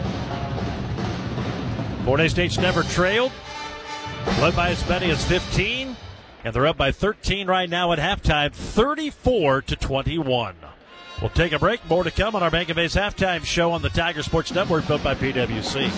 Hays 2.07 2.31
State's 2.33 2.59
never 2.59 2.83
trailed, 2.83 3.31
led 4.41 4.57
by 4.57 4.71
as 4.71 4.89
many 4.89 5.11
as 5.11 5.25
15, 5.25 5.97
and 6.45 6.55
they're 6.55 6.67
up 6.67 6.77
by 6.77 6.91
13 6.93 7.47
right 7.47 7.69
now 7.69 7.93
at 7.93 7.99
halftime, 7.99 8.53
34 8.53 9.63
to 9.63 9.77
21. 9.77 10.57
We'll 11.21 11.31
take 11.31 11.53
a 11.53 11.59
break. 11.59 11.89
More 11.89 12.05
to 12.05 12.11
come 12.11 12.37
on 12.37 12.43
our 12.43 12.51
Bank 12.51 12.69
of 12.69 12.77
Hays 12.77 12.95
halftime 12.95 13.45
show 13.45 13.73
on 13.73 13.81
the 13.83 13.89
Tiger 13.89 14.23
Sports 14.23 14.53
Network, 14.53 14.87
built 14.87 15.03
by 15.03 15.15
PWC. 15.15 15.91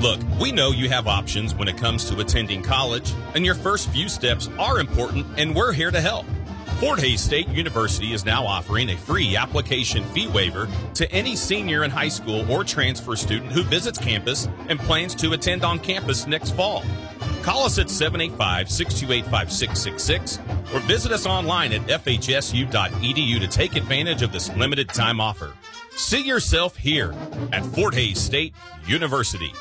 Look, 0.00 0.20
we 0.40 0.52
know 0.52 0.70
you 0.70 0.88
have 0.88 1.08
options 1.08 1.56
when 1.56 1.66
it 1.66 1.76
comes 1.76 2.08
to 2.08 2.20
attending 2.20 2.62
college, 2.62 3.12
and 3.34 3.44
your 3.44 3.56
first 3.56 3.90
few 3.90 4.08
steps 4.08 4.48
are 4.58 4.78
important, 4.78 5.26
and 5.36 5.56
we're 5.56 5.72
here 5.72 5.90
to 5.90 6.00
help. 6.00 6.24
Fort 6.80 7.00
Hays 7.00 7.20
State 7.20 7.48
University 7.48 8.12
is 8.12 8.24
now 8.24 8.46
offering 8.46 8.90
a 8.90 8.96
free 8.96 9.36
application 9.36 10.04
fee 10.10 10.28
waiver 10.28 10.68
to 10.94 11.10
any 11.10 11.34
senior 11.34 11.82
in 11.82 11.90
high 11.90 12.08
school 12.08 12.48
or 12.48 12.62
transfer 12.62 13.16
student 13.16 13.50
who 13.50 13.64
visits 13.64 13.98
campus 13.98 14.46
and 14.68 14.78
plans 14.78 15.12
to 15.16 15.32
attend 15.32 15.64
on 15.64 15.80
campus 15.80 16.28
next 16.28 16.52
fall. 16.54 16.84
Call 17.42 17.64
us 17.64 17.80
at 17.80 17.90
785 17.90 18.70
628 18.70 19.24
5666 19.24 20.38
or 20.72 20.78
visit 20.86 21.10
us 21.10 21.26
online 21.26 21.72
at 21.72 21.80
fhsu.edu 21.80 23.40
to 23.40 23.48
take 23.48 23.74
advantage 23.74 24.22
of 24.22 24.30
this 24.30 24.54
limited 24.54 24.88
time 24.88 25.20
offer. 25.20 25.52
See 25.96 26.24
yourself 26.24 26.76
here 26.76 27.12
at 27.52 27.66
Fort 27.66 27.94
Hays 27.94 28.20
State 28.20 28.54
University. 28.86 29.52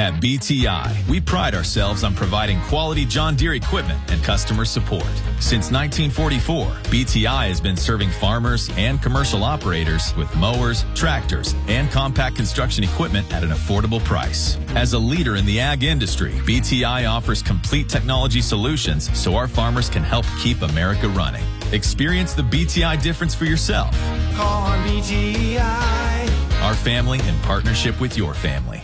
At 0.00 0.14
BTI, 0.14 1.06
we 1.10 1.20
pride 1.20 1.54
ourselves 1.54 2.04
on 2.04 2.14
providing 2.14 2.58
quality 2.62 3.04
John 3.04 3.36
Deere 3.36 3.52
equipment 3.52 4.00
and 4.10 4.24
customer 4.24 4.64
support. 4.64 5.04
Since 5.40 5.70
1944, 5.70 6.64
BTI 6.90 7.48
has 7.48 7.60
been 7.60 7.76
serving 7.76 8.08
farmers 8.08 8.70
and 8.78 9.02
commercial 9.02 9.44
operators 9.44 10.16
with 10.16 10.34
mowers, 10.36 10.86
tractors, 10.94 11.54
and 11.68 11.90
compact 11.90 12.34
construction 12.34 12.82
equipment 12.82 13.30
at 13.30 13.44
an 13.44 13.50
affordable 13.50 14.02
price. 14.02 14.56
As 14.68 14.94
a 14.94 14.98
leader 14.98 15.36
in 15.36 15.44
the 15.44 15.60
ag 15.60 15.82
industry, 15.84 16.32
BTI 16.32 17.06
offers 17.06 17.42
complete 17.42 17.90
technology 17.90 18.40
solutions 18.40 19.14
so 19.18 19.36
our 19.36 19.48
farmers 19.48 19.90
can 19.90 20.02
help 20.02 20.24
keep 20.42 20.62
America 20.62 21.10
running. 21.10 21.44
Experience 21.72 22.32
the 22.32 22.40
BTI 22.40 23.02
difference 23.02 23.34
for 23.34 23.44
yourself. 23.44 23.94
Call 24.32 24.62
on 24.62 24.78
BTI. 24.88 26.62
Our 26.62 26.74
family 26.74 27.18
in 27.28 27.38
partnership 27.40 28.00
with 28.00 28.16
your 28.16 28.32
family. 28.32 28.82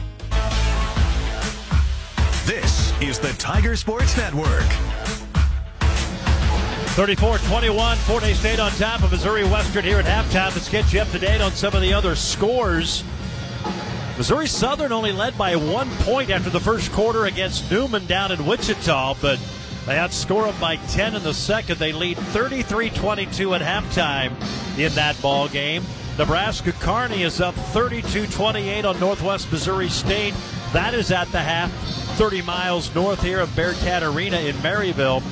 Is 2.99 3.19
the 3.19 3.33
Tiger 3.35 3.77
Sports 3.77 4.17
Network. 4.17 4.65
34-21, 6.97 7.95
Fort 7.97 8.23
Hays 8.23 8.39
State 8.39 8.59
on 8.59 8.71
top 8.73 9.03
of 9.03 9.13
Missouri 9.13 9.45
Western 9.45 9.85
here 9.85 9.99
at 9.99 10.07
halftime. 10.07 10.55
Let's 10.55 10.71
get 10.71 10.91
you 10.95 11.01
up 11.01 11.11
to 11.11 11.19
date 11.19 11.43
on 11.43 11.53
some 11.53 11.75
of 11.75 11.83
the 11.83 11.93
other 11.93 12.15
scores. 12.15 13.05
Missouri 14.17 14.47
Southern 14.47 14.93
only 14.93 15.13
led 15.13 15.37
by 15.37 15.57
one 15.57 15.91
point 15.99 16.31
after 16.31 16.49
the 16.49 16.59
first 16.59 16.91
quarter 16.91 17.27
against 17.27 17.71
Newman 17.71 18.07
down 18.07 18.33
in 18.33 18.47
Wichita, 18.47 19.17
but 19.21 19.39
they 19.85 19.97
outscore 19.97 20.47
them 20.47 20.59
by 20.59 20.77
10 20.77 21.17
in 21.17 21.23
the 21.23 21.35
second. 21.35 21.79
They 21.79 21.93
lead 21.93 22.17
33-22 22.17 23.61
at 23.61 23.85
halftime 23.85 24.31
in 24.79 24.91
that 24.95 25.21
ball 25.21 25.49
game. 25.49 25.85
Nebraska 26.19 26.73
Kearney 26.73 27.25
is 27.25 27.43
up 27.43 27.55
32-28 27.55 28.85
on 28.85 28.99
Northwest 28.99 29.53
Missouri 29.53 29.91
State. 29.91 30.33
That 30.73 30.95
is 30.95 31.13
at 31.13 31.31
the 31.31 31.41
half, 31.41 31.71
30 32.17 32.41
miles 32.41 32.95
north 32.95 33.23
here 33.23 33.41
of 33.41 33.55
Bearcat 33.55 34.03
Arena 34.03 34.39
in 34.39 34.55
Maryville. 34.57 35.23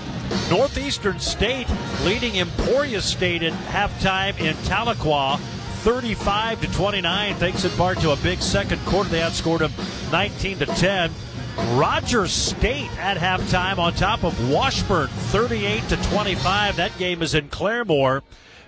Northeastern 0.50 1.18
State 1.20 1.68
leading 2.02 2.36
Emporia 2.36 3.00
State 3.00 3.42
at 3.42 3.52
halftime 3.52 4.38
in 4.38 4.54
Tahlequah, 4.56 5.38
35 5.38 6.60
to 6.60 6.72
29, 6.72 7.34
thanks 7.36 7.64
in 7.64 7.70
part 7.72 7.98
to 8.00 8.10
a 8.10 8.16
big 8.16 8.42
second 8.42 8.78
quarter. 8.84 9.08
They 9.08 9.20
outscored 9.20 9.60
them 9.60 9.72
19 10.12 10.58
to 10.58 10.66
10. 10.66 11.10
Rogers 11.78 12.32
State 12.32 12.90
at 12.98 13.16
halftime 13.16 13.78
on 13.78 13.94
top 13.94 14.22
of 14.22 14.50
Washburn, 14.50 15.08
38 15.08 15.88
to 15.88 15.96
25. 16.10 16.76
That 16.76 16.98
game 16.98 17.22
is 17.22 17.34
in 17.34 17.48
Claremore. 17.48 18.20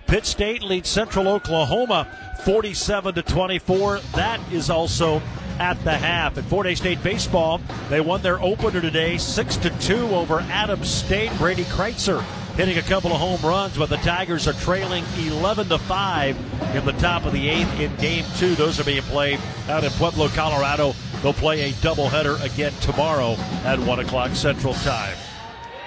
Pitt 0.07 0.25
State 0.25 0.63
leads 0.63 0.87
Central 0.87 1.27
Oklahoma 1.27 2.07
47 2.45 3.15
to 3.15 3.21
24. 3.21 3.99
That 4.15 4.39
is 4.53 4.69
also 4.69 5.21
at 5.59 5.73
the 5.83 5.91
half. 5.91 6.37
At 6.37 6.45
Fort 6.45 6.65
Hays 6.65 6.79
State 6.79 7.03
baseball, 7.03 7.59
they 7.89 7.99
won 7.99 8.21
their 8.21 8.41
opener 8.41 8.79
today 8.79 9.17
6 9.17 9.57
to 9.57 9.69
2 9.81 10.07
over 10.09 10.39
Adams 10.39 10.89
State. 10.89 11.37
Brady 11.37 11.65
Kreitzer 11.65 12.21
hitting 12.55 12.77
a 12.77 12.81
couple 12.83 13.11
of 13.11 13.19
home 13.19 13.41
runs, 13.41 13.77
but 13.77 13.89
the 13.89 13.97
Tigers 13.97 14.47
are 14.47 14.53
trailing 14.53 15.03
11 15.17 15.67
to 15.67 15.77
5 15.77 16.75
in 16.75 16.85
the 16.85 16.93
top 16.93 17.25
of 17.25 17.33
the 17.33 17.49
eighth 17.49 17.79
in 17.79 17.93
game 17.97 18.23
two. 18.37 18.55
Those 18.55 18.79
are 18.79 18.85
being 18.85 19.01
played 19.03 19.39
out 19.67 19.83
in 19.83 19.91
Pueblo, 19.91 20.29
Colorado. 20.29 20.93
They'll 21.21 21.33
play 21.33 21.69
a 21.69 21.73
doubleheader 21.73 22.41
again 22.43 22.71
tomorrow 22.79 23.33
at 23.65 23.77
1 23.77 23.99
o'clock 23.99 24.35
Central 24.35 24.73
Time. 24.75 25.17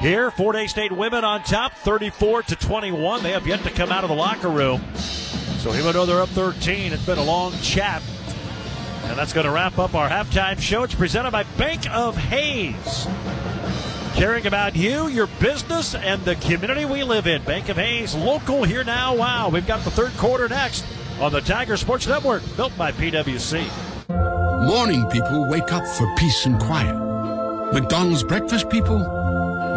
Here, 0.00 0.30
Fort 0.30 0.56
Hays 0.56 0.70
State 0.70 0.92
women 0.92 1.24
on 1.24 1.42
top, 1.42 1.74
34 1.74 2.44
to 2.44 2.56
21. 2.56 3.22
They 3.22 3.32
have 3.32 3.46
yet 3.46 3.62
to 3.64 3.70
come 3.70 3.92
out 3.92 4.02
of 4.02 4.08
the 4.08 4.16
locker 4.16 4.48
room. 4.48 4.80
So 4.94 5.74
even 5.74 5.92
though 5.92 6.06
they're 6.06 6.22
up 6.22 6.30
13, 6.30 6.94
it's 6.94 7.04
been 7.04 7.18
a 7.18 7.22
long 7.22 7.52
chat. 7.60 8.02
And 9.04 9.18
that's 9.18 9.34
going 9.34 9.44
to 9.44 9.52
wrap 9.52 9.78
up 9.78 9.94
our 9.94 10.08
halftime 10.08 10.58
show. 10.58 10.84
It's 10.84 10.94
presented 10.94 11.32
by 11.32 11.42
Bank 11.58 11.90
of 11.90 12.16
Hays. 12.16 13.06
Caring 14.14 14.46
about 14.46 14.74
you, 14.74 15.08
your 15.08 15.26
business, 15.38 15.94
and 15.94 16.24
the 16.24 16.36
community 16.36 16.86
we 16.86 17.04
live 17.04 17.26
in. 17.26 17.42
Bank 17.42 17.68
of 17.68 17.76
Hays, 17.76 18.14
local 18.14 18.64
here 18.64 18.84
now. 18.84 19.14
Wow, 19.14 19.50
we've 19.50 19.66
got 19.66 19.84
the 19.84 19.90
third 19.90 20.12
quarter 20.16 20.48
next 20.48 20.82
on 21.20 21.30
the 21.30 21.42
Tiger 21.42 21.76
Sports 21.76 22.06
Network, 22.06 22.42
built 22.56 22.76
by 22.78 22.90
PWC. 22.90 23.68
Morning 24.66 25.06
people 25.10 25.46
wake 25.50 25.72
up 25.72 25.86
for 25.86 26.10
peace 26.16 26.46
and 26.46 26.58
quiet. 26.58 26.94
McDonald's 27.74 28.24
breakfast 28.24 28.70
people, 28.70 28.98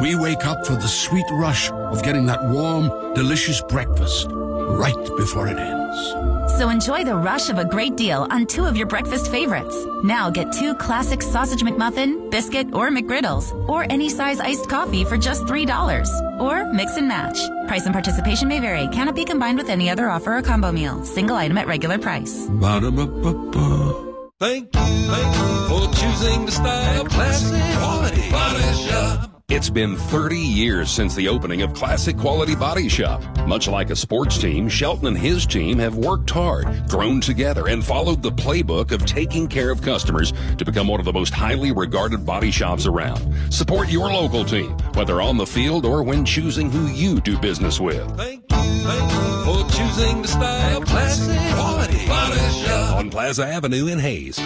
we 0.01 0.15
wake 0.15 0.45
up 0.45 0.65
for 0.65 0.73
the 0.73 0.87
sweet 0.87 1.25
rush 1.31 1.69
of 1.71 2.03
getting 2.03 2.25
that 2.27 2.43
warm, 2.49 2.89
delicious 3.13 3.61
breakfast 3.61 4.27
right 4.31 5.09
before 5.17 5.47
it 5.47 5.57
ends. 5.57 6.13
So 6.57 6.69
enjoy 6.69 7.03
the 7.03 7.15
rush 7.15 7.49
of 7.49 7.57
a 7.57 7.65
great 7.65 7.95
deal 7.95 8.27
on 8.29 8.45
two 8.45 8.65
of 8.65 8.75
your 8.75 8.87
breakfast 8.87 9.31
favorites. 9.31 9.75
Now 10.03 10.29
get 10.29 10.51
two 10.51 10.75
classic 10.75 11.21
sausage 11.21 11.61
McMuffin, 11.61 12.29
biscuit, 12.29 12.73
or 12.73 12.89
McGriddles, 12.89 13.51
or 13.67 13.85
any 13.89 14.09
size 14.09 14.39
iced 14.39 14.69
coffee 14.69 15.05
for 15.05 15.17
just 15.17 15.43
$3. 15.43 16.39
Or 16.39 16.71
mix 16.71 16.97
and 16.97 17.07
match. 17.07 17.39
Price 17.67 17.85
and 17.85 17.93
participation 17.93 18.47
may 18.49 18.59
vary. 18.59 18.87
Cannot 18.89 19.15
be 19.15 19.25
combined 19.25 19.57
with 19.57 19.69
any 19.69 19.89
other 19.89 20.09
offer 20.09 20.37
or 20.37 20.41
combo 20.41 20.71
meal. 20.71 21.03
Single 21.05 21.35
item 21.35 21.57
at 21.57 21.67
regular 21.67 21.97
price. 21.97 22.47
Ba-da-ba-ba-ba. 22.49 24.11
Thank 24.39 24.75
you, 24.75 24.81
thank 24.81 25.35
you 25.37 25.67
for 25.69 25.95
choosing 25.95 26.45
the 26.45 26.51
style 26.51 27.05
classic 27.05 27.77
quality 27.77 28.29
body 28.29 28.73
shop. 28.83 29.32
It's 29.55 29.69
been 29.69 29.95
30 29.95 30.35
years 30.35 30.89
since 30.89 31.13
the 31.13 31.27
opening 31.27 31.61
of 31.61 31.75
Classic 31.75 32.17
Quality 32.17 32.55
Body 32.55 32.89
Shop. 32.89 33.21
Much 33.45 33.67
like 33.67 33.91
a 33.91 33.95
sports 33.95 34.39
team, 34.39 34.67
Shelton 34.67 35.05
and 35.05 35.17
his 35.17 35.45
team 35.45 35.77
have 35.77 35.95
worked 35.95 36.31
hard, 36.31 36.89
grown 36.89 37.21
together, 37.21 37.67
and 37.67 37.85
followed 37.85 38.23
the 38.23 38.31
playbook 38.31 38.91
of 38.91 39.05
taking 39.05 39.47
care 39.47 39.69
of 39.69 39.79
customers 39.79 40.33
to 40.57 40.65
become 40.65 40.87
one 40.87 40.99
of 40.99 41.05
the 41.05 41.13
most 41.13 41.35
highly 41.35 41.71
regarded 41.71 42.25
body 42.25 42.49
shops 42.49 42.87
around. 42.87 43.21
Support 43.53 43.89
your 43.89 44.11
local 44.11 44.43
team, 44.43 44.71
whether 44.95 45.21
on 45.21 45.37
the 45.37 45.45
field 45.45 45.85
or 45.85 46.01
when 46.01 46.25
choosing 46.25 46.71
who 46.71 46.87
you 46.87 47.21
do 47.21 47.37
business 47.37 47.79
with. 47.79 48.09
Thank 48.17 48.41
you, 48.49 48.57
thank 48.57 49.11
you 49.11 49.43
for 49.45 49.69
choosing 49.69 50.23
the 50.23 50.29
style 50.29 50.81
classic 50.81 51.37
quality 51.53 52.07
body 52.07 52.39
shop. 52.65 52.97
On 52.97 53.11
Plaza 53.11 53.45
Avenue 53.45 53.85
in 53.85 53.99
Hays. 53.99 54.39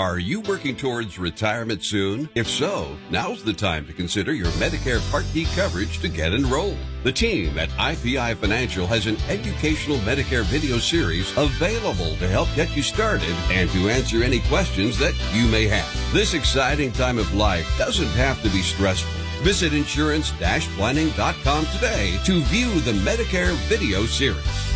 Are 0.00 0.18
you 0.18 0.40
working 0.40 0.76
towards 0.76 1.18
retirement 1.18 1.84
soon? 1.84 2.30
If 2.34 2.48
so, 2.48 2.96
now's 3.10 3.44
the 3.44 3.52
time 3.52 3.84
to 3.86 3.92
consider 3.92 4.32
your 4.32 4.46
Medicare 4.52 4.98
Part 5.10 5.26
D 5.34 5.44
coverage 5.54 5.98
to 5.98 6.08
get 6.08 6.32
enrolled. 6.32 6.78
The 7.02 7.12
team 7.12 7.58
at 7.58 7.68
IPI 7.72 8.36
Financial 8.36 8.86
has 8.86 9.06
an 9.06 9.18
educational 9.28 9.98
Medicare 9.98 10.44
video 10.44 10.78
series 10.78 11.30
available 11.36 12.16
to 12.16 12.26
help 12.26 12.48
get 12.56 12.74
you 12.74 12.82
started 12.82 13.36
and 13.50 13.68
to 13.72 13.90
answer 13.90 14.22
any 14.22 14.40
questions 14.48 14.98
that 15.00 15.12
you 15.34 15.46
may 15.48 15.66
have. 15.66 16.14
This 16.14 16.32
exciting 16.32 16.92
time 16.92 17.18
of 17.18 17.34
life 17.34 17.70
doesn't 17.76 18.08
have 18.12 18.42
to 18.42 18.48
be 18.48 18.62
stressful. 18.62 19.12
Visit 19.44 19.74
insurance-planning.com 19.74 21.66
today 21.66 22.18
to 22.24 22.40
view 22.44 22.80
the 22.80 22.92
Medicare 22.92 23.52
video 23.68 24.06
series. 24.06 24.69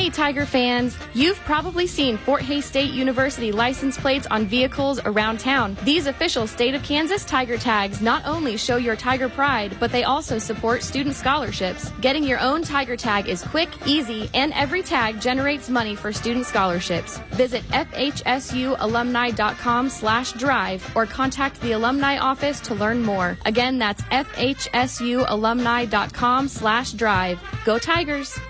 Hey, 0.00 0.08
Tiger 0.08 0.46
fans! 0.46 0.96
You've 1.12 1.36
probably 1.40 1.86
seen 1.86 2.16
Fort 2.16 2.40
Hays 2.40 2.64
State 2.64 2.94
University 2.94 3.52
license 3.52 3.98
plates 3.98 4.26
on 4.30 4.46
vehicles 4.46 4.98
around 5.04 5.40
town. 5.40 5.76
These 5.84 6.06
official 6.06 6.46
state 6.46 6.74
of 6.74 6.82
Kansas 6.82 7.22
Tiger 7.22 7.58
tags 7.58 8.00
not 8.00 8.24
only 8.24 8.56
show 8.56 8.78
your 8.78 8.96
Tiger 8.96 9.28
pride, 9.28 9.76
but 9.78 9.92
they 9.92 10.04
also 10.04 10.38
support 10.38 10.82
student 10.82 11.14
scholarships. 11.14 11.90
Getting 12.00 12.24
your 12.24 12.40
own 12.40 12.62
Tiger 12.62 12.96
tag 12.96 13.28
is 13.28 13.42
quick, 13.42 13.68
easy, 13.86 14.30
and 14.32 14.54
every 14.54 14.82
tag 14.82 15.20
generates 15.20 15.68
money 15.68 15.94
for 15.94 16.14
student 16.14 16.46
scholarships. 16.46 17.18
Visit 17.32 17.62
fhsualumni.com 17.64 19.90
slash 19.90 20.32
drive 20.32 20.96
or 20.96 21.04
contact 21.04 21.60
the 21.60 21.72
alumni 21.72 22.16
office 22.16 22.58
to 22.60 22.74
learn 22.74 23.02
more. 23.02 23.36
Again, 23.44 23.76
that's 23.76 24.00
fhsualumni.com 24.04 26.48
slash 26.48 26.92
drive. 26.92 27.38
Go 27.66 27.78
Tigers! 27.78 28.40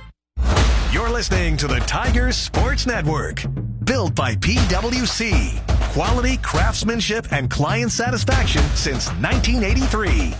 You're 0.93 1.09
listening 1.09 1.57
to 1.59 1.69
the 1.69 1.79
Tigers 1.79 2.37
Sports 2.37 2.85
Network. 2.85 3.45
Built 3.85 4.13
by 4.17 4.35
PWC. 4.35 5.65
Quality, 5.93 6.37
craftsmanship, 6.39 7.29
and 7.31 7.49
client 7.49 7.93
satisfaction 7.93 8.63
since 8.75 9.07
1983. 9.11 10.35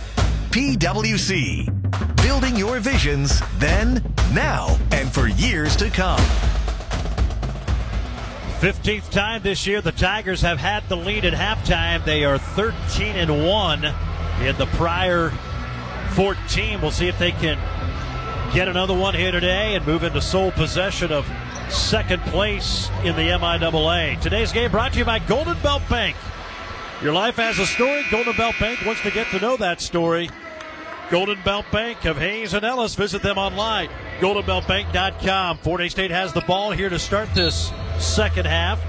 PWC. 0.49 2.21
Building 2.21 2.57
your 2.57 2.81
visions 2.81 3.41
then, 3.59 4.03
now, 4.33 4.77
and 4.91 5.09
for 5.09 5.29
years 5.29 5.77
to 5.77 5.89
come. 5.89 6.19
15th 8.59 9.09
time 9.09 9.41
this 9.43 9.65
year 9.65 9.79
the 9.79 9.93
Tigers 9.93 10.41
have 10.41 10.57
had 10.57 10.83
the 10.89 10.97
lead 10.97 11.23
at 11.23 11.31
halftime. 11.31 12.03
They 12.03 12.25
are 12.25 12.37
13 12.37 13.15
and 13.15 13.47
1 13.47 13.85
in 13.85 14.57
the 14.57 14.67
prior 14.73 15.29
14. 16.09 16.81
We'll 16.81 16.91
see 16.91 17.07
if 17.07 17.17
they 17.17 17.31
can 17.31 17.57
get 18.53 18.67
another 18.67 18.93
one 18.93 19.15
here 19.15 19.31
today 19.31 19.75
and 19.75 19.85
move 19.87 20.03
into 20.03 20.21
sole 20.21 20.51
possession 20.51 21.11
of 21.11 21.25
second 21.69 22.21
place 22.23 22.89
in 23.03 23.15
the 23.15 23.29
MIAA. 23.29 24.19
Today's 24.19 24.51
game 24.51 24.69
brought 24.69 24.91
to 24.93 24.99
you 24.99 25.05
by 25.05 25.19
Golden 25.19 25.57
Belt 25.59 25.81
Bank. 25.89 26.17
Your 27.01 27.13
life 27.13 27.37
has 27.37 27.59
a 27.59 27.65
story. 27.65 28.03
Golden 28.11 28.35
Belt 28.35 28.55
Bank 28.59 28.85
wants 28.85 29.01
to 29.03 29.11
get 29.11 29.27
to 29.27 29.39
know 29.39 29.55
that 29.55 29.79
story. 29.79 30.29
Golden 31.09 31.41
Belt 31.43 31.65
Bank 31.71 32.03
of 32.03 32.17
Hays 32.17 32.53
and 32.53 32.65
Ellis. 32.65 32.93
Visit 32.95 33.21
them 33.21 33.37
online. 33.37 33.89
GoldenBeltBank.com. 34.19 35.57
Fort 35.59 35.79
Hays 35.79 35.91
State 35.91 36.11
has 36.11 36.33
the 36.33 36.41
ball 36.41 36.71
here 36.71 36.89
to 36.89 36.99
start 36.99 37.29
this 37.33 37.71
second 37.99 38.47
half. 38.47 38.81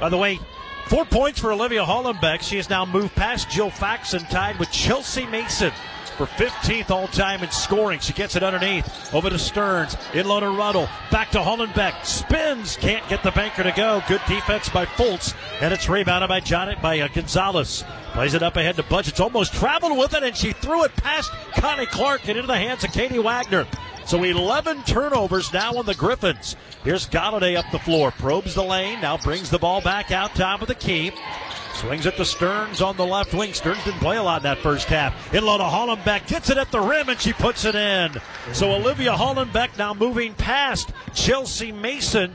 By 0.00 0.08
the 0.08 0.18
way, 0.18 0.38
four 0.86 1.04
points 1.04 1.38
for 1.38 1.52
Olivia 1.52 1.84
Hollenbeck. 1.84 2.40
She 2.40 2.56
has 2.56 2.70
now 2.70 2.86
moved 2.86 3.14
past 3.14 3.50
Jill 3.50 3.70
Faxon, 3.70 4.22
tied 4.30 4.58
with 4.58 4.70
Chelsea 4.70 5.26
Mason 5.26 5.72
for 6.20 6.26
15th 6.26 6.90
all 6.90 7.08
time 7.08 7.42
in 7.42 7.50
scoring. 7.50 7.98
She 7.98 8.12
gets 8.12 8.36
it 8.36 8.42
underneath. 8.42 9.14
Over 9.14 9.30
to 9.30 9.38
Stearns. 9.38 9.96
In 10.12 10.28
low 10.28 10.40
to 10.40 10.50
Ruddle. 10.50 10.86
Back 11.10 11.30
to 11.30 11.38
Hollenbeck. 11.38 12.04
Spins. 12.04 12.76
Can't 12.76 13.08
get 13.08 13.22
the 13.22 13.30
banker 13.30 13.62
to 13.62 13.72
go. 13.72 14.02
Good 14.06 14.20
defense 14.28 14.68
by 14.68 14.84
Foltz. 14.84 15.34
And 15.62 15.72
it's 15.72 15.88
rebounded 15.88 16.28
by 16.28 16.40
John, 16.40 16.76
by 16.82 17.00
uh, 17.00 17.08
Gonzalez. 17.08 17.84
Plays 18.12 18.34
it 18.34 18.42
up 18.42 18.56
ahead 18.56 18.76
to 18.76 18.82
Budgets. 18.82 19.18
Almost 19.18 19.54
traveled 19.54 19.96
with 19.96 20.12
it, 20.12 20.22
and 20.22 20.36
she 20.36 20.52
threw 20.52 20.84
it 20.84 20.94
past 20.96 21.30
Connie 21.54 21.86
Clark 21.86 22.28
and 22.28 22.36
into 22.36 22.46
the 22.46 22.58
hands 22.58 22.84
of 22.84 22.92
Katie 22.92 23.18
Wagner. 23.18 23.66
So 24.04 24.22
11 24.22 24.82
turnovers 24.82 25.50
now 25.54 25.76
on 25.76 25.86
the 25.86 25.94
Griffons. 25.94 26.54
Here's 26.84 27.08
Galladay 27.08 27.56
up 27.56 27.64
the 27.72 27.78
floor. 27.78 28.10
Probes 28.10 28.54
the 28.54 28.62
lane. 28.62 29.00
Now 29.00 29.16
brings 29.16 29.48
the 29.48 29.58
ball 29.58 29.80
back 29.80 30.10
out 30.10 30.34
top 30.34 30.60
of 30.60 30.68
the 30.68 30.74
key. 30.74 31.12
Swings 31.80 32.04
it 32.04 32.16
to 32.18 32.26
Stearns 32.26 32.82
on 32.82 32.98
the 32.98 33.06
left 33.06 33.32
wing. 33.32 33.54
Stearns 33.54 33.82
didn't 33.84 34.00
play 34.00 34.18
a 34.18 34.22
lot 34.22 34.40
in 34.40 34.42
that 34.42 34.58
first 34.58 34.88
half. 34.88 35.32
Low 35.32 35.56
to 35.56 35.64
Hollenbeck. 35.64 36.26
Gets 36.26 36.50
it 36.50 36.58
at 36.58 36.70
the 36.70 36.78
rim 36.78 37.08
and 37.08 37.18
she 37.18 37.32
puts 37.32 37.64
it 37.64 37.74
in. 37.74 38.20
So 38.52 38.72
Olivia 38.72 39.12
Hollenbeck 39.12 39.78
now 39.78 39.94
moving 39.94 40.34
past 40.34 40.92
Chelsea 41.14 41.72
Mason. 41.72 42.34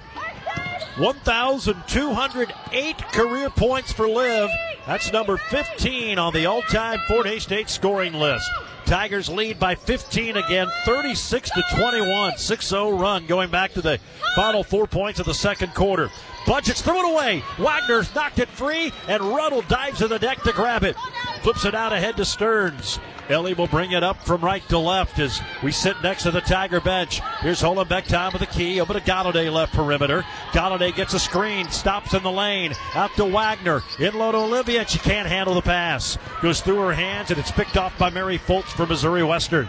1,208 0.97 2.97
career 3.11 3.51
points 3.51 3.91
for 3.91 4.09
Liv. 4.09 4.49
That's 4.87 5.13
number 5.13 5.37
15 5.37 6.17
on 6.17 6.33
the 6.33 6.47
all-time 6.47 6.97
Fort 7.07 7.27
Hays 7.27 7.43
State 7.43 7.69
scoring 7.69 8.13
list. 8.13 8.49
Tigers 8.85 9.29
lead 9.29 9.59
by 9.59 9.75
15 9.75 10.37
again, 10.37 10.65
36 10.85 11.51
to 11.51 11.63
21, 11.77 12.33
6-0 12.33 12.99
run 12.99 13.27
going 13.27 13.51
back 13.51 13.73
to 13.73 13.81
the 13.81 13.99
final 14.35 14.63
four 14.63 14.87
points 14.87 15.19
of 15.19 15.27
the 15.27 15.35
second 15.35 15.75
quarter. 15.75 16.09
Budgets 16.45 16.81
threw 16.81 16.99
it 16.99 17.13
away. 17.13 17.43
Wagner's 17.57 18.13
knocked 18.13 18.39
it 18.39 18.49
free, 18.49 18.93
and 19.07 19.23
Ruddle 19.23 19.63
dives 19.63 19.99
to 19.99 20.07
the 20.07 20.19
deck 20.19 20.41
to 20.43 20.51
grab 20.51 20.83
it. 20.83 20.95
Flips 21.41 21.65
it 21.65 21.75
out 21.75 21.93
ahead 21.93 22.17
to 22.17 22.25
Stearns. 22.25 22.99
Ellie 23.29 23.55
will 23.55 23.67
bring 23.67 23.91
it 23.91 24.03
up 24.03 24.23
from 24.23 24.41
right 24.41 24.67
to 24.69 24.77
left 24.77 25.17
as 25.17 25.41
we 25.63 25.71
sit 25.71 25.95
next 26.03 26.23
to 26.23 26.31
the 26.31 26.41
Tiger 26.41 26.79
bench. 26.79 27.21
Here's 27.41 27.61
Hollenbeck, 27.61 28.05
time 28.05 28.31
with 28.31 28.41
the 28.41 28.47
key. 28.47 28.79
Over 28.79 28.93
to 28.93 28.99
Galladay, 28.99 29.51
left 29.51 29.73
perimeter. 29.73 30.23
Galladay 30.51 30.95
gets 30.95 31.15
a 31.15 31.19
screen, 31.19 31.69
stops 31.69 32.13
in 32.13 32.21
the 32.21 32.31
lane. 32.31 32.73
Out 32.93 33.11
to 33.15 33.25
Wagner. 33.25 33.81
In 33.99 34.13
low 34.13 34.31
to 34.31 34.37
Olivia, 34.37 34.81
and 34.81 34.89
she 34.89 34.99
can't 34.99 35.27
handle 35.27 35.55
the 35.55 35.61
pass. 35.61 36.19
Goes 36.41 36.61
through 36.61 36.79
her 36.81 36.93
hands, 36.93 37.31
and 37.31 37.39
it's 37.39 37.51
picked 37.51 37.77
off 37.77 37.97
by 37.97 38.11
Mary 38.11 38.37
Foltz 38.37 38.65
for 38.65 38.85
Missouri 38.85 39.23
Western. 39.23 39.67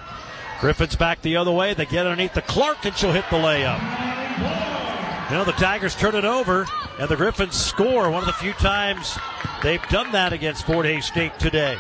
Griffon's 0.61 0.97
back 0.97 1.23
the 1.23 1.37
other 1.37 1.53
way. 1.53 1.73
They 1.73 1.87
get 1.87 2.07
underneath 2.07 2.35
the 2.35 2.43
Clark, 2.43 2.85
and 2.85 2.95
she'll 2.95 3.13
hit 3.13 3.25
the 3.31 3.37
layup. 3.37 4.86
You 5.29 5.35
know, 5.35 5.45
the 5.45 5.53
Tigers 5.53 5.97
turn 5.97 6.15
it 6.15 6.25
over, 6.25 6.67
and 7.01 7.09
the 7.09 7.17
Griffons 7.17 7.57
score 7.57 8.09
one 8.13 8.23
of 8.23 8.27
the 8.27 8.33
few 8.35 8.53
times 8.53 9.19
they've 9.61 9.83
done 9.89 10.13
that 10.13 10.33
against 10.33 10.65
Fort 10.65 10.87
Hays 10.87 11.05
State 11.05 11.37
today. 11.41 11.77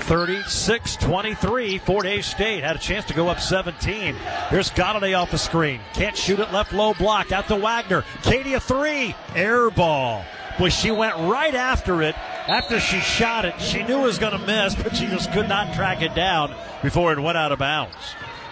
36 0.00 0.96
23. 0.96 1.78
Fort 1.78 2.04
Hays 2.04 2.26
State 2.26 2.62
had 2.62 2.76
a 2.76 2.78
chance 2.78 3.06
to 3.06 3.14
go 3.14 3.28
up 3.28 3.40
17. 3.40 4.14
Here's 4.50 4.70
Galladay 4.70 5.18
off 5.18 5.30
the 5.30 5.38
screen. 5.38 5.80
Can't 5.94 6.14
shoot 6.14 6.38
it 6.38 6.52
left 6.52 6.74
low 6.74 6.92
block. 6.92 7.32
Out 7.32 7.48
to 7.48 7.56
Wagner. 7.56 8.04
Katie 8.22 8.52
a 8.52 8.60
three. 8.60 9.14
Air 9.34 9.70
ball. 9.70 10.22
Boy, 10.58 10.68
she 10.68 10.90
went 10.90 11.16
right 11.16 11.54
after 11.54 12.02
it. 12.02 12.14
After 12.46 12.78
she 12.78 13.00
shot 13.00 13.46
it, 13.46 13.58
she 13.58 13.82
knew 13.84 14.00
it 14.00 14.02
was 14.02 14.18
going 14.18 14.38
to 14.38 14.46
miss, 14.46 14.74
but 14.74 14.94
she 14.94 15.06
just 15.06 15.32
could 15.32 15.48
not 15.48 15.74
track 15.74 16.02
it 16.02 16.14
down 16.14 16.54
before 16.82 17.10
it 17.14 17.18
went 17.18 17.38
out 17.38 17.52
of 17.52 17.58
bounds. 17.58 17.96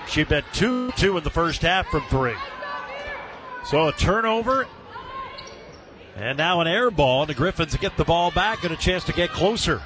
She 0.09 0.25
bet 0.25 0.45
2 0.55 0.93
2 0.93 1.19
in 1.19 1.25
the 1.25 1.31
first 1.31 1.61
half 1.61 1.87
from 1.89 2.03
three. 2.09 2.37
So 3.65 3.89
a 3.89 3.93
turnover. 3.93 4.67
And 6.17 6.37
now 6.37 6.61
an 6.61 6.69
air 6.69 6.91
ball. 6.91 7.27
The 7.27 7.35
Griffins 7.35 7.77
get 7.77 7.97
the 7.97 8.05
ball 8.05 8.31
back 8.31 8.65
and 8.65 8.73
a 8.73 8.77
chance 8.77 9.05
to 9.05 9.13
get 9.13 9.31
closer. 9.31 9.81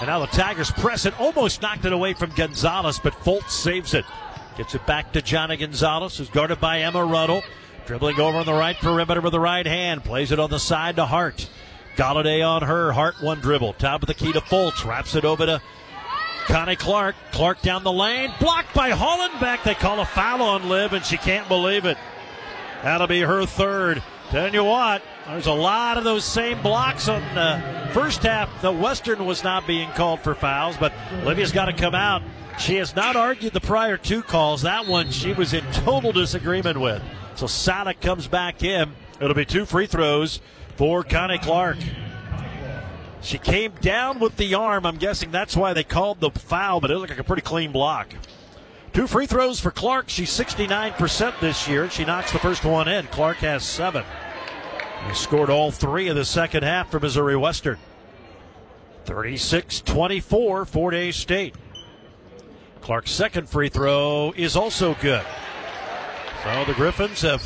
And 0.00 0.08
now 0.08 0.20
the 0.20 0.26
Tigers 0.26 0.70
press 0.70 1.04
it. 1.06 1.18
Almost 1.20 1.60
knocked 1.60 1.84
it 1.84 1.92
away 1.92 2.14
from 2.14 2.30
Gonzalez, 2.30 2.98
but 2.98 3.12
Foltz 3.14 3.50
saves 3.50 3.94
it. 3.94 4.04
Gets 4.56 4.74
it 4.74 4.86
back 4.86 5.12
to 5.12 5.22
Johnny 5.22 5.56
Gonzalez, 5.56 6.16
who's 6.16 6.30
guarded 6.30 6.60
by 6.60 6.80
Emma 6.80 7.04
Ruddle. 7.04 7.42
Dribbling 7.86 8.20
over 8.20 8.38
on 8.38 8.46
the 8.46 8.52
right 8.52 8.76
perimeter 8.76 9.20
with 9.20 9.32
the 9.32 9.40
right 9.40 9.66
hand. 9.66 10.04
Plays 10.04 10.32
it 10.32 10.38
on 10.38 10.50
the 10.50 10.58
side 10.58 10.96
to 10.96 11.06
Hart. 11.06 11.48
Galladay 11.96 12.46
on 12.46 12.62
her. 12.62 12.92
Hart 12.92 13.16
one 13.20 13.40
dribble. 13.40 13.74
Top 13.74 14.02
of 14.02 14.06
the 14.06 14.14
key 14.14 14.32
to 14.32 14.40
Foltz. 14.40 14.84
Wraps 14.84 15.14
it 15.14 15.24
over 15.24 15.46
to 15.46 15.62
Connie 16.46 16.76
Clark. 16.76 17.16
Clark 17.32 17.62
down 17.62 17.82
the 17.82 17.92
lane. 17.92 18.32
Blocked 18.40 18.74
by 18.74 18.90
Hollenbeck. 18.90 19.64
They 19.64 19.74
call 19.74 20.00
a 20.00 20.04
foul 20.04 20.42
on 20.42 20.68
Liv, 20.68 20.92
and 20.92 21.04
she 21.04 21.16
can't 21.16 21.48
believe 21.48 21.84
it. 21.84 21.98
That'll 22.82 23.06
be 23.06 23.20
her 23.20 23.44
third. 23.46 24.02
Telling 24.30 24.52
you 24.52 24.64
what, 24.64 25.02
there's 25.26 25.46
a 25.46 25.52
lot 25.52 25.96
of 25.96 26.04
those 26.04 26.22
same 26.22 26.60
blocks 26.60 27.08
on 27.08 27.22
the 27.34 27.90
first 27.94 28.22
half. 28.22 28.60
The 28.60 28.70
Western 28.70 29.24
was 29.24 29.42
not 29.42 29.66
being 29.66 29.88
called 29.92 30.20
for 30.20 30.34
fouls, 30.34 30.76
but 30.76 30.92
Livia's 31.24 31.50
got 31.50 31.64
to 31.66 31.72
come 31.72 31.94
out. 31.94 32.22
She 32.58 32.74
has 32.76 32.94
not 32.94 33.16
argued 33.16 33.54
the 33.54 33.60
prior 33.60 33.96
two 33.96 34.22
calls. 34.22 34.62
That 34.62 34.86
one 34.86 35.10
she 35.10 35.32
was 35.32 35.54
in 35.54 35.64
total 35.72 36.12
disagreement 36.12 36.78
with. 36.78 37.02
So 37.36 37.46
Salick 37.46 38.00
comes 38.00 38.26
back 38.28 38.62
in. 38.62 38.92
It'll 39.20 39.34
be 39.34 39.46
two 39.46 39.64
free 39.64 39.86
throws 39.86 40.40
for 40.76 41.02
Connie 41.02 41.38
Clark. 41.38 41.78
She 43.22 43.38
came 43.38 43.72
down 43.80 44.20
with 44.20 44.36
the 44.36 44.54
arm. 44.54 44.84
I'm 44.84 44.96
guessing 44.96 45.30
that's 45.30 45.56
why 45.56 45.72
they 45.72 45.84
called 45.84 46.20
the 46.20 46.30
foul, 46.30 46.80
but 46.80 46.90
it 46.90 46.98
looked 46.98 47.10
like 47.10 47.18
a 47.18 47.24
pretty 47.24 47.42
clean 47.42 47.72
block. 47.72 48.14
Two 48.92 49.06
free 49.06 49.26
throws 49.26 49.60
for 49.60 49.70
Clark. 49.70 50.08
She's 50.08 50.30
69% 50.30 51.40
this 51.40 51.68
year. 51.68 51.88
She 51.90 52.04
knocks 52.04 52.32
the 52.32 52.38
first 52.38 52.64
one 52.64 52.88
in. 52.88 53.06
Clark 53.08 53.38
has 53.38 53.64
seven. 53.64 54.04
They 55.06 55.14
scored 55.14 55.50
all 55.50 55.70
three 55.70 56.08
of 56.08 56.16
the 56.16 56.24
second 56.24 56.64
half 56.64 56.90
for 56.90 56.98
Missouri 56.98 57.36
Western. 57.36 57.78
36 59.04 59.80
24, 59.82 60.64
Fort 60.66 60.94
Hays 60.94 61.16
State. 61.16 61.54
Clark's 62.80 63.10
second 63.10 63.48
free 63.48 63.68
throw 63.68 64.32
is 64.36 64.56
also 64.56 64.94
good. 65.00 65.24
So 66.42 66.64
the 66.64 66.74
Griffons 66.74 67.22
have 67.22 67.42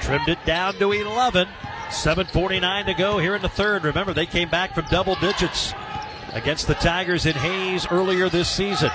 trimmed 0.00 0.28
it 0.28 0.38
down 0.44 0.74
to 0.74 0.92
11. 0.92 1.48
7.49 1.88 2.86
to 2.86 2.94
go 2.94 3.18
here 3.18 3.36
in 3.36 3.42
the 3.42 3.48
third. 3.48 3.84
Remember, 3.84 4.14
they 4.14 4.26
came 4.26 4.48
back 4.48 4.74
from 4.74 4.86
double 4.90 5.14
digits 5.16 5.74
against 6.32 6.66
the 6.66 6.74
Tigers 6.74 7.26
in 7.26 7.34
Hays 7.34 7.86
earlier 7.90 8.28
this 8.28 8.50
season. 8.50 8.90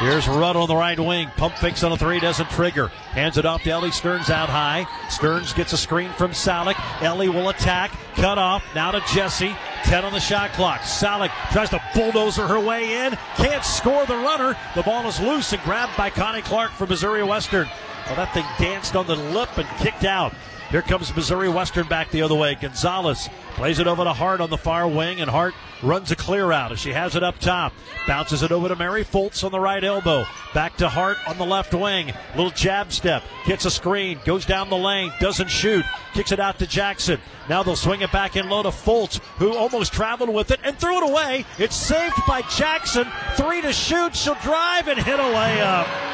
Here's 0.00 0.28
Rudd 0.28 0.54
on 0.54 0.68
the 0.68 0.76
right 0.76 0.98
wing. 0.98 1.28
Pump 1.36 1.56
fakes 1.56 1.82
on 1.82 1.90
a 1.90 1.96
three, 1.96 2.20
doesn't 2.20 2.48
trigger. 2.50 2.86
Hands 2.86 3.36
it 3.36 3.44
off 3.44 3.64
to 3.64 3.70
Ellie 3.70 3.90
Stearns 3.90 4.30
out 4.30 4.48
high. 4.48 4.86
Stearns 5.10 5.52
gets 5.52 5.72
a 5.72 5.76
screen 5.76 6.12
from 6.12 6.30
Salick. 6.30 6.76
Ellie 7.02 7.28
will 7.28 7.48
attack. 7.48 7.90
Cut 8.14 8.38
off. 8.38 8.62
Now 8.76 8.92
to 8.92 9.00
Jesse. 9.12 9.56
10 9.82 10.04
on 10.04 10.12
the 10.12 10.20
shot 10.20 10.52
clock. 10.52 10.82
Salick 10.82 11.32
tries 11.50 11.70
to 11.70 11.82
bulldozer 11.96 12.46
her 12.46 12.60
way 12.60 13.06
in. 13.06 13.18
Can't 13.34 13.64
score 13.64 14.06
the 14.06 14.14
runner. 14.14 14.56
The 14.76 14.84
ball 14.84 15.08
is 15.08 15.18
loose 15.18 15.52
and 15.52 15.60
grabbed 15.62 15.96
by 15.96 16.10
Connie 16.10 16.42
Clark 16.42 16.70
from 16.70 16.90
Missouri 16.90 17.24
Western. 17.24 17.66
Well, 18.06 18.14
that 18.16 18.32
thing 18.32 18.44
danced 18.56 18.94
on 18.94 19.08
the 19.08 19.16
lip 19.16 19.58
and 19.58 19.66
kicked 19.78 20.04
out. 20.04 20.32
Here 20.70 20.82
comes 20.82 21.14
Missouri 21.16 21.48
Western 21.48 21.88
back 21.88 22.10
the 22.12 22.22
other 22.22 22.36
way. 22.36 22.54
Gonzalez 22.54 23.28
plays 23.58 23.80
it 23.80 23.88
over 23.88 24.04
to 24.04 24.12
Hart 24.12 24.40
on 24.40 24.50
the 24.50 24.56
far 24.56 24.86
wing, 24.86 25.20
and 25.20 25.28
Hart 25.28 25.52
runs 25.82 26.12
a 26.12 26.16
clear 26.16 26.52
out 26.52 26.70
as 26.70 26.78
she 26.78 26.92
has 26.92 27.16
it 27.16 27.24
up 27.24 27.40
top. 27.40 27.72
Bounces 28.06 28.44
it 28.44 28.52
over 28.52 28.68
to 28.68 28.76
Mary 28.76 29.04
Foltz 29.04 29.42
on 29.42 29.50
the 29.50 29.58
right 29.58 29.82
elbow. 29.82 30.24
Back 30.54 30.76
to 30.76 30.88
Hart 30.88 31.18
on 31.26 31.38
the 31.38 31.44
left 31.44 31.74
wing. 31.74 32.14
Little 32.36 32.52
jab 32.52 32.92
step. 32.92 33.24
Gets 33.46 33.64
a 33.64 33.70
screen. 33.70 34.20
Goes 34.24 34.46
down 34.46 34.70
the 34.70 34.76
lane. 34.76 35.12
Doesn't 35.18 35.50
shoot. 35.50 35.84
Kicks 36.14 36.30
it 36.30 36.38
out 36.38 36.60
to 36.60 36.68
Jackson. 36.68 37.20
Now 37.48 37.64
they'll 37.64 37.74
swing 37.74 38.02
it 38.02 38.12
back 38.12 38.36
in 38.36 38.48
low 38.48 38.62
to 38.62 38.68
Foltz, 38.68 39.18
who 39.38 39.56
almost 39.56 39.92
traveled 39.92 40.32
with 40.32 40.52
it 40.52 40.60
and 40.62 40.78
threw 40.78 41.04
it 41.04 41.10
away. 41.10 41.44
It's 41.58 41.74
saved 41.74 42.14
by 42.28 42.42
Jackson. 42.42 43.08
Three 43.34 43.60
to 43.62 43.72
shoot. 43.72 44.14
She'll 44.14 44.36
drive 44.36 44.86
and 44.86 45.00
hit 45.00 45.18
a 45.18 45.24
layup. 45.24 46.08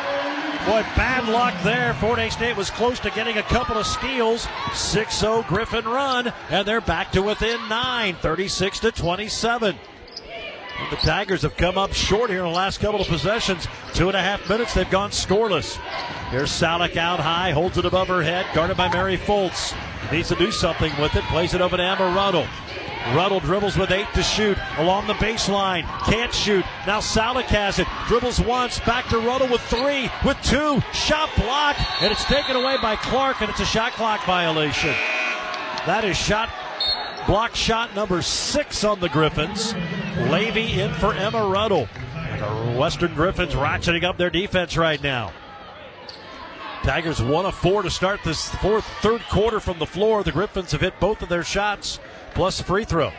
Boy, 0.66 0.81
bad 0.97 1.29
luck 1.29 1.53
there. 1.62 1.93
Fort 1.95 2.19
Hays 2.19 2.33
State 2.33 2.57
was 2.57 2.71
close 2.71 2.99
to 3.01 3.11
getting 3.11 3.37
a 3.37 3.43
couple 3.43 3.77
of 3.77 3.87
steals. 3.87 4.49
6 4.73 5.19
0 5.19 5.45
Griffon 5.47 5.85
run, 5.85 6.33
and 6.49 6.66
they're 6.66 6.81
back 6.81 7.12
to 7.12 7.21
within 7.21 7.34
nine, 7.40 8.16
36 8.16 8.81
to 8.81 8.93
27. 8.93 9.77
And 10.78 10.93
the 10.93 10.97
Tigers 10.97 11.43
have 11.43 11.56
come 11.56 11.78
up 11.78 11.93
short 11.93 12.31
here 12.31 12.40
in 12.40 12.47
the 12.47 12.56
last 12.56 12.81
couple 12.81 13.01
of 13.01 13.06
possessions. 13.06 13.66
Two 13.93 14.09
and 14.09 14.16
a 14.16 14.20
half 14.20 14.48
minutes, 14.48 14.74
they've 14.74 14.90
gone 14.90 15.11
scoreless. 15.11 15.77
Here's 16.31 16.51
Salick 16.51 16.97
out 16.97 17.20
high, 17.20 17.52
holds 17.52 17.78
it 17.78 17.85
above 17.85 18.09
her 18.09 18.23
head, 18.23 18.47
guarded 18.55 18.77
by 18.77 18.89
Mary 18.93 19.16
Foltz. 19.16 19.74
Needs 20.11 20.28
to 20.28 20.35
do 20.35 20.51
something 20.51 20.93
with 21.01 21.15
it, 21.15 21.24
plays 21.24 21.55
it 21.55 21.61
over 21.61 21.77
to 21.77 21.82
Emma 21.82 22.15
Ruddle. 22.15 22.47
Ruddle 23.12 23.40
dribbles 23.40 23.77
with 23.77 23.90
eight 23.90 24.06
to 24.15 24.23
shoot 24.23 24.56
along 24.78 25.06
the 25.06 25.12
baseline. 25.15 25.85
Can't 26.05 26.32
shoot. 26.32 26.65
Now 26.86 27.01
Salick 27.01 27.44
has 27.44 27.78
it. 27.78 27.86
Dribbles 28.09 28.40
once. 28.40 28.81
Back 28.81 29.06
to 29.09 29.19
Ruddle 29.19 29.48
with 29.48 29.61
three, 29.62 30.11
with 30.24 30.40
two. 30.43 30.81
Shot 30.94 31.28
blocked. 31.36 31.81
And 32.01 32.11
it's 32.11 32.24
taken 32.24 32.56
away 32.56 32.78
by 32.81 32.97
Clark, 32.97 33.43
and 33.43 33.51
it's 33.51 33.61
a 33.61 33.66
shot 33.66 33.93
clock 33.93 34.24
violation. 34.24 34.94
That 35.86 36.05
is 36.05 36.16
shot 36.16 36.48
block 37.27 37.55
shot 37.55 37.95
number 37.95 38.23
six 38.23 38.85
on 38.85 39.01
the 39.01 39.09
Griffons. 39.09 39.75
Levy 40.31 40.81
in 40.81 40.93
for 40.95 41.15
Emma 41.15 41.47
Ruddle. 41.49 41.89
And 42.15 42.41
the 42.41 42.79
Western 42.79 43.15
Griffons 43.15 43.55
ratcheting 43.55 44.05
up 44.05 44.17
their 44.17 44.31
defense 44.31 44.77
right 44.77 45.03
now. 45.03 45.33
Tigers 46.83 47.23
one 47.23 47.47
of 47.47 47.55
four 47.55 47.83
to 47.83 47.91
start 47.91 48.21
this 48.25 48.49
fourth, 48.57 48.85
third 49.01 49.23
quarter 49.31 49.59
from 49.59 49.79
the 49.79 49.87
floor. 49.87 50.23
The 50.23 50.33
Griffons 50.33 50.73
have 50.73 50.83
hit 50.83 51.01
both 51.01 51.23
of 51.23 51.29
their 51.29 51.43
shots 51.43 51.99
plus 52.35 52.61
a 52.61 52.65
free 52.65 52.85
throw. 52.85 53.11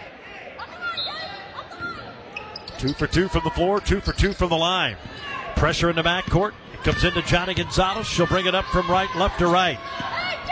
Two 2.78 2.94
for 2.94 3.08
two 3.08 3.28
from 3.28 3.42
the 3.44 3.50
floor, 3.50 3.80
two 3.80 4.02
for 4.02 4.14
two 4.14 4.34
from 4.34 4.50
the 4.50 4.58
line. 4.58 4.98
Pressure 5.56 5.90
in 5.90 5.96
the 5.96 6.04
backcourt. 6.04 6.52
It 6.74 6.84
comes 6.84 7.04
into 7.04 7.22
Johnny 7.24 7.54
Gonzalez. 7.54 8.06
She'll 8.06 8.28
bring 8.28 8.46
it 8.46 8.54
up 8.54 8.66
from 8.66 8.88
right, 8.88 9.10
left 9.16 9.40
to 9.40 9.48
right. 9.48 9.80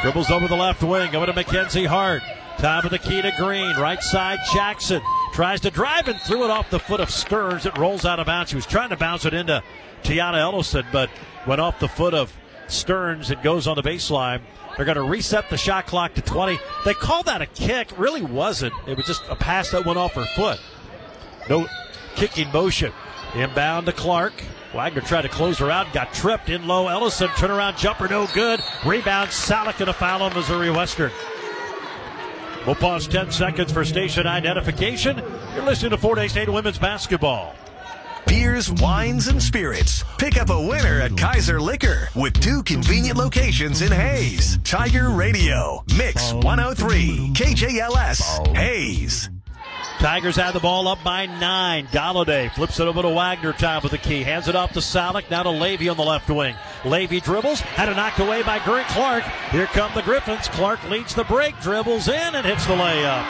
Dribbles 0.01 0.31
over 0.31 0.47
the 0.47 0.55
left 0.55 0.81
wing, 0.81 1.15
over 1.15 1.27
to 1.27 1.33
Mackenzie 1.33 1.85
Hart. 1.85 2.23
Top 2.57 2.85
of 2.85 2.91
the 2.91 2.99
key 2.99 3.21
to 3.21 3.31
Green. 3.37 3.75
Right 3.75 4.01
side, 4.01 4.39
Jackson. 4.53 5.01
Tries 5.33 5.59
to 5.61 5.71
drive 5.71 6.07
and 6.07 6.19
threw 6.21 6.43
it 6.43 6.49
off 6.49 6.69
the 6.69 6.79
foot 6.79 6.99
of 6.99 7.09
Stearns. 7.09 7.65
It 7.65 7.77
rolls 7.77 8.05
out 8.05 8.19
of 8.19 8.27
bounds. 8.27 8.51
She 8.51 8.55
was 8.55 8.65
trying 8.65 8.89
to 8.89 8.97
bounce 8.97 9.25
it 9.25 9.33
into 9.33 9.61
Tiana 10.03 10.39
Ellison, 10.39 10.85
but 10.91 11.09
went 11.45 11.59
off 11.59 11.79
the 11.79 11.87
foot 11.87 12.13
of 12.13 12.33
Stearns. 12.67 13.31
It 13.31 13.43
goes 13.43 13.67
on 13.67 13.75
the 13.75 13.83
baseline. 13.83 14.41
They're 14.75 14.85
going 14.85 14.95
to 14.95 15.03
reset 15.03 15.49
the 15.49 15.57
shot 15.57 15.85
clock 15.85 16.13
to 16.15 16.21
20. 16.21 16.57
They 16.85 16.93
call 16.93 17.23
that 17.23 17.41
a 17.41 17.45
kick. 17.47 17.97
Really 17.97 18.21
wasn't. 18.21 18.73
It 18.87 18.97
was 18.97 19.05
just 19.05 19.23
a 19.29 19.35
pass 19.35 19.71
that 19.71 19.85
went 19.85 19.97
off 19.97 20.13
her 20.13 20.25
foot. 20.35 20.59
No 21.49 21.67
kicking 22.15 22.51
motion. 22.51 22.91
Inbound 23.35 23.87
to 23.87 23.91
Clark. 23.91 24.33
Wagner 24.73 25.01
tried 25.01 25.21
to 25.23 25.29
close 25.29 25.59
her 25.59 25.69
out, 25.69 25.93
got 25.93 26.13
tripped 26.13 26.49
in 26.49 26.67
low. 26.67 26.87
Ellison 26.87 27.27
turnaround 27.29 27.77
jumper, 27.77 28.07
no 28.07 28.27
good. 28.33 28.59
Rebound, 28.85 29.29
Salick 29.29 29.79
and 29.79 29.89
a 29.89 29.93
foul 29.93 30.23
on 30.23 30.33
Missouri 30.33 30.71
Western. 30.71 31.11
We'll 32.65 32.75
pause 32.75 33.07
10 33.07 33.31
seconds 33.31 33.71
for 33.71 33.83
station 33.83 34.25
identification. 34.25 35.21
You're 35.53 35.65
listening 35.65 35.91
to 35.91 35.97
Fort 35.97 36.17
Hays 36.17 36.31
State 36.31 36.49
Women's 36.49 36.77
Basketball. 36.77 37.55
Beers, 38.25 38.71
wines, 38.71 39.27
and 39.27 39.41
spirits. 39.41 40.05
Pick 40.17 40.37
up 40.37 40.49
a 40.49 40.59
winner 40.67 41.01
at 41.01 41.17
Kaiser 41.17 41.59
Liquor 41.59 42.07
with 42.15 42.39
two 42.39 42.63
convenient 42.63 43.17
locations 43.17 43.81
in 43.81 43.91
Hays. 43.91 44.57
Tiger 44.63 45.09
Radio, 45.09 45.83
Mix 45.97 46.31
103, 46.33 47.33
KJLS, 47.33 48.55
Hays. 48.55 49.29
Tigers 50.03 50.35
have 50.35 50.53
the 50.53 50.59
ball 50.59 50.89
up 50.89 51.01
by 51.01 51.27
nine. 51.27 51.87
Galladay 51.87 52.51
flips 52.51 52.77
it 52.77 52.89
over 52.89 53.01
to 53.03 53.07
Wagner, 53.07 53.53
top 53.53 53.85
of 53.85 53.91
the 53.91 53.97
key. 53.97 54.21
Hands 54.21 54.45
it 54.49 54.53
off 54.53 54.73
to 54.73 54.81
Salick, 54.81 55.31
now 55.31 55.43
to 55.43 55.49
Levy 55.49 55.87
on 55.87 55.95
the 55.95 56.03
left 56.03 56.29
wing. 56.29 56.57
Levy 56.83 57.21
dribbles, 57.21 57.61
had 57.61 57.87
it 57.87 57.95
knocked 57.95 58.19
away 58.19 58.43
by 58.43 58.59
Grant 58.65 58.89
Clark. 58.89 59.23
Here 59.51 59.65
come 59.67 59.93
the 59.95 60.01
Griffons. 60.01 60.49
Clark 60.49 60.83
leads 60.89 61.15
the 61.15 61.23
break, 61.23 61.57
dribbles 61.61 62.09
in, 62.09 62.35
and 62.35 62.45
hits 62.45 62.65
the 62.65 62.73
layup. 62.73 63.23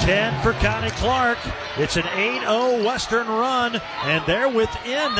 10 0.00 0.42
for 0.42 0.54
Connie 0.54 0.90
Clark. 0.90 1.38
It's 1.76 1.96
an 1.96 2.08
8 2.08 2.40
0 2.40 2.84
Western 2.84 3.28
run, 3.28 3.80
and 4.02 4.26
they're 4.26 4.48
within 4.48 5.12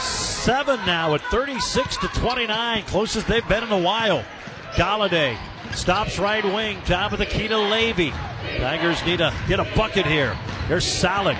seven 0.00 0.84
now 0.84 1.14
at 1.14 1.20
36 1.26 1.98
to 1.98 2.08
29, 2.08 2.82
closest 2.82 3.28
they've 3.28 3.48
been 3.48 3.62
in 3.62 3.70
a 3.70 3.78
while. 3.78 4.24
Galladay 4.72 5.38
stops 5.72 6.18
right 6.18 6.44
wing, 6.44 6.82
top 6.84 7.12
of 7.12 7.20
the 7.20 7.26
key 7.26 7.46
to 7.46 7.58
Levy. 7.58 8.12
Tigers 8.58 9.04
need 9.04 9.18
to 9.18 9.32
get 9.48 9.60
a 9.60 9.64
bucket 9.76 10.06
here. 10.06 10.34
Here's 10.68 10.84
Salick. 10.84 11.38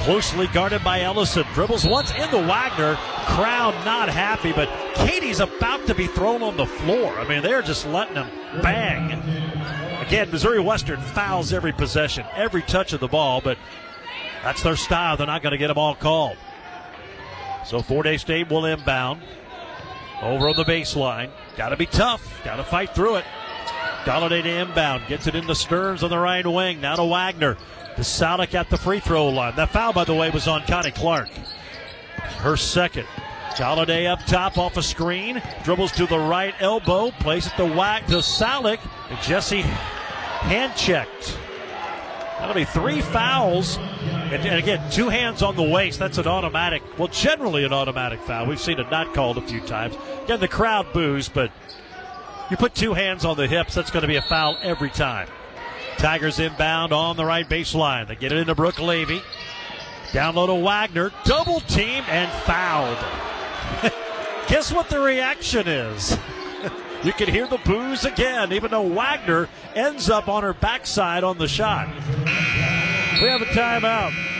Closely 0.00 0.46
guarded 0.48 0.84
by 0.84 1.00
Ellison. 1.00 1.44
Dribbles 1.54 1.86
once 1.86 2.10
into 2.12 2.36
Wagner. 2.36 2.96
Crowd 3.26 3.74
not 3.84 4.08
happy, 4.08 4.52
but 4.52 4.68
Katie's 4.94 5.40
about 5.40 5.86
to 5.86 5.94
be 5.94 6.06
thrown 6.06 6.42
on 6.42 6.56
the 6.56 6.66
floor. 6.66 7.18
I 7.18 7.26
mean, 7.26 7.42
they're 7.42 7.62
just 7.62 7.86
letting 7.86 8.16
him 8.16 8.28
bang. 8.60 9.12
Again, 10.06 10.30
Missouri 10.30 10.60
Western 10.60 11.00
fouls 11.00 11.52
every 11.52 11.72
possession, 11.72 12.26
every 12.34 12.60
touch 12.62 12.92
of 12.92 13.00
the 13.00 13.08
ball, 13.08 13.40
but 13.40 13.56
that's 14.42 14.62
their 14.62 14.76
style. 14.76 15.16
They're 15.16 15.26
not 15.26 15.42
going 15.42 15.52
to 15.52 15.58
get 15.58 15.68
them 15.68 15.78
all 15.78 15.94
called. 15.94 16.36
So 17.64 17.80
Fort 17.80 18.04
Hays 18.04 18.20
State 18.20 18.50
will 18.50 18.66
inbound. 18.66 19.22
Over 20.22 20.48
on 20.48 20.56
the 20.56 20.64
baseline. 20.64 21.30
Got 21.56 21.70
to 21.70 21.76
be 21.76 21.86
tough. 21.86 22.42
Got 22.44 22.56
to 22.56 22.64
fight 22.64 22.94
through 22.94 23.16
it. 23.16 23.24
Galladay 24.04 24.42
to 24.42 24.48
inbound. 24.48 25.06
Gets 25.08 25.26
it 25.26 25.34
into 25.34 25.54
Stearns 25.54 26.02
on 26.02 26.10
the 26.10 26.18
right 26.18 26.46
wing. 26.46 26.80
Now 26.80 26.96
to 26.96 27.04
Wagner. 27.04 27.56
To 27.96 28.02
Salick 28.02 28.54
at 28.54 28.70
the 28.70 28.76
free 28.76 29.00
throw 29.00 29.28
line. 29.28 29.54
That 29.56 29.70
foul, 29.70 29.92
by 29.92 30.04
the 30.04 30.14
way, 30.14 30.30
was 30.30 30.48
on 30.48 30.62
Connie 30.66 30.90
Clark. 30.90 31.28
Her 32.38 32.56
second. 32.56 33.06
Galladay 33.54 34.06
up 34.10 34.24
top 34.26 34.58
off 34.58 34.76
a 34.76 34.82
screen. 34.82 35.40
Dribbles 35.62 35.92
to 35.92 36.06
the 36.06 36.18
right 36.18 36.54
elbow. 36.58 37.12
Plays 37.12 37.46
it 37.46 37.52
to 37.56 37.64
Wag 37.64 38.06
to 38.08 38.16
Salick. 38.16 38.80
And 39.10 39.20
Jesse 39.20 39.62
hand 39.62 40.74
checked. 40.76 41.38
That'll 42.38 42.54
be 42.54 42.64
three 42.64 43.00
fouls. 43.00 43.78
And, 43.78 44.44
and 44.44 44.58
again, 44.58 44.90
two 44.90 45.08
hands 45.08 45.40
on 45.40 45.54
the 45.56 45.62
waist. 45.62 45.98
That's 45.98 46.18
an 46.18 46.26
automatic, 46.26 46.82
well, 46.98 47.08
generally 47.08 47.64
an 47.64 47.72
automatic 47.72 48.20
foul. 48.20 48.46
We've 48.46 48.60
seen 48.60 48.80
it 48.80 48.90
not 48.90 49.14
called 49.14 49.38
a 49.38 49.42
few 49.42 49.60
times. 49.60 49.96
Again, 50.24 50.40
the 50.40 50.48
crowd 50.48 50.92
boos, 50.92 51.28
but 51.28 51.50
you 52.50 52.56
put 52.56 52.74
two 52.74 52.94
hands 52.94 53.24
on 53.24 53.36
the 53.36 53.46
hips, 53.46 53.74
that's 53.74 53.90
going 53.90 54.02
to 54.02 54.08
be 54.08 54.16
a 54.16 54.22
foul 54.22 54.58
every 54.62 54.90
time. 54.90 55.28
Tigers 55.98 56.38
inbound 56.38 56.92
on 56.92 57.16
the 57.16 57.24
right 57.24 57.48
baseline. 57.48 58.06
They 58.06 58.16
get 58.16 58.32
it 58.32 58.38
into 58.38 58.54
Brooke 58.54 58.80
Levy. 58.80 59.22
Down 60.12 60.34
low 60.34 60.46
to 60.46 60.54
Wagner. 60.54 61.12
Double 61.24 61.60
team 61.60 62.04
and 62.08 62.30
fouled. 62.42 62.98
Guess 64.48 64.72
what 64.72 64.88
the 64.88 65.00
reaction 65.00 65.66
is? 65.66 66.18
you 67.04 67.12
can 67.12 67.28
hear 67.28 67.46
the 67.46 67.58
boos 67.58 68.04
again, 68.04 68.52
even 68.52 68.70
though 68.70 68.86
Wagner 68.86 69.48
ends 69.74 70.10
up 70.10 70.28
on 70.28 70.42
her 70.42 70.54
backside 70.54 71.24
on 71.24 71.38
the 71.38 71.48
shot. 71.48 71.88
We 73.20 73.28
have 73.28 73.42
a 73.42 73.46
timeout. 73.46 74.33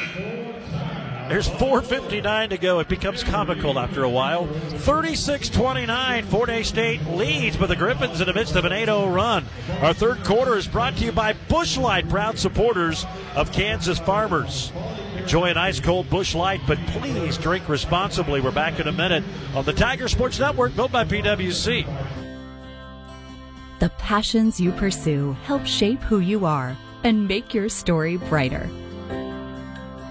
There's 1.28 1.48
4.59 1.48 2.50
to 2.50 2.58
go. 2.58 2.80
It 2.80 2.88
becomes 2.88 3.24
comical 3.24 3.78
after 3.78 4.04
a 4.04 4.08
while. 4.08 4.46
36 4.46 5.48
29. 5.48 6.24
Fort 6.26 6.50
Hays 6.50 6.68
State 6.68 7.04
leads, 7.06 7.56
but 7.56 7.68
the 7.68 7.76
Griffons 7.76 8.20
in 8.20 8.26
the 8.26 8.34
midst 8.34 8.56
of 8.56 8.66
an 8.66 8.72
8 8.72 8.84
0 8.86 9.08
run. 9.08 9.44
Our 9.80 9.94
third 9.94 10.22
quarter 10.22 10.56
is 10.56 10.68
brought 10.68 10.96
to 10.96 11.04
you 11.04 11.12
by 11.12 11.32
Busch 11.48 11.78
Light, 11.78 12.08
proud 12.10 12.38
supporters 12.38 13.06
of 13.34 13.52
Kansas 13.52 13.98
farmers. 13.98 14.70
Enjoy 15.16 15.46
an 15.46 15.56
ice 15.56 15.80
cold 15.80 16.10
Busch 16.10 16.34
Light, 16.34 16.60
but 16.66 16.78
please 16.88 17.38
drink 17.38 17.70
responsibly. 17.70 18.42
We're 18.42 18.50
back 18.50 18.78
in 18.78 18.88
a 18.88 18.92
minute 18.92 19.24
on 19.54 19.64
the 19.64 19.72
Tiger 19.72 20.08
Sports 20.08 20.38
Network, 20.38 20.76
built 20.76 20.92
by 20.92 21.04
PWC. 21.04 21.86
The 23.80 23.88
passions 23.98 24.60
you 24.60 24.72
pursue 24.72 25.32
help 25.44 25.64
shape 25.64 26.00
who 26.00 26.18
you 26.18 26.44
are 26.44 26.76
and 27.02 27.26
make 27.26 27.54
your 27.54 27.70
story 27.70 28.18
brighter. 28.18 28.68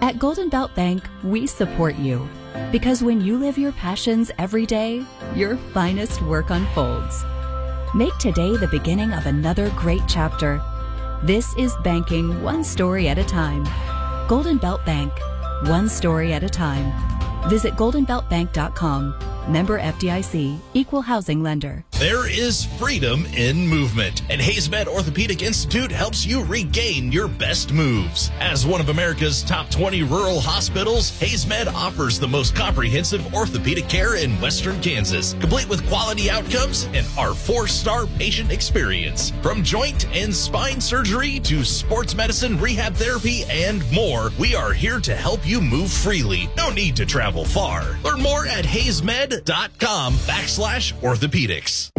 At 0.03 0.19
Golden 0.19 0.49
Belt 0.49 0.75
Bank, 0.75 1.01
we 1.23 1.47
support 1.47 1.95
you 1.95 2.27
because 2.73 3.01
when 3.01 3.21
you 3.21 3.37
live 3.37 3.57
your 3.57 3.71
passions 3.71 4.31
every 4.37 4.65
day, 4.65 5.01
your 5.33 5.55
finest 5.73 6.21
work 6.23 6.49
unfolds. 6.49 7.23
Make 7.95 8.17
today 8.17 8.57
the 8.57 8.67
beginning 8.67 9.13
of 9.13 9.27
another 9.27 9.69
great 9.77 10.01
chapter. 10.09 10.61
This 11.23 11.55
is 11.55 11.73
banking 11.85 12.43
one 12.43 12.65
story 12.65 13.07
at 13.07 13.17
a 13.17 13.23
time. 13.23 13.63
Golden 14.27 14.57
Belt 14.57 14.85
Bank, 14.85 15.13
one 15.67 15.87
story 15.87 16.33
at 16.33 16.43
a 16.43 16.49
time. 16.49 16.91
Visit 17.49 17.75
goldenbeltbank.com. 17.75 19.32
Member 19.47 19.77
FDIC, 19.77 20.57
equal 20.73 21.01
housing 21.01 21.43
lender. 21.43 21.83
There 21.99 22.29
is 22.29 22.65
freedom 22.65 23.25
in 23.27 23.67
movement, 23.67 24.21
and 24.29 24.41
HaysMed 24.41 24.87
Orthopedic 24.87 25.41
Institute 25.41 25.91
helps 25.91 26.25
you 26.25 26.43
regain 26.45 27.11
your 27.11 27.27
best 27.27 27.73
moves. 27.73 28.31
As 28.39 28.65
one 28.65 28.79
of 28.79 28.89
America's 28.89 29.43
top 29.43 29.69
20 29.69 30.03
rural 30.03 30.39
hospitals, 30.39 31.11
HaysMed 31.19 31.73
offers 31.73 32.19
the 32.19 32.27
most 32.27 32.55
comprehensive 32.55 33.33
orthopedic 33.33 33.89
care 33.89 34.15
in 34.15 34.31
western 34.41 34.79
Kansas, 34.81 35.33
complete 35.39 35.67
with 35.67 35.85
quality 35.87 36.29
outcomes 36.29 36.85
and 36.93 37.05
our 37.17 37.33
four 37.33 37.67
star 37.67 38.05
patient 38.17 38.51
experience. 38.51 39.31
From 39.41 39.61
joint 39.61 40.07
and 40.15 40.33
spine 40.33 40.79
surgery 40.79 41.39
to 41.41 41.63
sports 41.65 42.15
medicine, 42.15 42.59
rehab 42.59 42.95
therapy, 42.95 43.43
and 43.49 43.89
more, 43.91 44.31
we 44.39 44.55
are 44.55 44.71
here 44.71 44.99
to 45.01 45.15
help 45.15 45.45
you 45.45 45.59
move 45.59 45.91
freely. 45.91 46.49
No 46.55 46.69
need 46.69 46.95
to 46.95 47.05
travel 47.05 47.43
far. 47.43 47.97
Learn 48.03 48.21
more 48.21 48.45
at 48.45 48.65
HaysMed.com 49.33 50.13
backslash 50.13 50.93
orthopedics. 51.01 51.91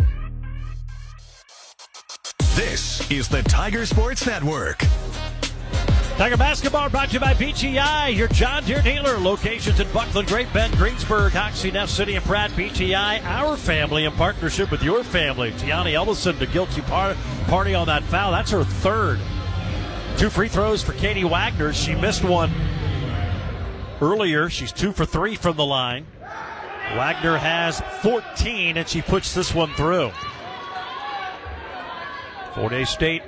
This 2.54 3.10
is 3.10 3.28
the 3.28 3.42
Tiger 3.42 3.84
Sports 3.84 4.26
Network. 4.26 4.84
Tiger 6.16 6.36
basketball 6.36 6.88
brought 6.88 7.08
to 7.08 7.14
you 7.14 7.20
by 7.20 7.34
BTI, 7.34 8.16
your 8.16 8.28
John 8.28 8.62
Deere 8.62 8.80
dealer. 8.82 9.18
Locations 9.18 9.80
in 9.80 9.90
Bucklin, 9.92 10.26
Great 10.26 10.52
Bend, 10.52 10.76
Greensburg, 10.76 11.32
Hoxie, 11.32 11.72
Ness 11.72 11.90
City, 11.90 12.14
and 12.14 12.24
Pratt. 12.24 12.52
BTI, 12.52 13.24
our 13.24 13.56
family 13.56 14.04
in 14.04 14.12
partnership 14.12 14.70
with 14.70 14.84
your 14.84 15.02
family. 15.02 15.50
Tiani 15.52 15.94
Ellison, 15.94 16.38
the 16.38 16.46
guilty 16.46 16.82
par- 16.82 17.16
party 17.48 17.74
on 17.74 17.88
that 17.88 18.04
foul. 18.04 18.30
That's 18.30 18.52
her 18.52 18.62
third. 18.62 19.18
Two 20.16 20.30
free 20.30 20.48
throws 20.48 20.84
for 20.84 20.92
Katie 20.92 21.24
Wagner. 21.24 21.72
She 21.72 21.96
missed 21.96 22.22
one 22.22 22.52
earlier. 24.00 24.48
She's 24.48 24.70
two 24.70 24.92
for 24.92 25.04
three 25.04 25.34
from 25.34 25.56
the 25.56 25.66
line. 25.66 26.06
Wagner 26.96 27.36
has 27.36 27.80
14, 28.02 28.76
and 28.76 28.88
she 28.88 29.02
puts 29.02 29.34
this 29.34 29.52
one 29.52 29.72
through. 29.74 30.12
Fort 32.54 32.70
Hays 32.70 32.88
State 32.88 33.22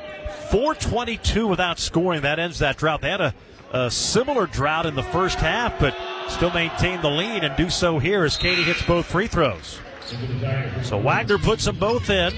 422 0.50 1.48
without 1.48 1.80
scoring. 1.80 2.22
That 2.22 2.38
ends 2.38 2.60
that 2.60 2.76
drought. 2.76 3.00
They 3.00 3.10
had 3.10 3.20
a, 3.20 3.34
a 3.72 3.90
similar 3.90 4.46
drought 4.46 4.86
in 4.86 4.94
the 4.94 5.02
first 5.02 5.38
half, 5.38 5.80
but 5.80 5.96
still 6.28 6.52
maintain 6.52 7.02
the 7.02 7.10
lead 7.10 7.42
and 7.42 7.56
do 7.56 7.68
so 7.68 7.98
here 7.98 8.24
as 8.24 8.36
Katie 8.36 8.62
hits 8.62 8.82
both 8.86 9.06
free 9.06 9.26
throws. 9.26 9.80
So 10.84 10.98
Wagner 10.98 11.38
puts 11.38 11.64
them 11.64 11.78
both 11.78 12.08
in. 12.08 12.32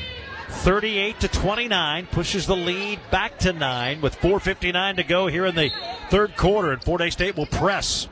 38 0.49 1.21
to 1.21 1.29
29 1.29 2.07
pushes 2.07 2.47
the 2.47 2.57
lead 2.57 2.99
back 3.11 3.39
to 3.41 3.53
nine 3.53 4.01
with 4.01 4.17
4:59 4.17 4.97
to 4.97 5.05
go 5.05 5.27
here 5.27 5.45
in 5.45 5.55
the 5.55 5.71
third 6.09 6.37
quarter, 6.39 6.73
and 6.73 6.83
Fort 6.83 7.03
Hays 7.03 7.13
State 7.13 7.37
will 7.37 7.47
press. 7.47 8.09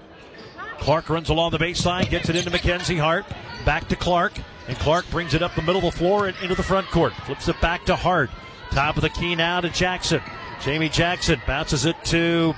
Clark 0.78 1.08
runs 1.08 1.28
along 1.28 1.50
the 1.50 1.58
baseline, 1.58 2.08
gets 2.08 2.28
it 2.28 2.36
into 2.36 2.50
Mackenzie 2.50 2.96
Hart, 2.96 3.24
back 3.64 3.88
to 3.88 3.96
Clark, 3.96 4.32
and 4.68 4.78
Clark 4.78 5.08
brings 5.10 5.34
it 5.34 5.42
up 5.42 5.54
the 5.54 5.62
middle 5.62 5.86
of 5.86 5.92
the 5.92 5.98
floor 5.98 6.26
and 6.26 6.36
into 6.42 6.54
the 6.54 6.62
front 6.62 6.86
court. 6.88 7.12
Flips 7.24 7.48
it 7.48 7.60
back 7.60 7.84
to 7.86 7.96
Hart. 7.96 8.30
Top 8.70 8.96
of 8.96 9.02
the 9.02 9.10
key 9.10 9.34
now 9.34 9.60
to 9.60 9.68
Jackson. 9.68 10.20
Jamie 10.60 10.88
Jackson 10.88 11.40
bounces 11.46 11.84
it 11.84 11.96
to 12.06 12.54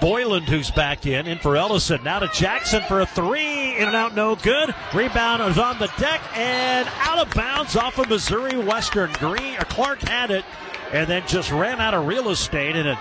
Boylan, 0.00 0.44
who's 0.44 0.70
back 0.70 1.06
in. 1.06 1.26
In 1.26 1.38
for 1.38 1.56
Ellison. 1.56 2.02
Now 2.04 2.20
to 2.20 2.28
Jackson 2.28 2.82
for 2.82 3.00
a 3.00 3.06
three. 3.06 3.76
In 3.76 3.88
and 3.88 3.96
out, 3.96 4.14
no 4.14 4.36
good. 4.36 4.74
Rebound 4.94 5.42
is 5.50 5.58
on 5.58 5.78
the 5.78 5.90
deck 5.98 6.20
and 6.36 6.88
out 7.00 7.26
of 7.26 7.34
bounds 7.34 7.76
off 7.76 7.98
of 7.98 8.08
Missouri 8.08 8.56
Western. 8.56 9.12
Green 9.14 9.56
or 9.56 9.64
Clark 9.64 10.00
had 10.00 10.30
it 10.30 10.44
and 10.92 11.08
then 11.08 11.22
just 11.26 11.50
ran 11.50 11.80
out 11.80 11.94
of 11.94 12.06
real 12.06 12.30
estate 12.30 12.76
and 12.76 12.88
it 12.88 12.98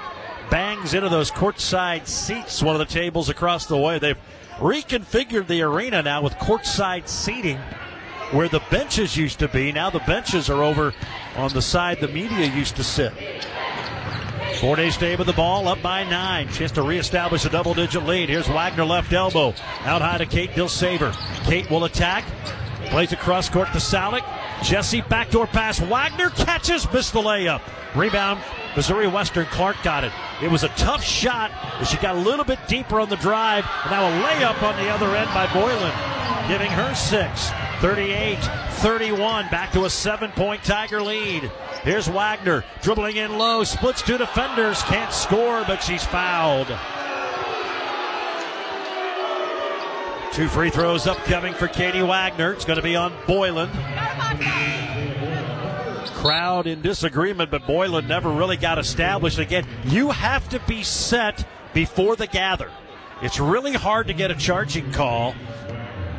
bangs 0.49 0.94
into 0.94 1.10
those 1.10 1.32
courtside 1.32 2.07
seats. 2.07 2.61
One 2.61 2.76
of 2.76 2.80
the 2.80 2.94
tables 2.94 3.30
across 3.30 3.65
the 3.65 3.78
way. 3.78 3.99
They've 3.99 4.19
reconfigured 4.57 5.48
the 5.48 5.61
arena 5.61 6.02
now 6.02 6.22
with 6.22 6.34
courtside 6.36 7.07
seating 7.07 7.60
where 8.32 8.49
the 8.49 8.61
benches 8.72 9.15
used 9.15 9.40
to 9.40 9.48
be. 9.48 9.72
Now 9.72 9.90
the 9.90 9.99
benches 9.99 10.49
are 10.49 10.64
over 10.64 10.94
on 11.36 11.52
the 11.53 11.61
side 11.61 11.99
the 11.99 12.07
media 12.07 12.48
used 12.48 12.76
to 12.76 12.84
sit. 12.84 13.14
Fort 14.60 14.80
Hays 14.80 14.95
State 14.95 15.19
with 15.19 15.28
the 15.28 15.34
ball 15.34 15.68
up 15.68 15.82
by 15.82 16.03
nine. 16.03 16.49
Chance 16.49 16.72
to 16.74 16.82
reestablish 16.82 17.45
a 17.45 17.49
double 17.49 17.74
digit 17.74 18.03
lead. 18.06 18.30
Here's 18.30 18.48
Wagner 18.48 18.86
left 18.86 19.14
elbow. 19.14 19.53
Out 19.84 20.02
high 20.02 20.18
to 20.18 20.26
Kate 20.26 20.49
Dilsaver. 20.52 21.14
Kate 21.45 21.69
will 21.69 21.86
attack. 21.86 22.26
Plays 22.88 23.11
across 23.11 23.49
court 23.49 23.68
to 23.74 23.78
Salick. 23.78 24.24
Jesse 24.64 25.02
backdoor 25.02 25.45
pass. 25.45 25.80
Wagner 25.80 26.30
catches, 26.32 26.91
missed 26.91 27.14
the 27.14 27.19
layup. 27.19 27.61
Rebound. 27.95 28.41
Missouri 28.76 29.07
Western 29.07 29.45
Clark 29.45 29.76
got 29.84 30.03
it. 30.03 30.11
It 30.41 30.51
was 30.51 30.64
a 30.64 30.69
tough 30.69 31.03
shot 31.03 31.51
as 31.80 31.89
she 31.89 31.97
got 31.97 32.15
a 32.15 32.19
little 32.19 32.45
bit 32.45 32.59
deeper 32.68 32.99
on 32.99 33.09
the 33.09 33.15
drive. 33.15 33.65
And 33.84 33.91
now 33.91 34.07
a 34.07 34.23
layup 34.23 34.61
on 34.61 34.76
the 34.84 34.89
other 34.89 35.15
end 35.15 35.30
by 35.34 35.51
Boylan, 35.51 36.47
giving 36.47 36.72
her 36.72 36.93
six. 36.93 37.49
38 37.80 38.38
31. 38.77 39.49
Back 39.49 39.72
to 39.73 39.85
a 39.85 39.89
seven 39.89 40.31
point 40.31 40.64
Tiger 40.64 41.01
lead. 41.01 41.51
Here's 41.84 42.07
Wagner 42.07 42.64
dribbling 42.81 43.18
in 43.18 43.38
low, 43.38 43.64
splits 43.64 44.01
two 44.01 44.18
defenders, 44.18 44.81
can't 44.84 45.14
score, 45.14 45.64
but 45.65 45.84
she's 45.84 46.03
fouled. 46.03 46.68
Two 50.34 50.47
free 50.47 50.69
throws 50.69 51.07
upcoming 51.07 51.53
for 51.53 51.68
Katie 51.68 52.03
Wagner. 52.03 52.53
It's 52.53 52.65
going 52.65 52.77
to 52.77 52.84
be 52.84 52.95
on 52.95 53.14
Boylan. 53.26 53.69
Crowd 56.18 56.65
in 56.65 56.81
disagreement, 56.81 57.52
but 57.52 57.68
Boylan 57.68 58.07
never 58.07 58.31
really 58.31 58.57
got 58.57 58.80
established. 58.80 59.38
Again, 59.38 59.68
you 59.85 60.10
have 60.10 60.49
to 60.49 60.60
be 60.61 60.81
set 60.81 61.48
before 61.76 62.15
the 62.15 62.26
gather. 62.26 62.72
It's 63.22 63.39
really 63.39 63.73
hard 63.73 64.07
to 64.07 64.14
get 64.14 64.31
a 64.31 64.35
charging 64.35 64.91
call. 64.91 65.35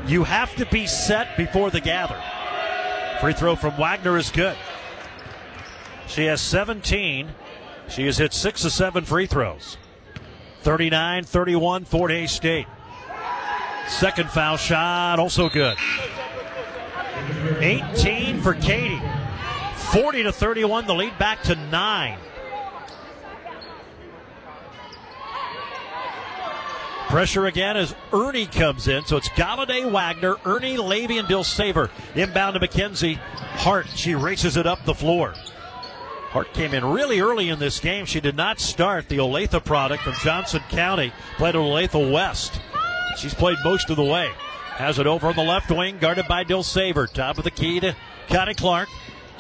You 0.07 0.23
have 0.23 0.55
to 0.55 0.67
be 0.67 0.87
set 0.87 1.37
before 1.37 1.71
the 1.71 1.81
gather. 1.81 2.17
Free 3.21 3.33
throw 3.33 3.57
from 3.57 3.77
Wagner 3.77 4.17
is 4.17 4.31
good. 4.31 4.57
She 6.07 6.27
has 6.27 6.41
17. 6.41 7.31
She 7.89 8.07
has 8.07 8.19
hit 8.19 8.33
six 8.33 8.65
of 8.65 8.71
seven 8.71 9.05
free 9.05 9.27
throws. 9.27 9.79
39 10.61 11.25
31, 11.25 11.85
Fort 11.85 12.13
Hays 12.13 12.31
State. 12.31 12.67
Second 13.89 14.31
foul 14.31 14.59
shot, 14.59 15.19
also 15.19 15.49
good. 15.49 15.77
18 17.59 18.41
for 18.43 18.55
Katie. 18.55 19.03
40 19.93 20.25
to 20.25 20.33
31, 20.33 20.87
the 20.87 20.95
lead 20.95 21.19
back 21.19 21.43
to 21.45 21.55
nine. 21.55 22.19
Pressure 27.09 27.47
again 27.47 27.79
as 27.79 27.95
Ernie 28.13 28.45
comes 28.45 28.87
in. 28.87 29.07
So 29.07 29.17
it's 29.17 29.31
Galladay, 29.31 29.91
Wagner, 29.91 30.37
Ernie, 30.45 30.77
Levy, 30.77 31.17
and 31.17 31.27
Dilsaver. 31.27 31.89
Inbound 32.15 32.55
to 32.55 32.61
Mackenzie. 32.61 33.15
Hart, 33.15 33.89
she 33.89 34.15
races 34.15 34.59
it 34.59 34.67
up 34.67 34.85
the 34.85 34.95
floor. 34.95 35.33
Hart 36.29 36.53
came 36.53 36.75
in 36.75 36.85
really 36.85 37.21
early 37.21 37.49
in 37.49 37.59
this 37.59 37.81
game. 37.81 38.05
She 38.05 38.21
did 38.21 38.37
not 38.37 38.61
start. 38.61 39.09
The 39.09 39.17
Olathe 39.17 39.65
product 39.65 40.03
from 40.03 40.13
Johnson 40.23 40.61
County 40.69 41.15
played 41.39 41.57
at 41.57 41.61
Olathe 41.61 42.13
West. 42.13 42.61
She's 43.17 43.33
played 43.33 43.57
most 43.65 43.89
of 43.89 43.97
the 43.97 44.05
way. 44.05 44.31
Has 44.73 44.99
it 44.99 45.07
over 45.07 45.29
on 45.29 45.35
the 45.35 45.43
left 45.43 45.71
wing, 45.71 45.97
guarded 45.99 46.29
by 46.29 46.45
Dilsaver. 46.45 47.11
Top 47.11 47.39
of 47.39 47.45
the 47.45 47.51
key 47.51 47.81
to 47.81 47.97
Connie 48.29 48.53
Clark. 48.53 48.89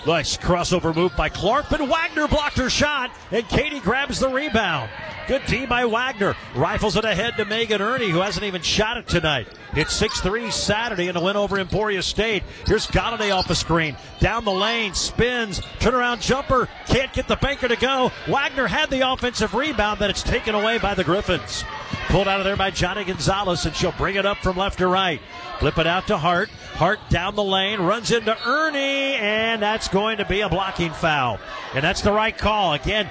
Nice 0.06 0.36
crossover 0.36 0.94
move 0.94 1.14
by 1.16 1.28
Clark, 1.28 1.66
but 1.70 1.86
Wagner 1.86 2.28
blocked 2.28 2.56
her 2.58 2.70
shot, 2.70 3.10
and 3.30 3.46
Katie 3.48 3.80
grabs 3.80 4.20
the 4.20 4.28
rebound. 4.28 4.90
Good 5.26 5.46
team 5.46 5.68
by 5.68 5.84
Wagner. 5.84 6.34
Rifles 6.54 6.96
it 6.96 7.04
ahead 7.04 7.36
to 7.36 7.44
Megan 7.44 7.82
Ernie, 7.82 8.08
who 8.08 8.20
hasn't 8.20 8.46
even 8.46 8.62
shot 8.62 8.96
it 8.96 9.06
tonight. 9.06 9.46
It's 9.74 9.92
6 9.94 10.20
3 10.22 10.50
Saturday 10.50 11.08
in 11.08 11.16
a 11.16 11.22
win 11.22 11.36
over 11.36 11.58
Emporia 11.58 12.02
State. 12.02 12.44
Here's 12.66 12.86
Galladay 12.86 13.34
off 13.36 13.46
the 13.46 13.54
screen. 13.54 13.94
Down 14.20 14.46
the 14.46 14.52
lane, 14.52 14.94
spins, 14.94 15.60
turnaround 15.80 16.22
jumper. 16.22 16.66
Can't 16.86 17.12
get 17.12 17.28
the 17.28 17.36
banker 17.36 17.68
to 17.68 17.76
go. 17.76 18.10
Wagner 18.26 18.66
had 18.66 18.88
the 18.88 19.10
offensive 19.10 19.52
rebound, 19.52 19.98
but 19.98 20.08
it's 20.08 20.22
taken 20.22 20.54
away 20.54 20.78
by 20.78 20.94
the 20.94 21.04
Griffons. 21.04 21.62
Pulled 22.08 22.26
out 22.26 22.40
of 22.40 22.46
there 22.46 22.56
by 22.56 22.70
Johnny 22.70 23.04
Gonzalez, 23.04 23.66
and 23.66 23.76
she'll 23.76 23.92
bring 23.92 24.16
it 24.16 24.24
up 24.24 24.38
from 24.38 24.56
left 24.56 24.78
to 24.78 24.86
right. 24.86 25.20
Flip 25.58 25.78
it 25.78 25.86
out 25.86 26.06
to 26.06 26.16
Hart. 26.16 26.50
Hart 26.74 27.00
down 27.10 27.34
the 27.34 27.42
lane, 27.42 27.80
runs 27.80 28.12
into 28.12 28.36
Ernie, 28.46 29.14
and 29.16 29.60
that's 29.60 29.88
going 29.88 30.18
to 30.18 30.24
be 30.24 30.40
a 30.40 30.48
blocking 30.48 30.92
foul. 30.92 31.40
And 31.74 31.82
that's 31.82 32.02
the 32.02 32.12
right 32.12 32.36
call. 32.36 32.74
Again, 32.74 33.10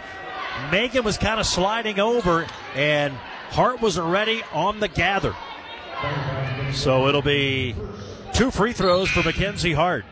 Megan 0.72 1.04
was 1.04 1.18
kind 1.18 1.40
of 1.40 1.46
sliding 1.46 2.00
over, 2.00 2.48
and 2.74 3.14
Hart 3.50 3.82
was 3.82 3.98
already 3.98 4.44
on 4.54 4.80
the 4.80 4.88
gather. 4.88 5.36
So 6.74 7.08
it'll 7.08 7.22
be 7.22 7.76
two 8.34 8.52
free 8.52 8.72
throws 8.72 9.10
for 9.10 9.24
Mackenzie 9.24 9.74
Hart. 9.74 10.06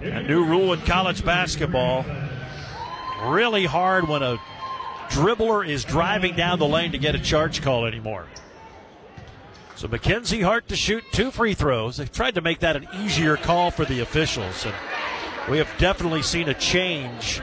A 0.00 0.22
new 0.22 0.44
rule 0.44 0.72
in 0.72 0.80
college 0.80 1.24
basketball. 1.24 2.04
Really 3.26 3.66
hard 3.66 4.08
when 4.08 4.22
a 4.22 4.38
dribbler 5.10 5.68
is 5.68 5.84
driving 5.84 6.34
down 6.34 6.58
the 6.58 6.66
lane 6.66 6.92
to 6.92 6.98
get 6.98 7.14
a 7.14 7.18
charge 7.18 7.62
call 7.62 7.84
anymore. 7.84 8.26
So 9.80 9.88
Mackenzie 9.88 10.42
Hart 10.42 10.68
to 10.68 10.76
shoot 10.76 11.02
two 11.10 11.30
free 11.30 11.54
throws. 11.54 11.96
They've 11.96 12.12
tried 12.12 12.34
to 12.34 12.42
make 12.42 12.58
that 12.58 12.76
an 12.76 12.86
easier 13.02 13.38
call 13.38 13.70
for 13.70 13.86
the 13.86 14.00
officials, 14.00 14.66
and 14.66 14.74
we 15.48 15.56
have 15.56 15.70
definitely 15.78 16.20
seen 16.20 16.50
a 16.50 16.52
change. 16.54 17.40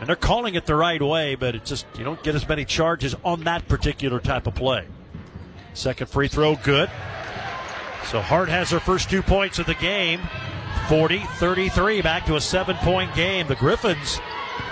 And 0.00 0.08
they're 0.08 0.16
calling 0.16 0.56
it 0.56 0.66
the 0.66 0.74
right 0.74 1.00
way, 1.00 1.36
but 1.36 1.54
it 1.54 1.64
just 1.64 1.86
you 1.96 2.02
don't 2.02 2.20
get 2.24 2.34
as 2.34 2.48
many 2.48 2.64
charges 2.64 3.14
on 3.22 3.44
that 3.44 3.68
particular 3.68 4.18
type 4.18 4.48
of 4.48 4.56
play. 4.56 4.84
Second 5.74 6.08
free 6.08 6.26
throw, 6.26 6.56
good. 6.56 6.90
So 8.06 8.20
Hart 8.20 8.48
has 8.48 8.70
her 8.70 8.80
first 8.80 9.08
two 9.08 9.22
points 9.22 9.60
of 9.60 9.66
the 9.66 9.74
game. 9.74 10.20
40 10.88 11.20
33, 11.20 12.02
back 12.02 12.26
to 12.26 12.34
a 12.34 12.40
seven 12.40 12.74
point 12.78 13.14
game. 13.14 13.46
The 13.46 13.54
Griffons, 13.54 14.18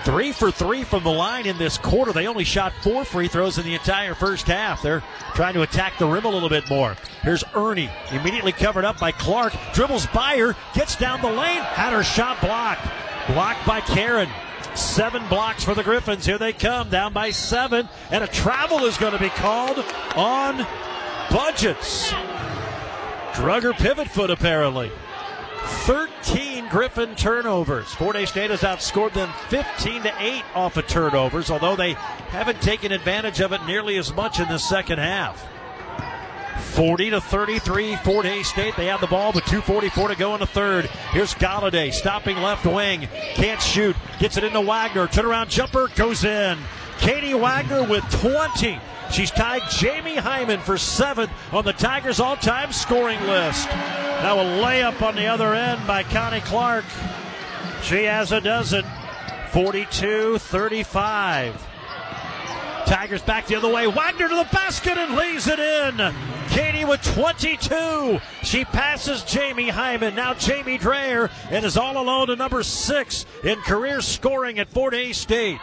three 0.09 0.32
for 0.32 0.51
three 0.51 0.85
from 0.85 1.05
the 1.05 1.10
line 1.10 1.44
in 1.44 1.59
this 1.59 1.76
quarter. 1.76 2.14
They 2.14 2.28
only 2.28 2.44
shot 2.44 2.72
four 2.82 3.05
free 3.05 3.28
throws 3.28 3.59
in 3.59 3.66
the 3.66 3.74
entire 3.74 4.14
first 4.14 4.47
half. 4.47 4.80
They're 4.80 5.02
trying 5.35 5.52
to 5.52 5.60
attack 5.60 5.98
the 5.98 6.06
rim 6.06 6.24
a 6.24 6.30
little 6.30 6.48
bit 6.48 6.64
more. 6.70 6.97
Here's 7.20 7.44
Ernie, 7.55 7.90
immediately 8.10 8.52
covered 8.52 8.86
up 8.86 8.98
by 8.98 9.12
Clark. 9.12 9.52
Dribbles 9.74 10.06
by 10.06 10.39
her, 10.39 10.56
gets 10.72 10.97
down 10.97 11.20
the 11.20 11.30
lane, 11.30 11.60
had 11.60 11.93
her 11.93 12.02
shot 12.02 12.40
blocked. 12.40 12.89
Blocked 13.26 13.66
by 13.66 13.82
Karen. 13.82 14.30
Seven 14.74 15.28
blocks 15.28 15.62
for 15.62 15.74
the 15.74 15.82
Griffons. 15.82 16.24
Here 16.24 16.39
they 16.39 16.55
come, 16.55 16.89
down 16.89 17.12
by 17.12 17.28
seven. 17.30 17.86
And 18.10 18.24
a 18.24 18.28
travel 18.28 18.86
is 18.86 18.97
going 18.97 19.12
to 19.12 19.18
be 19.18 19.28
called 19.28 19.85
on 20.16 20.66
Budgets. 21.30 22.14
Drug 23.35 23.62
her 23.62 23.74
pivot 23.74 24.09
foot, 24.09 24.30
apparently. 24.30 24.90
13 25.69 26.69
Griffon 26.69 27.15
turnovers. 27.15 27.86
Fort 27.95 28.16
Hays 28.16 28.31
State 28.31 28.51
has 28.51 28.61
outscored 28.61 29.12
them 29.12 29.31
15 29.49 30.03
to 30.03 30.12
8 30.19 30.43
off 30.55 30.77
of 30.77 30.86
turnovers, 30.86 31.51
although 31.51 31.77
they 31.77 31.93
haven't 31.93 32.61
taken 32.61 32.93
advantage 32.93 33.40
of 33.40 33.53
it 33.53 33.65
nearly 33.66 33.97
as 33.97 34.12
much 34.12 34.40
in 34.40 34.49
the 34.49 34.59
second 34.59 34.99
half. 34.99 35.47
40 36.74 37.11
to 37.11 37.20
33, 37.20 37.97
Fort 37.97 38.24
Hays 38.24 38.49
State. 38.49 38.77
They 38.77 38.86
have 38.86 39.01
the 39.01 39.07
ball 39.07 39.32
with 39.32 39.45
2.44 39.45 40.11
to 40.11 40.16
go 40.16 40.35
in 40.35 40.40
the 40.40 40.47
third. 40.47 40.86
Here's 41.12 41.35
Galladay 41.35 41.93
stopping 41.93 42.36
left 42.39 42.66
wing. 42.66 43.09
Can't 43.35 43.61
shoot. 43.61 43.97
Gets 44.19 44.36
it 44.36 44.45
into 44.45 44.61
Wagner. 44.61 45.07
Turnaround 45.07 45.49
jumper 45.49 45.89
goes 45.97 46.24
in. 46.24 46.59
Katie 46.99 47.35
Wagner 47.35 47.85
with 47.85 48.05
20. 48.20 48.78
She's 49.10 49.30
tied 49.30 49.62
Jamie 49.70 50.16
Hyman 50.16 50.60
for 50.60 50.78
seventh 50.78 51.32
on 51.52 51.64
the 51.64 51.72
Tigers' 51.72 52.20
all 52.20 52.36
time 52.36 52.72
scoring 52.72 53.20
list. 53.22 53.68
Now 53.68 54.40
a 54.40 54.44
layup 54.62 55.01
on 55.02 55.16
the 55.16 55.26
other 55.26 55.55
end 55.55 55.86
by 55.86 56.02
Connie 56.02 56.40
Clark. 56.40 56.85
She 57.82 58.05
has 58.05 58.32
a 58.32 58.40
dozen. 58.40 58.85
42 59.52 60.39
35. 60.39 61.77
Tigers 62.89 63.20
back 63.20 63.47
the 63.47 63.55
other 63.55 63.70
way. 63.70 63.86
Wagner 63.86 64.31
to 64.31 64.35
the 64.35 64.48
basket 64.51 64.97
and 64.97 65.15
lays 65.15 65.47
it 65.47 65.59
in. 65.59 66.15
Katie 66.48 66.86
with 66.86 67.02
22. 67.02 68.19
She 68.43 68.65
passes 68.65 69.23
Jamie 69.24 69.69
Hyman. 69.69 70.15
Now 70.15 70.32
Jamie 70.32 70.78
Dreyer 70.78 71.28
and 71.51 71.66
is 71.66 71.77
all 71.77 72.02
alone 72.02 72.28
to 72.28 72.36
number 72.36 72.62
six 72.62 73.27
in 73.44 73.60
career 73.60 74.01
scoring 74.01 74.59
at 74.59 74.70
Fort 74.70 74.94
Hays 74.94 75.19
State. 75.19 75.60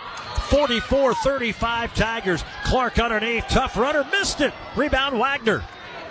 44 0.50 1.16
35 1.16 1.96
Tigers. 1.96 2.44
Clark 2.66 3.00
underneath. 3.00 3.48
Tough 3.50 3.76
runner. 3.76 4.06
Missed 4.12 4.42
it. 4.42 4.54
Rebound 4.76 5.18
Wagner. 5.18 5.64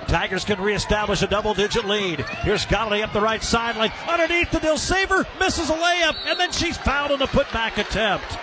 Tigers 0.09 0.45
can 0.45 0.61
reestablish 0.61 1.23
a 1.23 1.28
double 1.28 1.55
digit 1.55 1.85
lead. 1.85 2.20
Here's 2.43 2.66
Galladay 2.66 3.05
up 3.05 3.12
the 3.12 3.20
right 3.20 3.43
sideline. 3.43 3.93
Underneath 4.09 4.51
the 4.51 4.59
Dilsaver. 4.59 5.24
Misses 5.39 5.70
a 5.70 5.74
layup. 5.74 6.16
And 6.27 6.41
then 6.41 6.51
she's 6.51 6.77
fouled 6.77 7.12
on 7.12 7.20
the 7.20 7.27
putback 7.27 7.78
attempt. 7.78 8.36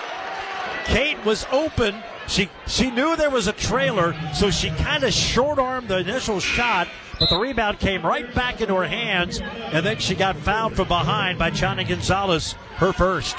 Kate 0.86 1.22
was 1.26 1.46
open. 1.52 2.02
She 2.28 2.50
she 2.68 2.90
knew 2.92 3.16
there 3.16 3.30
was 3.30 3.48
a 3.48 3.54
trailer, 3.54 4.16
so 4.34 4.52
she 4.52 4.70
kind 4.70 5.04
of 5.04 5.14
short 5.14 5.60
armed 5.60 5.90
the 5.90 6.00
initial 6.00 6.40
shot, 6.40 6.88
but 7.20 7.30
the 7.30 7.38
rebound 7.38 7.80
came 7.80 8.06
right 8.06 8.34
back 8.34 8.62
into 8.62 8.76
her 8.76 8.88
hands, 8.88 9.42
and 9.42 9.86
then 9.86 9.98
she 10.00 10.16
got 10.16 10.38
fouled 10.38 10.76
from 10.76 10.88
behind 10.88 11.38
by 11.38 11.50
Johnny 11.50 11.84
Gonzalez, 11.84 12.54
her 12.78 12.94
first. 12.94 13.38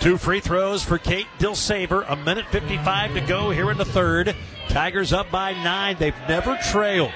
Two 0.00 0.16
free 0.16 0.40
throws 0.40 0.82
for 0.82 0.96
Kate 0.96 1.26
Dilsaver. 1.38 2.06
A 2.08 2.16
minute 2.16 2.46
55 2.46 3.14
to 3.14 3.20
go 3.20 3.50
here 3.50 3.70
in 3.70 3.76
the 3.76 3.84
third. 3.84 4.34
Tigers 4.68 5.12
up 5.12 5.30
by 5.30 5.52
nine. 5.52 5.96
They've 5.98 6.14
never 6.26 6.58
trailed. 6.70 7.12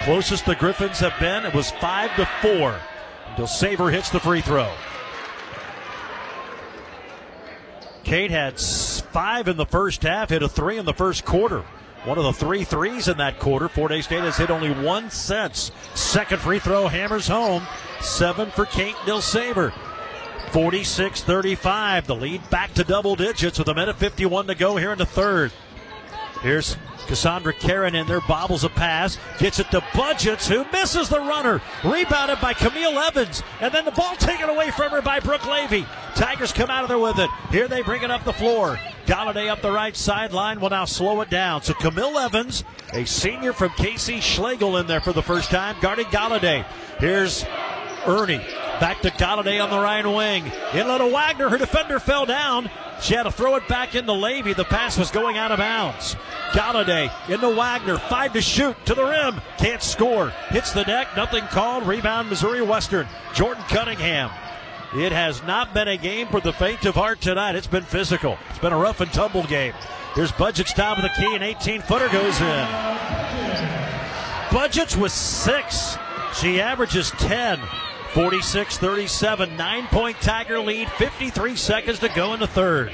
Closest 0.00 0.46
the 0.46 0.54
Griffons 0.54 0.98
have 0.98 1.18
been, 1.20 1.44
it 1.44 1.54
was 1.54 1.70
five 1.72 2.14
to 2.16 2.26
four. 2.40 2.80
Dilsaver 3.36 3.92
hits 3.92 4.10
the 4.10 4.18
free 4.18 4.40
throw. 4.40 4.72
Kate 8.04 8.30
had 8.30 8.58
five 8.58 9.48
in 9.48 9.56
the 9.56 9.66
first 9.66 10.02
half, 10.02 10.30
hit 10.30 10.42
a 10.42 10.48
three 10.48 10.78
in 10.78 10.84
the 10.84 10.94
first 10.94 11.24
quarter. 11.24 11.64
One 12.04 12.18
of 12.18 12.24
the 12.24 12.32
three 12.32 12.64
threes 12.64 13.06
in 13.06 13.18
that 13.18 13.38
quarter. 13.38 13.68
Fort 13.68 13.92
Hays 13.92 14.06
State 14.06 14.24
has 14.24 14.36
hit 14.36 14.50
only 14.50 14.72
one 14.72 15.08
since. 15.08 15.70
Second 15.94 16.40
free 16.40 16.58
throw 16.58 16.88
hammers 16.88 17.28
home. 17.28 17.64
Seven 18.00 18.50
for 18.50 18.66
Kate 18.66 18.96
Dilsaver. 19.06 19.72
46 20.50 21.22
35. 21.22 22.06
The 22.08 22.14
lead 22.16 22.50
back 22.50 22.74
to 22.74 22.82
double 22.82 23.14
digits 23.14 23.58
with 23.58 23.68
a 23.68 23.74
minute 23.74 23.96
51 23.96 24.48
to 24.48 24.54
go 24.56 24.76
here 24.76 24.92
in 24.92 24.98
the 24.98 25.06
third. 25.06 25.52
Here's 26.42 26.76
Cassandra 27.06 27.52
Karen 27.52 27.94
in 27.94 28.06
there, 28.06 28.20
bobbles 28.22 28.64
a 28.64 28.68
pass, 28.68 29.18
gets 29.38 29.58
it 29.58 29.70
to 29.70 29.82
Budgets, 29.94 30.48
who 30.48 30.64
misses 30.72 31.08
the 31.08 31.20
runner. 31.20 31.60
Rebounded 31.84 32.40
by 32.40 32.52
Camille 32.52 32.98
Evans, 32.98 33.42
and 33.60 33.72
then 33.72 33.84
the 33.84 33.90
ball 33.92 34.16
taken 34.16 34.48
away 34.48 34.70
from 34.70 34.90
her 34.90 35.02
by 35.02 35.20
Brooke 35.20 35.46
Levy. 35.46 35.86
Tigers 36.14 36.52
come 36.52 36.70
out 36.70 36.82
of 36.82 36.88
there 36.88 36.98
with 36.98 37.18
it. 37.18 37.30
Here 37.50 37.68
they 37.68 37.82
bring 37.82 38.02
it 38.02 38.10
up 38.10 38.24
the 38.24 38.32
floor. 38.32 38.78
Galladay 39.06 39.48
up 39.48 39.62
the 39.62 39.70
right 39.70 39.96
sideline 39.96 40.60
will 40.60 40.70
now 40.70 40.84
slow 40.84 41.20
it 41.20 41.30
down. 41.30 41.62
So 41.62 41.74
Camille 41.74 42.18
Evans, 42.18 42.64
a 42.92 43.04
senior 43.04 43.52
from 43.52 43.70
KC 43.70 44.20
Schlegel, 44.20 44.76
in 44.76 44.86
there 44.86 45.00
for 45.00 45.12
the 45.12 45.22
first 45.22 45.50
time, 45.50 45.76
guarding 45.80 46.06
Galladay. 46.06 46.64
Here's 46.98 47.44
Ernie. 48.06 48.44
Back 48.80 49.00
to 49.02 49.10
Galladay 49.10 49.62
on 49.62 49.70
the 49.70 49.78
right 49.78 50.04
wing. 50.04 50.44
In 50.72 50.88
little 50.88 51.10
Wagner. 51.10 51.48
Her 51.48 51.58
defender 51.58 52.00
fell 52.00 52.26
down. 52.26 52.68
She 53.02 53.14
had 53.14 53.24
to 53.24 53.32
throw 53.32 53.56
it 53.56 53.66
back 53.66 53.96
into 53.96 54.12
Levy. 54.12 54.52
The 54.52 54.64
pass 54.64 54.96
was 54.96 55.10
going 55.10 55.36
out 55.36 55.50
of 55.50 55.58
bounds. 55.58 56.14
Galladay 56.52 57.10
into 57.28 57.48
Wagner. 57.48 57.98
Five 57.98 58.32
to 58.34 58.40
shoot 58.40 58.76
to 58.86 58.94
the 58.94 59.04
rim. 59.04 59.40
Can't 59.58 59.82
score. 59.82 60.30
Hits 60.50 60.72
the 60.72 60.84
deck. 60.84 61.08
Nothing 61.16 61.42
called. 61.46 61.84
Rebound 61.84 62.30
Missouri 62.30 62.62
Western. 62.62 63.08
Jordan 63.34 63.64
Cunningham. 63.64 64.30
It 64.94 65.10
has 65.10 65.42
not 65.42 65.74
been 65.74 65.88
a 65.88 65.96
game 65.96 66.28
for 66.28 66.40
the 66.40 66.52
faint 66.52 66.84
of 66.84 66.94
heart 66.94 67.20
tonight. 67.20 67.56
It's 67.56 67.66
been 67.66 67.82
physical. 67.82 68.38
It's 68.50 68.58
been 68.60 68.72
a 68.72 68.78
rough 68.78 69.00
and 69.00 69.12
tumble 69.12 69.44
game. 69.44 69.74
Here's 70.14 70.30
Budget's 70.30 70.72
top 70.72 70.98
of 70.98 71.02
the 71.02 71.08
key. 71.08 71.34
An 71.34 71.42
18 71.42 71.82
footer 71.82 72.08
goes 72.08 72.40
in. 72.40 72.68
Budgets 74.52 74.96
with 74.96 75.10
six. 75.10 75.96
She 76.34 76.60
averages 76.60 77.10
10. 77.12 77.58
46 78.14 78.76
37. 78.76 79.56
Nine 79.56 79.86
point 79.86 80.20
Tiger 80.20 80.60
lead. 80.60 80.88
53 80.90 81.56
seconds 81.56 81.98
to 82.00 82.08
go 82.10 82.34
in 82.34 82.40
the 82.40 82.46
third. 82.46 82.92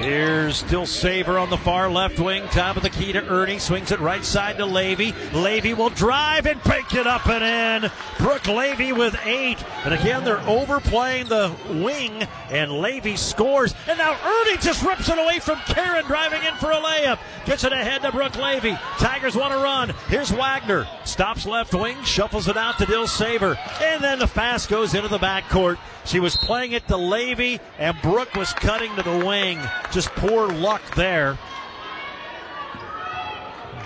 Here's 0.00 0.62
Dilsaver 0.62 1.42
on 1.42 1.50
the 1.50 1.56
far 1.56 1.90
left 1.90 2.20
wing. 2.20 2.46
Top 2.52 2.76
of 2.76 2.84
the 2.84 2.88
key 2.88 3.12
to 3.12 3.26
Ernie. 3.26 3.58
Swings 3.58 3.90
it 3.90 3.98
right 3.98 4.24
side 4.24 4.56
to 4.58 4.64
Levy. 4.64 5.12
Levy 5.34 5.74
will 5.74 5.90
drive 5.90 6.46
and 6.46 6.62
pick 6.62 6.94
it 6.94 7.04
up 7.04 7.26
and 7.26 7.84
in. 7.84 7.90
Brooke 8.16 8.46
Levy 8.46 8.92
with 8.92 9.18
eight. 9.24 9.58
And 9.84 9.92
again, 9.92 10.22
they're 10.22 10.40
overplaying 10.42 11.26
the 11.26 11.52
wing, 11.68 12.22
and 12.48 12.70
Levy 12.70 13.16
scores. 13.16 13.74
And 13.88 13.98
now 13.98 14.16
Ernie 14.24 14.58
just 14.58 14.84
rips 14.84 15.08
it 15.08 15.18
away 15.18 15.40
from 15.40 15.58
Karen, 15.66 16.04
driving 16.06 16.44
in 16.44 16.54
for 16.54 16.70
a 16.70 16.76
layup. 16.76 17.18
Gets 17.44 17.64
it 17.64 17.72
ahead 17.72 18.02
to 18.02 18.12
Brooke 18.12 18.36
Levy. 18.36 18.78
Tigers 18.98 19.34
want 19.34 19.52
to 19.52 19.58
run. 19.58 19.92
Here's 20.08 20.30
Wagner. 20.30 20.86
Stops 21.04 21.44
left 21.44 21.74
wing, 21.74 22.00
shuffles 22.04 22.46
it 22.46 22.56
out 22.56 22.78
to 22.78 22.84
Dilsaver. 22.84 23.58
And 23.82 24.02
then 24.02 24.20
the 24.20 24.28
pass 24.28 24.64
goes 24.64 24.94
into 24.94 25.08
the 25.08 25.18
backcourt. 25.18 25.76
She 26.08 26.20
was 26.20 26.36
playing 26.38 26.72
it 26.72 26.88
to 26.88 26.96
Levy, 26.96 27.60
and 27.78 27.94
Brooke 28.00 28.34
was 28.34 28.54
cutting 28.54 28.94
to 28.96 29.02
the 29.02 29.26
wing. 29.26 29.60
Just 29.92 30.08
poor 30.12 30.48
luck 30.48 30.80
there. 30.94 31.38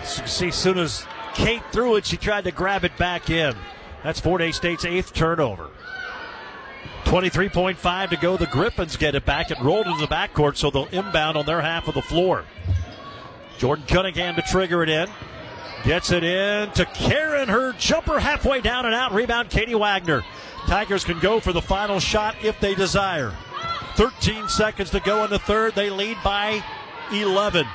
So 0.04 0.24
see, 0.26 0.48
as 0.48 0.54
soon 0.54 0.78
as 0.78 1.04
Kate 1.34 1.62
threw 1.72 1.96
it, 1.96 2.06
she 2.06 2.16
tried 2.16 2.44
to 2.44 2.52
grab 2.52 2.84
it 2.84 2.96
back 2.96 3.28
in. 3.28 3.56
That's 4.04 4.20
Fort 4.20 4.40
Hays 4.40 4.54
State's 4.54 4.84
eighth 4.84 5.12
turnover. 5.12 5.68
23.5 7.06 8.10
to 8.10 8.16
go. 8.16 8.36
The 8.36 8.46
Griffons 8.46 8.96
get 8.96 9.16
it 9.16 9.24
back. 9.24 9.50
It 9.50 9.58
rolled 9.60 9.88
into 9.88 10.00
the 10.00 10.06
backcourt, 10.06 10.56
so 10.56 10.70
they'll 10.70 10.86
inbound 10.92 11.36
on 11.36 11.44
their 11.44 11.60
half 11.60 11.88
of 11.88 11.94
the 11.94 12.02
floor. 12.02 12.44
Jordan 13.58 13.84
Cunningham 13.88 14.36
to 14.36 14.42
trigger 14.42 14.84
it 14.84 14.88
in. 14.88 15.08
Gets 15.82 16.12
it 16.12 16.22
in 16.22 16.70
to 16.70 16.84
Karen. 16.84 17.48
Her 17.48 17.72
jumper 17.72 18.20
halfway 18.20 18.60
down 18.60 18.86
and 18.86 18.94
out. 18.94 19.12
Rebound, 19.12 19.50
Katie 19.50 19.74
Wagner. 19.74 20.22
Tigers 20.66 21.04
can 21.04 21.18
go 21.18 21.40
for 21.40 21.52
the 21.52 21.62
final 21.62 22.00
shot 22.00 22.36
if 22.42 22.58
they 22.60 22.74
desire. 22.74 23.32
13 23.96 24.48
seconds 24.48 24.90
to 24.90 25.00
go 25.00 25.24
in 25.24 25.30
the 25.30 25.38
third. 25.38 25.74
They 25.74 25.90
lead 25.90 26.16
by 26.24 26.64
11. 27.12 27.66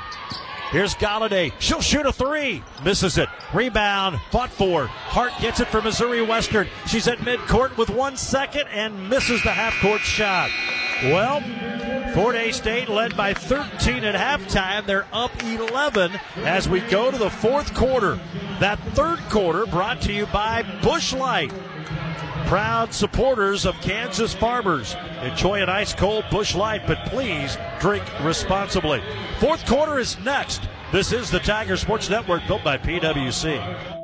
Here's 0.71 0.95
Galladay. 0.95 1.53
She'll 1.59 1.79
shoot 1.79 2.05
a 2.05 2.11
three. 2.11 2.61
Misses 2.83 3.17
it. 3.17 3.29
Rebound. 3.53 4.19
Fought 4.31 4.49
for. 4.49 4.87
Hart 4.87 5.31
gets 5.39 5.61
it 5.61 5.67
for 5.69 5.81
Missouri 5.81 6.21
Western. 6.21 6.67
She's 6.87 7.07
at 7.07 7.19
midcourt 7.19 7.77
with 7.77 7.89
one 7.89 8.17
second 8.17 8.67
and 8.67 9.09
misses 9.09 9.41
the 9.43 9.51
half 9.51 9.79
court 9.79 10.01
shot. 10.01 10.49
Well, 11.03 11.41
Fort 12.13 12.35
Hays 12.35 12.57
State 12.57 12.89
led 12.89 13.15
by 13.15 13.33
13 13.33 14.03
at 14.03 14.15
halftime. 14.15 14.85
They're 14.85 15.05
up 15.13 15.31
11 15.41 16.19
as 16.37 16.67
we 16.67 16.81
go 16.81 17.11
to 17.11 17.17
the 17.17 17.29
fourth 17.29 17.73
quarter. 17.73 18.19
That 18.59 18.79
third 18.93 19.19
quarter 19.29 19.67
brought 19.67 20.01
to 20.01 20.11
you 20.11 20.25
by 20.25 20.63
Bush 20.81 21.13
Light 21.13 21.53
proud 22.47 22.93
supporters 22.93 23.65
of 23.65 23.75
Kansas 23.81 24.33
farmers. 24.33 24.95
Enjoy 25.21 25.61
an 25.61 25.67
ice 25.67 25.93
cold 25.93 26.23
Bush 26.31 26.55
Light, 26.55 26.87
but 26.87 26.97
please 27.07 27.57
drink 27.81 28.05
responsibly. 28.23 29.03
Fourth 29.39 29.65
quarter 29.65 29.99
is 29.99 30.17
next. 30.19 30.61
This 30.93 31.11
is 31.11 31.29
the 31.29 31.39
Tiger 31.39 31.75
Sports 31.75 32.09
Network 32.09 32.47
built 32.47 32.63
by 32.63 32.77
PWC. 32.77 33.95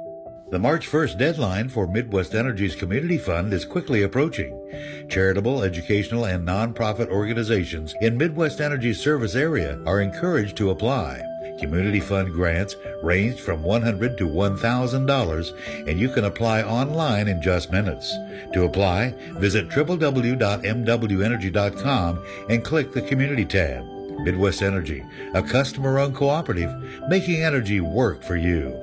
The 0.52 0.60
March 0.60 0.92
1st 0.92 1.18
deadline 1.18 1.70
for 1.70 1.88
Midwest 1.88 2.36
Energy's 2.36 2.76
Community 2.76 3.18
Fund 3.18 3.54
is 3.54 3.64
quickly 3.64 4.04
approaching. 4.04 5.08
Charitable, 5.10 5.64
educational, 5.64 6.26
and 6.26 6.46
nonprofit 6.46 7.08
organizations 7.08 7.96
in 8.02 8.18
Midwest 8.18 8.60
Energy's 8.60 9.00
service 9.00 9.36
area 9.36 9.82
are 9.88 10.02
encouraged 10.02 10.58
to 10.58 10.70
apply. 10.70 11.24
Community 11.60 12.00
Fund 12.00 12.34
grants 12.34 12.76
range 13.02 13.40
from 13.40 13.64
100 13.64 14.18
to 14.18 14.28
$1,000, 14.28 15.88
and 15.88 16.00
you 16.00 16.10
can 16.10 16.26
apply 16.26 16.64
online 16.64 17.28
in 17.28 17.40
just 17.42 17.72
minutes. 17.72 18.16
To 18.54 18.66
apply, 18.66 19.16
visit 19.40 19.70
www.mwenergy.com 19.70 22.26
and 22.50 22.64
click 22.64 22.92
the 22.92 23.02
Community 23.02 23.46
tab. 23.46 23.84
Midwest 24.20 24.62
Energy, 24.62 25.04
a 25.34 25.42
customer-owned 25.42 26.14
cooperative, 26.16 26.72
making 27.10 27.44
energy 27.44 27.82
work 27.82 28.24
for 28.24 28.38
you. 28.38 28.74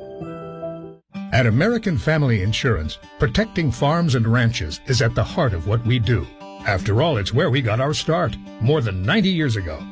At 1.33 1.47
American 1.47 1.97
Family 1.97 2.43
Insurance, 2.43 2.99
protecting 3.19 3.71
farms 3.71 4.17
and 4.17 4.27
ranches 4.27 4.81
is 4.87 5.01
at 5.01 5.15
the 5.15 5.23
heart 5.23 5.55
of 5.55 5.69
what 5.69 5.85
we 5.87 5.99
do. 5.99 6.27
After 6.67 7.01
all, 7.01 7.17
it's 7.17 7.33
where 7.33 7.51
we 7.51 7.63
got 7.63 7.81
our 7.81 7.95
start, 7.95 8.37
more 8.61 8.81
than 8.81 9.03
90 9.03 9.31
years 9.31 9.57
ago. 9.57 9.83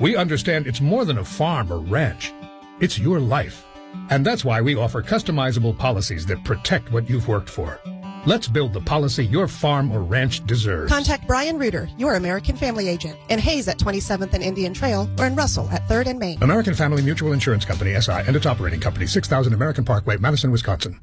We 0.00 0.16
understand 0.16 0.66
it's 0.66 0.80
more 0.80 1.04
than 1.04 1.18
a 1.18 1.24
farm 1.24 1.72
or 1.72 1.78
ranch. 1.78 2.32
It's 2.80 2.98
your 2.98 3.20
life. 3.20 3.64
And 4.10 4.26
that's 4.26 4.44
why 4.44 4.60
we 4.60 4.74
offer 4.74 5.02
customizable 5.02 5.78
policies 5.78 6.26
that 6.26 6.42
protect 6.42 6.90
what 6.90 7.08
you've 7.08 7.28
worked 7.28 7.48
for. 7.48 7.80
Let's 8.26 8.48
build 8.48 8.72
the 8.72 8.80
policy 8.80 9.24
your 9.24 9.46
farm 9.46 9.92
or 9.92 10.02
ranch 10.02 10.44
deserves. 10.46 10.90
Contact 10.90 11.28
Brian 11.28 11.58
Reuter, 11.58 11.88
your 11.96 12.14
American 12.14 12.56
Family 12.56 12.88
Agent, 12.88 13.16
in 13.28 13.38
Hays 13.38 13.68
at 13.68 13.78
27th 13.78 14.32
and 14.32 14.42
Indian 14.42 14.74
Trail, 14.74 15.08
or 15.18 15.26
in 15.26 15.36
Russell 15.36 15.68
at 15.70 15.86
3rd 15.86 16.06
and 16.06 16.18
Main. 16.18 16.42
American 16.42 16.74
Family 16.74 17.02
Mutual 17.02 17.32
Insurance 17.32 17.64
Company, 17.64 17.94
SI, 18.00 18.12
and 18.26 18.34
its 18.34 18.46
operating 18.46 18.80
company, 18.80 19.06
6000 19.06 19.52
American 19.52 19.84
Parkway, 19.84 20.16
Madison, 20.16 20.50
Wisconsin. 20.50 20.98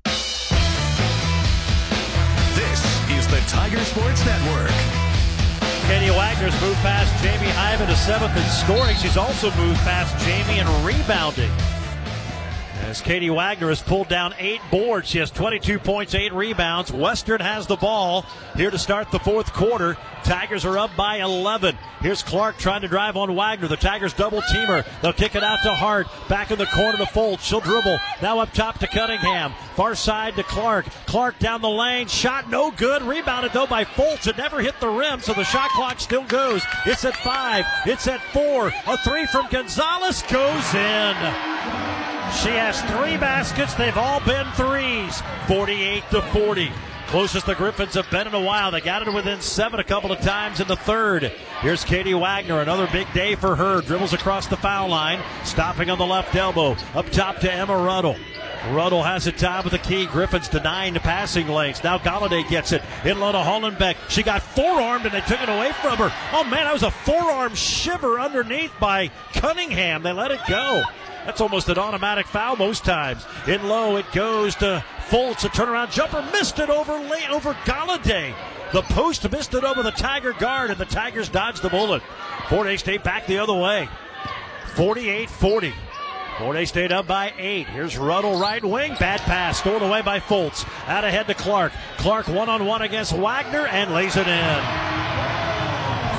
This 2.56 3.10
is 3.12 3.26
the 3.28 3.42
Tiger 3.48 3.80
Sports 3.86 4.26
Network. 4.26 5.01
Katie 5.92 6.10
Wagner's 6.10 6.54
moved 6.62 6.78
past 6.78 7.12
Jamie 7.22 7.52
Hyman 7.52 7.86
to 7.90 7.96
seventh 7.98 8.34
in 8.38 8.44
scoring. 8.44 8.96
She's 8.96 9.18
also 9.18 9.52
moved 9.58 9.78
past 9.82 10.16
Jamie 10.26 10.60
in 10.60 10.86
rebounding. 10.86 11.52
As 12.92 13.00
Katie 13.00 13.30
Wagner 13.30 13.70
has 13.70 13.82
pulled 13.82 14.10
down 14.10 14.34
eight 14.38 14.60
boards, 14.70 15.08
she 15.08 15.20
has 15.20 15.32
22 15.32 15.80
points, 15.80 16.14
eight 16.14 16.34
rebounds. 16.34 16.92
Western 16.92 17.40
has 17.40 17.66
the 17.66 17.78
ball 17.78 18.26
here 18.58 18.70
to 18.70 18.78
start 18.78 19.12
the 19.12 19.20
fourth 19.20 19.54
quarter. 19.54 19.96
Tigers 20.26 20.66
are 20.66 20.78
up 20.78 20.94
by 20.98 21.20
11. 21.20 21.78
Here's 22.02 22.22
Clark 22.22 22.58
trying 22.58 22.82
to 22.82 22.90
drive 22.90 23.16
on 23.16 23.34
Wagner. 23.34 23.70
The 23.70 23.78
Tigers 23.78 24.12
double 24.12 24.42
teamer. 24.42 24.86
They'll 25.02 25.14
kick 25.14 25.36
it 25.36 25.42
out 25.44 25.60
to 25.64 25.74
Hart. 25.74 26.08
Back 26.28 26.52
in 26.52 26.60
the 26.60 26.66
corner 26.66 26.98
to 26.98 27.06
Foltz. 27.06 27.40
She'll 27.40 27.62
dribble. 27.62 27.98
Now 28.22 28.40
up 28.40 28.52
top 28.52 28.78
to 28.80 28.88
Cunningham. 28.88 29.54
Far 29.78 29.96
side 29.96 30.36
to 30.36 30.44
Clark. 30.44 30.86
Clark 31.06 31.40
down 31.40 31.62
the 31.62 31.70
lane. 31.70 32.08
Shot 32.08 32.50
no 32.50 32.72
good. 32.72 33.04
Rebounded 33.04 33.54
though 33.54 33.68
by 33.68 33.86
Foltz. 33.86 34.28
It 34.28 34.38
never 34.38 34.60
hit 34.60 34.78
the 34.82 34.90
rim, 34.90 35.22
so 35.22 35.32
the 35.32 35.46
shot 35.46 35.70
clock 35.70 36.02
still 36.02 36.26
goes. 36.26 36.62
It's 36.86 37.06
at 37.06 37.16
five. 37.16 37.64
It's 37.86 38.06
at 38.08 38.22
four. 38.34 38.68
A 38.68 38.98
three 38.98 39.28
from 39.28 39.48
Gonzalez 39.50 40.24
goes 40.24 40.76
in. 40.76 41.91
She 42.34 42.50
has 42.50 42.82
three 42.82 43.18
baskets. 43.18 43.74
They've 43.76 43.98
all 43.98 44.20
been 44.22 44.48
threes. 44.54 45.22
48 45.48 46.04
to 46.12 46.22
40. 46.22 46.72
Closest 47.08 47.46
the 47.46 47.56
Griffons 47.56 47.94
have 47.96 48.10
been 48.10 48.26
in 48.26 48.34
a 48.34 48.40
while. 48.40 48.72
They 48.72 48.80
got 48.80 49.06
it 49.06 49.14
within 49.14 49.42
seven 49.42 49.82
a 49.82 49.84
couple 49.84 50.14
of 50.14 50.22
times 50.22 50.62
in 50.62 50.68
the 50.68 50.78
third. 50.78 51.24
Here's 51.60 51.84
Katie 51.84 52.14
Wagner. 52.14 52.62
Another 52.62 52.88
big 52.92 53.12
day 53.14 53.36
for 53.36 53.56
her. 53.56 53.82
Dribbles 53.82 54.14
across 54.14 54.48
the 54.48 54.56
foul 54.56 54.88
line. 54.88 55.20
Stopping 55.44 55.90
on 55.90 55.98
the 55.98 56.06
left 56.06 56.34
elbow. 56.34 56.78
Up 56.96 57.10
top 57.12 57.40
to 57.40 57.52
Emma 57.52 57.78
Ruddle. 57.78 58.16
Ruddle 58.70 59.04
has 59.04 59.28
it 59.28 59.38
top 59.38 59.66
of 59.66 59.72
the 59.72 59.80
key. 59.80 60.06
Griffons 60.06 60.48
denying 60.48 60.94
the 60.94 61.00
passing 61.02 61.48
lanes. 61.50 61.84
Now 61.84 61.98
Galladay 61.98 62.48
gets 62.48 62.72
it. 62.72 62.82
In 63.04 63.20
low 63.20 63.34
to 63.34 63.40
Hollenbeck. 63.40 63.98
She 64.08 64.24
got 64.24 64.42
forearmed 64.42 65.06
and 65.06 65.14
they 65.14 65.22
took 65.22 65.42
it 65.42 65.50
away 65.50 65.74
from 65.82 65.98
her. 65.98 66.14
Oh 66.32 66.44
man, 66.46 66.64
that 66.64 66.74
was 66.74 66.84
a 66.84 66.92
forearm 66.92 67.56
shiver 67.56 68.20
underneath 68.20 68.72
by 68.80 69.12
Cunningham. 69.34 70.02
They 70.02 70.14
let 70.14 70.32
it 70.32 70.40
go. 70.48 70.84
That's 71.26 71.42
almost 71.42 71.70
an 71.70 71.78
automatic 71.78 72.26
foul 72.26 72.56
most 72.56 72.84
times. 72.84 73.26
In 73.48 73.68
low, 73.68 73.96
it 73.98 74.06
goes 74.12 74.56
to 74.56 74.84
Foltz. 75.10 75.46
A 75.46 75.50
turnaround 75.50 75.92
jumper 75.92 76.22
missed 76.32 76.60
it 76.60 76.70
over 76.70 76.98
late 76.98 77.30
over 77.30 77.54
Galladay. 77.66 78.34
The 78.74 78.82
post 78.84 79.30
missed 79.30 79.54
it 79.54 79.64
over 79.64 79.84
the 79.84 79.92
Tiger 79.92 80.34
guard, 80.34 80.72
and 80.72 80.80
the 80.80 80.86
Tigers 80.86 81.30
dodged 81.30 81.62
the 81.62 81.70
bullet. 81.70 82.02
Fort 82.50 82.68
Hays 82.68 82.80
State 82.80 83.04
back 83.04 83.28
the 83.28 83.38
other 83.38 83.54
way. 83.54 83.88
48 84.76 85.30
40. 85.30 85.74
Fort 86.38 86.56
Hays 86.56 86.70
State 86.70 86.92
up 86.92 87.06
by 87.06 87.34
eight. 87.38 87.68
Here's 87.68 87.98
Ruddle 87.98 88.40
right 88.40 88.64
wing. 88.64 88.96
Bad 89.00 89.20
pass. 89.22 89.60
Stolen 89.60 89.84
away 89.84 90.02
by 90.02 90.20
Foltz. 90.20 90.66
Out 90.88 91.04
ahead 91.04 91.28
to 91.28 91.34
Clark. 91.34 91.74
Clark 91.98 92.30
one 92.30 92.50
on 92.50 92.66
one 92.66 92.82
against 92.82 93.14
Wagner 93.14 93.68
and 93.68 93.94
lays 93.94 94.16
it 94.16 94.28
in. 94.28 94.62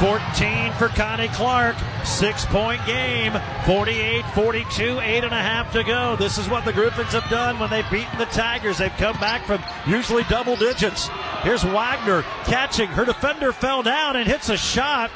14 0.02 0.72
for 0.72 0.88
Connie 0.88 1.28
Clark. 1.28 1.76
Six 2.04 2.44
point 2.46 2.84
game. 2.86 3.32
48 3.64 4.24
42, 4.34 4.98
eight 5.00 5.22
and 5.22 5.32
a 5.32 5.40
half 5.40 5.72
to 5.74 5.84
go. 5.84 6.16
This 6.16 6.38
is 6.38 6.48
what 6.48 6.64
the 6.64 6.72
Griffons 6.72 7.12
have 7.12 7.30
done 7.30 7.56
when 7.60 7.70
they've 7.70 7.88
beaten 7.88 8.18
the 8.18 8.24
Tigers. 8.24 8.78
They've 8.78 8.90
come 8.98 9.16
back 9.20 9.46
from 9.46 9.62
usually 9.86 10.24
double 10.24 10.56
digits. 10.56 11.06
Here's 11.42 11.62
Wagner 11.62 12.22
catching. 12.46 12.88
Her 12.88 13.04
defender 13.04 13.52
fell 13.52 13.84
down 13.84 14.16
and 14.16 14.28
hits 14.28 14.48
a 14.48 14.56
shot. 14.56 15.12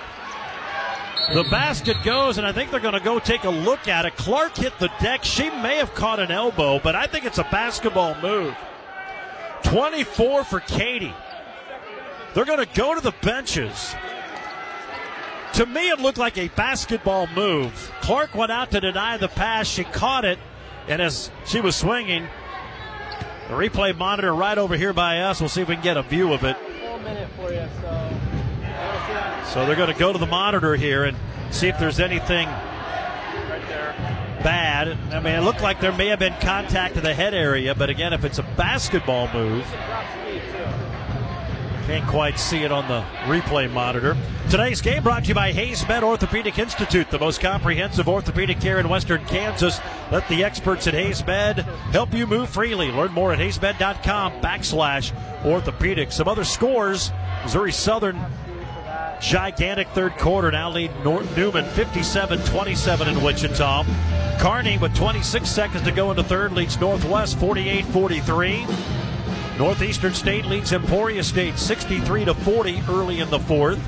The 1.35 1.43
basket 1.51 1.97
goes, 2.05 2.39
and 2.39 2.47
I 2.47 2.53
think 2.53 2.71
they're 2.71 2.79
going 2.79 2.95
to 2.95 3.01
go 3.01 3.19
take 3.19 3.43
a 3.43 3.51
look 3.51 3.89
at 3.89 4.05
it. 4.05 4.17
Clark 4.17 4.57
hit 4.57 4.79
the 4.79 4.93
deck. 5.01 5.25
She 5.25 5.51
may 5.51 5.79
have 5.79 5.95
caught 5.95 6.21
an 6.21 6.31
elbow, 6.31 6.79
but 6.79 6.95
I 6.95 7.09
think 7.09 7.25
it's 7.25 7.39
a 7.39 7.49
basketball 7.51 8.15
move. 8.23 8.55
24 9.65 10.45
for 10.45 10.61
Katie. 10.61 11.13
They're 12.35 12.45
going 12.45 12.65
to 12.65 12.73
go 12.73 12.95
to 12.95 13.01
the 13.01 13.15
benches. 13.21 13.97
To 15.57 15.65
me, 15.65 15.89
it 15.89 15.99
looked 15.99 16.19
like 16.19 16.37
a 16.37 16.49
basketball 16.49 17.29
move. 17.29 17.91
Clark 18.03 18.35
went 18.35 18.53
out 18.53 18.73
to 18.73 18.81
deny 18.81 19.17
the 19.17 19.29
pass. 19.29 19.67
She 19.67 19.85
caught 19.85 20.27
it, 20.27 20.39
and 20.87 21.01
as 21.01 21.31
she 21.47 21.63
was 21.63 21.75
swinging, 21.75 22.27
the 23.49 23.55
replay 23.55 23.97
monitor 23.97 24.35
right 24.35 24.59
over 24.59 24.77
here 24.77 24.93
by 24.93 25.21
us. 25.21 25.41
We'll 25.41 25.49
see 25.49 25.63
if 25.63 25.69
we 25.69 25.77
can 25.77 25.83
get 25.83 25.97
a 25.97 26.03
view 26.03 26.35
of 26.35 26.45
it. 26.45 26.59
so. 27.81 29.55
So 29.55 29.65
they're 29.65 29.77
going 29.77 29.91
to 29.91 29.99
go 29.99 30.13
to 30.13 30.19
the 30.19 30.27
monitor 30.27 30.77
here 30.77 31.05
and 31.05 31.17
see 31.51 31.69
if 31.69 31.79
there's 31.79 32.01
anything 32.01 32.49
bad. 34.45 34.89
I 35.11 35.21
mean, 35.21 35.37
it 35.37 35.41
looked 35.41 35.63
like 35.63 35.81
there 35.81 35.91
may 35.91 36.09
have 36.09 36.19
been 36.19 36.35
contact 36.41 36.97
to 36.97 37.01
the 37.01 37.15
head 37.15 37.33
area, 37.33 37.75
but 37.75 37.89
again, 37.89 38.13
if 38.13 38.27
it's 38.27 38.39
a 38.39 38.43
basketball 38.43 39.33
move, 39.33 39.65
can't 41.87 42.07
quite 42.09 42.37
see 42.37 42.65
it 42.65 42.73
on 42.73 42.89
the 42.89 43.01
replay 43.27 43.71
monitor. 43.71 44.17
Today's 44.51 44.81
game 44.81 45.05
brought 45.05 45.23
to 45.23 45.29
you 45.29 45.35
by 45.35 45.53
HaysMed 45.53 46.03
Orthopedic 46.03 46.59
Institute, 46.59 47.09
the 47.11 47.19
most 47.19 47.41
comprehensive 47.41 48.09
orthopedic 48.09 48.59
care 48.59 48.81
in 48.81 48.89
western 48.89 49.25
Kansas. 49.27 49.79
Let 50.11 50.29
the 50.29 50.43
experts 50.43 50.89
at 50.89 50.95
HaysMed 50.95 51.63
help 51.93 52.13
you 52.13 52.27
move 52.27 52.51
freely. 52.51 52.91
Learn 52.91 53.13
more 53.13 53.33
at 53.33 53.39
haysmed.com 53.39 54.41
backslash 54.41 55.13
orthopedic. 55.45 56.11
Some 56.11 56.27
other 56.27 56.43
scores 56.43 57.13
Missouri 57.45 57.71
Southern 57.73 58.21
gigantic 59.21 59.89
third 59.91 60.17
quarter 60.19 60.51
now 60.51 60.71
lead 60.71 60.91
Nor- 61.05 61.23
Newman 61.37 61.65
57 61.65 62.41
27 62.41 63.09
in 63.09 63.23
Wichita. 63.23 63.85
Kearney 64.41 64.77
with 64.79 64.95
26 64.97 65.49
seconds 65.49 65.85
to 65.85 65.93
go 65.93 66.11
into 66.11 66.25
third 66.25 66.53
leads 66.53 66.81
Northwest 66.81 67.39
48 67.39 67.85
43. 67.87 68.67
Northeastern 69.59 70.13
State 70.13 70.45
leads 70.45 70.73
Emporia 70.73 71.23
State 71.23 71.59
63 71.59 72.27
to 72.27 72.35
40 72.35 72.83
early 72.91 73.21
in 73.21 73.31
the 73.31 73.39
fourth. 73.39 73.81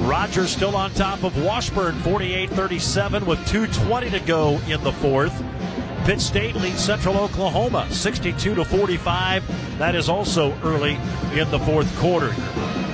Rogers 0.00 0.50
still 0.50 0.74
on 0.74 0.92
top 0.92 1.22
of 1.24 1.42
Washburn 1.44 1.94
48-37 1.96 3.26
with 3.26 3.38
2:20 3.46 4.10
to 4.10 4.20
go 4.20 4.58
in 4.66 4.82
the 4.82 4.92
fourth. 4.92 5.42
Pitt 6.04 6.20
State 6.20 6.54
leads 6.56 6.84
Central 6.84 7.16
Oklahoma 7.16 7.90
62 7.90 8.54
to 8.56 8.62
45. 8.62 9.78
That 9.78 9.94
is 9.94 10.10
also 10.10 10.52
early 10.62 10.98
in 11.32 11.50
the 11.50 11.58
fourth 11.60 11.90
quarter. 11.96 12.34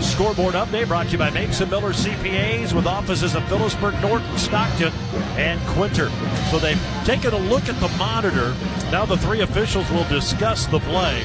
Scoreboard 0.01 0.55
update 0.55 0.87
brought 0.87 1.07
to 1.07 1.13
you 1.13 1.19
by 1.19 1.29
Mason 1.31 1.69
Miller 1.69 1.93
CPAs 1.93 2.73
with 2.73 2.87
offices 2.87 3.35
in 3.35 3.43
Phillipsburg, 3.47 4.01
Norton, 4.01 4.39
Stockton, 4.39 4.93
and 5.37 5.61
Quinter. 5.71 6.09
So 6.53 6.61
they've 6.61 6.81
taken 7.05 7.35
a 7.35 7.39
look 7.39 7.69
at 7.69 7.81
the 7.81 7.89
monitor. 7.99 8.55
Now 8.93 9.07
the 9.07 9.17
three 9.17 9.41
officials 9.41 9.91
will 9.91 10.09
discuss 10.09 10.67
the 10.67 10.79
play. 10.79 11.25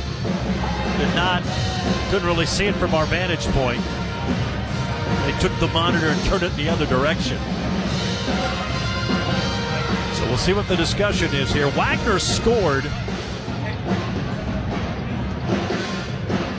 Did 0.98 1.16
not, 1.16 1.44
couldn't 2.10 2.28
really 2.28 2.48
see 2.48 2.66
it 2.66 2.76
from 2.76 2.96
our 2.96 3.06
vantage 3.06 3.46
point. 3.50 3.84
They 5.24 5.40
took 5.40 5.58
the 5.60 5.68
monitor 5.72 6.08
and 6.08 6.22
turned 6.24 6.42
it 6.42 6.56
the 6.56 6.68
other 6.68 6.88
direction. 6.88 7.38
We'll 10.36 10.44
see 10.44 10.52
what 10.52 10.68
the 10.68 10.76
discussion 10.76 11.34
is 11.34 11.50
here. 11.54 11.70
Wagner 11.70 12.20
scored. 12.20 12.84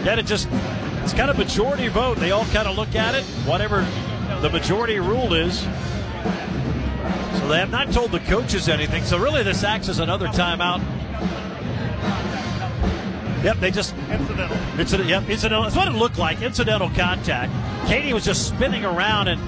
Yet 0.03 0.19
it 0.19 0.25
just, 0.25 0.49
it's 1.03 1.13
kind 1.13 1.29
of 1.29 1.37
a 1.37 1.41
majority 1.41 1.89
vote. 1.89 2.17
They 2.17 2.31
all 2.31 2.47
kind 2.47 2.67
of 2.67 2.79
look 2.79 2.95
at 2.95 3.15
it, 3.15 3.23
whatever 3.45 3.87
the 4.41 4.49
majority 4.49 4.99
rule 4.99 5.35
is. 5.35 5.59
So 5.59 7.49
they 7.49 7.59
have 7.59 7.69
not 7.71 7.93
told 7.93 8.13
the 8.13 8.21
coaches 8.21 8.71
anything. 8.71 9.05
So 9.05 9.19
really, 9.19 9.43
this 9.43 9.63
acts 9.63 9.91
as 9.91 9.99
another 9.99 10.29
timeout. 10.29 10.81
Yep, 13.45 13.59
they 13.59 13.71
just 13.71 13.95
incidental. 14.11 14.57
Incident, 14.81 15.11
yep, 15.11 15.29
incidental. 15.29 15.65
That's 15.65 15.77
what 15.77 15.89
it 15.89 15.95
looked 15.95 16.17
like. 16.17 16.41
Incidental 16.41 16.89
contact. 16.97 17.53
Katie 17.87 18.15
was 18.15 18.25
just 18.25 18.49
spinning 18.49 18.87
around, 18.87 19.29
and 19.29 19.39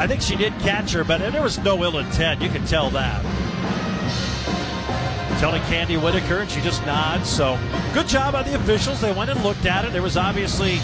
I 0.00 0.06
think 0.06 0.22
she 0.22 0.34
did 0.34 0.58
catch 0.60 0.92
her, 0.92 1.04
but 1.04 1.18
there 1.18 1.42
was 1.42 1.58
no 1.58 1.84
ill 1.84 1.98
intent. 1.98 2.40
You 2.40 2.48
can 2.48 2.64
tell 2.64 2.88
that. 2.88 3.35
Telling 5.38 5.60
Candi 5.62 6.02
Whitaker, 6.02 6.38
and 6.38 6.50
she 6.50 6.60
just 6.62 6.84
nods. 6.86 7.28
So 7.28 7.58
good 7.92 8.08
job 8.08 8.32
by 8.32 8.42
the 8.42 8.54
officials. 8.54 9.00
They 9.00 9.12
went 9.12 9.30
and 9.30 9.42
looked 9.42 9.66
at 9.66 9.84
it. 9.84 9.92
There 9.92 10.02
was 10.02 10.16
obviously 10.16 10.76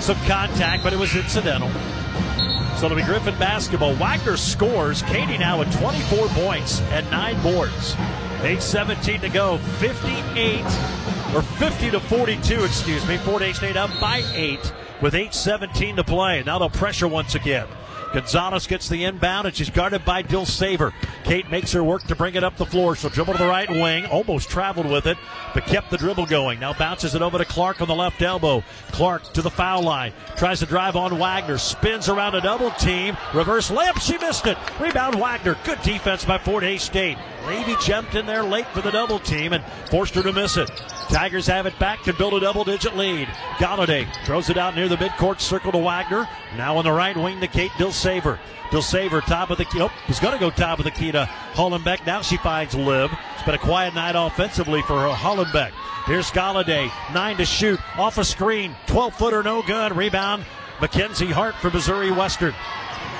some 0.00 0.16
contact, 0.26 0.82
but 0.82 0.92
it 0.92 0.98
was 0.98 1.14
incidental. 1.14 1.70
So 2.76 2.86
it'll 2.86 2.96
be 2.96 3.04
Griffon 3.04 3.38
basketball. 3.38 3.94
Wagner 3.94 4.36
scores. 4.36 5.02
Katie 5.02 5.38
now 5.38 5.60
with 5.60 5.72
24 5.78 6.26
points 6.28 6.80
and 6.90 7.08
nine 7.12 7.40
boards. 7.40 7.94
8.17 8.42 9.20
to 9.20 9.28
go. 9.28 9.58
58 9.78 10.64
or 11.32 11.42
50 11.42 11.90
to 11.92 12.00
42, 12.00 12.64
excuse 12.64 13.06
me. 13.06 13.18
Fort 13.18 13.42
Hays 13.42 13.56
State 13.56 13.76
up 13.76 13.90
by 14.00 14.24
eight 14.34 14.72
with 15.00 15.14
8.17 15.14 15.94
to 15.96 16.04
play. 16.04 16.42
Now 16.42 16.58
they'll 16.58 16.70
pressure 16.70 17.06
once 17.06 17.36
again. 17.36 17.68
Gonzalez 18.12 18.66
gets 18.66 18.88
the 18.88 19.04
inbound 19.04 19.46
and 19.46 19.56
she's 19.56 19.70
guarded 19.70 20.04
by 20.04 20.22
Dilsaver. 20.22 20.92
Kate 21.24 21.50
makes 21.50 21.72
her 21.72 21.82
work 21.82 22.02
to 22.04 22.14
bring 22.14 22.34
it 22.34 22.44
up 22.44 22.56
the 22.56 22.66
floor. 22.66 22.94
She'll 22.94 23.10
dribble 23.10 23.32
to 23.34 23.38
the 23.38 23.46
right 23.46 23.70
wing, 23.70 24.04
almost 24.06 24.50
traveled 24.50 24.86
with 24.86 25.06
it, 25.06 25.16
but 25.54 25.64
kept 25.64 25.90
the 25.90 25.96
dribble 25.96 26.26
going. 26.26 26.60
Now 26.60 26.74
bounces 26.74 27.14
it 27.14 27.22
over 27.22 27.38
to 27.38 27.44
Clark 27.44 27.80
on 27.80 27.88
the 27.88 27.94
left 27.94 28.20
elbow. 28.20 28.62
Clark 28.90 29.32
to 29.32 29.42
the 29.42 29.50
foul 29.50 29.82
line. 29.82 30.12
Tries 30.36 30.60
to 30.60 30.66
drive 30.66 30.96
on 30.96 31.18
Wagner. 31.18 31.58
Spins 31.58 32.08
around 32.08 32.34
a 32.34 32.40
double 32.40 32.70
team. 32.72 33.16
Reverse 33.34 33.70
layup. 33.70 34.00
She 34.00 34.18
missed 34.18 34.46
it. 34.46 34.58
Rebound 34.78 35.14
Wagner. 35.14 35.56
Good 35.64 35.80
defense 35.82 36.24
by 36.24 36.38
Fort 36.38 36.62
Hays 36.62 36.82
State. 36.82 37.16
Levy 37.46 37.76
jumped 37.80 38.14
in 38.14 38.26
there 38.26 38.42
late 38.42 38.66
for 38.68 38.80
the 38.80 38.90
double 38.90 39.18
team 39.18 39.52
and 39.52 39.64
forced 39.90 40.14
her 40.14 40.22
to 40.22 40.32
miss 40.32 40.56
it. 40.56 40.70
Tigers 41.08 41.46
have 41.46 41.66
it 41.66 41.78
back 41.78 42.02
to 42.04 42.12
build 42.12 42.34
a 42.34 42.40
double 42.40 42.64
digit 42.64 42.96
lead. 42.96 43.28
Galladay 43.56 44.06
throws 44.24 44.48
it 44.48 44.56
out 44.56 44.74
near 44.74 44.88
the 44.88 44.96
midcourt 44.96 45.40
circle 45.40 45.72
to 45.72 45.78
Wagner. 45.78 46.28
Now 46.56 46.76
on 46.76 46.84
the 46.84 46.92
right 46.92 47.16
wing 47.16 47.40
to 47.40 47.48
Kate 47.48 47.70
Dilsaver. 47.72 48.38
Dilsaver 48.70 49.22
top 49.22 49.50
of 49.50 49.58
the 49.58 49.64
key. 49.66 49.82
Oh, 49.82 49.92
he's 50.06 50.20
going 50.20 50.32
to 50.32 50.40
go 50.40 50.50
top 50.50 50.78
of 50.78 50.84
the 50.84 50.90
key 50.90 51.12
to 51.12 51.28
Hollenbeck. 51.52 52.06
Now 52.06 52.22
she 52.22 52.38
finds 52.38 52.74
Liv. 52.74 53.10
It's 53.34 53.42
been 53.42 53.54
a 53.54 53.58
quiet 53.58 53.94
night 53.94 54.14
offensively 54.16 54.80
for 54.82 54.94
Hollenbeck. 54.94 55.72
Here's 56.06 56.30
Galladay. 56.30 56.90
Nine 57.12 57.36
to 57.36 57.44
shoot. 57.44 57.78
Off 57.98 58.18
a 58.18 58.24
screen. 58.24 58.74
12 58.86 59.14
footer, 59.14 59.42
no 59.42 59.62
good. 59.62 59.94
Rebound. 59.94 60.44
Mackenzie 60.80 61.26
Hart 61.26 61.54
for 61.56 61.70
Missouri 61.70 62.10
Western. 62.10 62.54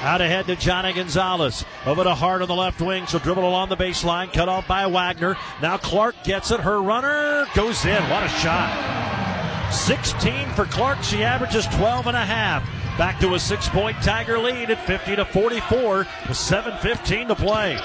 Out 0.02 0.20
ahead 0.20 0.46
to 0.46 0.56
Johnny 0.56 0.92
Gonzalez. 0.92 1.64
Over 1.86 2.02
to 2.02 2.12
Hart 2.12 2.42
on 2.42 2.48
the 2.48 2.56
left 2.56 2.80
wing. 2.80 3.06
She'll 3.06 3.20
dribble 3.20 3.48
along 3.48 3.68
the 3.68 3.76
baseline. 3.76 4.32
Cut 4.32 4.48
off 4.48 4.66
by 4.66 4.84
Wagner. 4.86 5.36
Now 5.62 5.76
Clark 5.76 6.16
gets 6.24 6.50
it. 6.50 6.58
Her 6.58 6.82
runner 6.82 7.46
goes 7.54 7.84
in. 7.84 8.02
What 8.10 8.24
a 8.24 8.28
shot. 8.28 9.70
16 9.72 10.50
for 10.54 10.64
Clark. 10.64 11.04
She 11.04 11.22
averages 11.22 11.66
12 11.66 12.08
and 12.08 12.16
a 12.16 12.24
half. 12.24 12.64
Back 12.98 13.20
to 13.20 13.34
a 13.34 13.38
six 13.38 13.68
point 13.68 13.96
Tiger 14.02 14.40
lead 14.40 14.70
at 14.70 14.84
50 14.84 15.14
to 15.16 15.24
44 15.24 15.98
with 15.98 16.06
7.15 16.36 17.28
to 17.28 17.36
play. 17.36 17.78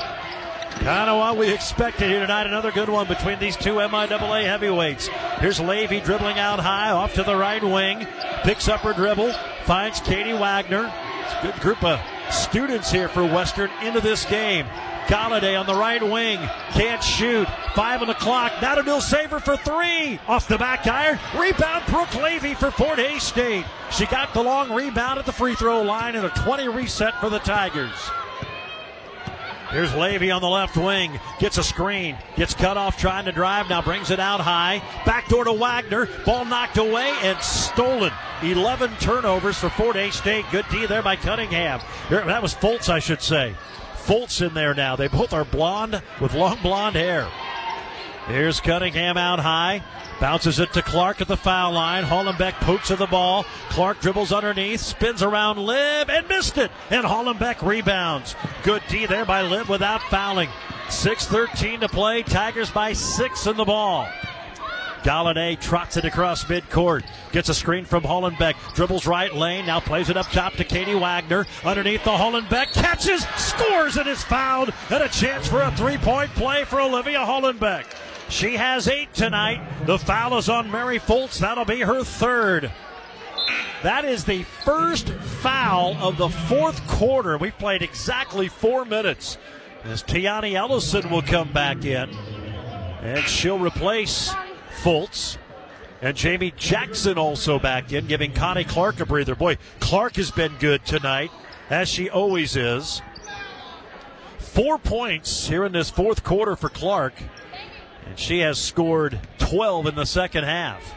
Kind 0.80 1.10
of 1.12 1.18
what 1.20 1.38
we 1.38 1.54
expected 1.54 2.10
here 2.10 2.20
tonight. 2.20 2.48
Another 2.48 2.72
good 2.72 2.90
one 2.90 3.08
between 3.08 3.38
these 3.38 3.56
two 3.56 3.76
MIAA 3.76 4.44
heavyweights. 4.44 5.08
Here's 5.40 5.60
Levy 5.60 6.00
dribbling 6.00 6.40
out 6.40 6.60
high, 6.60 6.90
off 6.90 7.14
to 7.14 7.24
the 7.24 7.36
right 7.36 7.64
wing. 7.64 8.08
Picks 8.42 8.68
up 8.68 8.82
her 8.82 8.94
dribble, 8.94 9.34
finds 9.66 10.00
Katie 10.00 10.34
Wagner. 10.34 10.92
A 11.28 11.42
good 11.42 11.60
group 11.62 11.84
of 11.84 12.00
students 12.32 12.92
here 12.92 13.10
for 13.10 13.24
Western 13.24 13.70
into 13.84 14.02
this 14.02 14.26
game. 14.26 14.66
Galladay 15.08 15.58
on 15.58 15.66
the 15.66 15.74
right 15.74 16.04
wing. 16.04 16.38
Can't 16.72 17.02
shoot. 17.02 17.48
Five 17.76 18.02
on 18.02 18.08
the 18.08 18.14
clock. 18.14 18.52
Now 18.62 18.76
to 18.76 18.84
Dilsaver 18.84 19.42
for 19.42 19.56
three. 19.56 20.20
Off 20.28 20.48
the 20.48 20.58
back 20.58 20.86
iron. 20.86 21.18
Rebound 21.38 21.86
Brooke 21.88 22.14
Levy 22.16 22.54
for 22.54 22.72
Fort 22.72 23.00
Hays 23.00 23.24
State. 23.24 23.66
She 23.90 24.06
got 24.08 24.34
the 24.34 24.44
long 24.44 24.72
rebound 24.72 25.20
at 25.20 25.26
the 25.26 25.32
free 25.32 25.56
throw 25.56 25.82
line 25.82 26.16
and 26.16 26.26
a 26.26 26.30
20 26.30 26.68
reset 26.68 27.14
for 27.22 27.30
the 27.30 27.40
Tigers. 27.40 28.10
Here's 29.72 29.94
Levy 29.94 30.32
on 30.32 30.42
the 30.42 30.48
left 30.48 30.78
wing. 30.78 31.20
Gets 31.40 31.58
a 31.58 31.64
screen. 31.64 32.18
Gets 32.36 32.54
cut 32.54 32.78
off 32.78 32.98
trying 32.98 33.26
to 33.26 33.32
drive. 33.32 33.70
Now 33.70 33.82
brings 33.82 34.12
it 34.12 34.20
out 34.20 34.40
high. 34.40 34.82
Backdoor 35.06 35.44
to 35.44 35.54
Wagner. 35.54 36.08
Ball 36.26 36.46
knocked 36.46 36.78
away 36.78 37.14
and 37.22 37.38
stolen. 37.42 38.14
11 38.42 38.92
turnovers 39.00 39.58
for 39.58 39.70
Fort 39.70 39.96
Hays 39.96 40.16
State. 40.16 40.46
Good 40.52 40.66
D 40.72 40.86
there 40.86 41.04
by 41.04 41.16
Cunningham. 41.16 41.82
That 42.10 42.42
was 42.42 42.54
Foltz, 42.54 42.88
I 42.88 43.00
should 43.00 43.22
say. 43.22 43.56
Foltz 43.96 44.46
in 44.46 44.54
there 44.54 44.74
now. 44.74 44.96
They 44.96 45.10
both 45.10 45.34
are 45.34 45.44
blonde 45.44 46.02
with 46.22 46.34
long 46.34 46.60
blonde 46.62 46.96
hair. 46.96 47.28
Here's 48.28 48.62
Cunningham 48.62 49.18
out 49.18 49.40
high. 49.40 49.84
Bounces 50.20 50.60
it 50.60 50.74
to 50.74 50.82
Clark 50.82 51.22
at 51.22 51.28
the 51.28 51.38
foul 51.38 51.74
line. 51.74 52.04
Hollenbeck 52.04 52.54
pokes 52.54 52.90
at 52.90 52.98
the 52.98 53.06
ball. 53.06 53.46
Clark 53.70 54.00
dribbles 54.02 54.32
underneath, 54.32 54.80
spins 54.80 55.22
around 55.22 55.60
Liv 55.60 56.10
and 56.10 56.28
missed 56.28 56.58
it. 56.58 56.72
And 56.90 57.06
Hollenbeck 57.06 57.66
rebounds. 57.66 58.36
Good 58.64 58.82
D 58.90 59.06
there 59.06 59.26
by 59.26 59.44
Liv 59.44 59.70
without 59.70 60.02
fouling. 60.04 60.50
6.13 60.88 61.82
to 61.82 61.90
play. 61.90 62.24
Tigers 62.24 62.72
by 62.72 62.94
six 62.94 63.46
in 63.46 63.58
the 63.58 63.66
ball. 63.66 64.08
Galladay 65.04 65.60
trots 65.60 65.96
it 65.98 66.06
across 66.06 66.46
midcourt. 66.46 67.06
Gets 67.32 67.50
a 67.50 67.54
screen 67.54 67.86
from 67.86 68.04
Hollenbeck. 68.04 68.56
Dribbles 68.74 69.06
right 69.06 69.34
lane. 69.34 69.66
Now 69.66 69.80
plays 69.80 70.10
it 70.10 70.18
up 70.18 70.26
top 70.28 70.54
to 70.54 70.64
Katie 70.64 70.96
Wagner. 70.96 71.46
Underneath 71.64 72.04
the 72.04 72.12
Hollenbeck. 72.12 72.74
Catches, 72.74 73.24
scores, 73.38 73.98
and 73.98 74.08
is 74.08 74.24
fouled. 74.24 74.74
And 74.90 75.04
a 75.04 75.10
chance 75.10 75.48
for 75.48 75.62
a 75.62 75.72
three 75.78 75.98
point 75.98 76.32
play 76.32 76.64
for 76.64 76.82
Olivia 76.82 77.20
Hollenbeck. 77.20 77.86
She 78.30 78.56
has 78.56 78.88
eight 78.88 79.14
tonight. 79.14 79.62
The 79.86 79.98
foul 79.98 80.38
is 80.38 80.50
on 80.50 80.70
Mary 80.70 81.00
Foltz. 81.00 81.40
That'll 81.40 81.66
be 81.66 81.80
her 81.82 82.04
third. 82.04 82.72
That 83.84 84.06
is 84.06 84.26
the 84.26 84.44
first 84.44 85.10
foul 85.10 85.96
of 85.98 86.18
the 86.18 86.30
fourth 86.30 86.86
quarter. 86.88 87.38
We 87.38 87.52
played 87.52 87.82
exactly 87.82 88.48
four 88.48 88.86
minutes. 88.86 89.38
As 89.84 90.04
Tiani 90.04 90.54
Ellison 90.54 91.10
will 91.10 91.22
come 91.22 91.54
back 91.54 91.86
in. 91.86 92.10
And 93.02 93.24
she'll 93.26 93.60
replace 93.60 94.34
Foltz. 94.82 95.38
And 96.02 96.16
Jamie 96.16 96.54
Jackson 96.58 97.18
also 97.18 97.58
back 97.58 97.94
in, 97.94 98.08
giving 98.08 98.34
Connie 98.34 98.64
Clark 98.66 99.00
a 99.00 99.06
breather. 99.06 99.36
Boy, 99.36 99.58
Clark 99.80 100.18
has 100.18 100.32
been 100.32 100.54
good 100.60 100.86
tonight, 100.86 101.32
as 101.70 101.88
she 101.88 102.10
always 102.10 102.56
is. 102.56 103.02
four 104.38 104.78
points 104.80 105.48
here 105.48 105.64
in 105.64 105.72
this 105.72 105.90
fourth 105.90 106.24
quarter 106.24 106.56
for 106.56 106.70
Clark, 106.70 107.14
and 108.08 108.18
she 108.18 108.40
has 108.40 108.58
scored 108.58 109.20
12 109.40 109.88
in 109.88 109.96
the 109.96 110.06
second 110.06 110.46
half. 110.46 110.96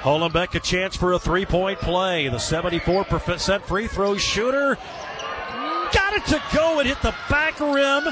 Hollenbeck 0.00 0.54
a 0.54 0.60
chance 0.60 0.94
for 0.94 1.12
a 1.12 1.18
three 1.18 1.46
point 1.46 1.80
play. 1.80 2.28
The 2.28 2.36
74% 2.36 3.62
free 3.62 3.86
throw 3.86 4.16
shooter 4.16 4.76
got 5.92 6.14
it 6.14 6.24
to 6.26 6.42
go 6.54 6.78
and 6.78 6.88
hit 6.88 7.00
the 7.02 7.14
back 7.28 7.58
rim. 7.58 8.04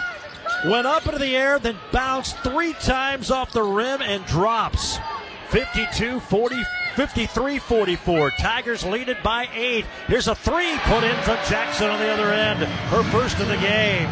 Went 0.66 0.86
up 0.86 1.06
into 1.06 1.18
the 1.18 1.36
air, 1.36 1.58
then 1.58 1.76
bounced 1.92 2.38
three 2.38 2.72
times 2.74 3.30
off 3.30 3.52
the 3.52 3.62
rim 3.62 4.00
and 4.00 4.24
drops. 4.24 4.98
52 5.50 6.20
40, 6.20 6.62
53 6.96 7.58
44. 7.58 8.30
Tigers 8.40 8.84
lead 8.84 9.08
it 9.08 9.22
by 9.22 9.48
eight. 9.54 9.84
Here's 10.06 10.28
a 10.28 10.34
three 10.34 10.76
put 10.84 11.04
in 11.04 11.16
from 11.22 11.36
Jackson 11.48 11.90
on 11.90 12.00
the 12.00 12.08
other 12.08 12.32
end. 12.32 12.60
Her 12.60 13.02
first 13.04 13.38
of 13.38 13.48
the 13.48 13.56
game. 13.58 14.08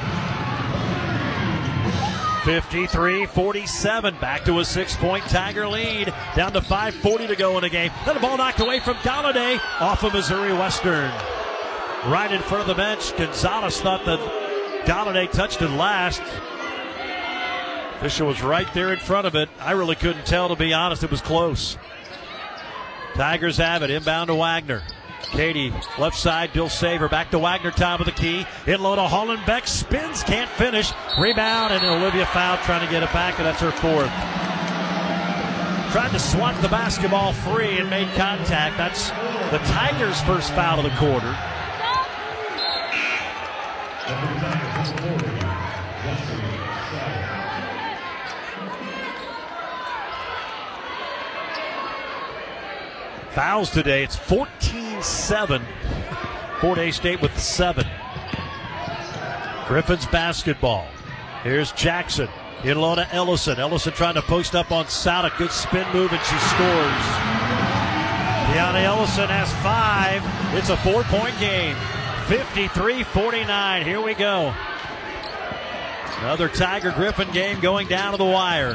53 2.45 3.27
47. 3.27 4.17
Back 4.19 4.45
to 4.45 4.59
a 4.59 4.65
six 4.65 4.97
point 4.97 5.25
Tiger 5.25 5.69
lead. 5.69 6.13
Down 6.35 6.53
to 6.53 6.61
5.40 6.61 7.29
to 7.29 7.37
go 7.37 7.57
in 7.57 7.63
the 7.63 7.71
game. 7.71 7.93
Then 8.05 8.15
the 8.15 8.21
ball 8.21 8.37
knocked 8.37 8.61
away 8.61 8.81
from 8.81 8.95
Galladay 8.97 9.61
off 9.81 10.03
of 10.03 10.13
Missouri 10.13 10.53
Western. 10.53 11.11
Right 12.07 12.31
in 12.33 12.41
front 12.43 12.63
of 12.63 12.67
the 12.67 12.75
bench. 12.75 13.17
Gonzalez 13.17 13.81
thought 13.81 14.05
that 14.07 14.19
Galladay 14.87 15.31
touched 15.31 15.63
it 15.63 15.69
last. 15.69 16.23
Fisher 18.01 18.25
was 18.25 18.43
right 18.43 18.67
there 18.75 18.93
in 18.93 18.99
front 18.99 19.29
of 19.29 19.37
it. 19.37 19.49
I 19.61 19.73
really 19.73 19.95
couldn't 19.95 20.27
tell, 20.27 20.49
to 20.49 20.57
be 20.57 20.73
honest. 20.73 21.05
It 21.05 21.11
was 21.13 21.21
close. 21.21 21.79
Tigers 23.15 23.59
have 23.59 23.85
it. 23.85 23.91
Inbound 23.91 24.27
to 24.27 24.35
Wagner. 24.35 24.83
Katie, 25.31 25.73
left 25.99 26.17
side, 26.17 26.53
Dilsaver. 26.53 27.11
Back 27.11 27.31
to 27.31 27.39
Wagner, 27.39 27.71
top 27.71 28.01
of 28.01 28.07
the 28.07 28.13
key. 28.13 28.47
In 28.67 28.83
low 28.83 28.97
to 28.97 29.03
Hollenbeck. 29.03 29.67
Spins, 29.67 30.23
can't 30.23 30.51
finish. 30.51 30.93
Rebound, 31.19 31.73
and 31.73 31.85
Olivia 31.85 32.27
Foul 32.27 32.59
trying 32.59 32.85
to 32.85 32.91
get 32.91 33.03
it 33.03 33.13
back, 33.13 33.39
and 33.39 33.47
that's 33.47 33.61
her 33.61 33.71
fourth. 33.71 34.11
Tried 35.93 36.13
to 36.13 36.19
swat 36.19 36.61
the 36.63 36.69
basketball 36.69 37.33
free 37.33 37.79
and 37.79 37.91
made 37.91 38.09
contact. 38.15 38.79
That's 38.79 39.11
the 39.51 39.59
Tigers' 39.73 40.21
first 40.23 40.53
foul 40.53 40.79
of 40.79 40.85
the 40.85 40.97
quarter. 40.99 41.37
Fouls 53.33 53.71
today. 53.71 54.05
It's 54.05 54.17
14 54.17 54.82
7. 55.03 55.63
Fort 56.61 56.79
Hays 56.79 56.97
State 56.97 57.21
with 57.21 57.37
seven. 57.39 57.87
Griffons 59.67 60.07
basketball. 60.07 60.87
Here's 61.43 61.73
Jackson. 61.73 62.29
In 62.65 62.81
low 62.81 62.95
to 62.95 63.13
Ellison. 63.13 63.59
Ellison 63.59 63.93
trying 63.93 64.15
to 64.15 64.23
post 64.23 64.55
up 64.55 64.71
on 64.71 64.87
Sada. 64.89 65.33
Good 65.37 65.51
spin 65.51 65.87
move, 65.93 66.13
and 66.13 66.21
she 66.21 66.39
scores. 66.39 67.03
Tiani 68.53 68.85
Ellison 68.85 69.29
has 69.29 69.53
five. 69.63 70.23
It's 70.57 70.69
a 70.69 70.77
four 70.77 71.03
point 71.05 71.39
game. 71.41 71.77
53 72.27 73.03
49. 73.03 73.85
Here 73.85 74.01
we 74.01 74.15
go. 74.15 74.55
Another 76.21 76.49
Tiger 76.49 76.93
Griffon 76.93 77.31
game 77.33 77.59
going 77.59 77.89
down 77.89 78.13
to 78.13 78.19
the 78.19 78.25
wire. 78.25 78.75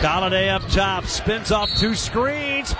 Galladay 0.00 0.50
up 0.50 0.68
top, 0.68 1.06
spins 1.06 1.50
off 1.50 1.74
two 1.78 1.94
screens, 1.94 2.74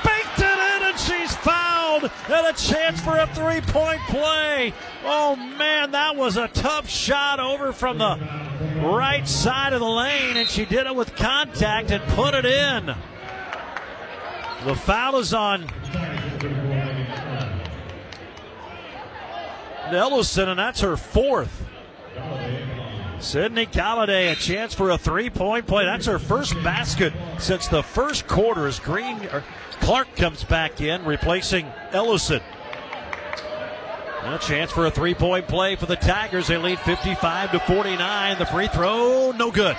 and 2.28 2.46
a 2.46 2.52
chance 2.52 3.00
for 3.00 3.18
a 3.18 3.26
three 3.28 3.60
point 3.60 4.00
play. 4.08 4.72
Oh 5.04 5.36
man, 5.36 5.92
that 5.92 6.16
was 6.16 6.36
a 6.36 6.48
tough 6.48 6.88
shot 6.88 7.40
over 7.40 7.72
from 7.72 7.98
the 7.98 8.18
right 8.82 9.26
side 9.26 9.72
of 9.72 9.80
the 9.80 9.88
lane, 9.88 10.36
and 10.36 10.48
she 10.48 10.64
did 10.64 10.86
it 10.86 10.94
with 10.94 11.14
contact 11.16 11.90
and 11.90 12.02
put 12.14 12.34
it 12.34 12.44
in. 12.44 12.94
The 14.64 14.74
foul 14.74 15.18
is 15.18 15.32
on 15.32 15.66
Ellison, 19.90 20.48
and 20.48 20.58
that's 20.58 20.80
her 20.80 20.96
fourth. 20.96 21.64
Sydney 23.18 23.66
Galladay, 23.66 24.32
a 24.32 24.34
chance 24.34 24.74
for 24.74 24.90
a 24.90 24.98
three-point 24.98 25.66
play. 25.66 25.84
That's 25.84 26.06
her 26.06 26.18
first 26.18 26.54
basket 26.62 27.12
since 27.38 27.66
the 27.68 27.82
first 27.82 28.26
quarter. 28.26 28.66
As 28.66 28.78
Green 28.78 29.28
Clark 29.81 30.16
comes 30.16 30.44
back 30.44 30.81
in, 30.81 31.05
replacing 31.05 31.66
Ellison. 31.93 32.40
A 34.23 34.39
chance 34.39 34.73
for 34.73 34.86
a 34.86 34.90
three-point 34.90 35.47
play 35.47 35.77
for 35.77 35.86
the 35.86 35.94
Tigers. 35.94 36.48
They 36.48 36.57
lead 36.57 36.81
55 36.81 37.53
to 37.53 37.61
49. 37.61 38.39
The 38.39 38.47
free 38.47 38.66
throw, 38.66 39.31
no 39.31 39.53
good. 39.53 39.77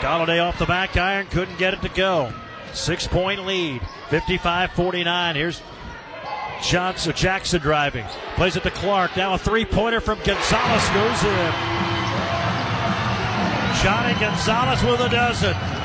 Galladay 0.00 0.40
off 0.40 0.56
the 0.56 0.66
back 0.66 0.96
iron, 0.96 1.26
couldn't 1.26 1.58
get 1.58 1.74
it 1.74 1.82
to 1.82 1.88
go. 1.88 2.32
Six-point 2.72 3.44
lead, 3.44 3.80
55-49. 4.10 5.34
Here's 5.34 5.60
Johnson, 6.62 7.12
Jackson 7.16 7.60
driving. 7.60 8.04
Plays 8.36 8.54
it 8.54 8.62
to 8.62 8.70
Clark. 8.70 9.16
Now 9.16 9.34
a 9.34 9.38
three 9.38 9.64
pointer 9.64 10.00
from 10.00 10.18
Gonzalez 10.18 10.88
goes 10.90 11.24
in. 11.24 11.52
Johnny 13.82 14.14
Gonzalez 14.20 14.82
with 14.84 15.00
a 15.00 15.08
dozen. 15.08 15.77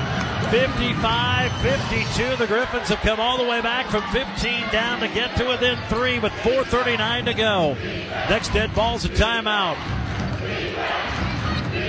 55 0.53 1.51
52. 1.63 2.35
The 2.35 2.45
Griffons 2.45 2.89
have 2.89 2.99
come 2.99 3.19
all 3.19 3.39
the 3.39 3.43
way 3.43 3.59
back 3.61 3.89
from 3.89 4.03
15 4.11 4.69
down 4.69 4.99
to 4.99 5.07
get 5.07 5.35
to 5.37 5.47
within 5.47 5.79
three 5.89 6.19
with 6.19 6.31
4.39 6.45 7.25
to 7.25 7.33
go. 7.33 7.73
Next 8.29 8.53
dead 8.53 8.71
ball's 8.75 9.03
a 9.03 9.09
timeout. 9.09 9.73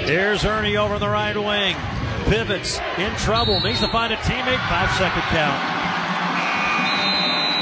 Here's 0.08 0.46
Ernie 0.46 0.78
over 0.78 0.98
the 0.98 1.10
right 1.10 1.36
wing. 1.36 1.76
Pivots 2.24 2.80
in 2.96 3.14
trouble. 3.16 3.60
Needs 3.60 3.80
to 3.80 3.88
find 3.88 4.14
a 4.14 4.16
teammate. 4.16 4.66
Five 4.70 4.88
second 4.96 5.28
count. 5.28 5.60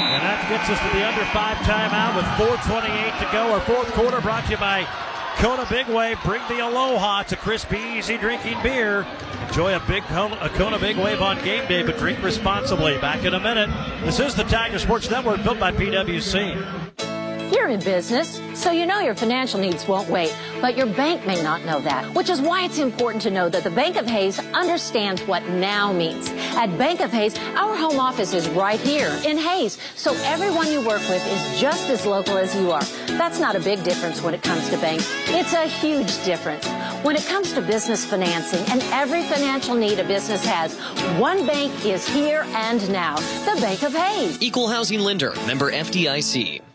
And 0.07 0.23
that 0.23 0.39
gets 0.47 0.69
us 0.69 0.79
to 0.79 0.97
the 0.97 1.05
under 1.05 1.25
five 1.35 1.57
timeout 1.67 2.15
with 2.15 2.23
4.28 2.39 3.19
to 3.19 3.29
go. 3.33 3.51
Our 3.51 3.59
fourth 3.59 3.91
quarter 3.91 4.21
brought 4.21 4.45
to 4.45 4.51
you 4.51 4.57
by 4.57 4.87
Kona 5.37 5.65
Big 5.69 5.87
Wave. 5.87 6.17
Bring 6.23 6.41
the 6.47 6.59
Aloha. 6.59 7.23
to 7.23 7.35
crispy, 7.35 7.77
easy 7.77 8.17
drinking 8.17 8.61
beer. 8.63 9.05
Enjoy 9.47 9.75
a 9.75 9.79
big 9.81 10.03
a 10.03 10.49
Kona 10.49 10.79
Big 10.79 10.97
Wave 10.97 11.21
on 11.21 11.43
game 11.43 11.67
day, 11.67 11.83
but 11.83 11.97
drink 11.97 12.23
responsibly. 12.23 12.97
Back 12.99 13.23
in 13.23 13.33
a 13.33 13.39
minute. 13.39 13.69
This 14.03 14.19
is 14.19 14.35
the 14.35 14.43
Tiger 14.43 14.79
Sports 14.79 15.09
Network 15.09 15.43
built 15.43 15.59
by 15.59 15.71
PWC. 15.71 17.12
You're 17.53 17.67
in 17.67 17.81
business, 17.81 18.41
so 18.55 18.71
you 18.71 18.87
know 18.87 18.99
your 18.99 19.13
financial 19.13 19.59
needs 19.59 19.87
won't 19.87 20.09
wait, 20.09 20.35
but 20.59 20.75
your 20.75 20.87
bank 20.87 21.27
may 21.27 21.39
not 21.43 21.63
know 21.65 21.79
that, 21.81 22.11
which 22.15 22.31
is 22.31 22.41
why 22.41 22.65
it's 22.65 22.79
important 22.79 23.21
to 23.23 23.29
know 23.29 23.47
that 23.47 23.63
the 23.63 23.69
Bank 23.69 23.95
of 23.95 24.07
Hays 24.07 24.39
understands 24.55 25.21
what 25.27 25.47
now 25.49 25.93
means. 25.93 26.31
At 26.55 26.75
Bank 26.79 26.99
of 26.99 27.11
Hays, 27.11 27.37
our 27.55 27.75
home 27.75 27.99
office 27.99 28.33
is 28.33 28.49
right 28.49 28.79
here 28.79 29.15
in 29.23 29.37
Hays, 29.37 29.77
so 29.95 30.15
everyone 30.23 30.71
you 30.71 30.79
work 30.79 31.07
with 31.07 31.23
is 31.27 31.61
just 31.61 31.91
as 31.91 32.07
local 32.07 32.39
as 32.39 32.55
you 32.55 32.71
are. 32.71 32.83
That's 33.05 33.39
not 33.39 33.55
a 33.55 33.59
big 33.59 33.83
difference 33.83 34.23
when 34.23 34.33
it 34.33 34.41
comes 34.41 34.67
to 34.69 34.77
banks. 34.77 35.07
It's 35.27 35.53
a 35.53 35.67
huge 35.67 36.23
difference. 36.25 36.67
When 37.03 37.15
it 37.15 37.25
comes 37.27 37.53
to 37.53 37.61
business 37.61 38.03
financing 38.03 38.65
and 38.71 38.81
every 38.91 39.21
financial 39.23 39.75
need 39.75 39.99
a 39.99 40.03
business 40.03 40.43
has, 40.45 40.75
one 41.19 41.45
bank 41.45 41.85
is 41.85 42.07
here 42.07 42.45
and 42.47 42.89
now, 42.89 43.17
the 43.45 43.61
Bank 43.61 43.83
of 43.83 43.93
Hays. 43.93 44.41
Equal 44.41 44.69
housing 44.69 45.01
lender, 45.01 45.35
member 45.45 45.71
FDIC. 45.71 46.72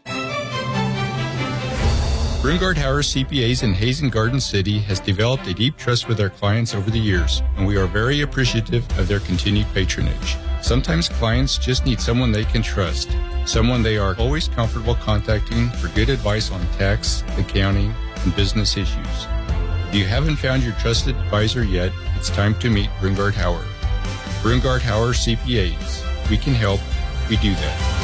Brungardt 2.41 2.77
Hower 2.77 3.03
CPAs 3.03 3.65
in 3.65 3.75
Hazen 3.75 4.11
Garden 4.11 4.39
City 4.39 4.79
has 4.79 5.01
developed 5.01 5.49
a 5.49 5.53
deep 5.53 5.77
trust 5.77 6.07
with 6.07 6.21
our 6.21 6.31
clients 6.31 6.73
over 6.73 6.89
the 6.89 6.99
years, 6.99 7.43
and 7.57 7.67
we 7.67 7.77
are 7.77 7.89
very 7.89 8.21
appreciative 8.21 8.87
of 8.97 9.09
their 9.09 9.19
continued 9.19 9.67
patronage. 9.75 10.37
Sometimes 10.63 11.09
clients 11.09 11.59
just 11.59 11.85
need 11.85 12.01
someone 12.01 12.31
they 12.31 12.45
can 12.45 12.63
trust, 12.63 13.11
someone 13.45 13.83
they 13.83 13.99
are 13.99 14.15
always 14.21 14.47
comfortable 14.47 14.95
contacting 14.95 15.69
for 15.71 15.89
good 15.97 16.09
advice 16.09 16.53
on 16.53 16.61
tax, 16.79 17.25
accounting, 17.39 17.93
and 18.23 18.37
business 18.37 18.77
issues. 18.77 19.27
If 19.89 19.97
you 19.97 20.05
haven't 20.05 20.37
found 20.37 20.63
your 20.63 20.75
trusted 20.75 21.17
advisor 21.17 21.65
yet, 21.65 21.91
it's 22.15 22.31
time 22.31 22.57
to 22.61 22.71
meet 22.71 22.89
Brungardt 23.01 23.35
Hower. 23.35 23.65
Brungardt 24.43 24.83
Hower 24.83 25.13
CPAs. 25.13 26.31
We 26.31 26.37
can 26.37 26.55
help. 26.55 26.81
We 27.29 27.37
do 27.39 27.53
that. 27.55 27.98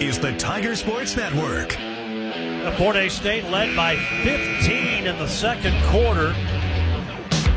Is 0.00 0.18
the 0.18 0.36
Tiger 0.36 0.76
Sports 0.76 1.16
Network. 1.16 1.72
Fort 2.76 2.96
Hays 2.96 3.14
State 3.14 3.44
led 3.44 3.74
by 3.74 3.96
15 3.96 5.06
in 5.06 5.18
the 5.18 5.26
second 5.26 5.74
quarter. 5.86 6.34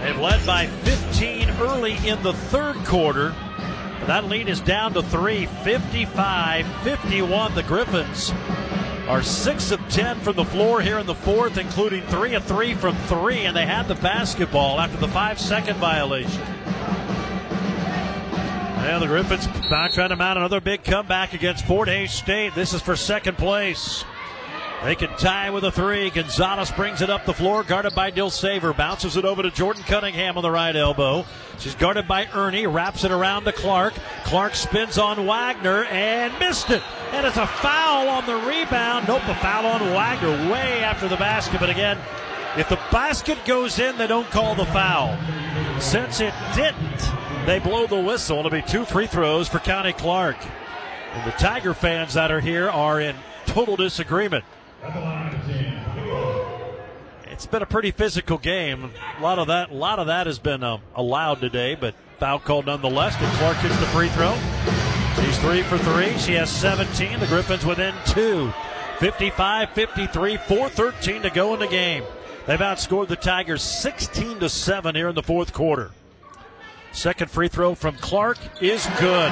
They've 0.01 0.17
led 0.17 0.45
by 0.45 0.67
15 0.67 1.49
early 1.59 1.97
in 2.07 2.23
the 2.23 2.31
third 2.31 2.77
quarter. 2.85 3.35
That 4.07 4.25
lead 4.25 4.47
is 4.47 4.61
down 4.61 4.93
to 4.93 5.01
three, 5.01 5.47
55 5.65 6.65
51. 6.83 7.55
The 7.55 7.63
Griffons 7.63 8.31
are 9.09 9.21
6 9.21 9.71
of 9.71 9.89
10 9.89 10.21
from 10.21 10.37
the 10.37 10.45
floor 10.45 10.79
here 10.79 10.99
in 10.99 11.07
the 11.07 11.15
fourth, 11.15 11.57
including 11.57 12.03
3 12.03 12.35
of 12.35 12.45
3 12.45 12.73
from 12.73 12.95
3, 12.95 13.39
and 13.45 13.55
they 13.55 13.65
had 13.65 13.89
the 13.89 13.95
basketball 13.95 14.79
after 14.79 14.97
the 14.97 15.09
five 15.09 15.41
second 15.41 15.75
violation. 15.75 16.41
Well, 18.79 19.01
the 19.01 19.07
Griffons 19.07 19.45
back 19.69 19.91
trying 19.91 20.09
to 20.09 20.15
mount 20.15 20.39
another 20.39 20.61
big 20.61 20.83
comeback 20.83 21.33
against 21.33 21.65
Fort 21.65 21.89
Hays 21.89 22.11
State. 22.11 22.55
This 22.55 22.73
is 22.73 22.81
for 22.81 22.95
second 22.95 23.37
place. 23.37 24.03
They 24.83 24.95
can 24.95 25.09
tie 25.17 25.49
with 25.49 25.65
a 25.65 25.71
three. 25.71 26.09
Gonzalez 26.09 26.71
brings 26.71 27.01
it 27.01 27.09
up 27.09 27.25
the 27.25 27.33
floor, 27.33 27.63
guarded 27.63 27.93
by 27.93 28.09
Dilsaver. 28.09 28.75
Bounces 28.75 29.17
it 29.17 29.25
over 29.25 29.43
to 29.43 29.51
Jordan 29.51 29.83
Cunningham 29.83 30.37
on 30.37 30.43
the 30.43 30.49
right 30.49 30.73
elbow. 30.73 31.25
She's 31.59 31.75
guarded 31.75 32.07
by 32.07 32.27
Ernie, 32.33 32.65
wraps 32.67 33.03
it 33.03 33.11
around 33.11 33.43
to 33.43 33.51
Clark. 33.51 33.95
Clark 34.23 34.55
spins 34.55 34.97
on 34.97 35.25
Wagner 35.25 35.83
and 35.83 36.37
missed 36.39 36.69
it. 36.69 36.81
And 37.11 37.27
it's 37.27 37.37
a 37.37 37.47
foul 37.47 38.07
on 38.07 38.25
the 38.25 38.37
rebound. 38.47 39.09
Nope, 39.09 39.23
a 39.27 39.35
foul 39.35 39.65
on 39.65 39.81
Wagner 39.93 40.49
way 40.49 40.81
after 40.81 41.09
the 41.09 41.17
basket. 41.17 41.59
But 41.59 41.69
again, 41.69 41.97
if 42.57 42.69
the 42.69 42.79
basket 42.91 43.37
goes 43.45 43.77
in, 43.77 43.97
they 43.97 44.07
don't 44.07 44.29
call 44.31 44.55
the 44.55 44.65
foul. 44.65 45.17
Since 45.81 46.21
it 46.21 46.33
didn't, 46.55 47.11
they 47.49 47.57
blow 47.57 47.87
the 47.87 47.99
whistle. 47.99 48.37
It'll 48.37 48.51
be 48.51 48.61
two 48.61 48.85
free 48.85 49.07
throws 49.07 49.49
for 49.49 49.57
Connie 49.57 49.91
Clark. 49.91 50.37
And 51.13 51.25
the 51.25 51.35
Tiger 51.37 51.73
fans 51.73 52.13
that 52.13 52.31
are 52.31 52.39
here 52.39 52.69
are 52.69 53.01
in 53.01 53.15
total 53.47 53.75
disagreement. 53.75 54.45
It's 57.25 57.47
been 57.47 57.63
a 57.63 57.65
pretty 57.65 57.89
physical 57.89 58.37
game. 58.37 58.91
A 59.17 59.21
lot 59.23 59.39
of 59.39 59.47
that, 59.47 59.71
a 59.71 59.73
lot 59.73 59.97
of 59.97 60.07
that 60.07 60.27
has 60.27 60.37
been 60.37 60.61
uh, 60.61 60.77
allowed 60.93 61.41
today, 61.41 61.73
but 61.73 61.95
foul 62.19 62.37
called 62.37 62.67
nonetheless. 62.67 63.15
And 63.19 63.33
Clark 63.37 63.59
gets 63.63 63.79
the 63.79 63.85
free 63.87 64.09
throw. 64.09 64.37
She's 65.23 65.39
three 65.39 65.63
for 65.63 65.79
three. 65.79 66.15
She 66.19 66.33
has 66.33 66.51
17. 66.51 67.19
The 67.19 67.25
Griffons 67.25 67.65
within 67.65 67.95
two. 68.05 68.53
55 68.99 69.71
53, 69.71 70.37
413 70.37 71.21
to 71.23 71.29
go 71.31 71.55
in 71.55 71.61
the 71.61 71.67
game. 71.67 72.03
They've 72.45 72.59
outscored 72.59 73.07
the 73.07 73.15
Tigers 73.15 73.63
16 73.63 74.39
to 74.39 74.49
7 74.49 74.93
here 74.93 75.09
in 75.09 75.15
the 75.15 75.23
fourth 75.23 75.51
quarter. 75.51 75.91
Second 76.91 77.29
free 77.29 77.47
throw 77.47 77.75
from 77.75 77.95
Clark 77.97 78.37
is 78.61 78.85
good. 78.99 79.31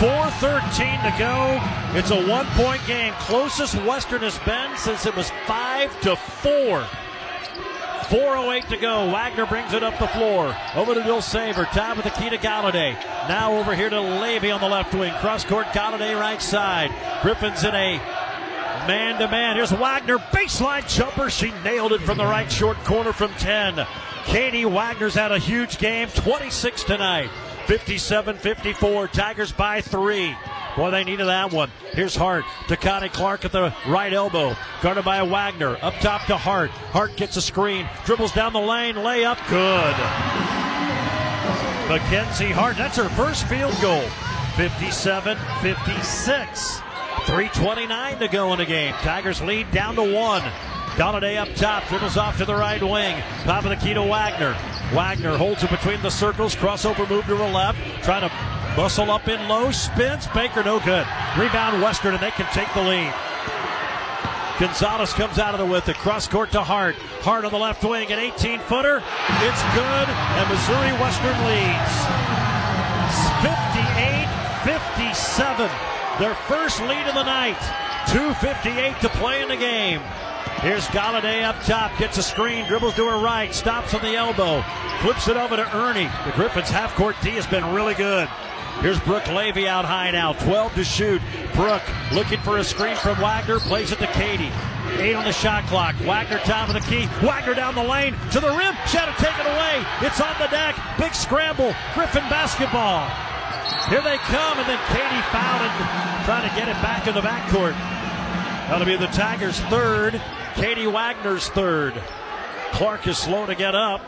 4.13 0.00 1.02
to 1.02 1.18
go. 1.18 1.60
It's 1.98 2.10
a 2.10 2.26
one 2.26 2.46
point 2.56 2.80
game. 2.86 3.12
Closest 3.18 3.74
Western 3.84 4.22
has 4.22 4.38
been 4.40 4.76
since 4.78 5.04
it 5.04 5.14
was 5.14 5.30
5 5.46 6.00
to 6.00 6.16
4. 6.16 6.86
4.08 8.10 8.68
to 8.68 8.76
go. 8.78 9.10
Wagner 9.12 9.46
brings 9.46 9.72
it 9.74 9.82
up 9.84 9.98
the 9.98 10.08
floor. 10.08 10.56
Over 10.74 10.94
to 10.94 11.00
Dilsaver. 11.00 11.70
Time 11.70 11.96
with 11.96 12.04
the 12.04 12.10
key 12.10 12.30
to 12.30 12.38
Galladay. 12.38 12.94
Now 13.28 13.56
over 13.56 13.74
here 13.76 13.90
to 13.90 14.00
Levy 14.00 14.50
on 14.50 14.60
the 14.60 14.68
left 14.68 14.94
wing. 14.94 15.12
Cross 15.20 15.44
court 15.44 15.66
Galladay 15.66 16.18
right 16.18 16.40
side. 16.40 16.90
Griffons 17.22 17.62
in 17.62 17.74
a 17.74 17.98
man 18.88 19.20
to 19.20 19.28
man. 19.28 19.56
Here's 19.56 19.70
Wagner. 19.70 20.18
Baseline 20.18 20.88
jumper. 20.88 21.28
She 21.28 21.52
nailed 21.62 21.92
it 21.92 22.00
from 22.00 22.16
the 22.16 22.24
right 22.24 22.50
short 22.50 22.78
corner 22.78 23.12
from 23.12 23.32
10. 23.34 23.86
Katie 24.30 24.64
Wagner's 24.64 25.14
had 25.14 25.32
a 25.32 25.38
huge 25.38 25.78
game. 25.78 26.06
26 26.08 26.84
tonight. 26.84 27.30
57 27.66 28.36
54. 28.36 29.08
Tigers 29.08 29.50
by 29.50 29.80
three. 29.80 30.36
Boy, 30.76 30.92
they 30.92 31.02
needed 31.02 31.24
that 31.24 31.52
one. 31.52 31.68
Here's 31.94 32.14
Hart 32.14 32.44
to 32.68 32.76
Connie 32.76 33.08
Clark 33.08 33.44
at 33.44 33.50
the 33.50 33.74
right 33.88 34.12
elbow. 34.12 34.56
Guarded 34.82 35.04
by 35.04 35.20
Wagner. 35.24 35.76
Up 35.82 35.94
top 35.94 36.26
to 36.26 36.36
Hart. 36.36 36.70
Hart 36.70 37.16
gets 37.16 37.36
a 37.38 37.42
screen. 37.42 37.88
Dribbles 38.04 38.30
down 38.30 38.52
the 38.52 38.60
lane. 38.60 38.94
Layup. 38.94 39.36
Good. 39.48 39.96
Mackenzie 41.90 42.52
Hart. 42.52 42.76
That's 42.76 42.98
her 42.98 43.08
first 43.08 43.48
field 43.48 43.74
goal. 43.82 44.08
57 44.56 45.36
56. 45.60 46.80
3.29 47.26 48.18
to 48.20 48.28
go 48.28 48.52
in 48.52 48.58
the 48.60 48.64
game. 48.64 48.94
Tigers 48.94 49.42
lead 49.42 49.72
down 49.72 49.96
to 49.96 50.14
one. 50.14 50.42
Galladay 50.96 51.38
up 51.38 51.48
top, 51.54 51.86
dribbles 51.88 52.16
off 52.16 52.38
to 52.38 52.44
the 52.44 52.54
right 52.54 52.82
wing. 52.82 53.22
Top 53.44 53.64
of 53.64 53.70
the 53.70 53.76
key 53.76 53.94
to 53.94 54.02
Wagner. 54.02 54.56
Wagner 54.92 55.36
holds 55.36 55.62
it 55.62 55.70
between 55.70 56.02
the 56.02 56.10
circles. 56.10 56.54
Crossover 56.54 57.08
move 57.08 57.24
to 57.26 57.36
her 57.36 57.48
left. 57.48 57.78
Trying 58.02 58.28
to 58.28 58.76
bustle 58.76 59.10
up 59.10 59.28
in 59.28 59.48
low. 59.48 59.70
Spins. 59.70 60.26
Baker 60.28 60.62
no 60.62 60.80
good. 60.80 61.06
Rebound 61.38 61.80
Western, 61.80 62.14
and 62.14 62.22
they 62.22 62.32
can 62.32 62.46
take 62.52 62.72
the 62.74 62.82
lead. 62.82 63.14
Gonzalez 64.58 65.14
comes 65.14 65.38
out 65.38 65.54
of 65.54 65.60
the 65.60 65.64
with 65.64 65.88
it. 65.88 65.96
Cross 65.96 66.28
court 66.28 66.50
to 66.52 66.62
Hart. 66.62 66.96
Hart 67.22 67.44
on 67.44 67.52
the 67.52 67.58
left 67.58 67.82
wing. 67.82 68.12
An 68.12 68.18
18 68.18 68.58
footer. 68.60 69.02
It's 69.40 69.62
good. 69.72 70.06
And 70.36 70.48
Missouri 70.50 70.92
Western 71.00 71.38
leads. 71.48 71.94
58 73.40 74.28
57. 74.64 75.70
Their 76.18 76.34
first 76.44 76.80
lead 76.82 77.06
of 77.06 77.14
the 77.14 77.24
night. 77.24 77.56
2.58 78.08 78.98
to 79.00 79.08
play 79.08 79.40
in 79.40 79.48
the 79.48 79.56
game. 79.56 80.02
Here's 80.58 80.86
Galladay 80.88 81.42
up 81.42 81.62
top, 81.64 81.96
gets 81.98 82.18
a 82.18 82.22
screen, 82.22 82.66
dribbles 82.66 82.94
to 82.96 83.06
her 83.06 83.18
right, 83.18 83.54
stops 83.54 83.94
on 83.94 84.02
the 84.02 84.14
elbow, 84.14 84.62
flips 85.00 85.28
it 85.28 85.36
over 85.36 85.56
to 85.56 85.76
Ernie. 85.76 86.10
The 86.26 86.32
Griffons 86.32 86.68
half 86.68 86.94
court 86.94 87.16
D 87.22 87.30
has 87.30 87.46
been 87.46 87.64
really 87.72 87.94
good. 87.94 88.28
Here's 88.80 89.00
Brooke 89.00 89.26
Levy 89.28 89.68
out 89.68 89.84
high 89.84 90.10
now, 90.10 90.32
12 90.32 90.74
to 90.74 90.84
shoot. 90.84 91.22
Brooke 91.54 91.82
looking 92.12 92.40
for 92.40 92.58
a 92.58 92.64
screen 92.64 92.96
from 92.96 93.20
Wagner, 93.20 93.60
plays 93.60 93.92
it 93.92 93.98
to 94.00 94.06
Katie. 94.08 94.52
Eight 94.98 95.14
on 95.14 95.24
the 95.24 95.32
shot 95.32 95.64
clock. 95.66 95.94
Wagner 96.00 96.38
top 96.40 96.68
of 96.68 96.74
the 96.74 96.80
key. 96.80 97.06
Wagner 97.24 97.54
down 97.54 97.74
the 97.74 97.84
lane 97.84 98.14
to 98.32 98.40
the 98.40 98.48
rim. 98.48 98.74
It 98.74 99.16
taken 99.16 99.46
away. 99.46 99.84
It's 100.02 100.20
on 100.20 100.34
the 100.40 100.48
deck. 100.48 100.76
Big 100.98 101.14
scramble. 101.14 101.74
Griffon 101.94 102.24
basketball. 102.28 103.08
Here 103.88 104.02
they 104.02 104.18
come, 104.28 104.58
and 104.58 104.68
then 104.68 104.80
Katie 104.88 105.24
fouled 105.30 105.62
and 105.62 106.24
trying 106.24 106.48
to 106.48 106.54
get 106.56 106.68
it 106.68 106.76
back 106.82 107.06
in 107.06 107.14
the 107.14 107.20
backcourt. 107.20 107.99
That'll 108.70 108.86
be 108.86 108.94
the 108.94 109.08
Tigers' 109.08 109.58
third. 109.62 110.22
Katie 110.54 110.86
Wagner's 110.86 111.48
third. 111.48 111.92
Clark 112.70 113.08
is 113.08 113.18
slow 113.18 113.44
to 113.44 113.56
get 113.56 113.74
up. 113.74 114.00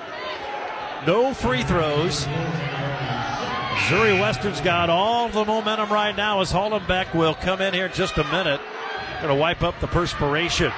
No 1.05 1.35
free 1.35 1.65
throws. 1.65 2.29
Missouri 3.75 4.13
Western's 4.21 4.61
got 4.61 4.89
all 4.89 5.29
the 5.29 5.45
momentum 5.45 5.91
right 5.91 6.17
now 6.17 6.41
as 6.43 6.53
Hollenbeck 6.53 7.13
will 7.13 7.35
come 7.35 7.61
in 7.61 7.75
here 7.75 7.87
in 7.87 7.93
just 7.93 8.17
a 8.19 8.25
minute. 8.31 8.61
Going 9.21 9.35
to 9.35 9.41
wipe 9.41 9.63
up 9.63 9.81
the 9.81 9.89
perspiration. 9.89 10.71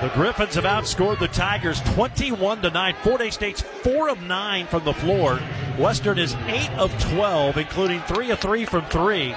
The 0.00 0.08
Griffons 0.14 0.54
have 0.54 0.64
outscored 0.64 1.18
the 1.18 1.28
Tigers 1.28 1.82
21 1.94 2.62
to 2.62 2.70
9. 2.70 2.94
Fort 3.02 3.20
Hays 3.20 3.34
State's 3.34 3.60
4 3.60 4.08
of 4.08 4.22
9 4.22 4.66
from 4.68 4.84
the 4.84 4.94
floor. 4.94 5.38
Western 5.78 6.18
is 6.18 6.34
8 6.46 6.70
of 6.78 6.98
12, 7.12 7.58
including 7.58 8.00
3 8.00 8.30
of 8.30 8.40
3 8.40 8.64
from 8.64 8.86
3. 8.86 9.34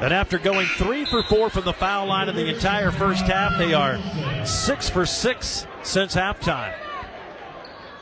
And 0.00 0.14
after 0.14 0.38
going 0.38 0.66
3 0.66 1.04
for 1.04 1.22
4 1.22 1.50
from 1.50 1.64
the 1.64 1.74
foul 1.74 2.06
line 2.06 2.30
in 2.30 2.34
the 2.34 2.48
entire 2.48 2.90
first 2.90 3.24
half, 3.24 3.58
they 3.58 3.74
are 3.74 3.98
6 4.46 4.88
for 4.88 5.04
6 5.04 5.66
since 5.82 6.14
halftime. 6.14 6.74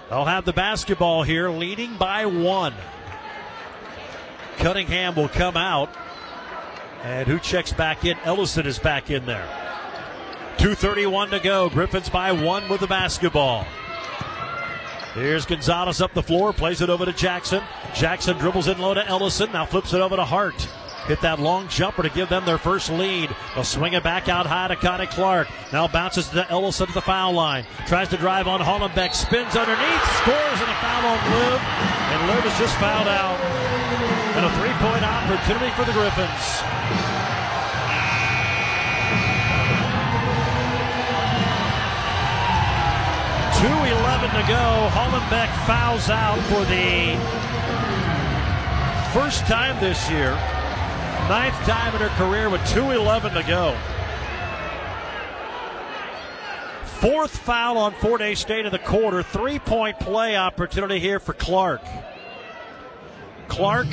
They'll 0.09 0.25
have 0.25 0.45
the 0.45 0.53
basketball 0.53 1.25
here, 1.25 1.51
leading 1.51 1.97
by 1.97 2.25
one. 2.25 2.75
Cunningham 4.59 5.17
will 5.17 5.29
come 5.29 5.57
out. 5.57 5.91
And 7.03 7.27
who 7.27 7.39
checks 7.39 7.73
back 7.73 8.05
in? 8.05 8.17
Ellison 8.25 8.67
is 8.67 8.79
back 8.79 9.11
in 9.11 9.27
there. 9.27 9.47
2.31 10.59 11.31
to 11.31 11.41
go. 11.41 11.69
Griffons 11.69 12.09
by 12.09 12.33
one 12.33 12.69
with 12.69 12.81
the 12.81 12.87
basketball. 12.87 13.67
Here's 15.15 15.47
Gonzalez 15.47 16.01
up 16.01 16.15
the 16.15 16.23
floor, 16.23 16.53
plays 16.53 16.81
it 16.81 16.91
over 16.91 17.05
to 17.05 17.13
Jackson. 17.13 17.63
Jackson 17.93 18.39
dribbles 18.39 18.69
in 18.69 18.79
low 18.79 18.95
to 18.95 19.05
Ellison, 19.07 19.51
now 19.53 19.67
flips 19.67 19.93
it 19.93 20.01
over 20.01 20.15
to 20.17 20.25
Hart. 20.25 20.69
Hit 21.09 21.23
that 21.23 21.41
long 21.41 21.69
jumper 21.69 22.03
to 22.03 22.11
give 22.11 22.29
them 22.29 22.45
their 22.45 22.59
first 22.59 22.91
lead. 22.91 23.35
They'll 23.55 23.65
swing 23.65 23.95
it 23.95 24.03
back 24.03 24.29
out 24.29 24.45
high 24.45 24.69
to 24.69 24.77
Connie 24.77 25.07
Clark. 25.07 25.49
Now 25.73 25.89
bounces 25.89 26.29
to 26.29 26.47
Ellison 26.51 26.87
at 26.89 26.93
the 26.93 27.01
foul 27.01 27.33
line. 27.33 27.65
Tries 27.87 28.11
to 28.11 28.19
drive 28.19 28.47
on 28.47 28.61
Hollenbeck. 28.61 29.15
Spins 29.15 29.57
underneath. 29.57 30.05
Scores 30.21 30.61
and 30.61 30.69
a 30.69 30.79
foul 30.85 31.09
on 31.09 31.19
Liv. 31.33 31.61
And 32.13 32.29
Liv 32.29 32.45
is 32.45 32.59
just 32.59 32.77
fouled 32.77 33.09
out. 33.09 33.41
And 34.37 34.45
a 34.45 34.51
three 34.61 34.77
point 34.85 35.03
opportunity 35.03 35.73
for 35.73 35.89
the 35.89 35.97
Griffons. 35.97 36.61
Two 43.57 43.81
eleven 43.97 44.29
to 44.29 44.45
go. 44.47 44.93
Hollenbeck 44.93 45.49
fouls 45.65 46.11
out 46.11 46.39
for 46.53 46.67
the 46.69 47.17
first 49.19 49.47
time 49.47 49.81
this 49.81 50.11
year. 50.11 50.39
Ninth 51.29 51.57
time 51.67 51.95
in 51.95 52.01
her 52.01 52.09
career 52.17 52.49
with 52.49 52.63
2.11 52.63 53.35
to 53.35 53.47
go. 53.47 53.77
Fourth 57.01 57.37
foul 57.37 57.77
on 57.77 57.93
Fort 57.93 58.23
Hays 58.23 58.39
State 58.39 58.65
of 58.65 58.73
the 58.73 58.79
quarter. 58.79 59.23
Three 59.23 59.59
point 59.59 60.01
play 60.01 60.37
opportunity 60.37 60.99
here 60.99 61.21
for 61.21 61.35
Clark. 61.35 61.83
Clark. 63.49 63.89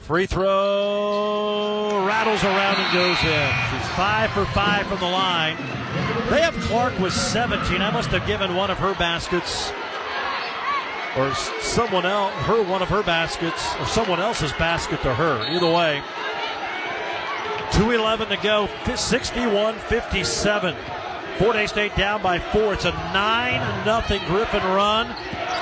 Free 0.00 0.26
throw 0.26 2.04
rattles 2.04 2.42
around 2.42 2.76
and 2.78 2.92
goes 2.92 3.22
in. 3.22 3.50
She's 3.70 3.88
five 3.92 4.32
for 4.32 4.44
five 4.46 4.88
from 4.88 4.98
the 4.98 5.06
line. 5.06 5.56
They 6.30 6.40
have 6.42 6.54
Clark 6.62 6.98
with 6.98 7.12
17. 7.12 7.80
I 7.80 7.92
must 7.92 8.08
have 8.08 8.26
given 8.26 8.56
one 8.56 8.72
of 8.72 8.78
her 8.78 8.94
baskets 8.94 9.72
or 11.16 11.34
someone 11.34 12.06
else, 12.06 12.32
her 12.46 12.62
one 12.62 12.82
of 12.82 12.88
her 12.88 13.02
baskets, 13.02 13.74
or 13.78 13.86
someone 13.86 14.20
else's 14.20 14.52
basket 14.52 15.00
to 15.02 15.14
her. 15.14 15.46
Either 15.50 15.70
way, 15.70 16.02
2.11 17.72 18.28
to 18.28 18.36
go, 18.42 18.68
61 18.96 19.74
57. 19.74 20.76
Fort 21.38 21.56
Hays 21.56 21.70
State 21.70 21.96
down 21.96 22.22
by 22.22 22.38
four. 22.38 22.74
It's 22.74 22.84
a 22.84 22.92
9 22.92 23.86
nothing 23.86 24.20
Griffon 24.26 24.62
run. 24.62 25.14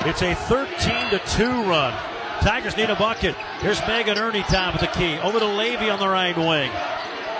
It's 0.05 0.21
a 0.21 0.35
13 0.35 1.09
to 1.11 1.19
2 1.19 1.63
run. 1.63 1.93
Tigers 2.41 2.75
need 2.75 2.89
a 2.89 2.95
bucket. 2.95 3.35
Here's 3.59 3.79
Megan 3.87 4.17
Ernie 4.17 4.43
time 4.43 4.73
with 4.73 4.81
the 4.81 4.87
key. 4.87 5.17
Over 5.19 5.39
to 5.39 5.45
Levy 5.45 5.89
on 5.89 5.99
the 5.99 6.07
right 6.07 6.35
wing. 6.35 6.71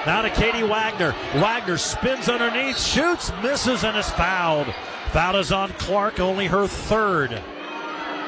Now 0.06 0.22
to 0.22 0.30
Katie 0.30 0.64
Wagner. 0.64 1.14
Wagner 1.36 1.78
spins 1.78 2.30
underneath, 2.30 2.80
shoots, 2.80 3.32
misses, 3.44 3.84
and 3.84 3.98
is 3.98 4.10
fouled. 4.12 4.74
Foul 5.12 5.36
is 5.36 5.52
on 5.52 5.70
Clark, 5.74 6.20
only 6.20 6.48
her 6.48 6.68
third. 6.68 7.42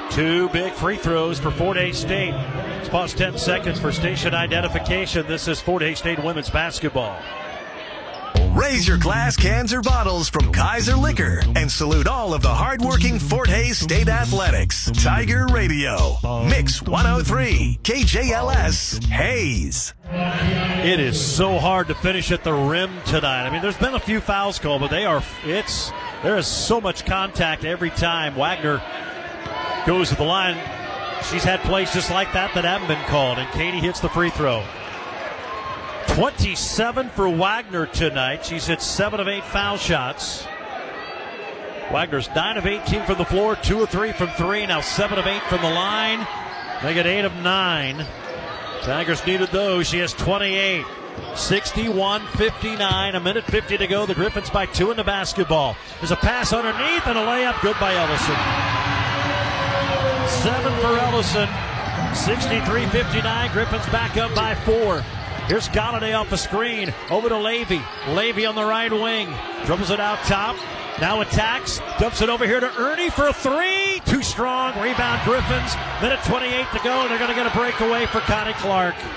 Two 0.09 0.49
big 0.49 0.73
free 0.73 0.97
throws 0.97 1.39
for 1.39 1.51
Fort 1.51 1.77
Hays 1.77 1.97
State. 1.97 2.34
Pause 2.89 3.13
10 3.15 3.38
seconds 3.39 3.80
for 3.80 3.91
station 3.91 4.35
identification. 4.35 5.25
This 5.25 5.47
is 5.47 5.59
Fort 5.59 5.81
Hays 5.81 5.97
State 5.97 6.23
women's 6.23 6.51
basketball. 6.51 7.19
Raise 8.53 8.88
your 8.88 8.99
glass 8.99 9.35
cans 9.35 9.73
or 9.73 9.81
bottles 9.81 10.30
from 10.30 10.51
Kaiser 10.51 10.95
Liquor 10.95 11.41
and 11.55 11.71
salute 11.71 12.07
all 12.07 12.35
of 12.35 12.43
the 12.43 12.53
hardworking 12.53 13.17
Fort 13.17 13.49
Hays 13.49 13.80
State 13.80 14.07
Athletics. 14.07 14.91
Tiger 14.91 15.47
Radio, 15.47 16.17
Mix 16.47 16.80
103, 16.84 17.80
KJLS, 17.81 19.03
Hays. 19.05 19.95
It 20.11 20.99
is 20.99 21.19
so 21.19 21.57
hard 21.57 21.88
to 21.88 21.95
finish 21.95 22.31
at 22.31 22.43
the 22.43 22.53
rim 22.53 22.91
tonight. 23.07 23.47
I 23.47 23.49
mean, 23.49 23.63
there's 23.63 23.77
been 23.77 23.95
a 23.95 23.99
few 23.99 24.21
fouls 24.21 24.59
called, 24.59 24.81
but 24.81 24.91
they 24.91 25.05
are, 25.05 25.23
it's, 25.45 25.91
there 26.21 26.38
is 26.38 26.45
so 26.45 26.80
much 26.80 27.05
contact 27.05 27.65
every 27.65 27.89
time. 27.89 28.35
Wagner 28.35 28.84
goes 29.85 30.10
to 30.10 30.15
the 30.15 30.23
line. 30.23 30.57
She's 31.31 31.43
had 31.43 31.61
plays 31.61 31.93
just 31.93 32.11
like 32.11 32.34
that 32.34 32.53
that 32.53 32.65
haven't 32.65 32.88
been 32.88 33.03
called, 33.05 33.38
and 33.38 33.49
Katie 33.51 33.80
hits 33.80 33.99
the 33.99 34.10
free 34.10 34.30
throw. 34.30 34.64
27 36.07 37.10
for 37.10 37.30
Wagner 37.30 37.85
tonight. 37.85 38.45
She's 38.45 38.68
hit 38.68 38.81
7 38.81 39.19
of 39.19 39.27
8 39.27 39.43
foul 39.43 39.77
shots. 39.77 40.45
Wagner's 41.91 42.30
9 42.35 42.57
of 42.57 42.65
18 42.65 43.05
from 43.05 43.18
the 43.18 43.26
floor, 43.26 43.55
2 43.55 43.84
of 43.84 43.89
3 43.89 44.11
from 44.11 44.30
3, 44.30 44.65
now 44.65 44.81
7 44.81 45.18
of 45.18 45.26
8 45.26 45.41
from 45.43 45.61
the 45.61 45.69
line. 45.69 46.27
They 46.81 46.93
get 46.93 47.05
8 47.05 47.26
of 47.26 47.35
9. 47.35 48.05
Tigers 48.81 49.26
needed 49.26 49.49
those. 49.49 49.88
She 49.88 49.99
has 49.99 50.14
28. 50.14 50.85
61 51.35 52.26
59, 52.27 53.15
a 53.15 53.19
minute 53.19 53.43
50 53.45 53.77
to 53.77 53.88
go. 53.88 54.05
The 54.05 54.15
Griffins 54.15 54.49
by 54.49 54.65
two 54.65 54.91
in 54.91 54.97
the 54.97 55.03
basketball. 55.03 55.76
There's 55.99 56.11
a 56.11 56.15
pass 56.15 56.53
underneath 56.53 57.07
and 57.07 57.18
a 57.18 57.22
layup. 57.22 57.61
Good 57.61 57.80
by 57.80 57.95
Ellison. 57.95 59.12
Seven 60.41 60.73
for 60.81 60.97
Ellison. 60.97 61.49
63 62.15 62.85
59. 62.88 63.51
Griffons 63.51 63.85
back 63.88 64.18
up 64.18 64.34
by 64.35 64.55
four. 64.55 65.01
Here's 65.47 65.68
Galladay 65.69 66.18
off 66.18 66.30
the 66.30 66.38
screen. 66.38 66.93
Over 67.10 67.30
to 67.30 67.38
Levy. 67.38 67.81
Levy 68.10 68.45
on 68.45 68.55
the 68.55 68.64
right 68.64 68.91
wing. 68.91 69.34
Dribbles 69.65 69.89
it 69.91 69.99
out 69.99 70.19
top. 70.23 70.55
Now 71.01 71.22
attacks. 71.22 71.80
Dumps 71.99 72.22
it 72.22 72.30
over 72.30 72.45
here 72.45 72.60
to 72.60 72.72
Ernie 72.77 73.10
for 73.10 73.27
a 73.27 73.34
three. 73.34 74.01
Too 74.05 74.23
strong. 74.23 74.80
Rebound 74.80 75.22
Griffons. 75.26 75.76
Minute 76.01 76.19
28 76.26 76.65
to 76.72 76.80
go. 76.84 77.07
They're 77.07 77.19
going 77.19 77.30
to 77.30 77.35
get 77.35 77.47
a 77.47 77.55
breakaway 77.57 78.05
for 78.05 78.19
Connie 78.22 78.53
Clark. 78.53 78.95
20 78.95 79.10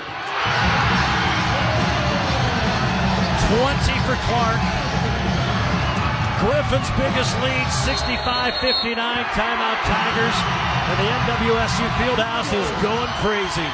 for 4.03 4.19
Clark. 4.27 4.59
Griffon's 6.43 6.91
biggest 6.99 7.33
lead, 7.41 7.65
65-59. 7.87 9.23
Timeout 9.33 9.79
Tigers. 9.87 10.66
And 10.89 10.97
the 10.99 11.11
MWSU 11.11 11.87
Fieldhouse 11.99 12.53
is 12.53 12.69
going 12.81 13.11
crazy. 13.19 13.67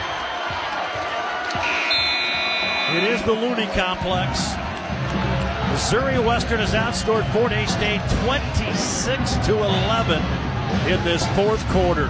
It 2.98 3.03
is 3.03 3.22
the 3.23 3.34
Looney 3.34 3.68
Complex. 3.68 4.56
Missouri 5.72 6.18
Western 6.18 6.60
has 6.60 6.73
outscored 6.73 7.31
Fort 7.31 7.52
Hays 7.52 7.72
State 7.72 8.02
26 8.26 9.35
to 9.45 9.57
11 9.57 10.22
in 10.91 11.03
this 11.03 11.26
fourth 11.35 11.64
quarter. 11.69 12.07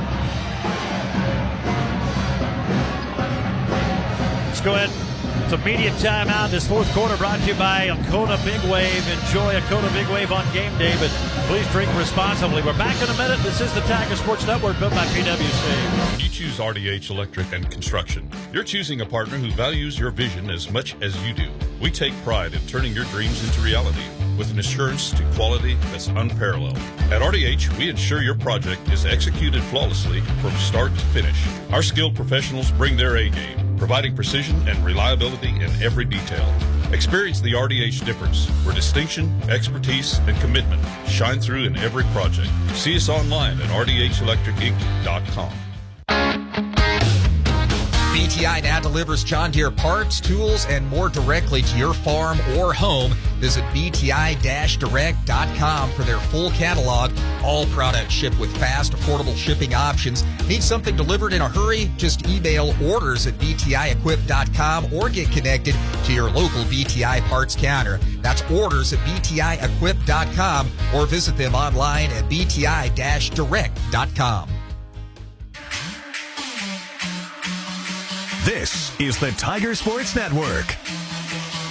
Let's 4.47 4.61
go 4.61 4.75
ahead. 4.75 5.12
It's 5.43 5.51
immediate 5.51 5.93
timeout. 5.95 6.51
This 6.51 6.65
fourth 6.65 6.89
quarter 6.93 7.17
brought 7.17 7.39
to 7.41 7.45
you 7.47 7.53
by 7.55 7.83
a 7.83 8.03
Kona 8.09 8.39
Big 8.45 8.61
Wave. 8.71 9.05
Enjoy 9.09 9.57
a 9.57 9.61
Kona 9.63 9.89
Big 9.91 10.07
Wave 10.07 10.31
on 10.31 10.45
game 10.53 10.75
day, 10.77 10.95
but 10.99 11.09
please 11.47 11.67
drink 11.71 11.93
responsibly. 11.97 12.61
We're 12.61 12.77
back 12.77 12.95
in 13.03 13.09
a 13.09 13.17
minute. 13.17 13.43
This 13.43 13.59
is 13.59 13.73
the 13.73 13.81
Tiger 13.81 14.15
Sports 14.15 14.47
Network 14.47 14.79
built 14.79 14.93
by 14.93 15.05
PWC. 15.07 16.23
You 16.23 16.29
choose 16.29 16.59
RDH 16.59 17.09
Electric 17.09 17.51
and 17.51 17.69
Construction. 17.69 18.29
You're 18.53 18.63
choosing 18.63 19.01
a 19.01 19.05
partner 19.05 19.37
who 19.37 19.51
values 19.51 19.99
your 19.99 20.11
vision 20.11 20.49
as 20.49 20.71
much 20.71 20.95
as 21.01 21.21
you 21.27 21.33
do. 21.33 21.49
We 21.81 21.91
take 21.91 22.13
pride 22.23 22.53
in 22.53 22.65
turning 22.67 22.93
your 22.93 23.05
dreams 23.05 23.43
into 23.43 23.59
reality 23.59 24.03
with 24.37 24.49
an 24.51 24.59
assurance 24.59 25.11
to 25.11 25.23
quality 25.33 25.75
that's 25.91 26.07
unparalleled. 26.07 26.77
At 27.11 27.21
RDH, 27.21 27.77
we 27.77 27.89
ensure 27.89 28.21
your 28.21 28.35
project 28.35 28.87
is 28.89 29.05
executed 29.05 29.61
flawlessly 29.63 30.21
from 30.41 30.51
start 30.53 30.93
to 30.93 31.05
finish. 31.07 31.45
Our 31.71 31.83
skilled 31.83 32.15
professionals 32.15 32.71
bring 32.71 32.97
their 32.97 33.17
A 33.17 33.29
game, 33.29 33.72
providing 33.83 34.15
precision 34.15 34.55
and 34.65 34.79
reliability 34.85 35.49
in 35.49 35.69
every 35.83 36.05
detail. 36.05 36.47
Experience 36.93 37.41
the 37.41 37.51
RDH 37.51 38.05
difference, 38.05 38.47
where 38.63 38.73
distinction, 38.73 39.29
expertise, 39.49 40.19
and 40.19 40.37
commitment 40.37 40.81
shine 41.05 41.37
through 41.37 41.65
in 41.65 41.75
every 41.75 42.05
project. 42.13 42.49
See 42.75 42.95
us 42.95 43.09
online 43.09 43.59
at 43.59 43.67
rdhelectricinc.com. 43.67 45.72
BTI 48.23 48.63
now 48.63 48.79
delivers 48.79 49.21
John 49.21 49.51
Deere 49.51 49.69
parts, 49.69 50.21
tools, 50.21 50.65
and 50.67 50.87
more 50.87 51.09
directly 51.09 51.61
to 51.61 51.77
your 51.77 51.93
farm 51.93 52.39
or 52.57 52.71
home. 52.71 53.11
Visit 53.41 53.65
BTI-direct.com 53.65 55.91
for 55.91 56.03
their 56.03 56.19
full 56.19 56.49
catalog. 56.51 57.11
All 57.43 57.65
products 57.65 58.13
shipped 58.13 58.39
with 58.39 58.55
fast, 58.55 58.93
affordable 58.93 59.35
shipping 59.35 59.73
options. 59.73 60.23
Need 60.47 60.63
something 60.63 60.95
delivered 60.95 61.33
in 61.33 61.41
a 61.41 61.49
hurry? 61.49 61.91
Just 61.97 62.25
email 62.25 62.73
orders 62.81 63.27
at 63.27 63.33
BTIequip.com 63.39 64.93
or 64.93 65.09
get 65.09 65.29
connected 65.29 65.75
to 66.05 66.13
your 66.13 66.29
local 66.29 66.63
BTI 66.63 67.19
parts 67.27 67.57
counter. 67.57 67.97
That's 68.21 68.41
orders 68.49 68.93
at 68.93 68.99
BTIequip.com 68.99 70.71
or 70.95 71.05
visit 71.05 71.35
them 71.35 71.55
online 71.55 72.09
at 72.11 72.23
BTI-direct.com. 72.29 74.62
This 78.45 78.99
is 78.99 79.17
the 79.17 79.31
Tiger 79.31 79.73
Sports 79.73 80.17
Network. 80.17 80.65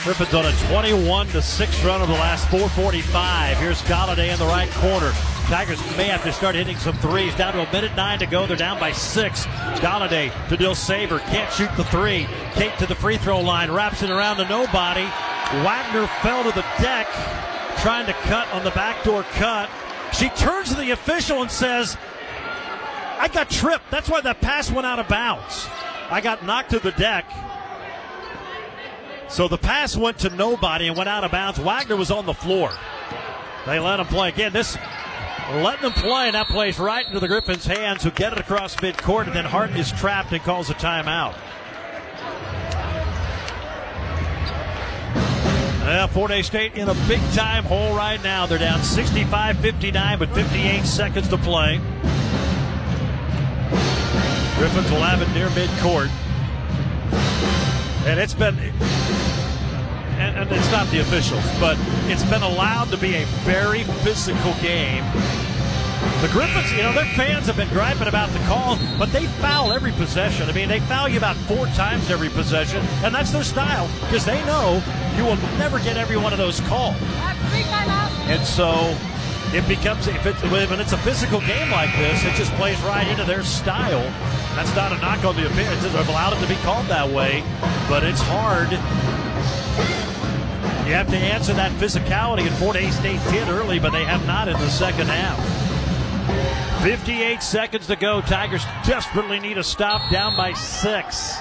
Griffons 0.04 0.32
on 0.32 0.46
a 0.46 0.52
21 0.70 1.26
to 1.26 1.42
6 1.42 1.84
run 1.84 2.00
of 2.00 2.08
the 2.08 2.14
last 2.14 2.48
445. 2.48 3.58
Here's 3.58 3.82
Galladay 3.82 4.32
in 4.32 4.38
the 4.38 4.46
right 4.46 4.70
corner. 4.70 5.12
Tigers 5.48 5.78
may 5.98 6.04
have 6.04 6.22
to 6.22 6.32
start 6.32 6.54
hitting 6.54 6.78
some 6.78 6.96
threes. 6.96 7.34
Down 7.34 7.52
to 7.52 7.68
a 7.68 7.72
minute 7.72 7.94
nine 7.94 8.20
to 8.20 8.26
go. 8.26 8.46
They're 8.46 8.56
down 8.56 8.80
by 8.80 8.90
six. 8.90 9.44
Galladay 9.84 10.32
to 10.48 10.56
Dilsaver. 10.56 11.20
Can't 11.26 11.52
shoot 11.52 11.68
the 11.76 11.84
three. 11.84 12.26
Kate 12.54 12.72
to 12.78 12.86
the 12.86 12.94
free 12.94 13.18
throw 13.18 13.42
line. 13.42 13.70
Wraps 13.70 14.02
it 14.02 14.08
around 14.08 14.38
to 14.38 14.48
nobody. 14.48 15.04
Wagner 15.62 16.06
fell 16.22 16.42
to 16.42 16.52
the 16.52 16.64
deck 16.80 17.06
trying 17.82 18.06
to 18.06 18.14
cut 18.14 18.48
on 18.54 18.64
the 18.64 18.70
backdoor 18.70 19.24
cut. 19.24 19.68
She 20.14 20.30
turns 20.30 20.70
to 20.70 20.76
the 20.76 20.92
official 20.92 21.42
and 21.42 21.50
says, 21.50 21.98
I 23.18 23.28
got 23.28 23.50
tripped. 23.50 23.90
That's 23.90 24.08
why 24.08 24.22
that 24.22 24.40
pass 24.40 24.70
went 24.70 24.86
out 24.86 24.98
of 24.98 25.06
bounds. 25.08 25.68
I 26.12 26.20
got 26.20 26.44
knocked 26.44 26.70
to 26.70 26.78
the 26.78 26.93
deck. 26.93 27.24
So 29.28 29.48
the 29.48 29.56
pass 29.56 29.97
went 29.97 30.18
to 30.18 30.30
nobody 30.30 30.89
and 30.89 30.97
went 30.97 31.09
out 31.09 31.24
of 31.24 31.30
bounds. 31.30 31.59
Wagner 31.59 31.97
was 31.97 32.10
on 32.10 32.26
the 32.26 32.34
floor. 32.34 32.70
They 33.64 33.78
let 33.78 33.98
him 33.98 34.06
play 34.06 34.28
again. 34.28 34.52
This 34.52 34.76
letting 35.55 35.82
them 35.82 35.93
play, 35.93 36.26
and 36.26 36.34
that 36.34 36.48
plays 36.48 36.78
right 36.78 37.06
into 37.06 37.18
the 37.18 37.28
Griffons' 37.28 37.64
hands, 37.64 38.02
who 38.02 38.10
get 38.10 38.32
it 38.32 38.39
across 38.39 38.76
midcourt, 38.76 39.26
and 39.26 39.34
then 39.34 39.44
Harton 39.44 39.76
is 39.76 39.90
trapped 39.93 40.32
and 40.32 40.43
calls 40.43 40.68
a 40.68 40.74
timeout. 40.74 41.34
Yeah, 45.84 46.06
Fort 46.06 46.30
Hays 46.30 46.47
State 46.47 46.74
in 46.74 46.89
a 46.89 46.94
big 47.09 47.20
time 47.32 47.64
hole 47.64 47.94
right 47.97 48.22
now. 48.22 48.47
They're 48.47 48.59
down 48.59 48.82
65 48.82 49.59
59 49.59 50.18
with 50.18 50.34
58 50.34 50.84
seconds 50.84 51.28
to 51.28 51.39
play. 51.39 51.80
Will 54.74 55.02
have 55.02 55.20
it 55.20 55.28
near 55.34 55.48
midcourt. 55.48 56.08
And 58.06 58.18
it's 58.18 58.32
been, 58.32 58.58
and, 60.18 60.38
and 60.38 60.50
it's 60.50 60.72
not 60.72 60.88
the 60.90 61.00
officials, 61.00 61.44
but 61.60 61.76
it's 62.06 62.24
been 62.24 62.42
allowed 62.42 62.88
to 62.90 62.96
be 62.96 63.14
a 63.16 63.26
very 63.44 63.84
physical 63.84 64.54
game. 64.62 65.04
The 66.22 66.28
Griffons, 66.28 66.72
you 66.72 66.82
know, 66.82 66.92
their 66.92 67.04
fans 67.14 67.46
have 67.46 67.56
been 67.56 67.68
griping 67.68 68.08
about 68.08 68.30
the 68.30 68.38
call, 68.40 68.78
but 68.98 69.12
they 69.12 69.26
foul 69.26 69.72
every 69.72 69.92
possession. 69.92 70.48
I 70.48 70.52
mean, 70.52 70.68
they 70.68 70.80
foul 70.80 71.06
you 71.06 71.18
about 71.18 71.36
four 71.36 71.66
times 71.66 72.10
every 72.10 72.30
possession, 72.30 72.82
and 73.04 73.14
that's 73.14 73.30
their 73.30 73.44
style 73.44 73.90
because 74.00 74.24
they 74.24 74.42
know 74.46 74.82
you 75.16 75.24
will 75.24 75.36
never 75.58 75.80
get 75.80 75.98
every 75.98 76.16
one 76.16 76.32
of 76.32 76.38
those 76.38 76.60
called. 76.60 76.96
And 78.26 78.42
so 78.44 78.96
it 79.54 79.68
becomes, 79.68 80.06
if 80.06 80.24
it's, 80.24 80.42
when 80.44 80.80
it's 80.80 80.92
a 80.92 80.98
physical 80.98 81.40
game 81.40 81.70
like 81.70 81.94
this, 81.96 82.24
it 82.24 82.34
just 82.34 82.52
plays 82.54 82.80
right 82.82 83.06
into 83.06 83.24
their 83.24 83.42
style. 83.42 84.02
That's 84.56 84.74
not 84.74 84.92
a 84.92 84.96
knock 84.98 85.24
on 85.24 85.36
the 85.36 85.46
officials. 85.46 85.82
They've 85.82 86.08
allowed 86.08 86.32
it 86.32 86.40
to 86.40 86.48
be 86.48 86.56
called 86.62 86.86
that 86.86 87.08
way, 87.08 87.44
but 87.88 88.02
it's 88.02 88.20
hard 88.22 88.70
You 90.86 90.94
have 90.94 91.08
to 91.10 91.16
answer 91.16 91.52
that 91.52 91.70
physicality, 91.72 92.46
and 92.46 92.54
Fort 92.56 92.76
Hays 92.76 92.98
State 92.98 93.20
did 93.30 93.48
early, 93.48 93.78
but 93.78 93.92
they 93.92 94.04
have 94.04 94.26
not 94.26 94.48
in 94.48 94.58
the 94.58 94.68
second 94.70 95.08
half. 95.08 95.38
58 96.82 97.42
seconds 97.42 97.86
to 97.86 97.96
go. 97.96 98.20
Tigers 98.22 98.64
desperately 98.84 99.38
need 99.38 99.58
a 99.58 99.62
stop, 99.62 100.10
down 100.10 100.36
by 100.36 100.52
six. 100.54 101.36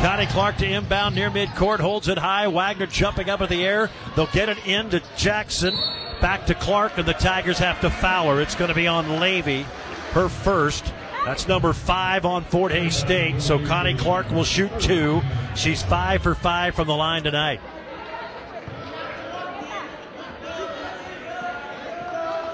Connie 0.00 0.26
Clark 0.26 0.56
to 0.56 0.66
inbound 0.66 1.14
near 1.14 1.30
midcourt, 1.30 1.78
holds 1.78 2.08
it 2.08 2.18
high. 2.18 2.48
Wagner 2.48 2.86
jumping 2.86 3.30
up 3.30 3.40
in 3.40 3.48
the 3.48 3.64
air. 3.64 3.88
They'll 4.16 4.26
get 4.26 4.48
it 4.48 4.66
into 4.66 5.00
Jackson. 5.16 5.74
Back 6.22 6.46
to 6.46 6.54
Clark, 6.54 6.98
and 6.98 7.06
the 7.06 7.14
Tigers 7.14 7.58
have 7.58 7.80
to 7.80 7.90
foul 7.90 8.30
her. 8.30 8.40
It's 8.40 8.54
going 8.54 8.68
to 8.68 8.74
be 8.74 8.86
on 8.86 9.18
Levy, 9.18 9.66
her 10.12 10.28
first. 10.28 10.94
That's 11.24 11.48
number 11.48 11.72
five 11.72 12.24
on 12.24 12.44
Fort 12.44 12.70
Hays 12.70 12.96
State. 12.96 13.42
So 13.42 13.58
Connie 13.66 13.96
Clark 13.96 14.30
will 14.30 14.44
shoot 14.44 14.70
two. 14.78 15.20
She's 15.56 15.82
five 15.82 16.22
for 16.22 16.36
five 16.36 16.76
from 16.76 16.86
the 16.86 16.94
line 16.94 17.24
tonight. 17.24 17.60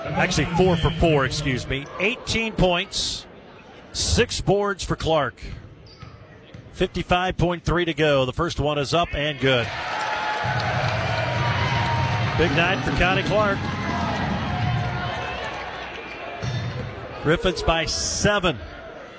Actually, 0.07 0.47
four 0.57 0.77
for 0.77 0.91
four, 0.93 1.27
excuse 1.27 1.67
me. 1.67 1.87
18 2.01 2.55
points, 2.55 3.27
six 3.93 4.41
boards 4.41 4.83
for 4.83 4.97
Clark. 4.97 5.43
55.3 6.75 7.85
to 7.85 7.95
go. 7.95 8.25
The 8.25 8.33
first 8.33 8.61
one 8.61 8.79
is 8.79 8.95
up 8.95 9.15
and 9.15 9.39
good. 9.39 9.69
Big 12.39 12.53
night 12.53 12.81
for 12.85 12.93
Connie 12.93 13.25
Clark. 13.25 13.59
Griffons 17.25 17.65
by 17.65 17.85
seven 17.85 18.57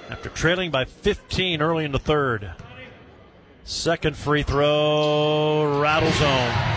after 0.09 0.29
trailing 0.29 0.71
by 0.71 0.85
15 0.85 1.61
early 1.61 1.83
in 1.83 1.91
the 1.91 1.99
third. 1.99 2.49
Second 3.65 4.15
free 4.15 4.43
throw, 4.43 5.81
rattle 5.81 6.09
zone. 6.11 6.69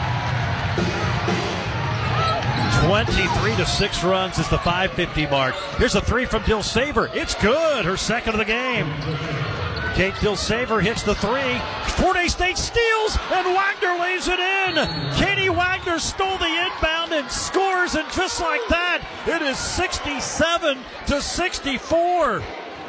23 2.88 3.54
to 3.54 3.64
6 3.64 4.02
runs 4.02 4.38
is 4.40 4.48
the 4.48 4.58
550 4.58 5.26
mark. 5.28 5.54
Here's 5.78 5.94
a 5.94 6.00
three 6.00 6.24
from 6.24 6.42
Dilsaver. 6.42 7.14
It's 7.14 7.36
good. 7.36 7.84
Her 7.84 7.96
second 7.96 8.34
of 8.34 8.38
the 8.38 8.44
game. 8.44 9.51
Kate 9.94 10.14
Dilsaver 10.14 10.82
hits 10.82 11.02
the 11.02 11.14
three. 11.14 11.58
Fort 11.96 12.16
Hays 12.16 12.32
State 12.32 12.56
steals, 12.56 13.18
and 13.30 13.46
Wagner 13.54 13.98
lays 14.00 14.26
it 14.26 14.40
in. 14.40 14.74
Katie 15.16 15.50
Wagner 15.50 15.98
stole 15.98 16.38
the 16.38 16.46
inbound 16.46 17.12
and 17.12 17.30
scores, 17.30 17.94
and 17.94 18.10
just 18.10 18.40
like 18.40 18.66
that, 18.70 19.06
it 19.26 19.42
is 19.42 19.58
67 19.58 20.78
to 21.08 21.20
64. 21.20 22.40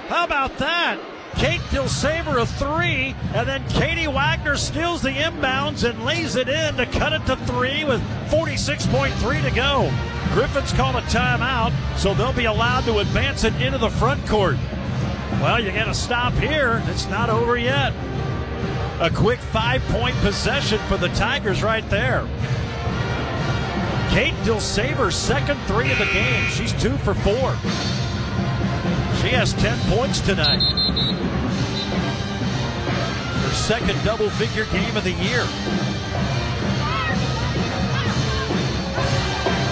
How 0.07 0.23
about 0.23 0.57
that? 0.59 0.97
Kate 1.35 1.59
Dilsaver 1.71 2.41
a 2.41 2.45
three, 2.45 3.15
and 3.34 3.49
then 3.49 3.67
Katie 3.67 4.07
Wagner 4.07 4.55
steals 4.55 5.01
the 5.01 5.09
inbounds 5.09 5.88
and 5.88 6.05
lays 6.05 6.38
it 6.38 6.47
in 6.47 6.77
to 6.77 6.85
cut 6.85 7.11
it 7.11 7.25
to 7.25 7.35
three 7.35 7.84
with 7.84 8.01
46.3 8.30 9.43
to 9.43 9.51
go. 9.53 9.91
Griffons 10.34 10.71
call 10.71 10.95
a 10.95 11.01
timeout, 11.01 11.73
so 11.97 12.13
they'll 12.13 12.31
be 12.31 12.45
allowed 12.45 12.85
to 12.85 12.99
advance 12.99 13.43
it 13.43 13.53
into 13.61 13.77
the 13.77 13.89
front 13.89 14.25
court. 14.27 14.55
Well, 15.41 15.64
you 15.64 15.72
got 15.72 15.85
to 15.85 15.93
stop 15.93 16.34
here. 16.34 16.81
It's 16.88 17.07
not 17.07 17.30
over 17.30 17.57
yet. 17.57 17.93
A 18.99 19.10
quick 19.10 19.39
five 19.39 19.81
point 19.84 20.15
possession 20.18 20.80
for 20.88 20.97
the 20.97 21.10
Tigers 21.10 21.61
right 21.64 21.88
there. 21.89 22.27
Kate 24.10 24.35
Dilsaver's 24.45 25.15
second 25.15 25.60
three 25.61 25.91
of 25.91 25.97
the 25.97 26.05
game. 26.05 26.45
She's 26.49 26.72
two 26.73 26.95
for 26.97 27.14
four. 27.14 27.55
She 29.19 29.30
has 29.30 29.53
10 29.53 29.80
points 29.89 30.19
tonight. 30.19 30.61
Her 33.41 33.53
second 33.53 34.03
double 34.03 34.30
figure 34.30 34.65
game 34.65 34.95
of 34.95 35.03
the 35.03 35.11
year. 35.14 35.47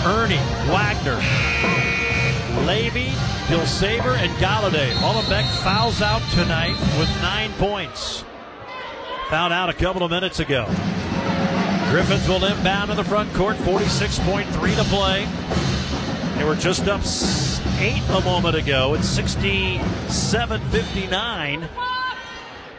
Ernie, 0.04 0.42
Wagner, 0.72 1.22
Levy, 2.66 3.10
Dilsaver, 3.48 4.16
and 4.18 4.32
Galladay. 4.38 4.92
Mullenbeck 4.96 5.46
fouls 5.64 6.02
out 6.02 6.22
tonight 6.32 6.78
with 7.00 7.10
nine 7.22 7.52
points. 7.54 8.24
Fouled 9.30 9.52
out 9.52 9.70
a 9.70 9.74
couple 9.74 10.04
of 10.04 10.12
minutes 10.12 10.40
ago. 10.40 10.66
Griffons 11.90 12.28
will 12.28 12.44
inbound 12.46 12.90
to 12.90 12.96
the 12.96 13.04
front 13.04 13.34
court, 13.34 13.56
46.3 13.58 14.76
to 14.76 14.84
play. 14.86 15.28
They 16.38 16.44
were 16.44 16.56
just 16.56 16.88
up 16.88 17.02
eight 17.80 18.04
a 18.10 18.22
moment 18.22 18.56
ago. 18.56 18.94
It's 18.94 19.08
67 19.08 20.62
59. 20.70 21.70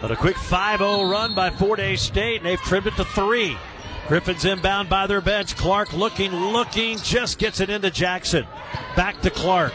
But 0.01 0.11
a 0.11 0.17
quick 0.17 0.37
5 0.37 0.79
0 0.79 1.05
run 1.05 1.35
by 1.35 1.51
Fort 1.51 1.79
Hays 1.79 2.01
State, 2.01 2.39
and 2.39 2.47
they've 2.47 2.61
trimmed 2.61 2.89
it 2.89 2.97
to 2.97 3.05
three. 3.05 3.57
Griffons 4.13 4.45
inbound 4.45 4.91
by 4.91 5.07
their 5.07 5.23
bench. 5.23 5.57
Clark 5.57 5.95
looking, 5.95 6.33
looking, 6.33 6.99
just 6.99 7.39
gets 7.39 7.61
it 7.61 7.71
into 7.71 7.91
Jackson. 7.91 8.47
Back 8.95 9.19
to 9.23 9.31
Clark. 9.31 9.73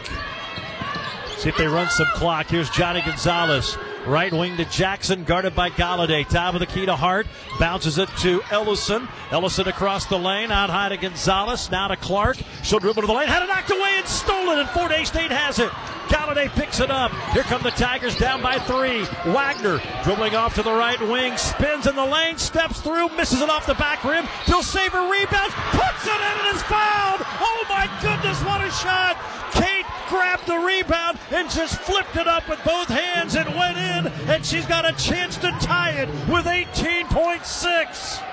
See 1.38 1.48
if 1.48 1.56
they 1.56 1.66
run 1.66 1.90
some 1.90 2.06
clock. 2.14 2.46
Here's 2.46 2.70
Johnny 2.70 3.00
Gonzalez. 3.00 3.76
Right 4.06 4.32
wing 4.32 4.56
to 4.58 4.64
Jackson, 4.66 5.24
guarded 5.24 5.56
by 5.56 5.70
Galladay. 5.70 6.28
Top 6.28 6.54
of 6.54 6.60
the 6.60 6.66
key 6.66 6.86
to 6.86 6.94
Hart. 6.94 7.26
Bounces 7.58 7.98
it 7.98 8.08
to 8.20 8.40
Ellison. 8.52 9.08
Ellison 9.32 9.66
across 9.66 10.06
the 10.06 10.16
lane. 10.16 10.52
Out 10.52 10.70
high 10.70 10.90
to 10.90 10.96
Gonzalez. 10.96 11.68
Now 11.72 11.88
to 11.88 11.96
Clark. 11.96 12.36
She'll 12.62 12.78
dribble 12.78 13.02
to 13.02 13.08
the 13.08 13.12
lane. 13.12 13.26
Had 13.26 13.42
it 13.42 13.48
knocked 13.48 13.72
away 13.72 13.90
and 13.96 14.06
stolen. 14.06 14.60
And 14.60 14.68
Fort 14.68 14.92
Hays 14.92 15.08
State 15.08 15.32
has 15.32 15.58
it. 15.58 15.72
Galladay 16.08 16.48
picks 16.50 16.80
it 16.80 16.90
up. 16.90 17.12
Here 17.32 17.42
come 17.42 17.62
the 17.62 17.70
Tigers 17.70 18.16
down 18.16 18.42
by 18.42 18.58
three. 18.58 19.04
Wagner 19.32 19.80
dribbling 20.02 20.34
off 20.34 20.54
to 20.56 20.62
the 20.62 20.72
right 20.72 21.00
wing. 21.00 21.36
Spins 21.36 21.86
in 21.86 21.94
the 21.94 22.04
lane. 22.04 22.38
Steps 22.38 22.80
through. 22.80 23.08
Misses 23.10 23.40
it 23.40 23.48
off 23.50 23.66
the 23.66 23.74
back 23.74 24.04
rim. 24.04 24.24
Dilsaver 24.44 25.10
rebounds. 25.10 25.54
Puts 25.72 26.06
it 26.06 26.20
in 26.20 26.38
and 26.46 26.56
is 26.56 26.62
fouled. 26.62 27.22
Oh 27.40 27.64
my 27.68 27.88
goodness, 28.00 28.42
what 28.44 28.60
a 28.60 28.70
shot. 28.70 29.16
Kate 29.52 29.86
grabbed 30.08 30.46
the 30.46 30.58
rebound 30.58 31.18
and 31.30 31.50
just 31.50 31.78
flipped 31.80 32.16
it 32.16 32.26
up 32.26 32.48
with 32.48 32.62
both 32.64 32.88
hands 32.88 33.34
and 33.34 33.48
went 33.54 33.78
in, 33.78 34.06
and 34.28 34.44
she's 34.44 34.66
got 34.66 34.84
a 34.88 34.92
chance 34.92 35.36
to 35.36 35.50
tie 35.60 35.92
it 35.92 36.08
with 36.28 36.46
18.6. 36.46 38.24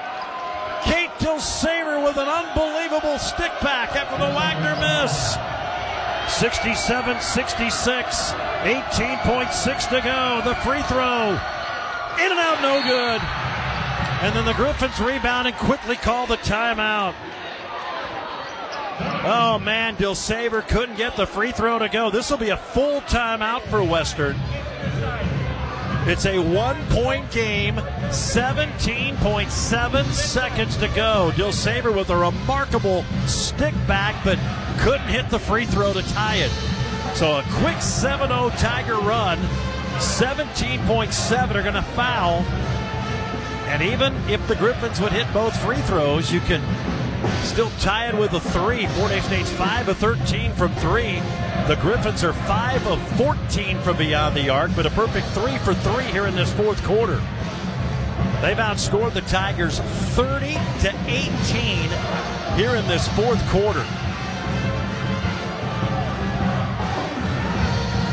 Kate 0.83 1.09
Dilsaver 1.19 2.03
with 2.03 2.17
an 2.17 2.27
unbelievable 2.27 3.17
stick 3.17 3.51
back 3.61 3.95
after 3.95 4.17
the 4.17 4.31
Wagner 4.33 4.75
miss. 4.79 5.35
67 6.27 7.21
66, 7.21 8.31
18.6 8.31 9.89
to 9.89 10.01
go. 10.01 10.41
The 10.43 10.55
free 10.61 10.81
throw, 10.83 11.29
in 12.19 12.31
and 12.31 12.39
out, 12.39 12.61
no 12.61 12.81
good. 12.83 13.21
And 14.21 14.35
then 14.35 14.45
the 14.45 14.53
Griffons 14.53 14.99
rebound 14.99 15.47
and 15.47 15.55
quickly 15.55 15.95
call 15.95 16.25
the 16.25 16.37
timeout. 16.37 17.13
Oh 19.27 19.59
man, 19.59 19.95
Dilsaver 19.97 20.67
couldn't 20.67 20.95
get 20.95 21.15
the 21.15 21.27
free 21.27 21.51
throw 21.51 21.79
to 21.79 21.89
go. 21.89 22.09
This 22.09 22.29
will 22.29 22.37
be 22.37 22.49
a 22.49 22.57
full 22.57 23.01
timeout 23.01 23.61
for 23.63 23.83
Western. 23.83 24.35
It's 26.07 26.27
a 26.27 26.37
one 26.37 26.77
point 26.89 27.31
game, 27.31 27.77
17.7 27.77 30.13
seconds 30.13 30.77
to 30.77 30.87
go. 30.89 31.31
Dilsaver 31.33 31.95
with 31.95 32.11
a 32.11 32.15
remarkable 32.15 33.03
stick 33.25 33.73
back, 33.87 34.23
but 34.23 34.37
couldn't 34.77 35.07
hit 35.07 35.31
the 35.31 35.39
free 35.39 35.65
throw 35.65 35.93
to 35.93 36.03
tie 36.13 36.35
it. 36.35 36.51
So 37.15 37.37
a 37.37 37.43
quick 37.53 37.81
7 37.81 38.27
0 38.27 38.51
Tiger 38.57 38.97
run. 38.97 39.39
17.7 39.97 41.55
are 41.55 41.63
going 41.63 41.73
to 41.73 41.81
foul. 41.81 42.41
And 43.67 43.81
even 43.81 44.13
if 44.29 44.47
the 44.47 44.53
Griffons 44.57 45.01
would 45.01 45.11
hit 45.11 45.25
both 45.33 45.59
free 45.59 45.81
throws, 45.81 46.31
you 46.31 46.39
can 46.39 46.61
still 47.43 47.69
tie 47.79 48.09
it 48.09 48.15
with 48.15 48.33
a 48.33 48.39
three. 48.39 48.85
Fort 48.87 49.11
Hays 49.11 49.23
State's 49.25 49.51
5 49.51 49.89
of 49.89 49.97
13 49.97 50.51
from 50.53 50.73
three. 50.75 51.21
The 51.67 51.77
Griffons 51.81 52.23
are 52.23 52.33
5 52.33 52.87
of 52.87 53.17
14 53.17 53.79
from 53.81 53.97
beyond 53.97 54.35
the 54.35 54.49
arc, 54.49 54.71
but 54.75 54.85
a 54.85 54.89
perfect 54.91 55.27
three 55.27 55.57
for 55.59 55.73
three 55.73 56.03
here 56.05 56.27
in 56.27 56.35
this 56.35 56.51
fourth 56.53 56.83
quarter. 56.83 57.21
They've 58.41 58.57
outscored 58.57 59.13
the 59.13 59.21
Tigers 59.21 59.79
30 59.79 60.53
to 60.81 60.93
18 61.07 61.89
here 62.57 62.75
in 62.75 62.87
this 62.87 63.07
fourth 63.09 63.43
quarter. 63.49 63.85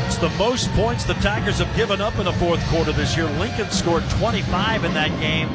It's 0.07 0.17
the 0.17 0.29
most 0.39 0.71
points 0.71 1.03
the 1.03 1.13
Tigers 1.15 1.59
have 1.59 1.75
given 1.75 2.01
up 2.01 2.17
in 2.17 2.25
the 2.25 2.33
fourth 2.33 2.65
quarter 2.67 2.91
this 2.91 3.15
year. 3.15 3.25
Lincoln 3.39 3.69
scored 3.69 4.03
25 4.11 4.85
in 4.85 4.93
that 4.93 5.09
game 5.19 5.49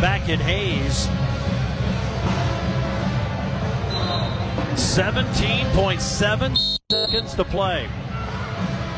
back 0.00 0.28
in 0.28 0.38
Hays. 0.38 1.08
17.7 4.78 6.78
seconds 6.88 7.34
to 7.34 7.44
play. 7.44 7.88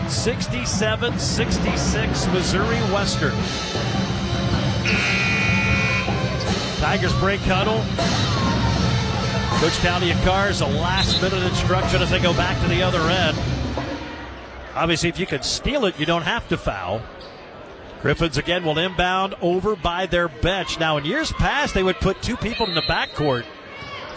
67 0.08 1.18
66 1.18 2.26
Missouri 2.26 2.76
Western. 2.92 3.32
Tigers 6.80 7.18
break 7.18 7.40
huddle. 7.40 7.82
Coach 9.58 9.78
Talia 9.78 10.14
Caress, 10.22 10.60
a 10.60 10.66
last 10.66 11.22
minute 11.22 11.42
instruction 11.44 12.02
as 12.02 12.10
they 12.10 12.20
go 12.20 12.34
back 12.34 12.60
to 12.60 12.68
the 12.68 12.82
other 12.82 13.00
end. 13.00 13.38
Obviously, 14.74 15.08
if 15.08 15.18
you 15.18 15.24
can 15.24 15.42
steal 15.42 15.86
it, 15.86 15.98
you 15.98 16.04
don't 16.04 16.24
have 16.24 16.46
to 16.48 16.58
foul. 16.58 17.00
Griffons 18.02 18.36
again 18.36 18.64
will 18.64 18.78
inbound 18.78 19.34
over 19.40 19.76
by 19.76 20.04
their 20.04 20.28
bench. 20.28 20.78
Now, 20.78 20.98
in 20.98 21.06
years 21.06 21.32
past, 21.32 21.72
they 21.72 21.82
would 21.82 21.96
put 21.96 22.20
two 22.20 22.36
people 22.36 22.66
in 22.66 22.74
the 22.74 22.82
backcourt 22.82 23.46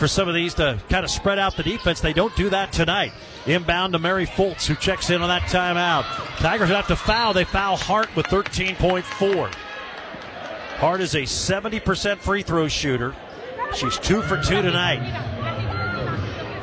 for 0.04 0.10
some 0.10 0.28
of 0.28 0.36
these 0.36 0.54
to 0.54 0.78
kind 0.90 1.06
of 1.06 1.10
spread 1.10 1.40
out 1.40 1.56
the 1.56 1.64
defense. 1.64 2.02
They 2.02 2.12
don't 2.12 2.36
do 2.36 2.50
that 2.50 2.74
tonight. 2.74 3.14
Inbound 3.46 3.94
to 3.94 4.00
Mary 4.00 4.26
Foltz, 4.26 4.68
who 4.68 4.76
checks 4.76 5.10
in 5.10 5.22
on 5.22 5.30
that 5.30 5.44
timeout. 5.44 6.04
Tigers 6.40 6.68
have 6.68 6.88
to 6.88 6.98
foul. 6.98 7.32
They 7.32 7.46
foul 7.46 7.78
Hart 7.78 8.14
with 8.14 8.26
13.4. 8.26 9.54
Hart 10.76 11.00
is 11.00 11.16
a 11.16 11.22
70% 11.22 12.18
free 12.18 12.44
throw 12.44 12.68
shooter. 12.68 13.16
She's 13.74 13.98
two 13.98 14.22
for 14.24 14.36
two 14.44 14.62
tonight. 14.62 15.00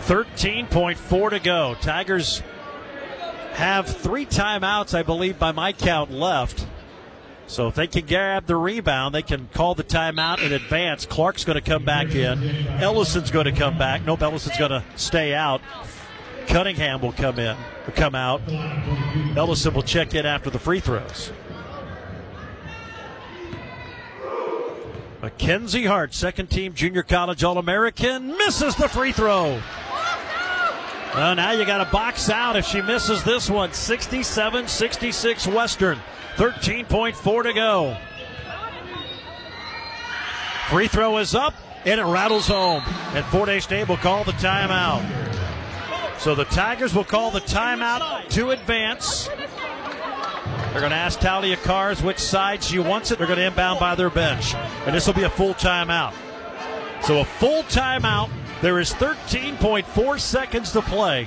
13.4 0.02 1.30
to 1.30 1.38
go. 1.38 1.76
Tigers 1.80 2.42
have 3.52 3.86
three 3.88 4.26
timeouts, 4.26 4.92
I 4.92 5.02
believe, 5.02 5.38
by 5.38 5.52
my 5.52 5.72
count, 5.72 6.10
left. 6.10 6.66
So 7.50 7.66
if 7.66 7.74
they 7.74 7.88
can 7.88 8.06
grab 8.06 8.46
the 8.46 8.54
rebound, 8.54 9.12
they 9.12 9.22
can 9.22 9.48
call 9.52 9.74
the 9.74 9.82
timeout 9.82 10.40
in 10.40 10.52
advance. 10.52 11.04
Clark's 11.04 11.44
going 11.44 11.56
to 11.56 11.60
come 11.60 11.84
back 11.84 12.14
in. 12.14 12.40
Ellison's 12.80 13.32
going 13.32 13.46
to 13.46 13.52
come 13.52 13.76
back. 13.76 14.06
Nope, 14.06 14.22
Ellison's 14.22 14.56
going 14.56 14.70
to 14.70 14.84
stay 14.94 15.34
out. 15.34 15.60
Cunningham 16.46 17.00
will 17.00 17.10
come 17.10 17.40
in, 17.40 17.56
come 17.96 18.14
out. 18.14 18.40
Ellison 19.36 19.74
will 19.74 19.82
check 19.82 20.14
in 20.14 20.26
after 20.26 20.48
the 20.48 20.60
free 20.60 20.78
throws. 20.78 21.32
Mackenzie 25.20 25.86
Hart, 25.86 26.14
second 26.14 26.50
team 26.50 26.72
junior 26.72 27.02
college 27.02 27.42
All 27.42 27.58
American, 27.58 28.28
misses 28.28 28.76
the 28.76 28.88
free 28.88 29.10
throw. 29.10 29.60
Well, 31.14 31.34
now 31.34 31.50
you 31.52 31.64
got 31.64 31.84
to 31.84 31.90
box 31.90 32.30
out 32.30 32.56
if 32.56 32.64
she 32.64 32.80
misses 32.82 33.24
this 33.24 33.50
one. 33.50 33.72
67 33.72 34.68
66 34.68 35.46
Western. 35.48 35.98
13.4 36.36 37.42
to 37.42 37.52
go. 37.52 37.96
Free 40.68 40.86
throw 40.86 41.18
is 41.18 41.34
up 41.34 41.54
and 41.84 42.00
it 42.00 42.04
rattles 42.04 42.46
home. 42.46 42.82
And 43.12 43.24
Fort 43.26 43.48
Hays 43.48 43.64
State 43.64 43.88
will 43.88 43.96
call 43.96 44.22
the 44.22 44.32
timeout. 44.32 45.04
So 46.20 46.34
the 46.34 46.44
Tigers 46.44 46.94
will 46.94 47.04
call 47.04 47.30
the 47.32 47.40
timeout 47.40 48.28
to 48.28 48.50
advance. 48.50 49.26
They're 49.26 50.80
going 50.80 50.90
to 50.90 50.96
ask 50.96 51.18
Talia 51.18 51.56
Caress 51.56 52.02
which 52.02 52.18
side 52.18 52.62
she 52.62 52.78
wants 52.78 53.10
it. 53.10 53.18
They're 53.18 53.26
going 53.26 53.40
to 53.40 53.46
inbound 53.46 53.80
by 53.80 53.96
their 53.96 54.10
bench. 54.10 54.54
And 54.86 54.94
this 54.94 55.08
will 55.08 55.14
be 55.14 55.24
a 55.24 55.30
full 55.30 55.54
timeout. 55.54 56.14
So 57.02 57.18
a 57.18 57.24
full 57.24 57.64
timeout. 57.64 58.30
There 58.62 58.78
is 58.78 58.92
13.4 58.92 60.20
seconds 60.20 60.72
to 60.72 60.82
play. 60.82 61.26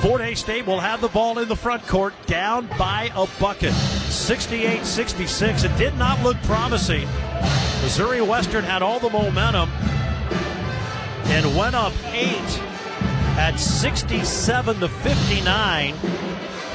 Fort 0.00 0.22
Hays 0.22 0.38
State 0.38 0.66
will 0.66 0.80
have 0.80 1.02
the 1.02 1.08
ball 1.08 1.38
in 1.38 1.46
the 1.46 1.56
front 1.56 1.86
court, 1.86 2.14
down 2.26 2.68
by 2.78 3.10
a 3.14 3.26
bucket. 3.38 3.74
68 3.74 4.86
66. 4.86 5.64
It 5.64 5.76
did 5.76 5.94
not 5.98 6.22
look 6.22 6.38
promising. 6.44 7.06
Missouri 7.82 8.22
Western 8.22 8.64
had 8.64 8.82
all 8.82 8.98
the 8.98 9.10
momentum 9.10 9.68
and 11.26 11.54
went 11.54 11.74
up 11.74 11.92
eight 12.12 12.60
at 13.36 13.56
67 13.56 14.80
to 14.80 14.88
59 14.88 15.92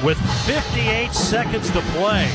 with 0.04 0.18
58 0.46 1.12
seconds 1.12 1.68
to 1.70 1.80
play. 1.80 2.30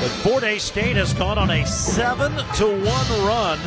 But 0.00 0.10
Fort 0.22 0.44
Hays 0.44 0.62
State 0.62 0.96
has 0.96 1.12
gone 1.12 1.36
on 1.36 1.50
a 1.50 1.66
7 1.66 2.32
to 2.32 2.66
1 2.66 2.84
run 3.26 3.58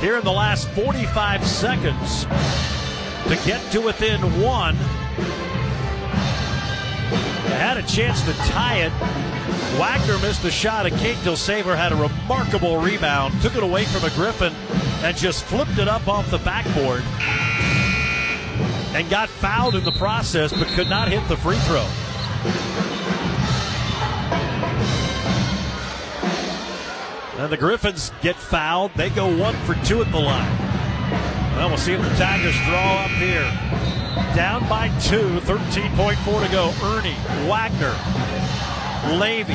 here 0.00 0.16
in 0.16 0.24
the 0.24 0.32
last 0.32 0.68
45 0.70 1.46
seconds 1.46 2.24
to 2.24 3.36
get 3.46 3.60
to 3.72 3.80
within 3.80 4.20
one. 4.40 4.74
They 7.44 7.56
had 7.56 7.76
a 7.76 7.82
chance 7.82 8.22
to 8.22 8.32
tie 8.48 8.78
it. 8.78 8.92
Wagner 9.78 10.18
missed 10.18 10.42
a 10.44 10.50
shot, 10.50 10.86
and 10.86 10.96
Kate 10.96 11.16
Dilsaver 11.18 11.76
had 11.76 11.92
a 11.92 11.96
remarkable 11.96 12.78
rebound, 12.78 13.40
took 13.42 13.56
it 13.56 13.62
away 13.62 13.84
from 13.84 14.04
a 14.04 14.10
Griffon, 14.14 14.54
and 15.04 15.16
just 15.16 15.44
flipped 15.44 15.78
it 15.78 15.86
up 15.86 16.08
off 16.08 16.30
the 16.30 16.38
backboard. 16.38 17.02
And 18.94 19.08
got 19.10 19.28
fouled 19.28 19.74
in 19.74 19.84
the 19.84 19.92
process, 19.92 20.52
but 20.52 20.66
could 20.68 20.88
not 20.88 21.08
hit 21.08 21.26
the 21.28 21.36
free 21.36 21.58
throw. 21.58 21.86
And 27.40 27.50
the 27.50 27.56
Griffons 27.56 28.12
get 28.20 28.36
fouled. 28.36 28.92
They 28.96 29.08
go 29.08 29.34
one 29.34 29.54
for 29.64 29.72
two 29.86 30.02
at 30.02 30.12
the 30.12 30.20
line. 30.20 30.58
Well, 31.56 31.70
we'll 31.70 31.78
see 31.78 31.94
if 31.94 32.02
the 32.02 32.14
Tigers 32.16 32.54
draw 32.66 33.04
up 33.04 33.10
here. 33.12 33.50
Down 34.36 34.68
by 34.68 34.88
two, 35.00 35.40
13.4 35.48 36.44
to 36.44 36.52
go. 36.52 36.70
Ernie, 36.84 37.16
Wagner, 37.48 37.96
Levy, 39.18 39.54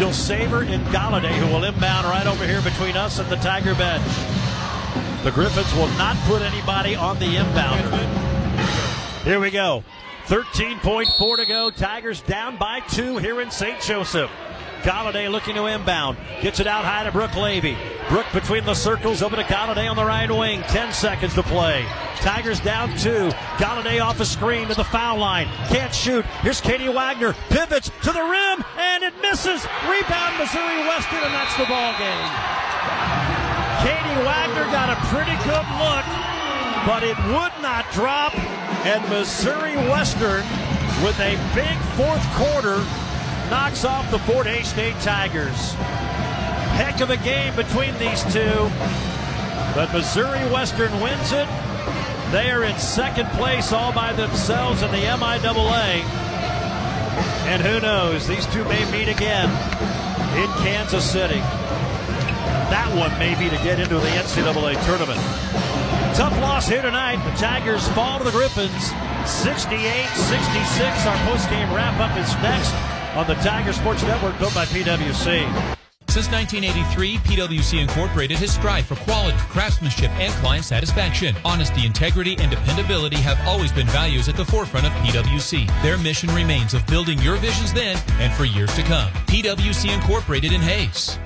Dilsaver, 0.00 0.68
and 0.68 0.84
Galladay, 0.88 1.30
who 1.30 1.46
will 1.46 1.62
inbound 1.62 2.04
right 2.08 2.26
over 2.26 2.44
here 2.44 2.60
between 2.62 2.96
us 2.96 3.20
and 3.20 3.28
the 3.30 3.36
Tiger 3.36 3.76
bench. 3.76 4.02
The 5.22 5.30
Griffons 5.30 5.72
will 5.74 5.96
not 5.96 6.16
put 6.26 6.42
anybody 6.42 6.96
on 6.96 7.20
the 7.20 7.36
inbounder. 7.36 9.22
Here 9.22 9.38
we 9.38 9.52
go. 9.52 9.84
13.4 10.26 11.36
to 11.36 11.46
go. 11.46 11.70
Tigers 11.70 12.20
down 12.22 12.56
by 12.56 12.80
two 12.80 13.18
here 13.18 13.40
in 13.40 13.52
St. 13.52 13.80
Joseph. 13.80 14.32
Galladay 14.82 15.30
looking 15.30 15.54
to 15.54 15.66
inbound. 15.66 16.16
Gets 16.40 16.60
it 16.60 16.66
out 16.66 16.84
high 16.84 17.04
to 17.04 17.12
Brooke 17.12 17.36
Levy. 17.36 17.76
Brooke 18.08 18.26
between 18.32 18.64
the 18.64 18.74
circles. 18.74 19.22
Over 19.22 19.36
to 19.36 19.42
Galladay 19.42 19.88
on 19.88 19.96
the 19.96 20.04
right 20.04 20.30
wing. 20.30 20.62
10 20.62 20.92
seconds 20.92 21.34
to 21.34 21.42
play. 21.42 21.86
Tigers 22.16 22.60
down 22.60 22.90
two. 22.96 23.30
Galladay 23.56 24.02
off 24.02 24.20
a 24.20 24.24
screen 24.24 24.68
to 24.68 24.74
the 24.74 24.84
foul 24.84 25.18
line. 25.18 25.46
Can't 25.68 25.94
shoot. 25.94 26.24
Here's 26.42 26.60
Katie 26.60 26.88
Wagner. 26.88 27.34
Pivots 27.50 27.90
to 28.02 28.12
the 28.12 28.20
rim 28.20 28.64
and 28.78 29.04
it 29.04 29.14
misses. 29.22 29.64
Rebound 29.88 30.38
Missouri 30.38 30.80
Western 30.88 31.22
and 31.24 31.34
that's 31.34 31.56
the 31.56 31.66
ball 31.66 31.92
game. 31.98 32.28
Katie 33.84 34.20
Wagner 34.24 34.64
got 34.72 34.90
a 34.92 34.98
pretty 35.08 35.36
good 35.44 35.66
look, 35.80 36.06
but 36.84 37.02
it 37.02 37.16
would 37.32 37.54
not 37.62 37.90
drop. 37.92 38.36
And 38.84 39.06
Missouri 39.08 39.76
Western 39.88 40.44
with 41.04 41.18
a 41.20 41.36
big 41.54 41.78
fourth 41.96 42.24
quarter 42.34 42.84
knocks 43.50 43.84
off 43.84 44.08
the 44.12 44.18
Fort 44.20 44.46
Hays 44.46 44.68
State 44.68 44.94
Tigers. 45.00 45.74
Heck 46.78 47.00
of 47.00 47.10
a 47.10 47.16
game 47.16 47.54
between 47.56 47.92
these 47.98 48.22
two. 48.32 48.70
But 49.74 49.92
Missouri 49.92 50.40
Western 50.52 50.92
wins 51.00 51.32
it. 51.32 51.48
They 52.30 52.50
are 52.50 52.62
in 52.62 52.78
second 52.78 53.28
place 53.30 53.72
all 53.72 53.92
by 53.92 54.12
themselves 54.12 54.82
in 54.82 54.90
the 54.92 55.02
MIAA. 55.02 56.02
And 57.50 57.60
who 57.60 57.80
knows, 57.80 58.26
these 58.28 58.46
two 58.46 58.64
may 58.64 58.88
meet 58.92 59.08
again 59.08 59.50
in 60.38 60.48
Kansas 60.62 61.04
City. 61.04 61.40
That 62.70 62.88
one 62.94 63.10
may 63.18 63.34
be 63.34 63.50
to 63.50 63.62
get 63.64 63.80
into 63.80 63.96
the 63.96 64.08
NCAA 64.08 64.78
tournament. 64.86 65.20
Tough 66.14 66.38
loss 66.40 66.68
here 66.68 66.82
tonight. 66.82 67.18
The 67.24 67.36
Tigers 67.36 67.86
fall 67.88 68.18
to 68.18 68.24
the 68.24 68.30
Griffons 68.30 68.92
68 69.26 70.06
66. 70.06 71.06
Our 71.06 71.26
post-game 71.26 71.74
wrap 71.74 71.98
up 71.98 72.16
is 72.16 72.32
next 72.42 72.89
on 73.20 73.26
the 73.26 73.34
Tiger 73.34 73.74
Sports 73.74 74.02
Network, 74.02 74.38
built 74.38 74.54
by 74.54 74.64
PWC. 74.64 75.44
Since 76.08 76.28
1983, 76.30 77.18
PWC 77.18 77.80
Incorporated 77.80 78.38
has 78.38 78.50
strived 78.50 78.88
for 78.88 78.96
quality, 78.96 79.36
craftsmanship, 79.38 80.10
and 80.12 80.32
client 80.34 80.64
satisfaction. 80.64 81.36
Honesty, 81.44 81.84
integrity, 81.84 82.34
and 82.38 82.50
dependability 82.50 83.16
have 83.16 83.38
always 83.46 83.72
been 83.72 83.86
values 83.88 84.28
at 84.28 84.36
the 84.36 84.44
forefront 84.44 84.86
of 84.86 84.92
PWC. 85.04 85.66
Their 85.82 85.98
mission 85.98 86.30
remains 86.34 86.72
of 86.72 86.84
building 86.86 87.18
your 87.18 87.36
visions 87.36 87.74
then 87.74 87.96
and 88.14 88.32
for 88.32 88.46
years 88.46 88.74
to 88.74 88.82
come. 88.82 89.12
PWC 89.28 89.94
Incorporated 89.94 90.52
in 90.52 90.62
Hays. 90.62 91.18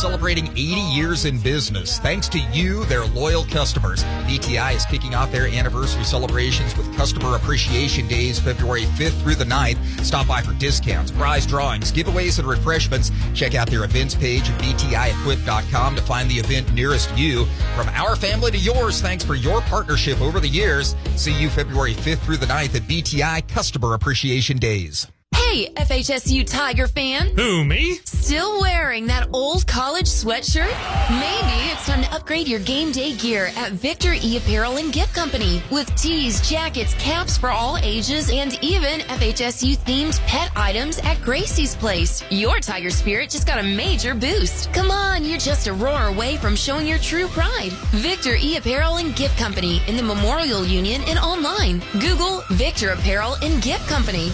Celebrating 0.00 0.48
80 0.48 0.62
years 0.62 1.24
in 1.24 1.38
business. 1.38 1.98
Thanks 1.98 2.28
to 2.28 2.38
you, 2.52 2.84
their 2.84 3.06
loyal 3.06 3.44
customers. 3.44 4.04
BTI 4.28 4.76
is 4.76 4.84
kicking 4.86 5.14
off 5.14 5.32
their 5.32 5.46
anniversary 5.46 6.04
celebrations 6.04 6.76
with 6.76 6.94
Customer 6.96 7.34
Appreciation 7.36 8.06
Days 8.06 8.38
February 8.38 8.82
5th 8.82 9.20
through 9.22 9.34
the 9.34 9.44
9th. 9.44 9.78
Stop 10.04 10.28
by 10.28 10.42
for 10.42 10.52
discounts, 10.54 11.10
prize 11.10 11.46
drawings, 11.46 11.90
giveaways, 11.92 12.38
and 12.38 12.46
refreshments. 12.46 13.10
Check 13.34 13.54
out 13.54 13.68
their 13.68 13.84
events 13.84 14.14
page 14.14 14.48
at 14.48 14.60
btiequip.com 14.60 15.96
to 15.96 16.02
find 16.02 16.30
the 16.30 16.36
event 16.36 16.72
nearest 16.72 17.16
you. 17.16 17.46
From 17.74 17.88
our 17.90 18.16
family 18.16 18.50
to 18.50 18.58
yours, 18.58 19.00
thanks 19.00 19.24
for 19.24 19.34
your 19.34 19.60
partnership 19.62 20.20
over 20.20 20.40
the 20.40 20.48
years. 20.48 20.94
See 21.16 21.32
you 21.32 21.48
February 21.48 21.94
5th 21.94 22.18
through 22.18 22.36
the 22.36 22.46
9th 22.46 22.74
at 22.76 22.82
BTI 22.82 23.48
Customer 23.48 23.94
Appreciation 23.94 24.58
Days. 24.58 25.06
Hey, 25.48 25.68
FHSU 25.74 26.44
Tiger 26.44 26.88
fan. 26.88 27.28
Who, 27.36 27.64
me? 27.64 28.00
Still 28.04 28.60
wearing 28.60 29.06
that 29.06 29.28
old 29.32 29.64
college 29.66 30.06
sweatshirt? 30.06 30.74
Maybe 31.08 31.70
it's 31.70 31.86
time 31.86 32.02
to 32.02 32.12
upgrade 32.12 32.48
your 32.48 32.58
game 32.58 32.90
day 32.90 33.14
gear 33.14 33.50
at 33.56 33.70
Victor 33.70 34.14
E 34.20 34.38
Apparel 34.38 34.78
and 34.78 34.92
Gift 34.92 35.14
Company 35.14 35.62
with 35.70 35.94
tees, 35.94 36.46
jackets, 36.46 36.94
caps 36.94 37.38
for 37.38 37.50
all 37.50 37.78
ages, 37.78 38.28
and 38.28 38.58
even 38.62 39.00
FHSU 39.00 39.76
themed 39.78 40.18
pet 40.26 40.50
items 40.56 40.98
at 40.98 41.16
Gracie's 41.18 41.76
Place. 41.76 42.24
Your 42.28 42.58
Tiger 42.58 42.90
spirit 42.90 43.30
just 43.30 43.46
got 43.46 43.60
a 43.60 43.62
major 43.62 44.14
boost. 44.14 44.72
Come 44.72 44.90
on, 44.90 45.24
you're 45.24 45.38
just 45.38 45.68
a 45.68 45.72
roar 45.72 46.08
away 46.08 46.38
from 46.38 46.56
showing 46.56 46.88
your 46.88 46.98
true 46.98 47.28
pride. 47.28 47.72
Victor 47.92 48.36
E 48.40 48.56
Apparel 48.56 48.96
and 48.96 49.14
Gift 49.14 49.38
Company 49.38 49.80
in 49.86 49.96
the 49.96 50.02
Memorial 50.02 50.66
Union 50.66 51.02
and 51.06 51.20
online. 51.20 51.82
Google 52.00 52.42
Victor 52.50 52.90
Apparel 52.90 53.36
and 53.42 53.62
Gift 53.62 53.88
Company. 53.88 54.32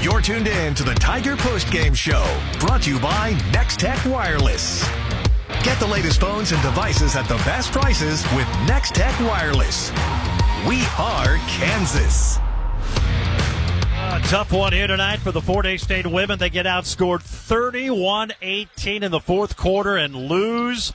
You're 0.00 0.20
tuned 0.20 0.46
in 0.46 0.74
to 0.74 0.84
the 0.84 0.94
Tiger 0.94 1.36
Post 1.36 1.72
Game 1.72 1.92
Show, 1.92 2.24
brought 2.60 2.82
to 2.82 2.90
you 2.90 3.00
by 3.00 3.36
Nex-Tech 3.52 4.04
Wireless. 4.04 4.88
Get 5.64 5.80
the 5.80 5.88
latest 5.88 6.20
phones 6.20 6.52
and 6.52 6.62
devices 6.62 7.16
at 7.16 7.26
the 7.26 7.34
best 7.38 7.72
prices 7.72 8.22
with 8.36 8.46
Nex-Tech 8.68 9.18
Wireless. 9.18 9.90
We 10.68 10.84
are 10.98 11.38
Kansas. 11.48 12.38
A 13.96 14.20
tough 14.28 14.52
one 14.52 14.72
here 14.72 14.86
tonight 14.86 15.18
for 15.18 15.32
the 15.32 15.42
Fort 15.42 15.66
Hays 15.66 15.82
State 15.82 16.06
women. 16.06 16.38
They 16.38 16.48
get 16.48 16.64
outscored 16.64 17.22
31 17.22 18.30
18 18.40 19.02
in 19.02 19.10
the 19.10 19.18
fourth 19.18 19.56
quarter 19.56 19.96
and 19.96 20.14
lose 20.14 20.92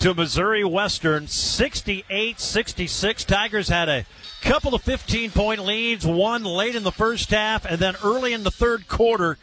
to 0.00 0.14
Missouri 0.14 0.64
Western 0.64 1.26
68 1.26 2.40
66. 2.40 3.24
Tigers 3.24 3.68
had 3.68 3.88
a 3.88 4.06
couple 4.42 4.74
of 4.74 4.82
15 4.82 5.30
point 5.30 5.60
leads, 5.64 6.06
one 6.06 6.44
late 6.44 6.74
in 6.74 6.82
the 6.82 6.92
first 6.92 7.30
half 7.30 7.64
and 7.64 7.78
then 7.78 7.94
early 8.04 8.32
in 8.32 8.44
the 8.44 8.50
third 8.50 8.88
quarter. 8.88 9.38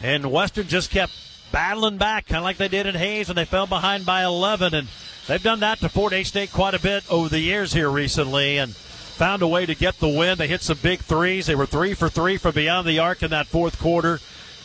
And 0.00 0.30
Western 0.30 0.66
just 0.66 0.90
kept 0.90 1.12
battling 1.52 1.98
back, 1.98 2.26
kind 2.26 2.38
of 2.38 2.44
like 2.44 2.56
they 2.56 2.68
did 2.68 2.86
in 2.86 2.94
Hays 2.94 3.28
when 3.28 3.36
they 3.36 3.44
fell 3.44 3.66
behind 3.66 4.04
by 4.04 4.24
11. 4.24 4.74
And 4.74 4.88
they've 5.26 5.42
done 5.42 5.60
that 5.60 5.78
to 5.80 5.88
Fort 5.88 6.12
Hays 6.12 6.28
State 6.28 6.52
quite 6.52 6.74
a 6.74 6.80
bit 6.80 7.10
over 7.10 7.28
the 7.28 7.40
years 7.40 7.72
here 7.72 7.90
recently. 7.90 8.58
And 8.58 8.74
found 9.14 9.42
a 9.42 9.48
way 9.48 9.64
to 9.64 9.74
get 9.74 9.98
the 10.00 10.08
win. 10.08 10.36
They 10.36 10.48
hit 10.48 10.60
some 10.60 10.78
big 10.82 11.00
threes. 11.00 11.46
They 11.46 11.54
were 11.54 11.66
three 11.66 11.94
for 11.94 12.08
three 12.08 12.36
from 12.36 12.52
beyond 12.52 12.86
the 12.86 12.98
arc 12.98 13.22
in 13.22 13.30
that 13.30 13.46
fourth 13.46 13.78
quarter. 13.78 14.18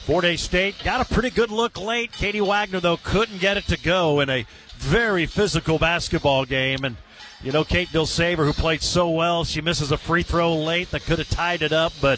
Fort 0.10 0.24
Hays 0.24 0.42
State 0.42 0.74
got 0.84 1.02
a 1.02 1.14
pretty 1.14 1.30
good 1.30 1.52
look 1.52 1.80
late. 1.80 2.12
Katie 2.12 2.42
Wagner, 2.42 2.80
though, 2.80 2.98
couldn't 2.98 3.40
get 3.40 3.58
it 3.58 3.68
to 3.68 3.78
go 3.78 4.22
in 4.22 4.28
a 4.32 4.48
very 4.76 5.28
physical 5.28 5.78
basketball 5.78 6.46
game. 6.46 6.84
And, 6.84 6.98
you 7.44 7.52
know, 7.52 7.64
Kate 7.64 7.90
Dilsaver, 7.90 8.38
who 8.38 8.54
played 8.54 8.82
so 8.82 9.08
well, 9.12 9.44
she 9.44 9.62
misses 9.62 9.92
a 9.92 9.98
free 9.98 10.24
throw 10.24 10.56
late 10.56 10.90
that 10.90 11.04
could 11.04 11.20
have 11.20 11.30
tied 11.30 11.62
it 11.62 11.72
up. 11.72 11.94
But 12.02 12.18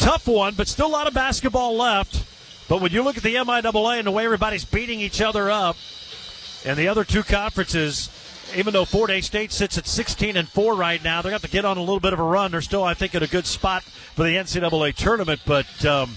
tough 0.00 0.26
one, 0.26 0.54
but 0.56 0.66
still 0.66 0.88
a 0.88 0.88
lot 0.88 1.06
of 1.06 1.14
basketball 1.14 1.76
left. 1.76 2.24
But 2.68 2.80
when 2.80 2.90
you 2.90 3.04
look 3.04 3.16
at 3.16 3.22
the 3.22 3.36
MIAA 3.36 3.98
and 3.98 4.08
the 4.08 4.10
way 4.10 4.24
everybody's 4.24 4.64
beating 4.64 4.98
each 4.98 5.20
other 5.20 5.48
up, 5.48 5.76
and 6.64 6.76
the 6.76 6.88
other 6.88 7.04
two 7.04 7.22
conferences, 7.22 8.10
even 8.56 8.72
though 8.72 8.84
Fort 8.84 9.10
Hays 9.10 9.26
State 9.26 9.52
sits 9.52 9.78
at 9.78 9.86
16 9.86 10.36
and 10.36 10.48
4 10.48 10.74
right 10.74 11.04
now, 11.04 11.22
they're 11.22 11.30
going 11.30 11.40
to, 11.40 11.46
to 11.46 11.52
get 11.52 11.64
on 11.64 11.76
a 11.76 11.80
little 11.80 12.00
bit 12.00 12.12
of 12.12 12.18
a 12.18 12.24
run. 12.24 12.50
They're 12.50 12.60
still, 12.60 12.82
I 12.82 12.94
think, 12.94 13.14
in 13.14 13.22
a 13.22 13.28
good 13.28 13.46
spot 13.46 13.84
for 13.84 14.24
the 14.24 14.34
NCAA 14.34 14.96
tournament, 14.96 15.42
but 15.46 15.84
um, 15.84 16.16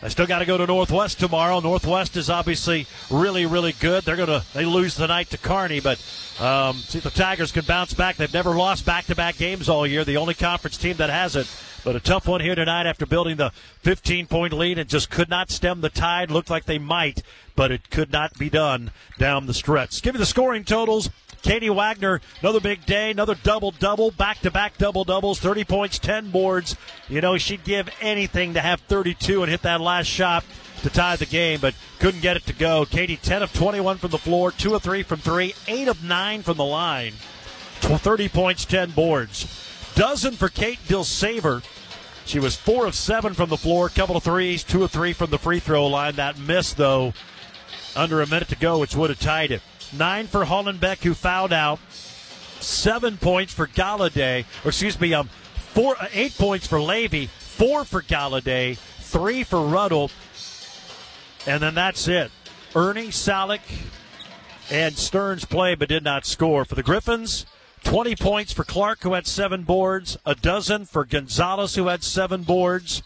I 0.00 0.06
still 0.08 0.26
got 0.26 0.38
to 0.38 0.46
go 0.46 0.56
to 0.56 0.64
Northwest 0.64 1.18
tomorrow. 1.18 1.58
Northwest 1.58 2.16
is 2.16 2.30
obviously 2.30 2.86
really, 3.10 3.46
really 3.46 3.72
good. 3.72 4.04
They're 4.04 4.14
to 4.14 4.44
they 4.54 4.64
lose 4.64 4.94
tonight 4.94 5.30
to 5.30 5.38
Kearney, 5.38 5.80
but 5.80 5.98
um, 6.38 6.76
see 6.76 6.98
if 6.98 7.04
the 7.04 7.10
Tigers 7.10 7.50
can 7.50 7.64
bounce 7.64 7.94
back. 7.94 8.16
They've 8.16 8.32
never 8.32 8.54
lost 8.54 8.86
back-to-back 8.86 9.38
games 9.38 9.68
all 9.68 9.84
year. 9.84 10.04
The 10.04 10.16
only 10.16 10.34
conference 10.34 10.76
team 10.76 10.98
that 10.98 11.10
has 11.10 11.34
it. 11.34 11.48
But 11.84 11.96
a 11.96 12.00
tough 12.00 12.28
one 12.28 12.40
here 12.40 12.54
tonight 12.54 12.86
after 12.86 13.06
building 13.06 13.38
the 13.38 13.50
15 13.80 14.26
point 14.26 14.52
lead 14.52 14.78
and 14.78 14.88
just 14.88 15.10
could 15.10 15.28
not 15.28 15.50
stem 15.50 15.80
the 15.80 15.90
tide. 15.90 16.30
Looked 16.30 16.50
like 16.50 16.66
they 16.66 16.78
might, 16.78 17.22
but 17.56 17.72
it 17.72 17.90
could 17.90 18.12
not 18.12 18.38
be 18.38 18.48
done 18.48 18.92
down 19.18 19.46
the 19.46 19.54
stretch. 19.54 20.00
Give 20.02 20.14
me 20.14 20.18
the 20.18 20.26
scoring 20.26 20.62
totals. 20.62 21.10
Katie 21.42 21.70
Wagner, 21.70 22.20
another 22.40 22.60
big 22.60 22.84
day, 22.86 23.10
another 23.10 23.34
double 23.34 23.70
double, 23.70 24.10
back 24.10 24.40
to 24.40 24.50
back 24.50 24.78
double 24.78 25.04
doubles, 25.04 25.38
30 25.40 25.64
points, 25.64 25.98
10 25.98 26.30
boards. 26.30 26.76
You 27.08 27.20
know, 27.20 27.38
she'd 27.38 27.64
give 27.64 27.88
anything 28.00 28.54
to 28.54 28.60
have 28.60 28.80
32 28.82 29.42
and 29.42 29.50
hit 29.50 29.62
that 29.62 29.80
last 29.80 30.06
shot 30.06 30.44
to 30.82 30.90
tie 30.90 31.16
the 31.16 31.26
game, 31.26 31.60
but 31.60 31.74
couldn't 31.98 32.20
get 32.20 32.36
it 32.36 32.46
to 32.46 32.52
go. 32.52 32.84
Katie, 32.84 33.16
10 33.16 33.42
of 33.42 33.52
21 33.52 33.98
from 33.98 34.10
the 34.10 34.18
floor, 34.18 34.52
2 34.52 34.74
of 34.74 34.82
3 34.82 35.02
from 35.02 35.18
3, 35.18 35.54
8 35.66 35.88
of 35.88 36.04
9 36.04 36.42
from 36.42 36.56
the 36.56 36.64
line, 36.64 37.12
30 37.80 38.28
points, 38.28 38.64
10 38.64 38.90
boards. 38.90 39.46
Dozen 39.94 40.34
for 40.34 40.48
Kate 40.48 40.78
Dilsaver. 40.86 41.64
She 42.24 42.38
was 42.38 42.56
4 42.56 42.86
of 42.86 42.94
7 42.94 43.34
from 43.34 43.48
the 43.48 43.56
floor, 43.56 43.88
couple 43.88 44.16
of 44.16 44.22
threes, 44.22 44.62
2 44.62 44.84
of 44.84 44.90
3 44.90 45.12
from 45.12 45.30
the 45.30 45.38
free 45.38 45.60
throw 45.60 45.86
line. 45.86 46.16
That 46.16 46.38
miss, 46.38 46.74
though, 46.74 47.14
under 47.96 48.20
a 48.20 48.26
minute 48.26 48.48
to 48.48 48.56
go, 48.56 48.78
which 48.78 48.94
would 48.94 49.10
have 49.10 49.18
tied 49.18 49.50
it. 49.50 49.62
Nine 49.92 50.26
for 50.26 50.44
Hollenbeck, 50.44 51.02
who 51.02 51.14
fouled 51.14 51.52
out. 51.52 51.78
Seven 52.60 53.16
points 53.16 53.52
for 53.52 53.66
Galladay, 53.66 54.44
or 54.64 54.68
excuse 54.68 55.00
me, 55.00 55.14
um, 55.14 55.28
four, 55.56 55.96
uh, 56.00 56.08
eight 56.12 56.36
points 56.36 56.66
for 56.66 56.80
Levy. 56.80 57.26
Four 57.26 57.84
for 57.84 58.02
Galladay. 58.02 58.76
Three 58.76 59.44
for 59.44 59.62
Ruddle. 59.62 60.10
And 61.46 61.62
then 61.62 61.74
that's 61.74 62.08
it. 62.08 62.30
Ernie, 62.74 63.08
Salick, 63.08 63.60
and 64.70 64.96
Stearns 64.96 65.44
played 65.44 65.78
but 65.78 65.88
did 65.88 66.04
not 66.04 66.26
score. 66.26 66.64
For 66.64 66.74
the 66.74 66.82
Griffons, 66.82 67.46
20 67.84 68.16
points 68.16 68.52
for 68.52 68.64
Clark, 68.64 69.02
who 69.02 69.14
had 69.14 69.26
seven 69.26 69.62
boards. 69.62 70.18
A 70.26 70.34
dozen 70.34 70.84
for 70.84 71.04
Gonzalez, 71.04 71.74
who 71.74 71.86
had 71.86 72.02
seven 72.04 72.42
boards. 72.42 73.02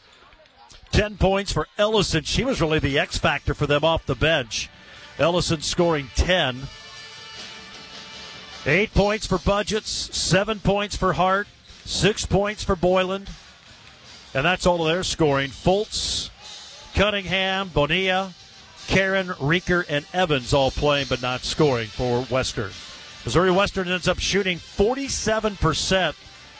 10 0.91 1.17
points 1.17 1.53
for 1.53 1.69
Ellison. 1.79 2.25
She 2.25 2.45
was 2.45 2.61
really 2.61 2.79
the 2.79 2.99
X 2.99 3.19
factor 3.19 3.55
for 3.55 3.67
them 3.67 3.85
off 3.85 4.07
the 4.07 4.15
bench. 4.15 4.69
Ellison 5.19 5.63
scoring 5.63 6.11
10. 6.15 6.63
Eight 8.65 8.95
points 8.95 9.27
for 9.27 9.39
Budgets, 9.39 9.91
seven 9.91 10.61
points 10.61 10.97
for 10.97 11.15
Hart, 11.15 11.49
six 11.85 12.25
points 12.25 12.63
for 12.63 12.77
Boylan. 12.77 13.27
And 14.35 14.45
that's 14.45 14.67
all 14.67 14.87
of 14.87 14.93
their 14.93 15.03
scoring. 15.03 15.51
Foltz, 15.51 16.31
Cunningham, 16.95 17.71
Bonilla, 17.75 18.35
Karen, 18.87 19.33
Reeker, 19.41 19.85
and 19.89 20.07
Evans 20.13 20.55
all 20.55 20.71
playing 20.71 21.07
but 21.09 21.21
not 21.21 21.43
scoring 21.43 21.89
for 21.89 22.23
Western. 22.25 22.71
Missouri 23.25 23.51
Western 23.51 23.89
ends 23.89 24.09
up 24.09 24.19
shooting 24.19 24.59
47%. 24.59 26.15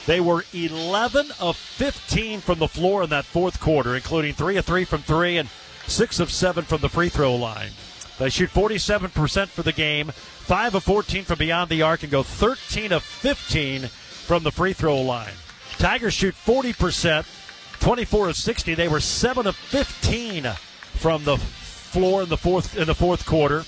They 0.07 0.21
were 0.21 0.45
11 0.53 1.31
of 1.41 1.57
15 1.57 2.41
from 2.41 2.59
the 2.59 2.69
floor 2.69 3.05
in 3.05 3.11
that 3.11 3.25
fourth 3.25 3.61
quarter, 3.61 3.95
including 3.95 4.35
3 4.35 4.57
of 4.57 4.65
3 4.65 4.85
from 4.85 5.03
3 5.03 5.39
and 5.39 5.49
6 5.87 6.21
of 6.21 6.31
7 6.31 6.65
from 6.65 6.81
the 6.81 6.89
free 6.89 7.09
throw 7.09 7.35
line. 7.37 7.71
They 8.19 8.29
shoot 8.29 8.51
47% 8.51 9.49
for 9.49 9.63
the 9.63 9.73
game, 9.73 10.09
5 10.09 10.75
of 10.75 10.85
14 10.85 11.25
from 11.25 11.39
beyond 11.39 11.71
the 11.71 11.83
arc, 11.83 12.03
and 12.03 12.13
go 12.13 12.23
13 12.23 12.93
of 12.93 13.03
15 13.03 13.89
from 13.89 14.43
the 14.43 14.51
free 14.51 14.73
throw 14.73 15.01
line. 15.01 15.33
Tigers 15.79 16.15
shoot 16.15 16.35
40%, 16.35 17.81
24 17.81 18.29
of 18.29 18.37
60. 18.37 18.75
They 18.75 18.89
were 18.89 19.01
7 19.01 19.47
of 19.47 19.57
15 19.57 20.45
from 20.45 21.25
the 21.25 21.39
floor 21.39 22.23
in 22.23 22.29
the 22.29 22.37
fourth 22.37 22.77
in 22.77 22.87
the 22.87 22.95
fourth 22.95 23.27
quarter. 23.27 23.65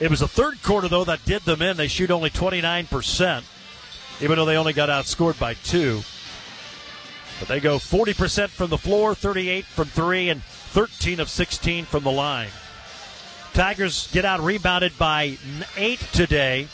It 0.00 0.10
was 0.10 0.20
the 0.20 0.28
third 0.28 0.62
quarter 0.62 0.88
though 0.88 1.04
that 1.04 1.24
did 1.24 1.42
them 1.42 1.62
in. 1.62 1.76
They 1.76 1.88
shoot 1.88 2.10
only 2.10 2.30
29%, 2.30 3.42
even 4.20 4.36
though 4.36 4.44
they 4.44 4.56
only 4.56 4.72
got 4.72 4.88
outscored 4.88 5.38
by 5.38 5.54
two. 5.54 6.02
But 7.38 7.48
they 7.48 7.60
go 7.60 7.78
40% 7.78 8.48
from 8.48 8.70
the 8.70 8.78
floor, 8.78 9.14
38 9.14 9.64
from 9.64 9.86
three, 9.86 10.28
and 10.28 10.42
13 10.42 11.18
of 11.18 11.28
16 11.28 11.84
from 11.84 12.04
the 12.04 12.12
line. 12.12 12.50
Tigers 13.54 14.08
get 14.10 14.24
out 14.24 14.40
rebounded 14.40 14.98
by 14.98 15.38
eight 15.76 16.00
today, 16.12 16.66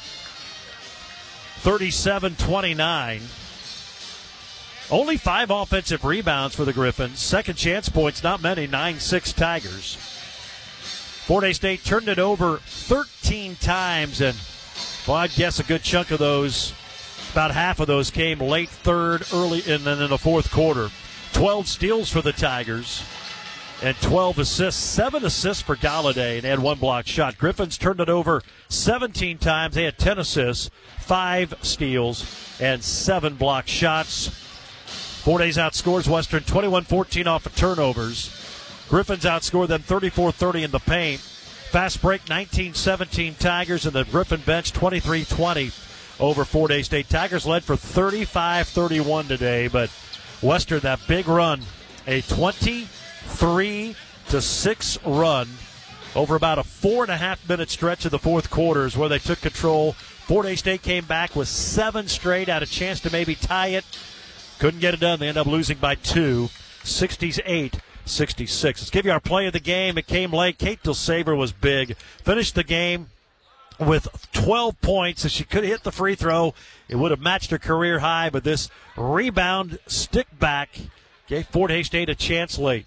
37 1.59 2.37
29. 2.37 3.21
Only 4.91 5.19
five 5.19 5.51
offensive 5.51 6.07
rebounds 6.07 6.57
for 6.57 6.65
the 6.65 6.73
Griffons. 6.73 7.19
Second 7.19 7.57
chance 7.57 7.91
points, 7.91 8.23
not 8.23 8.41
many, 8.41 8.67
9 8.67 8.99
6 8.99 9.33
Tigers. 9.35 9.97
Fort 11.27 11.55
State 11.55 11.85
turned 11.85 12.09
it 12.09 12.19
over 12.19 12.57
13 12.65 13.57
times, 13.57 14.23
and 14.23 14.39
well, 15.07 15.19
I'd 15.19 15.35
guess 15.35 15.61
a 15.61 15.65
good 15.65 15.83
chunk 15.83 16.11
of 16.11 16.19
those, 16.19 16.73
about 17.33 17.51
half 17.51 17.79
of 17.79 17.89
those 17.89 18.11
came 18.11 18.39
late 18.39 18.71
third, 18.71 19.25
early, 19.35 19.63
and 19.69 19.85
then 19.85 20.01
in 20.01 20.09
the 20.09 20.17
fourth 20.17 20.51
quarter. 20.51 20.89
12 21.35 21.69
steals 21.69 22.09
for 22.09 22.23
the 22.23 22.33
Tigers 22.33 23.05
and 23.83 23.97
12 24.03 24.39
assists, 24.41 24.83
seven 24.83 25.25
assists 25.25 25.63
for 25.63 25.77
Galladay, 25.77 26.37
and 26.37 26.45
had 26.45 26.59
one 26.59 26.79
block 26.79 27.07
shot. 27.07 27.39
Griffons 27.39 27.79
turned 27.79 28.01
it 28.01 28.09
over 28.09 28.43
17 28.69 29.39
times. 29.39 29.75
They 29.75 29.85
had 29.85 29.99
10 29.99 30.19
assists, 30.19 30.71
five 30.99 31.55
steals, 31.63 32.59
and 32.61 32.85
seven 32.85 33.37
block 33.37 33.67
shots. 33.67 34.29
Fort 35.23 35.43
Hays 35.43 35.57
outscores 35.57 36.09
Western 36.09 36.43
21 36.43 36.85
14 36.85 37.27
off 37.27 37.47
of 37.47 37.57
turnovers. 37.57 38.29
Griffons 38.89 39.25
outscored 39.25 39.69
them 39.69 39.83
34 39.83 40.33
30 40.33 40.65
in 40.65 40.71
the 40.71 40.79
paint. 40.79 41.21
Fast 41.21 42.03
break 42.03 42.29
19 42.29 42.75
17 42.75 43.35
Tigers, 43.35 43.87
and 43.87 43.95
the 43.95 44.05
Griffon 44.05 44.41
bench 44.45 44.73
23 44.73 45.25
20 45.25 45.71
over 46.19 46.45
Fort 46.45 46.71
Hays 46.71 46.87
State. 46.87 47.09
Tigers 47.09 47.47
led 47.47 47.65
for 47.65 47.77
35 47.77 48.69
31 48.69 49.27
today, 49.27 49.69
but 49.69 49.91
Western, 50.43 50.81
that 50.81 51.01
big 51.07 51.29
run, 51.29 51.61
a 52.07 52.21
23 53.39 53.97
to 54.29 54.41
6 54.41 54.99
run 55.05 55.49
over 56.15 56.35
about 56.35 56.59
a 56.59 56.65
four 56.65 57.05
and 57.05 57.13
a 57.13 57.17
half 57.17 57.49
minute 57.49 57.71
stretch 57.71 58.05
of 58.05 58.11
the 58.11 58.19
fourth 58.19 58.51
quarter 58.51 58.85
is 58.85 58.97
where 58.97 59.09
they 59.09 59.19
took 59.19 59.41
control. 59.41 59.93
Fort 59.93 60.47
Hays 60.47 60.59
State 60.59 60.83
came 60.83 61.05
back 61.05 61.37
with 61.37 61.49
seven 61.49 62.09
straight, 62.09 62.49
had 62.49 62.63
a 62.63 62.67
chance 62.67 63.01
to 63.01 63.11
maybe 63.11 63.35
tie 63.35 63.69
it. 63.69 63.85
Couldn't 64.59 64.81
get 64.81 64.95
it 64.95 65.01
done. 65.01 65.21
They 65.21 65.29
end 65.29 65.39
up 65.39 65.47
losing 65.47 65.79
by 65.79 65.95
two, 65.95 66.51
68 66.83 67.81
66. 68.05 68.81
Let's 68.81 68.91
give 68.91 69.05
you 69.05 69.13
our 69.13 69.21
play 69.21 69.47
of 69.47 69.53
the 69.53 69.61
game. 69.61 69.97
It 69.97 70.07
came 70.09 70.33
late. 70.33 70.59
Kate 70.59 70.83
Dilsaver 70.83 71.37
was 71.37 71.53
big. 71.53 71.97
Finished 72.25 72.57
the 72.57 72.65
game 72.65 73.11
with 73.79 74.09
12 74.33 74.81
points. 74.81 75.25
If 75.25 75.31
she 75.31 75.45
could 75.45 75.63
have 75.63 75.73
hit 75.73 75.83
the 75.85 75.93
free 75.93 76.17
throw, 76.17 76.55
it 76.89 76.97
would 76.97 77.13
have 77.13 77.21
matched 77.21 77.53
her 77.53 77.59
career 77.59 78.01
high, 78.01 78.29
but 78.31 78.43
this 78.43 78.69
rebound 78.97 79.79
stick 79.87 80.27
back 80.39 80.71
gave 81.29 81.47
Fort 81.47 81.71
Hays 81.71 81.87
State 81.87 82.09
a 82.09 82.15
chance 82.17 82.59
late. 82.59 82.87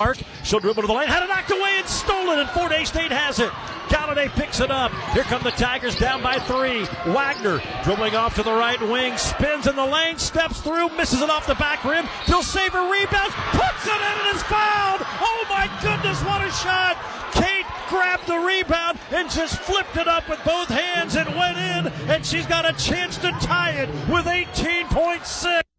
Arc, 0.00 0.18
she'll 0.42 0.60
dribble 0.60 0.82
to 0.82 0.88
the 0.88 0.92
lane, 0.92 1.08
had 1.08 1.22
it 1.22 1.28
knocked 1.28 1.50
away 1.50 1.76
and 1.78 1.86
stolen, 1.86 2.38
and 2.40 2.48
Fort 2.50 2.72
Hays 2.72 2.88
State 2.88 3.12
has 3.12 3.38
it. 3.38 3.50
Galladay 3.86 4.30
picks 4.30 4.58
it 4.60 4.70
up. 4.70 4.90
Here 5.12 5.22
come 5.22 5.42
the 5.42 5.50
Tigers 5.50 5.94
down 5.94 6.22
by 6.22 6.38
three. 6.38 6.86
Wagner 7.12 7.60
dribbling 7.84 8.16
off 8.16 8.34
to 8.36 8.42
the 8.42 8.52
right 8.52 8.80
wing, 8.80 9.16
spins 9.18 9.66
in 9.66 9.76
the 9.76 9.84
lane, 9.84 10.18
steps 10.18 10.60
through, 10.60 10.88
misses 10.96 11.20
it 11.20 11.30
off 11.30 11.46
the 11.46 11.54
back 11.56 11.84
rim. 11.84 12.06
Dilsaver 12.24 12.90
rebounds, 12.90 13.34
puts 13.52 13.86
it 13.86 14.00
in, 14.00 14.26
and 14.26 14.36
is 14.36 14.42
fouled. 14.44 15.02
Oh 15.20 15.44
my 15.50 15.68
goodness, 15.82 16.20
what 16.24 16.40
a 16.40 16.50
shot! 16.50 16.96
Kate 17.32 17.66
grabbed 17.88 18.26
the 18.26 18.38
rebound 18.38 18.98
and 19.10 19.30
just 19.30 19.60
flipped 19.60 19.96
it 19.96 20.08
up 20.08 20.28
with 20.28 20.42
both 20.44 20.68
hands 20.68 21.14
and 21.16 21.28
went 21.36 21.58
in, 21.58 21.92
and 22.08 22.24
she's 22.24 22.46
got 22.46 22.68
a 22.68 22.72
chance 22.74 23.18
to 23.18 23.30
tie 23.40 23.72
it 23.72 23.88
with 24.08 24.26
18.6. 24.26 25.71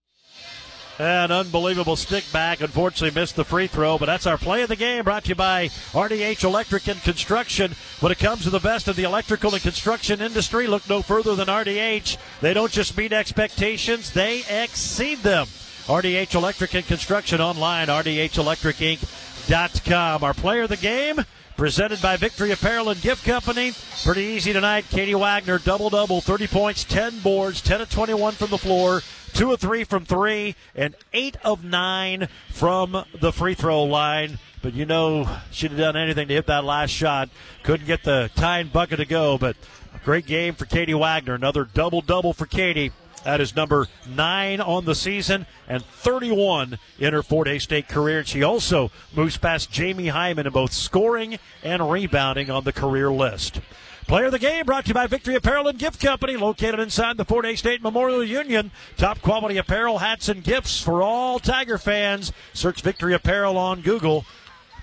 An 1.03 1.31
unbelievable 1.33 1.97
stick 1.97 2.23
back. 2.31 2.61
Unfortunately, 2.61 3.19
missed 3.19 3.35
the 3.35 3.43
free 3.43 3.67
throw, 3.67 3.97
but 3.97 4.05
that's 4.05 4.25
our 4.25 4.37
play 4.37 4.61
of 4.61 4.69
the 4.69 4.77
game 4.77 5.03
brought 5.03 5.25
to 5.25 5.29
you 5.29 5.35
by 5.35 5.67
RDH 5.91 6.45
Electric 6.45 6.87
and 6.87 7.03
Construction. 7.03 7.75
When 7.99 8.13
it 8.13 8.19
comes 8.19 8.43
to 8.43 8.49
the 8.49 8.61
best 8.61 8.87
of 8.87 8.95
the 8.95 9.03
electrical 9.03 9.53
and 9.53 9.61
construction 9.61 10.21
industry, 10.21 10.65
look 10.65 10.87
no 10.87 11.01
further 11.01 11.35
than 11.35 11.49
RDH. 11.49 12.15
They 12.39 12.53
don't 12.53 12.71
just 12.71 12.95
meet 12.95 13.11
expectations, 13.11 14.11
they 14.11 14.43
exceed 14.49 15.23
them. 15.23 15.47
RDH 15.87 16.35
Electric 16.35 16.73
and 16.73 16.87
Construction 16.87 17.41
online, 17.41 17.87
rdhelectricinc.com. 17.87 20.23
Our 20.23 20.33
player 20.33 20.61
of 20.61 20.69
the 20.69 20.77
game, 20.77 21.25
presented 21.57 22.01
by 22.01 22.15
Victory 22.15 22.51
Apparel 22.51 22.91
and 22.91 23.01
Gift 23.01 23.25
Company. 23.25 23.73
Pretty 24.05 24.21
easy 24.21 24.53
tonight. 24.53 24.85
Katie 24.89 25.15
Wagner, 25.15 25.59
double 25.59 25.89
double, 25.89 26.21
30 26.21 26.47
points, 26.47 26.85
10 26.85 27.19
boards, 27.19 27.59
10 27.59 27.81
of 27.81 27.89
21 27.89 28.35
from 28.35 28.51
the 28.51 28.57
floor, 28.57 29.01
2 29.33 29.53
of 29.53 29.59
3 29.59 29.83
from 29.83 30.05
3, 30.05 30.55
and 30.75 30.95
8 31.11 31.37
of 31.43 31.63
9 31.63 32.27
from 32.51 33.05
the 33.19 33.31
free 33.31 33.53
throw 33.53 33.83
line. 33.83 34.39
But 34.61 34.73
you 34.73 34.85
know, 34.85 35.27
she'd 35.51 35.71
have 35.71 35.79
done 35.79 35.97
anything 35.97 36.27
to 36.29 36.33
hit 36.33 36.47
that 36.47 36.63
last 36.63 36.91
shot. 36.91 37.29
Couldn't 37.63 37.87
get 37.87 38.03
the 38.03 38.29
tying 38.35 38.67
bucket 38.67 38.99
to 38.99 39.05
go, 39.05 39.37
but 39.37 39.57
great 40.05 40.25
game 40.25 40.55
for 40.55 40.65
Katie 40.65 40.93
Wagner. 40.93 41.33
Another 41.33 41.65
double 41.65 42.01
double 42.01 42.33
for 42.33 42.45
Katie. 42.45 42.91
That 43.23 43.39
is 43.39 43.55
number 43.55 43.87
nine 44.07 44.59
on 44.59 44.85
the 44.85 44.95
season 44.95 45.45
and 45.67 45.83
31 45.83 46.77
in 46.99 47.13
her 47.13 47.23
Fort 47.23 47.47
Hays 47.47 47.63
State 47.63 47.87
career. 47.87 48.19
And 48.19 48.27
she 48.27 48.43
also 48.43 48.91
moves 49.15 49.37
past 49.37 49.71
Jamie 49.71 50.09
Hyman 50.09 50.45
in 50.45 50.51
both 50.51 50.73
scoring 50.73 51.39
and 51.63 51.89
rebounding 51.89 52.49
on 52.49 52.65
the 52.65 52.73
career 52.73 53.11
list. 53.11 53.61
Player 54.07 54.25
of 54.25 54.31
the 54.31 54.39
game 54.39 54.65
brought 54.65 54.83
to 54.85 54.89
you 54.89 54.93
by 54.93 55.07
Victory 55.07 55.35
Apparel 55.35 55.67
and 55.67 55.79
Gift 55.79 55.99
Company, 55.99 56.37
located 56.37 56.79
inside 56.79 57.17
the 57.17 57.25
Fort 57.25 57.45
Hays 57.45 57.59
State 57.59 57.81
Memorial 57.81 58.23
Union. 58.23 58.69
Top 58.95 59.21
quality 59.21 59.57
apparel, 59.57 59.97
hats, 59.97 60.29
and 60.29 60.43
gifts 60.43 60.81
for 60.81 61.01
all 61.01 61.39
Tiger 61.39 61.79
fans. 61.79 62.31
Search 62.53 62.81
Victory 62.81 63.15
Apparel 63.15 63.57
on 63.57 63.81
Google 63.81 64.25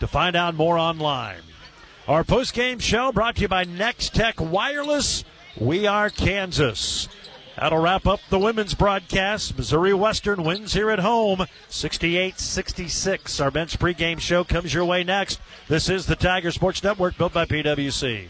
to 0.00 0.08
find 0.08 0.34
out 0.34 0.56
more 0.56 0.78
online. 0.78 1.42
Our 2.08 2.24
post-game 2.24 2.80
show 2.80 3.12
brought 3.12 3.36
to 3.36 3.42
you 3.42 3.48
by 3.48 3.64
Nex-Tech 3.64 4.40
Wireless. 4.40 5.24
We 5.56 5.86
are 5.86 6.10
Kansas. 6.10 7.08
That'll 7.56 7.78
wrap 7.78 8.06
up 8.06 8.20
the 8.30 8.38
women's 8.38 8.74
broadcast. 8.74 9.56
Missouri 9.56 9.92
Western 9.94 10.42
wins 10.42 10.72
here 10.72 10.90
at 10.90 10.98
home, 10.98 11.46
68-66. 11.68 13.40
Our 13.40 13.50
bench 13.50 13.78
pregame 13.78 14.18
show 14.18 14.42
comes 14.42 14.72
your 14.74 14.86
way 14.86 15.04
next. 15.04 15.40
This 15.68 15.88
is 15.88 16.06
the 16.06 16.16
Tiger 16.16 16.50
Sports 16.50 16.82
Network, 16.82 17.16
built 17.18 17.34
by 17.34 17.44
PwC. 17.44 18.28